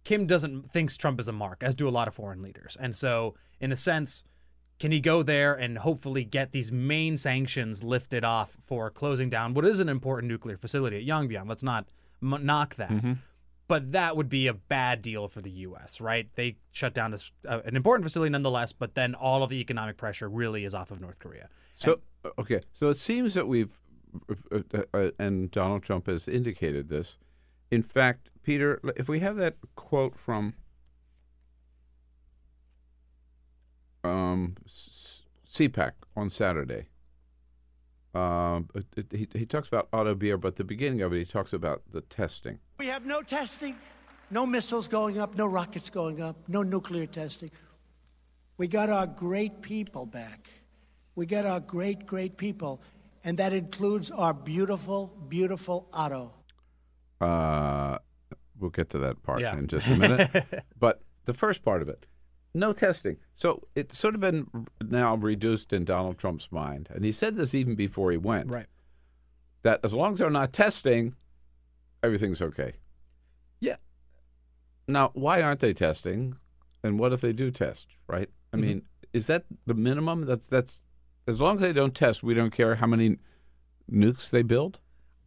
Kim 0.04 0.26
doesn't 0.26 0.72
thinks 0.72 0.96
Trump 0.96 1.20
is 1.20 1.28
a 1.28 1.32
mark, 1.32 1.62
as 1.62 1.76
do 1.76 1.88
a 1.88 1.92
lot 1.92 2.08
of 2.08 2.14
foreign 2.14 2.42
leaders, 2.42 2.78
and 2.80 2.96
so 2.96 3.36
in 3.60 3.72
a 3.72 3.76
sense, 3.76 4.24
can 4.80 4.92
he 4.92 5.00
go 5.00 5.22
there 5.22 5.54
and 5.54 5.80
hopefully 5.80 6.24
get 6.24 6.52
these 6.52 6.72
main 6.72 7.18
sanctions 7.18 7.84
lifted 7.84 8.24
off 8.24 8.58
for 8.60 8.90
closing 8.90 9.30
down 9.30 9.54
what 9.54 9.66
is 9.66 9.80
an 9.80 9.90
important 9.90 10.30
nuclear 10.32 10.58
facility 10.58 10.98
at 10.98 11.04
Yongbyon? 11.04 11.48
Let's 11.48 11.64
not 11.64 11.88
m- 12.22 12.46
knock 12.46 12.76
that. 12.76 12.90
Mm-hmm. 12.90 13.14
But 13.68 13.94
that 13.94 14.18
would 14.18 14.28
be 14.28 14.48
a 14.48 14.54
bad 14.54 15.02
deal 15.02 15.28
for 15.28 15.40
the 15.40 15.52
U.S., 15.52 16.02
right? 16.02 16.28
They 16.36 16.58
shut 16.72 16.94
down 16.94 17.12
this, 17.12 17.32
uh, 17.48 17.62
an 17.64 17.76
important 17.76 18.04
facility 18.04 18.30
nonetheless, 18.30 18.74
but 18.74 18.96
then 18.96 19.16
all 19.16 19.44
of 19.44 19.50
the 19.50 19.62
economic 19.62 19.98
pressure 19.98 20.28
really 20.28 20.66
is 20.66 20.74
off 20.74 20.92
of 20.92 21.00
North 21.00 21.20
Korea. 21.20 21.48
So 21.76 22.02
okay, 22.40 22.62
so 22.72 22.90
it 22.90 22.98
seems 22.98 23.34
that 23.34 23.48
we've, 23.48 23.80
uh, 24.52 24.60
uh, 24.94 25.12
and 25.20 25.52
Donald 25.52 25.84
Trump 25.84 26.08
has 26.08 26.28
indicated 26.28 26.90
this. 26.90 27.18
In 27.70 27.84
fact, 27.84 28.30
Peter, 28.44 28.80
if 28.96 29.08
we 29.08 29.20
have 29.20 29.36
that 29.38 29.56
quote 29.76 30.18
from 30.18 30.54
um, 34.04 34.56
CPAC 35.52 35.92
on 36.16 36.30
Saturday. 36.30 36.88
Um, 38.14 38.68
it- 38.96 39.08
he, 39.12 39.28
he 39.34 39.46
talks 39.46 39.68
about 39.68 39.88
Otto 39.94 40.16
Warmbier, 40.16 40.40
but 40.40 40.56
the 40.58 40.64
beginning 40.64 41.02
of 41.02 41.14
it, 41.14 41.20
he 41.20 41.26
talks 41.26 41.54
about 41.54 41.84
the 41.92 42.02
testing. 42.02 42.60
We 42.80 42.88
have 42.88 43.06
no 43.06 43.22
testing, 43.22 43.78
no 44.30 44.46
missiles 44.46 44.88
going 44.88 45.20
up, 45.20 45.36
no 45.36 45.46
rockets 45.46 45.90
going 45.90 46.22
up, 46.22 46.36
no 46.48 46.64
nuclear 46.64 47.06
testing. 47.06 47.52
We 48.58 48.68
got 48.68 48.90
our 48.90 49.08
great 49.08 49.62
people 49.62 50.06
back. 50.06 50.50
We 51.16 51.26
get 51.26 51.46
our 51.46 51.60
great, 51.60 52.06
great 52.06 52.38
people. 52.38 52.82
And 53.24 53.38
that 53.38 53.54
includes 53.54 54.10
our 54.12 54.34
beautiful, 54.34 55.08
beautiful 55.28 55.88
Otto. 55.94 56.34
Uh, 57.20 58.00
we'll 58.60 58.72
get 58.72 58.90
to 58.92 58.98
that 59.00 59.22
part 59.24 59.42
Yeah. 59.42 59.58
in 59.58 59.68
just 59.68 59.88
a 59.88 59.96
minute. 59.98 60.64
but 60.80 61.02
the 61.26 61.34
first 61.34 61.64
part 61.64 61.82
of 61.82 61.90
it, 61.90 62.06
no 62.54 62.74
testing. 62.74 63.18
So 63.36 63.68
it's 63.76 63.98
sort 63.98 64.16
of 64.16 64.22
been 64.22 64.48
now 64.82 65.16
reduced 65.16 65.72
in 65.72 65.86
Donald 65.86 66.18
Trump's 66.18 66.52
mind, 66.52 66.90
and 66.92 67.06
he 67.06 67.12
said 67.12 67.36
this 67.38 67.54
even 67.54 67.76
before 67.76 68.12
he 68.12 68.18
went. 68.18 68.50
Right. 68.50 68.66
That 69.64 69.80
as 69.84 69.94
long 69.94 70.14
as 70.14 70.20
they're 70.20 70.30
not 70.32 70.52
testing, 70.52 71.16
everything's 72.02 72.42
okay. 72.42 72.74
Yeah. 73.60 73.76
Now, 74.88 75.12
why 75.14 75.42
aren't 75.44 75.60
they 75.60 75.74
testing? 75.74 76.38
And 76.84 76.98
what 76.98 77.14
if 77.14 77.22
they 77.22 77.32
do 77.34 77.52
test? 77.52 77.88
Right. 78.08 78.30
I 78.52 78.58
Mhm. 78.58 78.62
mean, 78.62 78.82
is 79.14 79.28
that 79.28 79.46
the 79.68 79.76
minimum? 79.76 80.26
That's 80.26 80.48
that's 80.48 80.82
as 81.32 81.42
long 81.42 81.56
as 81.56 81.62
they 81.62 81.74
don't 81.74 81.96
test, 81.96 82.22
we 82.24 82.34
don't 82.34 82.52
care 82.52 82.76
how 82.76 82.88
many 82.88 83.18
nukes 83.92 84.30
they 84.30 84.44
build. 84.44 84.80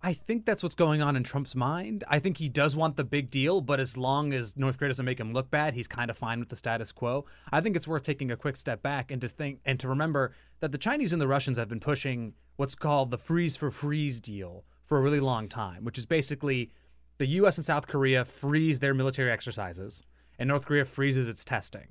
I 0.03 0.13
think 0.13 0.45
that's 0.45 0.63
what's 0.63 0.75
going 0.75 1.01
on 1.01 1.17
in 1.17 1.23
Trump's 1.23 1.55
mind. 1.55 2.05
I 2.07 2.19
think 2.19 2.37
he 2.37 2.51
does 2.51 2.77
want 2.77 2.97
the 2.97 3.05
big 3.05 3.31
deal, 3.31 3.63
but 3.63 3.81
as 3.81 3.97
long 3.97 4.35
as 4.35 4.55
North 4.55 4.77
Korea 4.77 4.91
doesn't 4.91 5.07
make 5.07 5.19
him 5.19 5.33
look 5.33 5.51
bad, 5.51 5.73
he's 5.73 5.89
kind 5.89 6.11
of 6.11 6.19
fine 6.19 6.41
with 6.41 6.51
the 6.51 6.57
status 6.57 6.93
quo. 6.93 7.25
I 7.51 7.63
think 7.63 7.75
it's 7.75 7.89
worth 7.89 8.03
taking 8.03 8.31
a 8.31 8.37
quick 8.37 8.59
step 8.59 8.83
back 8.83 9.11
and 9.11 9.19
to 9.23 9.29
think 9.29 9.61
and 9.65 9.81
to 9.81 9.89
remember 9.89 10.33
that 10.61 10.73
the 10.73 10.79
Chinese 10.79 11.15
and 11.15 11.23
the 11.23 11.27
Russians 11.27 11.57
have 11.57 11.71
been 11.71 11.81
pushing 11.81 12.35
what's 12.57 12.75
called 12.75 13.11
the 13.11 13.17
freeze 13.17 13.57
for 13.57 13.71
freeze 13.71 14.21
deal 14.21 14.65
for 14.85 14.99
a 14.99 15.01
really 15.01 15.21
long 15.21 15.49
time, 15.49 15.85
which 15.85 15.97
is 15.97 16.05
basically 16.05 16.71
the 17.17 17.27
US 17.29 17.57
and 17.57 17.65
South 17.65 17.87
Korea 17.87 18.27
freeze 18.27 18.81
their 18.81 18.93
military 18.93 19.31
exercises 19.31 20.03
and 20.39 20.49
North 20.49 20.67
Korea 20.67 20.85
freezes 20.85 21.29
its 21.29 21.47
testing. 21.47 21.89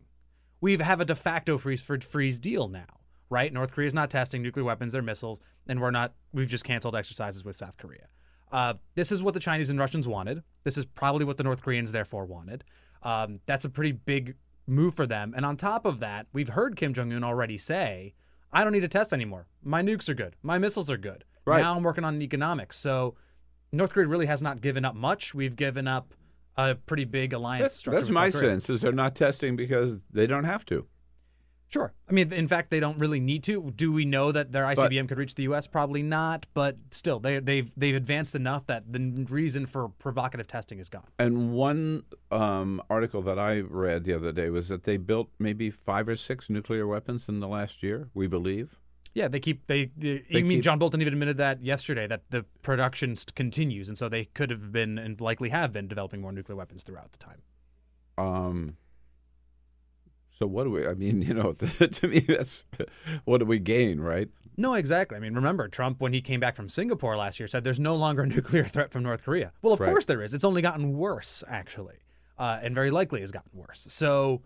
We 0.61 0.77
have 0.77 1.01
a 1.01 1.05
de 1.05 1.15
facto 1.15 1.57
freeze 1.57 1.81
for 1.81 1.99
freeze 1.99 2.39
deal 2.39 2.67
now, 2.67 2.99
right? 3.33 3.51
North 3.51 3.73
Korea 3.73 3.87
is 3.87 3.93
not 3.93 4.09
testing 4.11 4.43
nuclear 4.43 4.63
weapons, 4.63 4.91
their 4.91 5.01
missiles, 5.01 5.41
and 5.67 5.81
we're 5.81 5.91
not. 5.91 6.13
We've 6.31 6.47
just 6.47 6.63
canceled 6.63 6.95
exercises 6.95 7.43
with 7.43 7.57
South 7.57 7.75
Korea. 7.77 8.07
Uh, 8.51 8.75
this 8.93 9.11
is 9.11 9.23
what 9.23 9.33
the 9.33 9.39
Chinese 9.39 9.71
and 9.71 9.79
Russians 9.79 10.07
wanted. 10.07 10.43
This 10.63 10.77
is 10.77 10.85
probably 10.85 11.25
what 11.25 11.37
the 11.37 11.43
North 11.43 11.63
Koreans 11.63 11.91
therefore 11.91 12.25
wanted. 12.25 12.63
Um, 13.01 13.39
that's 13.47 13.65
a 13.65 13.69
pretty 13.69 13.91
big 13.91 14.35
move 14.67 14.93
for 14.93 15.07
them. 15.07 15.33
And 15.35 15.45
on 15.45 15.57
top 15.57 15.85
of 15.85 15.99
that, 15.99 16.27
we've 16.31 16.49
heard 16.49 16.75
Kim 16.75 16.93
Jong 16.93 17.11
Un 17.11 17.23
already 17.23 17.57
say, 17.57 18.13
"I 18.51 18.63
don't 18.63 18.71
need 18.71 18.81
to 18.81 18.87
test 18.87 19.11
anymore. 19.11 19.47
My 19.63 19.81
nukes 19.81 20.07
are 20.07 20.13
good. 20.13 20.35
My 20.43 20.59
missiles 20.59 20.91
are 20.91 20.97
good. 20.97 21.25
Right. 21.45 21.61
Now 21.61 21.75
I'm 21.75 21.83
working 21.83 22.05
on 22.05 22.21
economics." 22.21 22.77
So 22.77 23.15
North 23.71 23.93
Korea 23.93 24.07
really 24.07 24.27
has 24.27 24.43
not 24.43 24.61
given 24.61 24.85
up 24.85 24.93
much. 24.95 25.33
We've 25.33 25.55
given 25.55 25.87
up 25.87 26.13
a 26.55 26.75
pretty 26.75 27.05
big 27.05 27.33
alliance 27.33 27.63
That's, 27.63 27.75
structure. 27.75 27.99
that's 28.01 28.11
my 28.11 28.29
sense. 28.29 28.69
Is 28.69 28.81
they're 28.81 28.91
not 28.91 29.15
testing 29.15 29.55
because 29.55 29.99
they 30.11 30.27
don't 30.27 30.43
have 30.43 30.63
to. 30.67 30.85
Sure. 31.73 31.91
I 32.07 32.11
mean, 32.11 32.31
in 32.31 32.47
fact, 32.47 32.69
they 32.69 32.79
don't 32.79 32.99
really 32.99 33.19
need 33.19 33.43
to. 33.45 33.73
Do 33.75 33.91
we 33.91 34.05
know 34.05 34.31
that 34.31 34.51
their 34.51 34.63
ICBM 34.65 35.07
could 35.09 35.17
reach 35.17 35.33
the 35.33 35.41
U.S.? 35.43 35.65
Probably 35.65 36.03
not. 36.03 36.45
But 36.53 36.77
still, 36.91 37.19
they 37.19 37.39
they've 37.39 37.71
they've 37.75 37.95
advanced 37.95 38.35
enough 38.35 38.67
that 38.67 38.93
the 38.93 39.25
reason 39.27 39.65
for 39.65 39.89
provocative 39.89 40.45
testing 40.47 40.77
is 40.77 40.87
gone. 40.87 41.07
And 41.17 41.51
one 41.51 42.03
um, 42.29 42.79
article 42.91 43.23
that 43.23 43.39
I 43.39 43.61
read 43.61 44.03
the 44.03 44.13
other 44.13 44.31
day 44.31 44.51
was 44.51 44.67
that 44.67 44.83
they 44.83 44.97
built 44.97 45.29
maybe 45.39 45.71
five 45.71 46.07
or 46.07 46.15
six 46.15 46.47
nuclear 46.47 46.85
weapons 46.85 47.27
in 47.27 47.39
the 47.39 47.47
last 47.47 47.81
year. 47.81 48.09
We 48.13 48.27
believe. 48.27 48.77
Yeah, 49.15 49.27
they 49.27 49.39
keep 49.39 49.65
they. 49.65 49.85
they 49.97 50.23
They 50.29 50.39
I 50.39 50.43
mean, 50.43 50.57
keep- 50.59 50.63
John 50.63 50.77
Bolton 50.77 51.01
even 51.01 51.13
admitted 51.13 51.37
that 51.37 51.63
yesterday 51.63 52.05
that 52.05 52.21
the 52.29 52.45
production 52.61 53.17
continues, 53.33 53.87
and 53.89 53.97
so 53.97 54.09
they 54.09 54.25
could 54.25 54.51
have 54.51 54.71
been 54.71 54.99
and 54.99 55.19
likely 55.19 55.49
have 55.49 55.73
been 55.73 55.87
developing 55.87 56.21
more 56.21 56.31
nuclear 56.31 56.55
weapons 56.55 56.83
throughout 56.83 57.11
the 57.13 57.17
time. 57.17 57.41
Um, 58.15 58.77
so 60.43 60.47
what 60.47 60.65
do 60.65 60.71
we? 60.71 60.85
I 60.87 60.93
mean, 60.93 61.21
you 61.27 61.33
know, 61.33 61.53
to 61.97 62.07
me, 62.07 62.19
that's 62.19 62.65
what 63.25 63.37
do 63.39 63.45
we 63.45 63.59
gain, 63.59 63.99
right? 63.99 64.29
No, 64.57 64.75
exactly. 64.75 65.15
I 65.17 65.19
mean, 65.19 65.33
remember 65.33 65.67
Trump 65.67 65.99
when 65.99 66.13
he 66.13 66.21
came 66.21 66.39
back 66.39 66.55
from 66.55 66.69
Singapore 66.69 67.17
last 67.17 67.39
year 67.39 67.47
said 67.47 67.63
there's 67.63 67.79
no 67.79 67.95
longer 67.95 68.23
a 68.23 68.27
nuclear 68.35 68.65
threat 68.65 68.91
from 68.91 69.03
North 69.03 69.23
Korea. 69.23 69.51
Well, 69.61 69.73
of 69.73 69.79
Right. 69.79 69.89
course 69.89 70.05
there 70.05 70.21
is. 70.21 70.33
It's 70.33 70.43
only 70.43 70.61
gotten 70.61 70.95
worse, 70.97 71.43
actually, 71.47 71.95
uh, 72.37 72.59
and 72.61 72.75
very 72.75 72.91
likely 72.91 73.21
has 73.21 73.31
gotten 73.31 73.49
worse. 73.53 73.85
So, 73.89 74.41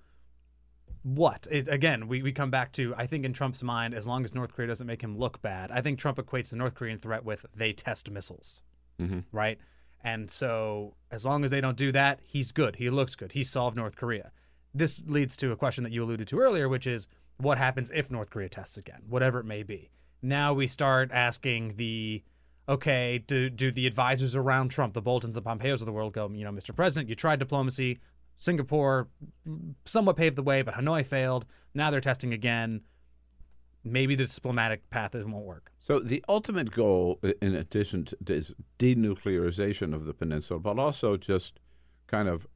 what? 1.04 1.48
It, 1.52 1.68
again, 1.68 2.08
we, 2.08 2.22
we 2.22 2.32
come 2.32 2.52
back 2.52 2.72
to 2.74 2.94
I 2.98 3.08
think 3.08 3.26
in 3.26 3.34
Trump's 3.34 3.64
mind, 3.64 3.94
as 3.94 4.08
long 4.08 4.24
as 4.26 4.34
North 4.34 4.54
Korea 4.54 4.68
doesn't 4.68 4.88
make 4.88 5.02
him 5.02 5.18
look 5.18 5.42
bad, 5.42 5.72
I 5.72 5.82
think 5.82 6.00
Trump 6.00 6.18
equates 6.18 6.50
the 6.50 6.56
North 6.58 6.76
Korean 6.76 7.00
threat 7.00 7.24
with 7.24 7.46
they 7.56 7.74
test 7.74 8.10
missiles, 8.12 8.62
Mm-hmm. 9.02 9.20
right? 9.32 9.58
And 10.04 10.30
so, 10.32 10.96
as 11.12 11.26
long 11.26 11.44
as 11.44 11.52
they 11.52 11.60
don't 11.62 11.78
do 11.78 11.92
that, 11.92 12.20
he's 12.24 12.52
good. 12.52 12.78
He 12.78 12.90
looks 12.90 13.16
good. 13.16 13.34
He 13.34 13.44
solved 13.44 13.76
North 13.76 13.96
Korea. 13.98 14.32
This 14.78 15.02
leads 15.06 15.36
to 15.38 15.52
a 15.52 15.56
question 15.56 15.84
that 15.84 15.92
you 15.92 16.04
alluded 16.04 16.28
to 16.28 16.40
earlier, 16.40 16.70
which 16.70 16.86
is 16.86 17.08
what 17.38 17.58
happens 17.58 17.92
if 17.94 18.12
North 18.12 18.30
Korea 18.30 18.50
tests 18.50 18.78
again, 18.78 19.04
whatever 19.08 19.40
it 19.40 19.46
may 19.46 19.64
be. 19.64 19.90
Now 20.22 20.54
we 20.54 20.68
start 20.68 21.12
asking 21.12 21.76
the 21.78 22.24
okay, 22.70 23.24
do 23.26 23.50
do 23.50 23.72
the 23.72 23.88
advisors 23.88 24.36
around 24.36 24.70
Trump, 24.70 24.94
the 24.94 25.02
Boltons, 25.02 25.36
the 25.36 25.42
Pompeos 25.42 25.80
of 25.80 25.86
the 25.86 25.92
world, 25.92 26.14
go, 26.14 26.30
you 26.30 26.44
know, 26.44 26.52
Mr. 26.52 26.76
President, 26.76 27.10
you 27.10 27.16
tried 27.16 27.40
diplomacy. 27.40 28.00
Singapore 28.36 29.08
somewhat 29.86 30.16
paved 30.16 30.36
the 30.36 30.44
way, 30.44 30.62
but 30.62 30.76
Hanoi 30.76 31.04
failed. 31.06 31.46
Now 31.74 31.90
they're 31.90 32.02
testing 32.02 32.34
again. 32.34 32.82
Maybe 33.84 34.16
the 34.16 34.26
diplomatic 34.26 34.88
path 34.90 35.16
won't 35.16 35.46
work. 35.46 35.72
So 35.80 36.00
the 36.00 36.24
ultimate 36.28 36.72
goal, 36.72 37.20
in 37.42 37.56
addition 37.56 38.06
to 38.06 38.18
is 38.28 38.54
denuclearization 38.78 39.94
of 39.94 40.06
the 40.06 40.14
peninsula, 40.14 40.60
but 40.60 40.78
also 40.78 41.18
just 41.18 41.60
kind 42.06 42.28
of 42.28 42.48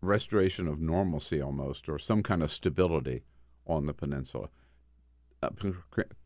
restoration 0.00 0.66
of 0.66 0.80
normalcy, 0.80 1.40
almost, 1.40 1.88
or 1.88 1.98
some 1.98 2.22
kind 2.22 2.42
of 2.42 2.50
stability 2.50 3.22
on 3.66 3.86
the 3.86 3.92
peninsula. 3.94 4.48
Uh, 5.42 5.50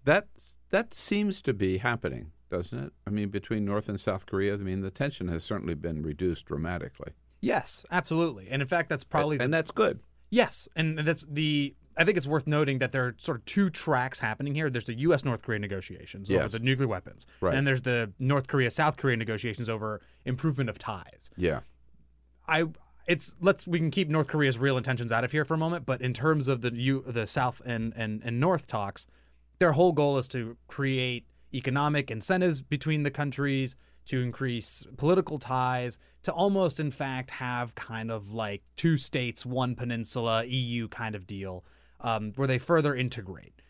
that 0.05 0.27
that 0.71 0.93
seems 0.95 1.41
to 1.43 1.53
be 1.53 1.79
happening, 1.79 2.33
doesn't 2.51 2.79
it? 2.79 2.93
I 3.07 3.11
mean, 3.11 3.29
between 3.29 3.65
North 3.65 3.89
and 3.89 4.01
South 4.01 4.27
Korea, 4.27 4.55
I 4.55 4.57
mean, 4.59 4.81
the 4.81 4.91
tension 4.91 5.29
has 5.29 5.45
certainly 5.45 5.75
been 5.75 6.03
reduced 6.03 6.47
dramatically, 6.47 7.13
Yes, 7.41 7.85
absolutely. 7.91 8.49
And 8.51 8.63
in 8.63 8.69
fact, 8.69 8.89
that's 8.89 9.05
probably 9.05 9.39
and 9.39 9.53
that's 9.53 9.71
good. 9.71 10.01
Yes, 10.31 10.67
and 10.75 10.99
that's 11.01 11.25
the. 11.29 11.75
I 11.97 12.05
think 12.05 12.17
it's 12.17 12.27
worth 12.27 12.47
noting 12.49 12.79
that 12.79 12.91
there 12.91 13.05
are 13.05 13.15
sort 13.19 13.37
of 13.39 13.45
two 13.45 13.71
tracks 13.71 14.19
happening 14.19 14.55
here. 14.55 14.69
There's 14.69 14.87
the 14.87 14.95
U.S. 15.01 15.25
North 15.25 15.43
Korea 15.43 15.61
negotiations 15.61 16.29
over 16.29 16.49
the 16.49 16.59
nuclear 16.59 16.89
weapons, 16.89 17.25
Right. 17.41 17.55
and 17.55 17.65
there's 17.67 17.83
the 17.83 18.13
North 18.19 18.49
Korea 18.49 18.71
South 18.71 18.97
Korea 18.97 19.17
negotiations 19.17 19.69
over 19.69 20.01
improvement 20.25 20.71
of 20.71 20.79
ties. 20.79 21.31
Yeah. 21.37 21.61
I 22.49 22.65
it's 23.07 23.35
let's 23.41 23.67
we 23.67 23.79
can 23.79 23.91
keep 23.91 24.09
North 24.09 24.29
Korea's 24.29 24.59
real 24.59 24.77
intentions 24.77 25.13
out 25.13 25.25
of 25.25 25.33
here 25.33 25.45
for 25.45 25.55
a 25.55 25.59
moment, 25.59 25.87
but 25.87 26.01
in 26.01 26.15
terms 26.15 26.49
of 26.49 26.63
the 26.63 26.73
U, 26.75 27.05
the 27.07 27.27
South 27.27 27.61
and, 27.65 27.93
and 27.97 28.23
and 28.25 28.41
North 28.41 28.67
talks, 28.67 29.07
their 29.59 29.73
whole 29.73 29.93
goal 29.93 30.19
is 30.19 30.29
to 30.29 30.57
create 30.67 31.27
economic 31.53 32.11
incentives 32.11 32.63
between 32.63 33.03
the 33.03 33.11
countries 33.11 33.77
to 34.07 34.21
increase 34.21 34.85
political 34.97 35.39
ties 35.39 35.99
to 36.23 36.33
almost 36.33 36.81
in 36.81 36.91
fact 36.91 37.31
have 37.31 37.75
kind 37.75 38.11
of 38.11 38.33
like 38.33 38.63
two 38.77 38.97
states 38.97 39.47
one 39.47 39.75
peninsula 39.75 40.45
eu 40.45 40.89
kind 40.89 41.15
of 41.15 41.27
deal 41.27 41.65
um, 42.01 42.33
where 42.37 42.49
they 42.49 42.59
further 42.59 42.95
integrate. 42.95 43.63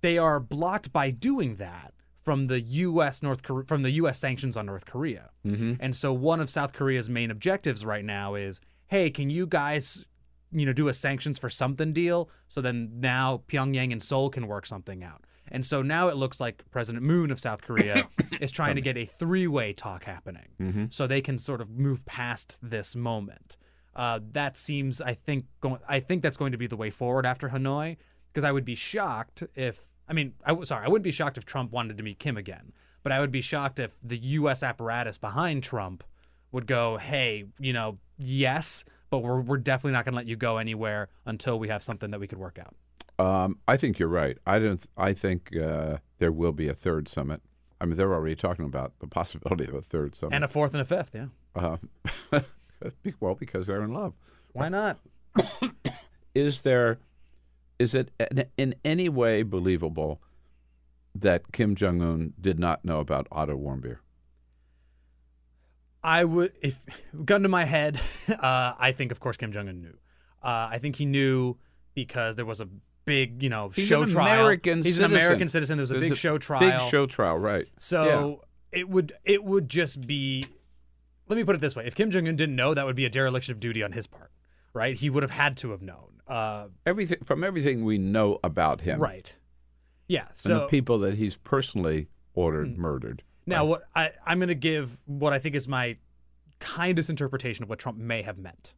They 0.00 0.18
are 0.18 0.38
blocked 0.38 0.92
by 0.92 1.10
doing 1.10 1.56
that 1.56 1.92
from 2.28 2.44
the 2.46 2.60
U.S. 2.60 3.22
North 3.22 3.42
Korea, 3.42 3.64
from 3.64 3.80
the 3.82 3.90
U.S. 4.02 4.18
sanctions 4.18 4.54
on 4.54 4.66
North 4.66 4.84
Korea. 4.84 5.30
Mm-hmm. 5.46 5.74
And 5.80 5.96
so 5.96 6.12
one 6.12 6.40
of 6.42 6.50
South 6.50 6.74
Korea's 6.74 7.08
main 7.08 7.30
objectives 7.30 7.86
right 7.86 8.04
now 8.04 8.34
is, 8.34 8.60
hey, 8.88 9.08
can 9.08 9.30
you 9.30 9.46
guys, 9.46 10.04
you 10.52 10.66
know, 10.66 10.74
do 10.74 10.88
a 10.88 10.92
sanctions 10.94 11.38
for 11.38 11.48
something 11.48 11.94
deal? 11.94 12.28
So 12.48 12.60
then 12.60 12.90
now 13.00 13.44
Pyongyang 13.48 13.92
and 13.92 14.02
Seoul 14.02 14.28
can 14.28 14.46
work 14.46 14.66
something 14.66 15.02
out. 15.02 15.24
And 15.50 15.64
so 15.64 15.80
now 15.80 16.08
it 16.08 16.16
looks 16.16 16.38
like 16.38 16.62
President 16.70 17.02
Moon 17.02 17.30
of 17.30 17.40
South 17.40 17.62
Korea 17.62 18.06
is 18.42 18.50
trying 18.50 18.74
to 18.74 18.82
get 18.82 18.98
a 18.98 19.06
three-way 19.06 19.72
talk 19.72 20.04
happening, 20.04 20.48
Mm-hmm. 20.60 20.84
so 20.90 21.06
they 21.06 21.22
can 21.22 21.38
sort 21.38 21.62
of 21.62 21.70
move 21.70 22.04
past 22.04 22.58
this 22.62 22.94
moment. 22.94 23.56
Uh, 23.96 24.20
that 24.32 24.58
seems, 24.58 25.00
I 25.00 25.14
think, 25.14 25.46
going. 25.62 25.80
I 25.88 26.00
think 26.00 26.20
that's 26.22 26.36
going 26.36 26.52
to 26.52 26.58
be 26.58 26.66
the 26.66 26.76
way 26.76 26.90
forward 26.90 27.24
after 27.24 27.48
Hanoi, 27.48 27.96
because 28.30 28.44
I 28.44 28.52
would 28.52 28.66
be 28.66 28.74
shocked 28.74 29.44
if. 29.54 29.87
I 30.08 30.12
mean, 30.12 30.34
I 30.44 30.48
w- 30.48 30.64
sorry, 30.64 30.84
I 30.84 30.88
wouldn't 30.88 31.04
be 31.04 31.10
shocked 31.10 31.38
if 31.38 31.44
Trump 31.44 31.72
wanted 31.72 31.96
to 31.96 32.02
meet 32.02 32.18
Kim 32.18 32.36
again, 32.36 32.72
but 33.02 33.12
I 33.12 33.20
would 33.20 33.32
be 33.32 33.40
shocked 33.40 33.78
if 33.78 33.96
the 34.02 34.16
U.S. 34.16 34.62
apparatus 34.62 35.18
behind 35.18 35.62
Trump 35.62 36.04
would 36.52 36.66
go, 36.66 36.96
"Hey, 36.96 37.46
you 37.58 37.72
know, 37.72 37.98
yes, 38.16 38.84
but 39.10 39.18
we're 39.18 39.40
we're 39.40 39.58
definitely 39.58 39.92
not 39.92 40.04
going 40.04 40.12
to 40.12 40.16
let 40.16 40.26
you 40.26 40.36
go 40.36 40.58
anywhere 40.58 41.08
until 41.26 41.58
we 41.58 41.68
have 41.68 41.82
something 41.82 42.10
that 42.10 42.20
we 42.20 42.26
could 42.26 42.38
work 42.38 42.58
out." 42.58 42.74
Um, 43.24 43.58
I 43.66 43.76
think 43.76 43.98
you're 43.98 44.08
right. 44.08 44.38
I 44.46 44.58
don't. 44.58 44.84
I 44.96 45.12
think 45.12 45.54
uh, 45.56 45.98
there 46.18 46.32
will 46.32 46.52
be 46.52 46.68
a 46.68 46.74
third 46.74 47.08
summit. 47.08 47.42
I 47.80 47.84
mean, 47.84 47.96
they're 47.96 48.12
already 48.12 48.36
talking 48.36 48.64
about 48.64 48.92
the 48.98 49.06
possibility 49.06 49.64
of 49.66 49.74
a 49.74 49.82
third 49.82 50.14
summit 50.16 50.34
And 50.34 50.44
a 50.44 50.48
fourth 50.48 50.74
and 50.74 50.80
a 50.80 50.84
fifth, 50.84 51.14
yeah. 51.14 51.26
Uh, 52.30 52.40
well, 53.18 53.34
because 53.34 53.66
they're 53.66 53.82
in 53.82 53.92
love. 53.92 54.14
Why 54.52 54.68
not? 54.68 54.98
Is 56.34 56.60
there 56.60 57.00
is 57.78 57.94
it 57.94 58.10
in- 58.56 58.74
any 58.84 59.08
way 59.08 59.42
believable 59.42 60.20
that 61.14 61.52
Kim 61.52 61.74
Jong 61.74 62.00
Un 62.02 62.34
did 62.40 62.58
not 62.58 62.84
know 62.84 63.00
about 63.00 63.26
Otto 63.32 63.56
Warmbier? 63.56 63.98
I 66.02 66.24
would, 66.24 66.52
if 66.62 66.78
gun 67.24 67.42
to 67.42 67.48
my 67.48 67.64
head, 67.64 68.00
uh, 68.28 68.74
I 68.78 68.92
think 68.92 69.10
of 69.12 69.20
course 69.20 69.36
Kim 69.36 69.52
Jong 69.52 69.68
Un 69.68 69.80
knew. 69.82 69.96
Uh, 70.42 70.68
I 70.70 70.78
think 70.80 70.96
he 70.96 71.04
knew 71.06 71.56
because 71.94 72.36
there 72.36 72.44
was 72.46 72.60
a 72.60 72.68
big, 73.04 73.42
you 73.42 73.48
know, 73.48 73.70
He's 73.70 73.86
show 73.88 74.02
an 74.02 74.08
trial. 74.08 74.26
American 74.40 74.78
He's 74.78 74.96
citizen. 74.96 75.04
an 75.06 75.10
American 75.16 75.48
citizen. 75.48 75.76
There 75.78 75.82
was 75.82 75.90
a 75.90 75.94
There's 75.94 76.04
big 76.04 76.12
a 76.12 76.16
show 76.16 76.38
trial. 76.38 76.60
Big 76.60 76.90
show 76.90 77.06
trial, 77.06 77.38
right? 77.38 77.66
So 77.78 78.44
it 78.70 78.88
would 78.88 79.12
it 79.24 79.42
would 79.44 79.68
just 79.68 80.06
be. 80.06 80.44
Let 81.28 81.36
me 81.36 81.44
put 81.44 81.56
it 81.56 81.60
this 81.60 81.74
way: 81.76 81.84
If 81.86 81.94
Kim 81.94 82.10
Jong 82.10 82.28
Un 82.28 82.36
didn't 82.36 82.54
know, 82.56 82.72
that 82.74 82.86
would 82.86 82.96
be 82.96 83.04
a 83.04 83.10
dereliction 83.10 83.52
of 83.52 83.60
duty 83.60 83.82
on 83.82 83.92
his 83.92 84.06
part, 84.06 84.30
right? 84.72 84.96
He 84.96 85.10
would 85.10 85.22
have 85.24 85.32
had 85.32 85.56
to 85.58 85.72
have 85.72 85.82
known. 85.82 86.07
Uh, 86.28 86.68
everything 86.84 87.18
from 87.24 87.42
everything 87.42 87.84
we 87.84 87.98
know 87.98 88.38
about 88.44 88.82
him, 88.82 89.00
right? 89.00 89.34
Yeah. 90.06 90.26
and 90.28 90.36
So 90.36 90.58
the 90.60 90.66
people 90.66 90.98
that 91.00 91.14
he's 91.14 91.36
personally 91.36 92.08
ordered 92.34 92.76
murdered. 92.78 93.22
Now, 93.46 93.64
what 93.64 93.84
I, 93.96 94.10
I'm 94.26 94.38
going 94.38 94.48
to 94.48 94.54
give 94.54 94.98
what 95.06 95.32
I 95.32 95.38
think 95.38 95.54
is 95.54 95.66
my 95.66 95.96
kindest 96.60 97.08
interpretation 97.08 97.62
of 97.62 97.68
what 97.70 97.78
Trump 97.78 97.98
may 97.98 98.22
have 98.22 98.36
meant. 98.38 98.74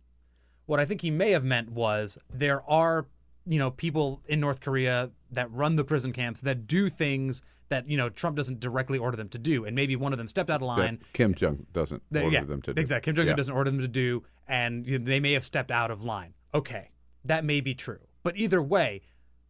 What 0.66 0.78
I 0.78 0.84
think 0.84 1.00
he 1.00 1.10
may 1.10 1.32
have 1.32 1.44
meant 1.44 1.70
was 1.70 2.16
there 2.32 2.62
are, 2.70 3.06
you 3.46 3.58
know, 3.58 3.72
people 3.72 4.22
in 4.26 4.38
North 4.38 4.60
Korea 4.60 5.10
that 5.32 5.50
run 5.50 5.74
the 5.76 5.84
prison 5.84 6.12
camps 6.12 6.40
that 6.42 6.66
do 6.68 6.88
things 6.88 7.42
that 7.70 7.88
you 7.88 7.96
know 7.96 8.08
Trump 8.08 8.36
doesn't 8.36 8.60
directly 8.60 8.98
order 8.98 9.16
them 9.16 9.28
to 9.30 9.38
do, 9.38 9.64
and 9.64 9.74
maybe 9.74 9.96
one 9.96 10.12
of 10.12 10.18
them 10.18 10.28
stepped 10.28 10.50
out 10.50 10.60
of 10.60 10.66
line. 10.66 10.98
That 10.98 11.12
Kim 11.12 11.34
Jong 11.34 11.66
doesn't 11.72 12.02
that- 12.10 12.24
order 12.24 12.34
yeah, 12.34 12.44
them 12.44 12.62
to 12.62 12.74
do. 12.74 12.80
Exactly. 12.80 13.10
Kim 13.10 13.16
Jong 13.16 13.24
Un 13.24 13.28
Yeah. 13.30 13.36
doesn't 13.36 13.54
order 13.54 13.70
them 13.70 13.80
to 13.80 13.88
do, 13.88 14.24
and 14.46 14.86
you 14.86 14.98
know, 14.98 15.04
they 15.04 15.20
may 15.20 15.32
have 15.32 15.44
stepped 15.44 15.70
out 15.70 15.90
of 15.90 16.02
line. 16.02 16.34
Okay, 16.52 16.90
that 17.24 17.44
may 17.44 17.60
be 17.60 17.74
true, 17.74 18.00
but 18.22 18.36
either 18.36 18.62
way, 18.62 19.02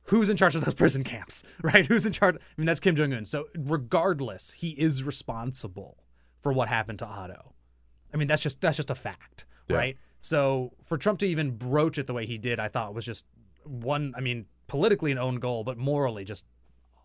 who's 0.05 0.29
in 0.29 0.37
charge 0.37 0.55
of 0.57 0.65
those 0.65 0.75
prison 0.83 1.05
camps, 1.05 1.43
right? 1.63 1.87
Who's 1.87 2.07
in 2.07 2.13
charge? 2.13 2.37
I 2.37 2.39
mean, 2.57 2.67
that's 2.67 2.81
Kim 2.81 2.97
Jong 2.97 3.13
Un. 3.13 3.25
So 3.25 3.47
regardless, 3.57 4.53
he 4.53 4.71
is 4.71 5.03
responsible 5.05 5.99
for 6.43 6.53
what 6.53 6.69
happened 6.69 6.99
to 7.01 7.07
Otto. 7.07 7.55
I 8.13 8.17
mean, 8.17 8.29
that's 8.29 8.43
just 8.43 8.61
that's 8.61 8.77
just 8.77 8.91
a 8.91 8.95
fact, 8.95 9.45
Yeah. 9.69 9.77
right? 9.77 9.97
So 10.21 10.73
for 10.83 10.99
Trump 10.99 11.19
to 11.21 11.27
even 11.27 11.53
broach 11.53 11.97
it 11.99 12.07
the 12.07 12.13
way 12.15 12.27
he 12.27 12.39
did, 12.39 12.59
I 12.61 12.69
thought 12.69 12.95
was 12.95 13.05
just 13.05 13.25
one. 13.65 14.13
I 14.17 14.21
mean, 14.21 14.47
politically 14.67 15.13
an 15.13 15.19
own 15.19 15.37
goal, 15.37 15.65
but 15.65 15.79
morally 15.79 16.25
just 16.25 16.45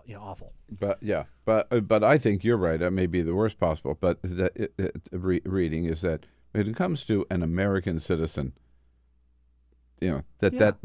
you 0.06 0.16
know 0.16 0.22
awful. 0.22 0.54
But 0.70 0.98
yeah, 1.02 1.24
but 1.46 1.68
uh, 1.72 1.80
but 1.82 2.04
I 2.04 2.18
think 2.18 2.44
you're 2.44 2.58
right. 2.58 2.80
That 2.80 2.92
may 2.92 3.06
be 3.06 3.22
the 3.22 3.36
worst 3.36 3.60
possible. 3.60 3.98
But 4.00 4.22
the 4.22 4.52
it, 4.56 4.74
it, 4.78 4.96
re- 5.12 5.42
reading 5.46 5.86
is 5.86 6.02
that 6.02 6.26
when 6.52 6.68
it 6.68 6.76
comes 6.76 7.06
to 7.06 7.26
an 7.30 7.42
American 7.44 8.00
citizen, 8.00 8.54
you 10.02 10.10
know 10.12 10.24
that 10.40 10.54
Yeah. 10.54 10.60
that 10.60 10.78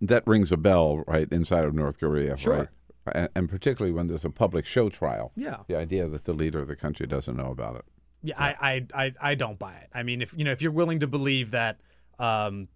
that 0.00 0.26
rings 0.26 0.50
a 0.52 0.56
bell 0.56 0.98
right 1.06 1.28
inside 1.30 1.64
of 1.64 1.74
North 1.74 1.98
Korea, 2.00 2.36
Sure. 2.36 2.56
right? 2.56 2.68
And, 3.14 3.28
and 3.34 3.48
particularly 3.48 3.92
when 3.92 4.06
there's 4.06 4.24
a 4.24 4.30
public 4.30 4.66
show 4.66 4.88
trial. 4.88 5.32
Yeah. 5.36 5.58
the 5.66 5.76
idea 5.76 6.06
that 6.08 6.24
the 6.24 6.32
leader 6.32 6.60
of 6.60 6.68
the 6.68 6.76
country 6.76 7.06
doesn't 7.06 7.36
know 7.36 7.50
about 7.50 7.76
it. 7.76 7.84
Yeah, 8.22 8.34
I, 8.38 8.86
I, 8.94 9.04
I, 9.06 9.12
I 9.30 9.34
don't 9.34 9.58
buy 9.58 9.74
it. 9.74 9.88
I 9.94 10.02
mean, 10.02 10.20
if 10.22 10.34
you 10.36 10.44
know, 10.44 10.52
if 10.52 10.60
you're 10.62 10.72
willing 10.72 11.00
to 11.00 11.06
believe 11.06 11.50
that, 11.52 11.80
um, 12.18 12.68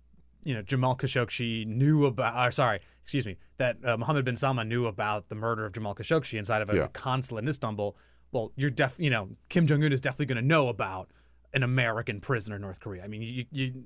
you 0.43 0.55
know, 0.55 0.63
Jamal 0.63 0.97
Khashoggi 0.97 1.67
knew 1.67 2.07
about, 2.07 2.47
or 2.49 2.51
sorry, 2.51 2.81
excuse 3.03 3.27
me, 3.27 3.37
that 3.59 3.77
uh, 3.85 3.97
Mohammed 3.99 4.25
bin 4.25 4.37
Salman 4.37 4.69
knew 4.69 4.87
about 4.87 5.29
the 5.29 5.35
murder 5.35 5.65
of 5.67 5.73
Jamal 5.73 5.95
Khashoggi 5.95 6.39
inside 6.39 6.63
of 6.63 6.71
a 6.71 6.75
Yeah. 6.77 6.87
consulate 6.89 7.45
in 7.45 7.49
Istanbul. 7.49 7.95
Well, 8.33 8.53
you're 8.57 8.71
def, 8.71 8.97
you 8.99 9.11
know, 9.11 9.29
Kim 9.51 9.67
Jong 9.67 9.85
Un 9.85 9.93
is 9.93 10.01
definitely 10.01 10.27
going 10.27 10.43
to 10.43 10.47
know 10.49 10.69
about 10.69 11.11
an 11.53 11.63
American 11.63 12.21
prisoner 12.21 12.57
in 12.57 12.63
North 12.63 12.81
Korea. 12.81 13.05
I 13.05 13.09
mean, 13.09 13.23
you, 13.23 13.45
you 13.53 13.85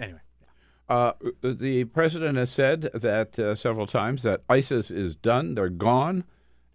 anyway. 0.00 0.20
Uh, 0.88 1.12
the 1.42 1.84
president 1.84 2.36
has 2.36 2.50
said 2.50 2.90
that 2.92 3.38
uh, 3.38 3.54
several 3.54 3.86
times 3.86 4.22
that 4.22 4.42
ISIS 4.48 4.90
is 4.90 5.14
done, 5.14 5.54
they're 5.54 5.70
gone, 5.70 6.24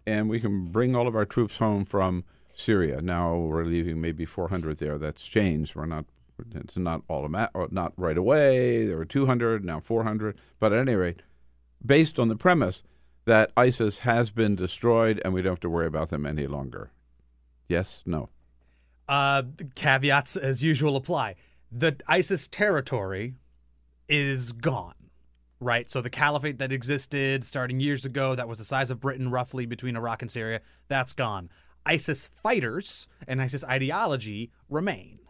and 0.06 0.28
we 0.28 0.40
can 0.40 0.66
bring 0.66 0.96
all 0.96 1.06
of 1.06 1.14
our 1.14 1.24
troops 1.24 1.58
home 1.58 1.84
from 1.84 2.24
Syria. 2.54 3.00
Now 3.00 3.36
we're 3.36 3.64
leaving 3.64 4.00
maybe 4.00 4.24
400 4.24 4.78
there. 4.78 4.98
That's 4.98 5.24
changed. 5.24 5.74
We're 5.74 5.86
not. 5.86 6.06
It's 6.54 6.76
not 6.78 7.02
automatic, 7.10 7.70
not 7.70 7.92
right 7.98 8.16
away. 8.16 8.86
There 8.86 8.96
were 8.96 9.04
200, 9.04 9.62
now 9.62 9.78
400. 9.78 10.38
But 10.58 10.72
at 10.72 10.78
any 10.78 10.94
rate, 10.94 11.20
based 11.84 12.18
on 12.18 12.28
the 12.28 12.36
premise 12.36 12.82
that 13.26 13.52
ISIS 13.58 13.98
has 13.98 14.30
been 14.30 14.56
destroyed 14.56 15.20
and 15.22 15.34
we 15.34 15.42
don't 15.42 15.52
have 15.52 15.60
to 15.60 15.68
worry 15.68 15.86
about 15.86 16.08
them 16.08 16.24
any 16.24 16.46
longer. 16.46 16.90
Yes, 17.68 18.02
no. 18.06 18.30
Uh, 19.06 19.42
caveats 19.74 20.34
as 20.34 20.64
usual 20.64 20.96
apply. 20.96 21.34
The 21.70 21.96
ISIS 22.08 22.48
territory 22.48 23.34
is 24.10 24.52
gone, 24.52 24.94
right? 25.60 25.90
So 25.90 26.02
the 26.02 26.10
caliphate 26.10 26.58
that 26.58 26.72
existed 26.72 27.44
starting 27.44 27.80
years 27.80 28.04
ago, 28.04 28.34
that 28.34 28.48
was 28.48 28.58
the 28.58 28.64
size 28.64 28.90
of 28.90 29.00
Britain 29.00 29.30
roughly 29.30 29.66
between 29.66 29.96
Iraq 29.96 30.20
and 30.20 30.30
Syria, 30.30 30.60
that's 30.88 31.12
gone. 31.12 31.48
ISIS 31.86 32.28
fighters 32.42 33.08
and 33.26 33.40
ISIS 33.40 33.64
ideology 33.64 34.50
remain. 34.68 35.20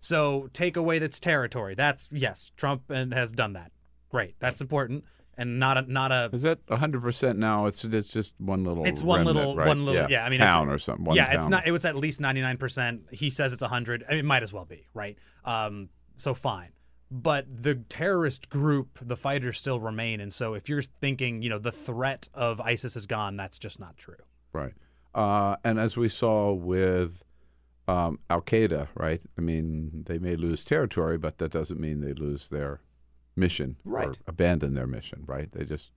So 0.00 0.48
take 0.52 0.76
away 0.76 0.98
its 0.98 1.20
territory. 1.20 1.74
That's 1.74 2.08
yes, 2.10 2.50
Trump 2.56 2.90
and 2.90 3.12
has 3.12 3.32
done 3.32 3.52
that. 3.52 3.72
Great, 4.10 4.36
that's 4.38 4.60
important, 4.60 5.04
and 5.36 5.58
not 5.58 5.76
a 5.76 5.82
not 5.82 6.12
a. 6.12 6.30
Is 6.32 6.42
that 6.42 6.64
100% 6.66 7.36
now? 7.36 7.66
It's 7.66 7.84
it's 7.84 8.08
just 8.10 8.34
one 8.38 8.64
little. 8.64 8.84
It's 8.86 9.02
one 9.02 9.18
remnant, 9.20 9.36
little, 9.36 9.56
right? 9.56 9.66
one 9.66 9.84
little, 9.84 10.08
yeah. 10.08 10.24
I 10.24 10.30
mean, 10.30 10.40
town 10.40 10.68
or 10.68 10.78
something. 10.78 11.14
Yeah, 11.14 11.32
it's 11.32 11.48
not. 11.48 11.66
It 11.66 11.72
was 11.72 11.84
at 11.84 11.96
least 11.96 12.20
ninety 12.20 12.40
nine 12.40 12.56
percent. 12.56 13.02
He 13.10 13.28
says 13.28 13.52
it's 13.52 13.62
hundred. 13.62 14.04
I 14.08 14.12
mean, 14.12 14.20
it 14.20 14.24
might 14.24 14.42
as 14.42 14.52
well 14.52 14.64
be, 14.64 14.86
right? 14.94 15.18
Um, 15.44 15.90
so 16.16 16.32
fine. 16.32 16.70
But 17.10 17.46
the 17.62 17.74
terrorist 17.76 18.50
group, 18.50 18.98
the 19.00 19.16
fighters 19.16 19.58
still 19.58 19.80
remain, 19.80 20.20
and 20.20 20.32
so 20.32 20.52
if 20.54 20.68
you're 20.68 20.82
thinking, 20.82 21.40
you 21.42 21.48
know, 21.48 21.58
the 21.58 21.72
threat 21.72 22.28
of 22.34 22.60
ISIS 22.60 22.96
is 22.96 23.06
gone, 23.06 23.36
that's 23.36 23.58
just 23.58 23.80
not 23.80 23.96
true. 23.96 24.16
Right. 24.52 24.74
Uh, 25.14 25.56
and 25.64 25.78
as 25.78 25.96
we 25.96 26.08
saw 26.10 26.52
with 26.52 27.22
um, 27.86 28.18
Al 28.28 28.42
Qaeda, 28.42 28.88
right? 28.94 29.22
I 29.38 29.40
mean, 29.40 30.04
they 30.06 30.18
may 30.18 30.36
lose 30.36 30.62
territory, 30.64 31.16
but 31.16 31.38
that 31.38 31.50
doesn't 31.50 31.80
mean 31.80 32.02
they 32.02 32.12
lose 32.12 32.50
their 32.50 32.82
mission 33.34 33.76
or 33.86 33.92
Right. 33.92 34.18
abandon 34.26 34.74
their 34.74 34.86
mission, 34.86 35.22
right? 35.26 35.50
They 35.50 35.64
just 35.64 35.90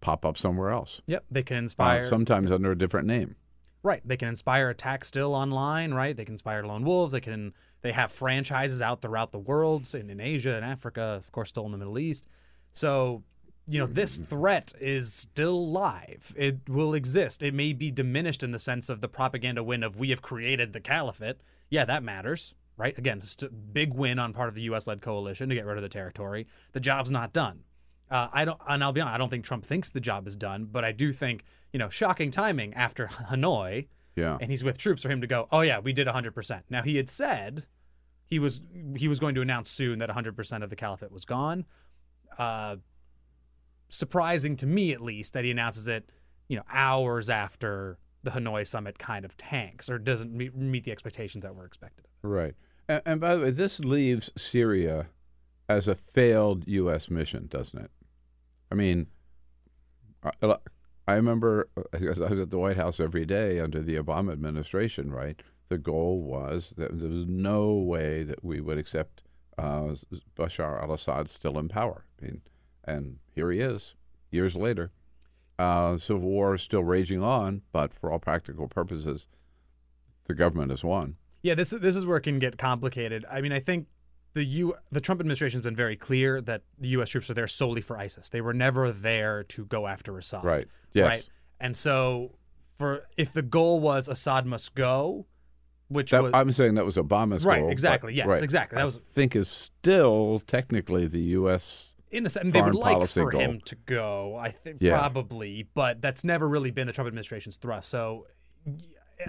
pop 0.00 0.24
up 0.24 0.38
somewhere 0.38 0.70
else. 0.70 1.02
Yep, 1.06 1.24
they 1.30 1.42
can 1.42 1.56
Uh, 1.58 1.62
inspire. 1.64 2.04
sometimes 2.08 2.50
under 2.50 2.70
a 2.72 2.78
different 2.78 3.06
name. 3.06 3.36
Right. 3.82 4.00
They 4.06 4.16
can 4.16 4.28
inspire 4.28 4.70
attacks 4.70 5.08
still 5.08 5.34
online, 5.34 5.92
right? 5.92 6.16
They 6.16 6.24
can 6.24 6.34
inspire 6.34 6.62
lone 6.64 6.84
wolves. 6.84 7.12
They 7.12 7.20
can 7.20 7.52
they 7.82 7.92
have 7.92 8.12
franchises 8.12 8.82
out 8.82 9.00
throughout 9.00 9.32
the 9.32 9.38
world, 9.38 9.92
in, 9.94 10.10
in 10.10 10.20
Asia 10.20 10.54
and 10.54 10.64
Africa, 10.64 11.02
of 11.02 11.32
course, 11.32 11.48
still 11.48 11.66
in 11.66 11.72
the 11.72 11.78
Middle 11.78 11.98
East. 11.98 12.26
So, 12.72 13.22
you 13.66 13.78
know, 13.78 13.86
this 13.86 14.16
threat 14.16 14.72
is 14.80 15.12
still 15.12 15.70
live. 15.70 16.32
It 16.36 16.68
will 16.68 16.94
exist. 16.94 17.42
It 17.42 17.54
may 17.54 17.72
be 17.72 17.90
diminished 17.90 18.42
in 18.42 18.50
the 18.50 18.58
sense 18.58 18.88
of 18.88 19.00
the 19.00 19.08
propaganda 19.08 19.62
win 19.62 19.82
of 19.82 19.98
we 19.98 20.10
have 20.10 20.22
created 20.22 20.72
the 20.72 20.80
caliphate. 20.80 21.36
Yeah, 21.68 21.84
that 21.84 22.02
matters, 22.02 22.54
right? 22.76 22.96
Again, 22.98 23.22
a 23.42 23.48
big 23.48 23.94
win 23.94 24.18
on 24.18 24.32
part 24.32 24.48
of 24.48 24.54
the 24.54 24.62
U.S. 24.62 24.86
led 24.86 25.00
coalition 25.00 25.48
to 25.48 25.54
get 25.54 25.66
rid 25.66 25.76
of 25.76 25.82
the 25.82 25.88
territory. 25.88 26.46
The 26.72 26.80
job's 26.80 27.10
not 27.10 27.32
done. 27.32 27.64
Uh, 28.10 28.28
I 28.32 28.44
don't, 28.44 28.60
and 28.68 28.82
I'll 28.82 28.92
be 28.92 29.00
honest, 29.00 29.14
I 29.14 29.18
don't 29.18 29.28
think 29.28 29.44
Trump 29.44 29.64
thinks 29.64 29.88
the 29.88 30.00
job 30.00 30.26
is 30.26 30.34
done, 30.34 30.64
but 30.64 30.84
I 30.84 30.90
do 30.90 31.12
think, 31.12 31.44
you 31.72 31.78
know, 31.78 31.88
shocking 31.88 32.32
timing 32.32 32.74
after 32.74 33.06
Hanoi, 33.30 33.86
Yeah. 34.16 34.38
and 34.40 34.50
he's 34.50 34.64
with 34.64 34.76
troops 34.76 35.02
for 35.02 35.08
him 35.08 35.20
to 35.20 35.26
go, 35.26 35.48
oh 35.52 35.60
yeah, 35.60 35.78
we 35.78 35.92
did 35.92 36.06
100%. 36.06 36.62
Now 36.68 36.82
he 36.82 36.96
had 36.96 37.08
said 37.08 37.66
he 38.26 38.38
was 38.38 38.60
he 38.96 39.08
was 39.08 39.18
going 39.18 39.34
to 39.34 39.40
announce 39.40 39.70
soon 39.70 39.98
that 39.98 40.08
100% 40.08 40.62
of 40.62 40.70
the 40.70 40.76
caliphate 40.76 41.10
was 41.12 41.24
gone. 41.24 41.66
Uh, 42.38 42.76
surprising 43.88 44.56
to 44.56 44.66
me, 44.66 44.92
at 44.92 45.00
least, 45.00 45.32
that 45.32 45.44
he 45.44 45.50
announces 45.50 45.88
it, 45.88 46.10
you 46.48 46.56
know, 46.56 46.62
hours 46.72 47.28
after 47.28 47.98
the 48.22 48.30
Hanoi 48.30 48.66
summit 48.66 48.98
kind 48.98 49.24
of 49.24 49.36
tanks 49.36 49.90
or 49.90 49.98
doesn't 49.98 50.32
meet, 50.32 50.54
meet 50.54 50.84
the 50.84 50.92
expectations 50.92 51.42
that 51.42 51.54
were 51.54 51.64
expected. 51.64 52.06
Right. 52.22 52.54
And, 52.88 53.02
and 53.04 53.20
by 53.20 53.34
the 53.34 53.42
way, 53.42 53.50
this 53.50 53.80
leaves 53.80 54.30
Syria 54.36 55.08
as 55.68 55.88
a 55.88 55.94
failed 55.94 56.66
U.S. 56.66 57.10
mission, 57.10 57.48
doesn't 57.50 57.78
it? 57.78 57.90
I 58.70 58.74
mean, 58.74 59.08
I, 61.12 61.16
remember 61.16 61.68
because 61.92 62.20
I 62.20 62.30
was 62.30 62.40
at 62.40 62.50
the 62.50 62.58
White 62.58 62.76
House 62.76 63.00
every 63.00 63.24
day 63.24 63.60
under 63.60 63.82
the 63.82 63.96
Obama 63.96 64.32
administration, 64.32 65.12
right? 65.12 65.40
The 65.68 65.78
goal 65.78 66.22
was 66.22 66.74
that 66.76 66.98
there 66.98 67.08
was 67.08 67.26
no 67.26 67.72
way 67.72 68.22
that 68.22 68.44
we 68.44 68.60
would 68.60 68.78
accept 68.78 69.22
uh, 69.58 69.94
Bashar 70.36 70.82
al 70.82 70.92
Assad 70.92 71.28
still 71.28 71.58
in 71.58 71.68
power. 71.68 72.06
I 72.20 72.24
mean, 72.24 72.42
and 72.84 73.18
here 73.34 73.50
he 73.50 73.60
is, 73.60 73.94
years 74.30 74.56
later. 74.56 74.90
Uh, 75.58 75.98
civil 75.98 76.22
war 76.22 76.54
is 76.54 76.62
still 76.62 76.82
raging 76.82 77.22
on, 77.22 77.62
but 77.70 77.92
for 77.92 78.10
all 78.10 78.18
practical 78.18 78.66
purposes, 78.66 79.26
the 80.26 80.34
government 80.34 80.70
has 80.70 80.82
won. 80.82 81.16
Yeah, 81.42 81.54
this 81.54 81.72
is 81.72 81.80
this 81.80 81.96
is 81.96 82.06
where 82.06 82.16
it 82.16 82.22
can 82.22 82.38
get 82.38 82.56
complicated. 82.56 83.24
I 83.30 83.40
mean, 83.40 83.52
I 83.52 83.60
think 83.60 83.86
the 84.34 84.44
U 84.44 84.74
the 84.92 85.00
Trump 85.00 85.20
administration 85.20 85.58
has 85.58 85.64
been 85.64 85.76
very 85.76 85.96
clear 85.96 86.40
that 86.42 86.62
the 86.78 86.88
U.S. 86.90 87.08
troops 87.08 87.28
are 87.30 87.34
there 87.34 87.48
solely 87.48 87.80
for 87.80 87.98
ISIS. 87.98 88.28
They 88.28 88.40
were 88.40 88.54
never 88.54 88.92
there 88.92 89.42
to 89.44 89.64
go 89.66 89.86
after 89.86 90.16
Assad. 90.18 90.44
Right. 90.44 90.68
Yes. 90.92 91.06
Right. 91.06 91.28
And 91.60 91.76
so, 91.76 92.36
for 92.78 93.06
if 93.16 93.32
the 93.32 93.42
goal 93.42 93.80
was 93.80 94.08
Assad 94.08 94.46
must 94.46 94.74
go, 94.74 95.26
which 95.88 96.12
That, 96.12 96.22
was 96.22 96.32
I'm 96.34 96.52
saying 96.52 96.74
that 96.74 96.84
was 96.86 96.96
Obama's 96.96 97.44
Right, 97.44 97.58
goal. 97.58 97.68
but- 97.68 97.72
exactly, 97.72 98.14
yes, 98.14 98.26
right. 98.26 98.42
exactly. 98.42 98.76
That 98.76 98.82
I 98.82 98.84
was- 98.84 98.96
think 98.96 99.34
is 99.36 99.48
still 99.48 100.40
technically 100.46 101.06
the 101.08 101.20
U.S. 101.38 101.94
In 102.12 102.26
a 102.26 102.30
sense, 102.30 102.52
they 102.52 102.60
would 102.62 102.74
like 102.74 103.06
for 103.08 103.30
goal. 103.30 103.40
him 103.40 103.60
to 103.66 103.74
go. 103.86 104.36
I 104.36 104.50
think 104.50 104.78
Yeah. 104.80 104.98
probably, 104.98 105.68
but 105.74 106.00
that's 106.02 106.24
never 106.24 106.48
really 106.48 106.70
been 106.72 106.86
the 106.88 106.92
Trump 106.92 107.06
administration's 107.06 107.56
thrust. 107.56 107.88
So, 107.88 108.26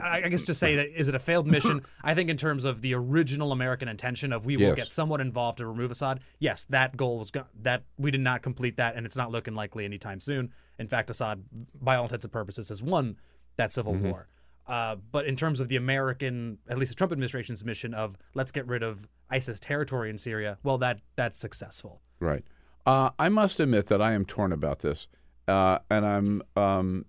I, 0.02 0.30
guess 0.30 0.44
to 0.44 0.54
say 0.54 0.76
that 0.76 0.90
is 0.90 1.08
it 1.08 1.16
a 1.16 1.20
failed 1.20 1.48
mission? 1.48 1.82
I 2.04 2.14
think 2.14 2.30
in 2.30 2.38
terms 2.38 2.66
of 2.66 2.82
the 2.82 2.94
original 2.94 3.52
American 3.52 3.88
intention 3.88 4.32
of 4.32 4.46
we 4.46 4.58
will 4.58 4.68
Yes. 4.68 4.76
get 4.76 4.92
someone 4.92 5.22
involved 5.22 5.58
to 5.58 5.66
remove 5.68 5.92
Assad. 5.92 6.20
Yes, 6.40 6.66
that 6.70 6.96
goal 6.98 7.20
was 7.20 7.32
go- 7.32 7.46
that 7.62 7.84
we 7.98 8.12
did 8.12 8.22
not 8.22 8.42
complete 8.42 8.78
that, 8.78 8.96
and 8.96 9.06
it's 9.06 9.16
not 9.16 9.32
looking 9.32 9.56
likely 9.56 9.86
anytime 9.86 10.20
soon. 10.20 10.52
In 10.80 10.88
fact, 10.88 11.10
Assad, 11.10 11.44
by 11.82 11.96
all 11.96 12.04
intents 12.04 12.26
and 12.26 12.32
purposes, 12.32 12.70
has 12.70 12.82
won 12.84 13.18
that 13.58 13.72
civil 13.72 13.94
Mhm. 13.96 14.02
war. 14.12 14.28
Uh, 14.68 14.96
but 15.12 15.26
in 15.26 15.36
terms 15.36 15.60
of 15.60 15.68
the 15.68 15.76
American, 15.76 16.60
at 16.70 16.78
least 16.78 16.92
the 16.92 16.96
Trump 16.96 17.12
administration's 17.12 17.64
mission 17.66 17.94
of 17.94 18.16
let's 18.36 18.52
get 18.52 18.66
rid 18.68 18.84
of 18.84 19.08
ISIS 19.30 19.60
territory 19.60 20.10
in 20.10 20.18
Syria, 20.18 20.58
well, 20.64 20.78
that 20.78 21.00
that's 21.16 21.40
successful. 21.40 22.02
Right. 22.20 22.46
Uh, 22.86 23.10
I 23.20 23.30
must 23.30 23.60
admit 23.60 23.88
that 23.88 24.02
I 24.02 24.14
am 24.14 24.26
torn 24.26 24.52
about 24.54 24.80
this, 24.80 25.08
uh, 25.48 25.80
and 25.90 26.06
I'm 26.06 26.42
um, 26.56 27.06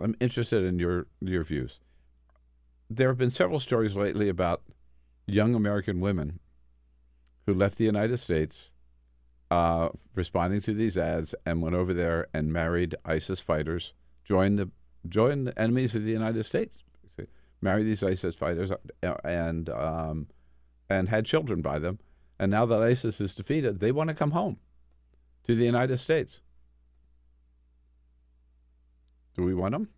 I'm 0.00 0.16
interested 0.20 0.64
in 0.64 0.78
your 0.78 1.06
your 1.20 1.44
views. 1.44 1.80
There 2.88 3.08
have 3.08 3.18
been 3.18 3.30
several 3.30 3.60
stories 3.60 3.96
lately 3.96 4.28
about 4.28 4.62
young 5.26 5.54
American 5.54 6.00
women 6.00 6.38
who 7.46 7.54
left 7.54 7.78
the 7.78 7.84
United 7.84 8.18
States, 8.18 8.72
uh, 9.50 9.88
responding 10.14 10.60
to 10.62 10.74
these 10.74 10.96
ads, 10.96 11.34
and 11.44 11.62
went 11.62 11.74
over 11.74 11.92
there 11.92 12.28
and 12.32 12.52
married 12.52 12.94
ISIS 13.04 13.40
fighters, 13.40 13.92
joined 14.24 14.58
the 14.58 14.70
joined 15.08 15.46
the 15.46 15.58
enemies 15.60 15.94
of 15.94 16.04
the 16.04 16.10
United 16.10 16.44
States, 16.44 16.82
married 17.60 17.84
these 17.84 18.02
ISIS 18.02 18.34
fighters, 18.34 18.70
uh, 18.70 19.14
and 19.24 19.68
um, 19.68 20.26
and 20.88 21.08
had 21.08 21.26
children 21.26 21.62
by 21.62 21.78
them. 21.78 21.98
And 22.38 22.50
now 22.50 22.66
that 22.66 22.82
ISIS 22.82 23.20
is 23.20 23.34
defeated, 23.34 23.80
they 23.80 23.92
want 23.92 24.08
to 24.08 24.14
come 24.14 24.32
home 24.32 24.58
to 25.44 25.54
the 25.54 25.64
United 25.64 25.98
States. 25.98 26.40
Do 29.34 29.42
we 29.42 29.54
want 29.54 29.72
them? 29.72 29.88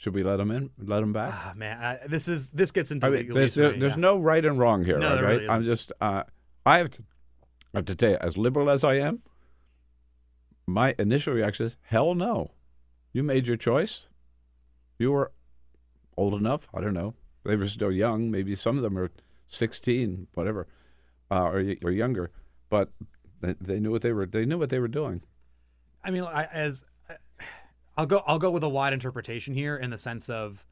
Should 0.00 0.14
we 0.14 0.22
let 0.22 0.38
them 0.38 0.50
in? 0.50 0.70
Let 0.78 1.00
them 1.00 1.12
back? 1.12 1.30
Ah, 1.34 1.52
man, 1.54 1.78
I, 1.78 2.06
this 2.06 2.26
is 2.26 2.48
this 2.48 2.70
gets 2.70 2.90
into 2.90 3.06
I 3.06 3.10
mean, 3.10 3.28
there's, 3.34 3.54
there- 3.54 3.78
there's 3.78 3.96
yeah. 3.96 4.00
no 4.00 4.18
right 4.18 4.42
and 4.42 4.58
wrong 4.58 4.82
here, 4.82 4.98
No, 4.98 5.12
right? 5.22 5.32
really 5.32 5.48
I'm 5.50 5.62
just, 5.62 5.92
uh, 6.00 6.22
I 6.64 6.78
have 6.78 6.88
to, 6.92 7.02
I 7.74 7.78
have 7.78 7.84
to 7.84 7.94
tell 7.94 8.12
you, 8.12 8.16
as 8.16 8.38
liberal 8.38 8.70
as 8.70 8.82
I 8.82 8.94
am, 8.94 9.20
my 10.66 10.94
initial 10.98 11.34
reaction 11.34 11.66
is, 11.66 11.76
hell 11.82 12.14
no. 12.14 12.52
You 13.12 13.22
made 13.22 13.46
your 13.46 13.58
choice. 13.58 14.06
You 14.98 15.12
were 15.12 15.32
old 16.16 16.32
enough. 16.32 16.66
I 16.72 16.80
don't 16.80 16.94
know. 16.94 17.12
They 17.44 17.56
were 17.56 17.68
still 17.68 17.92
young. 17.92 18.30
Maybe 18.30 18.56
some 18.56 18.76
of 18.78 18.82
them 18.82 18.96
are 18.96 19.10
16, 19.48 20.28
whatever, 20.32 20.66
uh, 21.30 21.42
or, 21.44 21.74
or 21.84 21.90
younger. 21.90 22.30
But 22.70 22.88
they, 23.42 23.54
they 23.60 23.80
knew 23.80 23.90
what 23.90 24.00
they 24.00 24.12
were. 24.12 24.24
They 24.24 24.46
knew 24.46 24.56
what 24.56 24.70
they 24.70 24.78
were 24.78 24.88
doing. 24.88 25.20
I 26.02 26.10
mean, 26.10 26.22
I, 26.24 26.44
as 26.44 26.84
I'll 28.00 28.06
go, 28.06 28.22
I'll 28.26 28.38
go 28.38 28.50
with 28.50 28.62
a 28.62 28.68
wide 28.68 28.94
interpretation 28.94 29.52
here 29.52 29.76
in 29.76 29.90
the 29.90 29.98
sense 29.98 30.30
of, 30.30 30.64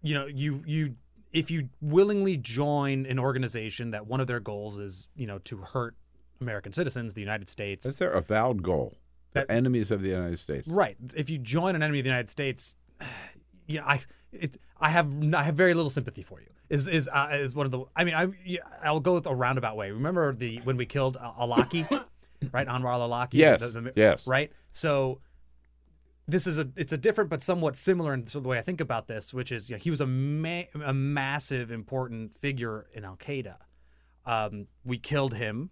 you 0.00 0.14
know, 0.14 0.24
you 0.26 0.62
you 0.66 0.94
if 1.30 1.50
you 1.50 1.68
willingly 1.82 2.38
join 2.38 3.04
an 3.04 3.18
organization 3.18 3.90
that 3.90 4.06
one 4.06 4.18
of 4.20 4.26
their 4.26 4.40
goals 4.40 4.78
is, 4.78 5.08
you 5.14 5.26
know, 5.26 5.38
to 5.40 5.58
hurt 5.58 5.94
American 6.40 6.72
citizens, 6.72 7.12
the 7.12 7.20
United 7.20 7.50
States, 7.50 7.84
That's 7.84 7.98
their 7.98 8.12
avowed 8.12 8.62
goal. 8.62 8.96
They're 9.32 9.50
enemies 9.50 9.90
of 9.90 10.00
the 10.02 10.08
United 10.08 10.38
States. 10.38 10.66
Right. 10.68 10.96
If 11.14 11.28
you 11.28 11.36
join 11.38 11.74
an 11.76 11.82
enemy 11.82 11.98
of 12.00 12.04
the 12.04 12.10
United 12.10 12.30
States, 12.30 12.76
you 13.66 13.80
know, 13.80 13.86
I 13.86 14.00
it 14.32 14.56
I 14.80 14.88
have 14.88 15.08
I 15.34 15.42
have 15.42 15.54
very 15.54 15.74
little 15.74 15.90
sympathy 15.90 16.22
for 16.22 16.40
you. 16.40 16.46
Is 16.70 16.88
is 16.88 17.08
uh, 17.12 17.28
is 17.32 17.54
one 17.54 17.66
of 17.66 17.72
the 17.72 17.84
I 17.94 18.04
mean 18.04 18.14
I 18.14 18.28
yeah, 18.42 18.60
I'll 18.82 19.00
go 19.00 19.12
with 19.12 19.26
a 19.26 19.34
roundabout 19.34 19.76
way. 19.76 19.90
Remember 19.90 20.32
the 20.34 20.60
when 20.64 20.78
we 20.78 20.86
killed 20.86 21.18
uh, 21.18 21.30
Awlaki, 21.32 21.86
right? 22.52 22.66
Anwar 22.66 22.92
al-Awlaki. 22.94 23.34
Yes, 23.34 23.60
The- 23.60 23.68
the- 23.68 23.92
yes. 23.96 24.26
Right. 24.26 24.50
So 24.70 25.20
this 26.26 26.46
is 26.46 26.58
a 26.58 26.68
it's 26.76 26.92
a 26.92 26.96
different 26.96 27.30
but 27.30 27.42
somewhat 27.42 27.76
similar 27.76 28.14
in 28.14 28.24
the 28.24 28.40
way 28.40 28.58
I 28.58 28.62
think 28.62 28.80
about 28.80 29.08
this, 29.08 29.34
which 29.34 29.50
is 29.50 29.68
yeah, 29.68 29.78
he 29.78 29.90
was 29.90 30.00
a 30.00 30.06
ma- 30.06 30.62
a 30.84 30.94
massive 30.94 31.70
important 31.70 32.38
figure 32.38 32.86
in 32.94 33.04
Al 33.04 33.16
Qaeda. 33.16 33.56
Um, 34.24 34.68
we 34.84 34.98
killed 34.98 35.34
him. 35.34 35.70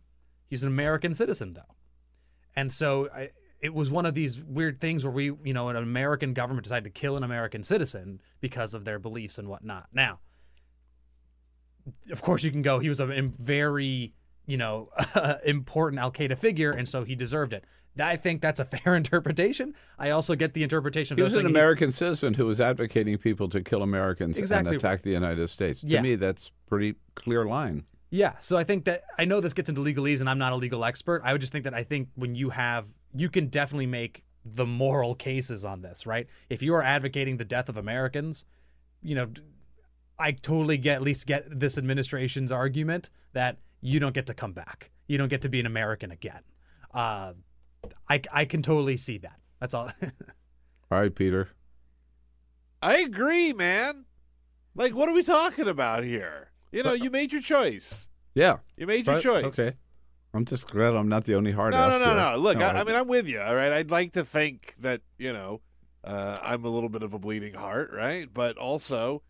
He's 0.49 0.63
an 0.63 0.69
American 0.69 1.15
citizen 1.15 1.53
though, 1.55 1.77
and 2.57 2.73
so 2.73 3.09
I, 3.15 3.31
it 3.61 3.75
was 3.75 3.91
one 3.91 4.07
of 4.07 4.15
these 4.15 4.43
weird 4.43 4.81
things 4.81 5.05
where 5.05 5.13
we, 5.13 5.33
you 5.45 5.53
know, 5.53 5.69
an 5.69 5.77
American 5.77 6.33
government 6.33 6.65
decided 6.65 6.85
to 6.85 6.91
kill 6.91 7.17
an 7.17 7.23
American 7.23 7.63
citizen 7.63 8.21
because 8.41 8.75
of 8.75 8.85
their 8.85 8.99
beliefs 8.99 9.39
and 9.39 9.49
whatnot. 9.49 9.89
Now, 9.93 10.21
of 12.11 12.23
course, 12.23 12.43
you 12.43 12.51
can 12.51 12.63
go. 12.63 12.79
He 12.79 12.89
was 12.89 13.01
a 13.01 13.07
very, 13.07 14.15
you 14.47 14.57
know, 14.57 14.91
important 15.45 16.01
Al 16.01 16.11
Qaeda 16.11 16.39
figure, 16.39 16.71
and 16.71 16.89
so 16.89 17.05
he 17.05 17.15
deserved 17.15 17.53
it. 17.53 17.65
I 17.99 18.17
think 18.17 18.41
that's 18.41 18.61
a 18.61 18.65
fair 18.77 18.95
interpretation. 18.97 19.75
I 19.99 20.11
also 20.11 20.35
get 20.35 20.55
the 20.55 20.63
interpretation 20.63 21.15
of 21.15 21.19
He 21.19 21.23
was 21.23 21.35
an 21.35 21.47
American 21.47 21.93
citizen 21.93 22.35
who 22.35 22.47
was 22.47 22.61
advocating 22.61 23.19
people 23.19 23.49
to 23.49 23.63
kill 23.63 23.83
Americans 23.83 24.39
Exactly. 24.39 24.69
and 24.75 24.77
attack 24.77 25.03
the 25.03 25.11
United 25.11 25.49
States. 25.49 25.83
Yeah. 25.83 25.99
To 25.99 26.03
me, 26.03 26.15
that's 26.17 26.51
pretty 26.67 26.95
clear 27.15 27.45
line. 27.45 27.85
Yeah, 28.13 28.33
so 28.41 28.57
I 28.57 28.65
think 28.65 28.87
that 28.87 29.05
I 29.19 29.25
know 29.25 29.41
this 29.41 29.53
gets 29.53 29.69
into 29.69 29.81
legalese, 29.83 30.19
and 30.21 30.29
I'm 30.29 30.39
not 30.39 30.53
a 30.53 30.57
legal 30.57 30.85
expert. 30.85 31.23
I 31.25 31.31
would 31.33 31.41
just 31.41 31.53
think 31.53 31.63
that 31.65 31.75
I 31.75 31.85
think 31.85 32.09
when 32.17 32.35
you 32.35 32.51
have, 32.51 32.87
you 33.15 33.29
can 33.29 33.47
definitely 33.47 33.87
make 33.87 34.25
the 34.45 34.67
moral 34.67 35.15
cases 35.15 35.65
on 35.65 35.83
this, 35.83 36.07
right? 36.07 36.27
If 36.49 36.61
you 36.61 36.75
are 36.75 36.83
advocating 36.83 37.37
the 37.37 37.45
death 37.45 37.69
of 37.69 37.77
Americans, 37.77 38.45
you 39.01 39.15
know, 39.15 39.29
I 40.19 40.33
totally 40.33 40.77
get 40.77 40.97
at 40.97 41.03
least 41.03 41.27
get 41.27 41.61
this 41.61 41.79
administration's 41.79 42.51
argument 42.51 43.11
that 43.33 43.59
you 43.81 44.01
don't 44.01 44.15
get 44.15 44.27
to 44.27 44.35
come 44.35 44.53
back, 44.53 44.91
you 45.07 45.17
don't 45.17 45.29
get 45.29 45.43
to 45.43 45.49
be 45.49 45.61
an 45.61 45.67
American 45.67 46.11
again. 46.11 46.41
Uh, 46.93 47.35
I 48.09 48.21
I 48.33 48.45
can 48.45 48.63
totally 48.63 48.97
see 48.97 49.19
that. 49.19 49.39
That's 49.61 49.75
all. 49.75 49.91
All 50.91 51.01
right, 51.01 51.15
Peter. 51.15 51.49
I 52.83 52.99
agree, 52.99 53.53
man. 53.53 54.07
Like, 54.75 54.95
what 54.95 55.09
are 55.09 55.15
we 55.15 55.23
talking 55.23 55.69
about 55.69 56.03
here? 56.05 56.51
You 56.73 56.83
know, 56.83 56.93
you 56.93 57.11
made 57.11 57.33
your 57.33 57.43
choice. 57.43 58.09
Yeah. 58.35 58.59
You 58.77 58.87
made 58.87 59.07
your 59.07 59.17
Right, 59.17 59.23
choice. 59.25 59.45
Okay. 59.45 59.73
I'm 60.33 60.45
just 60.45 60.69
glad 60.69 60.95
I'm 60.95 61.09
not 61.09 61.25
the 61.25 61.35
only 61.35 61.53
hard 61.53 61.73
No, 61.75 61.79
ass 61.79 61.91
no, 61.91 61.99
no, 61.99 62.05
here. 62.07 62.15
no. 62.17 62.37
Look, 62.39 62.59
No, 62.59 62.67
I, 62.67 62.81
I 62.81 62.85
mean, 62.85 62.95
I'm 62.97 63.09
with 63.09 63.29
you. 63.29 63.41
All 63.41 63.55
right. 63.55 63.73
I'd 63.73 63.91
like 63.91 64.13
to 64.13 64.25
think 64.25 64.75
that 64.79 65.03
you 65.19 65.33
know 65.33 65.61
uh, 66.05 66.39
I'm 66.43 66.65
a 66.65 66.69
little 66.69 66.89
bit 66.89 67.03
of 67.03 67.13
a 67.13 67.19
bleeding 67.19 67.55
heart, 67.55 67.91
right? 67.93 68.29
But 68.33 68.57
also, 68.57 69.23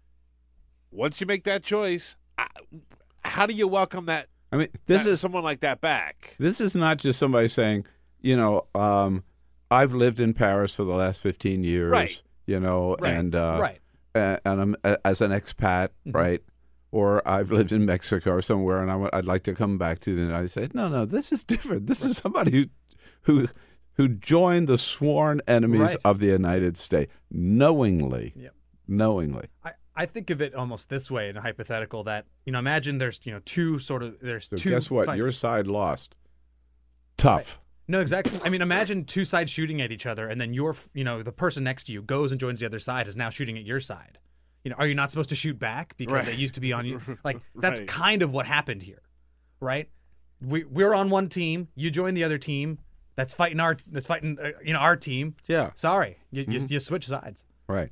once 0.91 1.21
you 1.21 1.27
make 1.27 1.45
that 1.45 1.63
choice, 1.63 2.17
I, 2.39 2.47
how 3.25 3.47
do 3.47 3.55
you 3.55 3.67
welcome 3.67 4.07
that? 4.07 4.29
I 4.53 4.57
mean, 4.57 4.69
this 4.87 5.05
that- 5.05 5.11
is 5.11 5.21
someone 5.21 5.43
like 5.45 5.61
that 5.61 5.81
back. 5.81 6.37
This 6.39 6.61
is 6.61 6.75
not 6.75 6.99
just 6.99 7.19
somebody 7.19 7.49
saying, 7.49 7.87
you 8.21 8.37
know, 8.37 8.67
um, 8.75 9.25
I've 9.71 9.95
lived 9.95 10.21
in 10.21 10.35
Paris 10.35 10.75
for 10.75 10.85
the 10.85 10.95
last 10.95 11.21
15 11.21 11.63
years, 11.65 11.91
Right. 11.93 12.23
you 12.47 12.59
know, 12.61 12.97
Right, 13.01 13.15
and 13.15 13.35
uh, 13.35 13.59
right. 13.61 13.79
and 14.15 14.41
I'm 14.61 14.77
as 15.05 15.21
an 15.21 15.31
expat, 15.31 15.91
Mhm. 16.07 16.15
right? 16.15 16.43
Or 16.93 17.27
I've 17.27 17.53
lived 17.53 17.71
in 17.71 17.87
Mexico 17.87 18.33
or 18.33 18.43
somewhere, 18.43 18.83
and 18.83 18.91
I 18.91 18.95
w- 18.95 19.11
I'd 19.13 19.25
like 19.25 19.45
to 19.45 19.55
come 19.55 19.79
back 19.79 20.01
to 20.01 20.15
the 20.15 20.23
United 20.23 20.49
States. 20.51 20.75
No, 20.75 20.89
no, 20.89 21.05
this 21.05 21.31
is 21.31 21.45
different. 21.45 21.87
This 21.87 22.05
is 22.05 22.17
somebody 22.17 22.51
who, 22.51 22.67
who, 23.23 23.49
who 23.95 24.09
joined 24.09 24.67
the 24.69 24.77
sworn 24.79 25.41
enemies 25.47 25.81
Right. 25.81 25.97
of 26.05 26.19
the 26.19 26.27
United 26.27 26.77
States 26.77 27.13
knowingly, 27.31 28.33
Yep. 28.35 28.55
knowingly. 28.89 29.47
I, 29.63 29.73
I 29.95 30.07
think 30.07 30.31
of 30.31 30.43
it 30.43 30.53
almost 30.55 30.89
this 30.89 31.11
way 31.13 31.29
in 31.29 31.37
a 31.37 31.43
hypothetical 31.43 32.03
that 32.05 32.25
you 32.47 32.53
know 32.53 32.59
imagine 32.59 32.99
there's 32.99 33.21
you 33.25 33.33
know 33.33 33.41
two 33.45 33.79
sort 33.79 34.03
of 34.03 34.19
there's 34.21 34.49
So 34.49 34.57
two 34.57 34.71
guess 34.71 34.91
what? 34.91 35.07
fight- 35.07 35.19
Your 35.19 35.31
side 35.31 35.67
lost. 35.69 36.15
Tough. 37.17 37.61
No, 37.91 38.01
exactly. 38.01 38.39
I 38.45 38.49
mean, 38.51 38.63
imagine 38.63 39.05
two 39.05 39.25
sides 39.25 39.51
shooting 39.51 39.81
at 39.81 39.91
each 39.91 40.07
other, 40.07 40.29
and 40.29 40.41
then 40.41 40.55
your, 40.55 40.77
you 40.95 41.03
know, 41.05 41.23
the 41.23 41.33
person 41.33 41.65
next 41.65 41.85
to 41.85 41.93
you 41.93 42.03
goes 42.03 42.31
and 42.31 42.41
joins 42.41 42.61
the 42.61 42.67
other 42.67 42.79
side, 42.79 43.09
is 43.09 43.17
now 43.17 43.31
shooting 43.31 43.59
at 43.59 43.65
your 43.65 43.81
side. 43.81 44.19
You 44.65 44.71
know, 44.71 44.77
are 44.79 44.87
you 44.87 44.95
not 44.95 45.11
supposed 45.11 45.31
to 45.31 45.35
shoot 45.35 45.59
back 45.59 45.97
because 45.97 46.13
Right. 46.15 46.27
they 46.27 46.35
used 46.35 46.55
to 46.55 46.61
be 46.61 46.73
on 46.73 46.87
you? 46.87 47.01
Like 47.25 47.41
that's 47.57 47.81
Right. 47.81 47.89
kind 47.89 48.23
of 48.23 48.31
what 48.33 48.47
happened 48.47 48.83
here, 48.83 49.03
right? 49.59 49.89
We 50.41 50.65
we're 50.65 50.95
on 50.95 51.11
one 51.11 51.29
team. 51.29 51.69
You 51.75 51.91
join 51.91 52.15
the 52.15 52.23
other 52.25 52.39
team. 52.39 52.79
That's 53.17 53.35
fighting 53.35 53.59
our. 53.61 53.77
That's 53.91 54.07
fighting. 54.07 54.39
Uh, 54.41 54.51
you 54.65 54.73
know, 54.73 54.79
our 54.79 54.97
team. 54.97 55.35
Yeah. 55.49 55.73
Sorry, 55.75 56.19
you, 56.31 56.45
you, 56.49 56.61
Mhm. 56.61 56.71
you 56.71 56.81
switch 56.81 57.07
sides. 57.09 57.45
Right. 57.67 57.91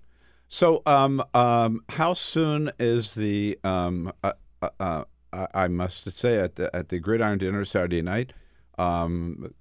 So, 0.48 0.82
um, 0.86 1.22
um, 1.34 1.80
how 1.90 2.14
soon 2.14 2.70
is 2.78 3.14
the? 3.14 3.58
Um, 3.64 4.12
uh, 4.22 4.32
uh, 4.62 4.68
uh, 4.80 5.04
I 5.32 5.46
I 5.64 5.68
must 5.68 6.10
say 6.12 6.38
at 6.38 6.54
the 6.54 6.74
at 6.74 6.88
the 6.88 6.98
Gridiron 7.00 7.38
dinner 7.38 7.64
Saturday 7.66 8.00
night, 8.00 8.32
um, 8.78 9.52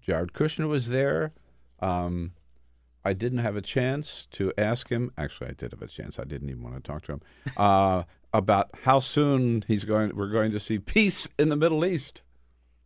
Jared 0.00 0.32
Kushner 0.32 0.68
was 0.68 0.88
there. 0.88 1.32
Um, 1.80 2.32
I 3.04 3.12
didn't 3.14 3.38
have 3.38 3.56
a 3.56 3.62
chance 3.62 4.26
to 4.32 4.52
ask 4.58 4.90
him. 4.90 5.10
Actually, 5.16 5.50
I 5.50 5.52
did 5.54 5.72
have 5.72 5.80
a 5.82 5.86
chance. 5.86 6.18
I 6.18 6.24
didn't 6.24 6.50
even 6.50 6.62
want 6.62 6.76
to 6.76 6.82
talk 6.82 7.02
to 7.04 7.12
him 7.12 7.22
uh, 7.56 8.02
about 8.34 8.70
how 8.82 9.00
soon 9.00 9.64
he's 9.66 9.84
going. 9.84 10.14
We're 10.14 10.30
going 10.30 10.52
to 10.52 10.60
see 10.60 10.78
peace 10.78 11.28
in 11.38 11.48
the 11.48 11.56
Middle 11.56 11.84
East. 11.84 12.22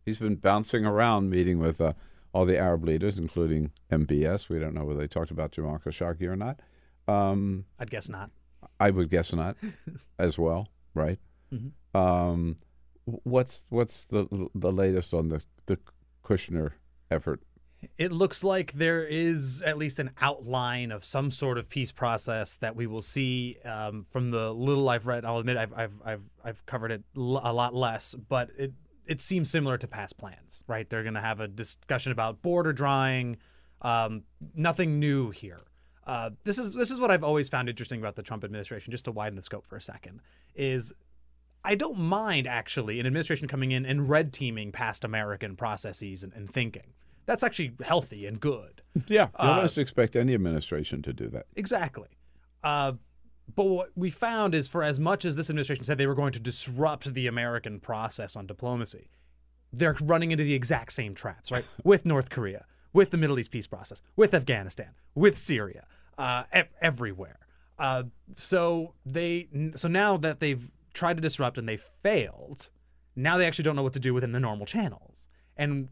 He's 0.05 0.17
been 0.17 0.35
bouncing 0.35 0.85
around, 0.85 1.29
meeting 1.29 1.59
with 1.59 1.81
uh, 1.81 1.93
all 2.31 2.45
the 2.45 2.57
Arab 2.57 2.83
leaders, 2.85 3.17
including 3.17 3.71
MBS. 3.91 4.47
We 4.49 4.59
don't 4.59 4.73
know 4.73 4.85
whether 4.85 4.99
they 4.99 5.07
talked 5.07 5.31
about 5.31 5.51
Jamal 5.51 5.79
Khashoggi 5.83 6.23
or 6.27 6.35
not. 6.35 6.59
Um, 7.07 7.65
I'd 7.79 7.89
guess 7.89 8.07
not. 8.07 8.29
I 8.79 8.91
would 8.91 9.09
guess 9.09 9.33
not, 9.33 9.57
as 10.19 10.37
well, 10.37 10.69
right? 10.93 11.19
Mhm. 11.53 11.71
Um, 11.93 12.57
what's 13.05 13.63
what's 13.69 14.05
the 14.05 14.49
the 14.53 14.71
latest 14.71 15.13
on 15.13 15.29
the 15.29 15.43
the 15.65 15.79
Kushner 16.23 16.73
effort? 17.09 17.41
It 17.97 18.11
looks 18.11 18.43
like 18.43 18.73
there 18.73 19.05
is 19.05 19.61
at 19.61 19.77
least 19.77 19.99
an 19.99 20.11
outline 20.19 20.91
of 20.91 21.03
some 21.03 21.29
sort 21.29 21.57
of 21.57 21.69
peace 21.69 21.91
process 21.91 22.57
that 22.57 22.75
we 22.75 22.87
will 22.87 23.01
see 23.01 23.57
um, 23.63 24.07
from 24.09 24.31
the 24.31 24.51
little 24.51 24.89
I've 24.89 25.05
read. 25.05 25.23
I'll 25.23 25.37
admit 25.37 25.57
I've 25.57 25.73
I've 25.73 25.93
I've, 26.03 26.23
I've 26.43 26.65
covered 26.65 26.91
it 26.91 27.03
a 27.15 27.19
lot 27.19 27.75
less, 27.75 28.15
but 28.15 28.49
it 28.57 28.73
it 29.05 29.21
seems 29.21 29.49
similar 29.49 29.77
to 29.77 29.87
past 29.87 30.17
plans. 30.17 30.63
Right? 30.67 30.89
They're 30.89 31.03
going 31.03 31.13
to 31.15 31.21
have 31.21 31.39
a 31.39 31.47
discussion 31.47 32.11
about 32.11 32.41
border 32.41 32.73
drawing. 32.73 33.37
Um, 33.81 34.23
nothing 34.55 34.99
new 34.99 35.29
here. 35.29 35.61
Uh, 36.07 36.31
this 36.43 36.57
is 36.57 36.73
this 36.73 36.91
is 36.91 36.99
what 36.99 37.11
I've 37.11 37.23
always 37.23 37.49
found 37.49 37.69
interesting 37.69 37.99
about 37.99 38.15
the 38.15 38.23
Trump 38.23 38.43
administration. 38.43 38.91
Just 38.91 39.05
to 39.05 39.11
widen 39.11 39.35
the 39.35 39.41
scope 39.41 39.65
for 39.67 39.75
a 39.75 39.81
second, 39.81 40.21
is 40.55 40.93
I 41.65 41.75
don't 41.75 41.97
mind 41.99 42.47
actually 42.47 42.99
an 42.99 43.05
administration 43.07 43.47
coming 43.47 43.71
in 43.71 43.85
and 43.85 44.07
red 44.09 44.31
teaming 44.31 44.71
past 44.71 45.03
American 45.03 45.55
processes 45.55 46.23
and, 46.23 46.31
and 46.33 46.49
thinking. 46.51 46.93
That's 47.25 47.43
actually 47.43 47.73
healthy 47.83 48.25
and 48.25 48.39
good. 48.39 48.81
Yeah, 49.07 49.23
you 49.25 49.29
Uh, 49.39 49.51
almost 49.55 49.77
expect 49.77 50.15
any 50.15 50.33
administration 50.33 51.01
to 51.01 51.11
do 51.11 51.27
that. 51.29 51.47
Exactly. 51.57 52.07
Uh, 52.63 52.93
but 53.53 53.65
what 53.65 53.89
we 53.95 54.09
found 54.09 54.55
is 54.55 54.67
for 54.69 54.83
as 54.83 54.99
much 54.99 55.25
as 55.25 55.35
this 55.35 55.49
administration 55.49 55.83
said 55.83 55.97
they 55.97 56.07
were 56.07 56.15
going 56.15 56.31
to 56.31 56.39
disrupt 56.39 57.13
the 57.13 57.27
American 57.27 57.79
process 57.81 58.35
on 58.37 58.47
diplomacy, 58.47 59.09
they're 59.73 59.95
running 60.01 60.31
into 60.31 60.43
the 60.45 60.53
exact 60.53 60.93
same 60.93 61.13
traps, 61.13 61.51
right? 61.51 61.65
with 61.83 62.05
North 62.05 62.29
Korea, 62.29 62.65
with 62.93 63.09
the 63.11 63.17
Middle 63.17 63.37
East 63.37 63.51
peace 63.51 63.67
process, 63.67 64.01
with 64.15 64.33
Afghanistan, 64.33 64.91
with 65.13 65.37
Syria, 65.37 65.85
uh, 66.17 66.43
ev- 66.53 66.69
everywhere. 66.81 67.39
Uh, 67.77 68.03
so 68.33 68.93
they, 69.05 69.49
so 69.75 69.89
now 69.89 70.15
that 70.15 70.39
they've 70.39 70.71
tried 70.95 71.17
to 71.17 71.21
disrupt 71.21 71.57
and 71.59 71.69
they 71.69 71.77
failed, 71.77 72.69
now 73.15 73.37
they 73.37 73.45
actually 73.45 73.63
don't 73.63 73.75
know 73.75 73.83
what 73.83 73.93
to 73.93 73.99
do 73.99 74.13
within 74.13 74.31
the 74.31 74.39
normal 74.39 74.65
channels. 74.65 75.27
And 75.55 75.89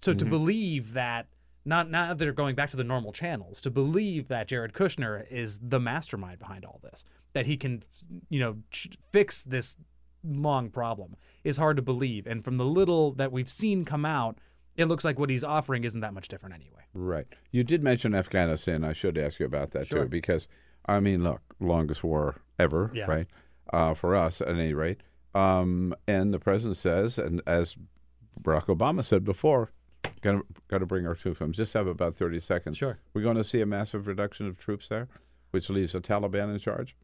so 0.00 0.14
to 0.14 0.24
Mhm. 0.24 0.30
believe 0.30 0.92
that 0.94 1.26
not 1.66 1.90
now 1.90 2.08
that 2.08 2.18
they're 2.18 2.32
going 2.32 2.54
back 2.54 2.68
to 2.70 2.76
the 2.76 2.84
normal 2.84 3.12
channels, 3.12 3.60
to 3.62 3.70
believe 3.70 4.28
that 4.28 4.48
Jared 4.48 4.72
Kushner 4.74 5.26
is 5.30 5.58
the 5.60 5.80
mastermind 5.80 6.38
behind 6.38 6.64
all 6.64 6.78
this, 6.82 7.04
that 7.32 7.46
he 7.46 7.56
can, 7.56 7.82
you 8.28 8.38
know, 8.38 8.58
ch- 8.70 8.90
fix 9.12 9.42
this 9.42 9.76
long 10.22 10.70
problem 10.70 11.16
is 11.42 11.56
hard 11.56 11.76
to 11.76 11.82
believe. 11.82 12.26
And 12.26 12.44
from 12.44 12.56
the 12.58 12.64
little 12.66 13.12
that 13.12 13.32
we've 13.32 13.48
seen 13.48 13.84
come 13.84 14.04
out, 14.04 14.38
it 14.76 14.86
looks 14.86 15.04
like 15.04 15.18
what 15.18 15.30
he's 15.30 15.44
offering 15.44 15.84
isn't 15.84 16.00
that 16.00 16.12
much 16.12 16.28
different 16.28 16.54
anyway. 16.54 16.82
Right. 16.92 17.26
You 17.50 17.64
did 17.64 17.82
mention 17.82 18.14
Afghanistan. 18.14 18.84
I 18.84 18.92
should 18.92 19.16
ask 19.16 19.40
you 19.40 19.46
about 19.46 19.70
that 19.70 19.86
Sure. 19.86 20.02
too, 20.04 20.08
because 20.08 20.48
I 20.86 21.00
mean, 21.00 21.22
look, 21.24 21.40
longest 21.60 22.04
war 22.04 22.42
ever, 22.58 22.90
Yeah. 22.94 23.04
right? 23.06 23.26
Uh, 23.72 23.94
for 23.94 24.14
us, 24.14 24.40
at 24.40 24.48
any 24.48 24.72
rate. 24.74 25.00
Um, 25.34 25.94
and 26.06 26.32
the 26.32 26.38
president 26.38 26.76
says, 26.76 27.18
and 27.18 27.40
as 27.46 27.76
Barack 28.40 28.66
Obama 28.66 29.04
said 29.04 29.24
before, 29.24 29.70
got 30.20 30.32
to 30.32 30.46
got 30.68 30.78
to 30.78 30.86
bring 30.86 31.06
our 31.06 31.14
troops 31.14 31.38
home. 31.38 31.52
Just 31.52 31.72
have 31.72 31.86
about 31.86 32.16
thirty 32.16 32.38
seconds. 32.38 32.76
Sure. 32.76 32.98
We're 33.14 33.22
going 33.22 33.36
to 33.36 33.44
see 33.44 33.60
a 33.60 33.66
massive 33.66 34.06
reduction 34.06 34.46
of 34.46 34.58
troops 34.58 34.88
there, 34.88 35.08
which 35.50 35.70
leaves 35.70 35.92
the 35.92 36.00
Taliban 36.00 36.52
in 36.52 36.58
charge. 36.60 36.94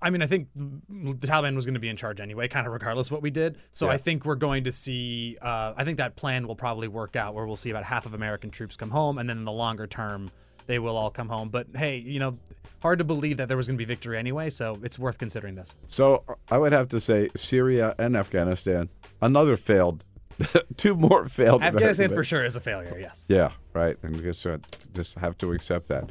I 0.00 0.10
mean, 0.10 0.20
I 0.20 0.26
think 0.26 0.48
the 0.54 1.26
Taliban 1.26 1.54
was 1.54 1.64
going 1.64 1.74
to 1.74 1.80
be 1.80 1.88
in 1.88 1.96
charge 1.96 2.20
anyway, 2.20 2.48
kind 2.48 2.66
of 2.66 2.72
regardless 2.72 3.06
of 3.08 3.12
what 3.12 3.22
we 3.22 3.30
did. 3.30 3.56
So 3.72 3.86
Yeah. 3.86 3.92
I 3.92 3.98
think 3.98 4.24
we're 4.24 4.34
going 4.34 4.64
to 4.64 4.72
see. 4.72 5.38
Uh, 5.40 5.72
I 5.76 5.84
think 5.84 5.98
that 5.98 6.16
plan 6.16 6.46
will 6.46 6.56
probably 6.56 6.88
work 6.88 7.16
out, 7.16 7.34
where 7.34 7.46
we'll 7.46 7.56
see 7.56 7.70
about 7.70 7.84
half 7.84 8.04
of 8.04 8.12
American 8.14 8.50
troops 8.50 8.76
come 8.76 8.90
home, 8.90 9.18
and 9.18 9.28
then 9.30 9.38
in 9.38 9.44
the 9.44 9.52
longer 9.52 9.86
term, 9.86 10.30
they 10.66 10.78
will 10.78 10.96
all 10.96 11.10
come 11.10 11.28
home. 11.28 11.48
But 11.50 11.68
hey, 11.74 11.98
you 11.98 12.18
know, 12.18 12.38
hard 12.82 12.98
to 12.98 13.04
believe 13.04 13.36
that 13.38 13.48
there 13.48 13.56
was 13.56 13.68
going 13.68 13.76
to 13.76 13.78
be 13.78 13.84
victory 13.86 14.18
anyway. 14.18 14.50
So 14.50 14.78
it's 14.82 14.98
worth 14.98 15.18
considering 15.18 15.54
this. 15.54 15.74
So 15.88 16.24
I 16.50 16.58
would 16.58 16.72
have 16.72 16.88
to 16.90 17.00
say 17.00 17.30
Syria 17.36 17.94
and 17.98 18.16
Afghanistan, 18.16 18.88
another 19.20 19.56
failed, 19.56 20.04
two 20.76 20.94
more 20.94 21.28
failed. 21.28 21.62
Afghanistan 21.62 22.06
American- 22.06 22.16
for 22.16 22.24
sure 22.24 22.44
is 22.44 22.56
a 22.56 22.60
failure. 22.60 22.98
Yes. 23.00 23.24
Yeah, 23.28 23.52
right. 23.72 23.96
And 24.02 24.20
just 24.22 24.44
uh, 24.44 24.58
just 24.92 25.18
have 25.18 25.38
to 25.38 25.52
accept 25.52 25.88
that. 25.88 26.10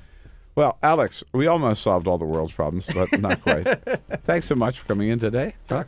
Well, 0.56 0.78
Alex, 0.84 1.24
we 1.34 1.48
almost 1.48 1.82
solved 1.82 2.08
all 2.08 2.18
the 2.18 2.26
world's 2.26 2.52
problems, 2.52 2.86
but 2.94 3.12
not 3.20 3.42
quite. 3.42 3.64
Thanks 4.26 4.48
so 4.48 4.56
much 4.56 4.80
for 4.80 4.86
coming 4.86 5.10
in 5.10 5.20
today. 5.20 5.56
Huh? 5.70 5.86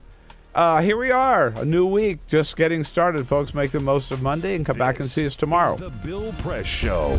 Uh, 0.56 0.82
here 0.82 0.96
we 0.98 1.10
are, 1.12 1.48
a 1.48 1.66
new 1.66 1.86
week, 1.86 2.20
just 2.28 2.56
getting 2.56 2.84
started, 2.84 3.28
folks. 3.28 3.54
Make 3.54 3.72
the 3.72 3.80
most 3.80 4.12
of 4.12 4.22
Monday 4.22 4.56
and 4.56 4.66
come 4.66 4.78
back 4.78 5.00
and 5.00 5.10
see 5.10 5.26
us 5.26 5.36
tomorrow. 5.36 5.76
The 5.76 5.90
Bill 5.90 6.32
Press 6.34 6.68
Show. 6.68 7.18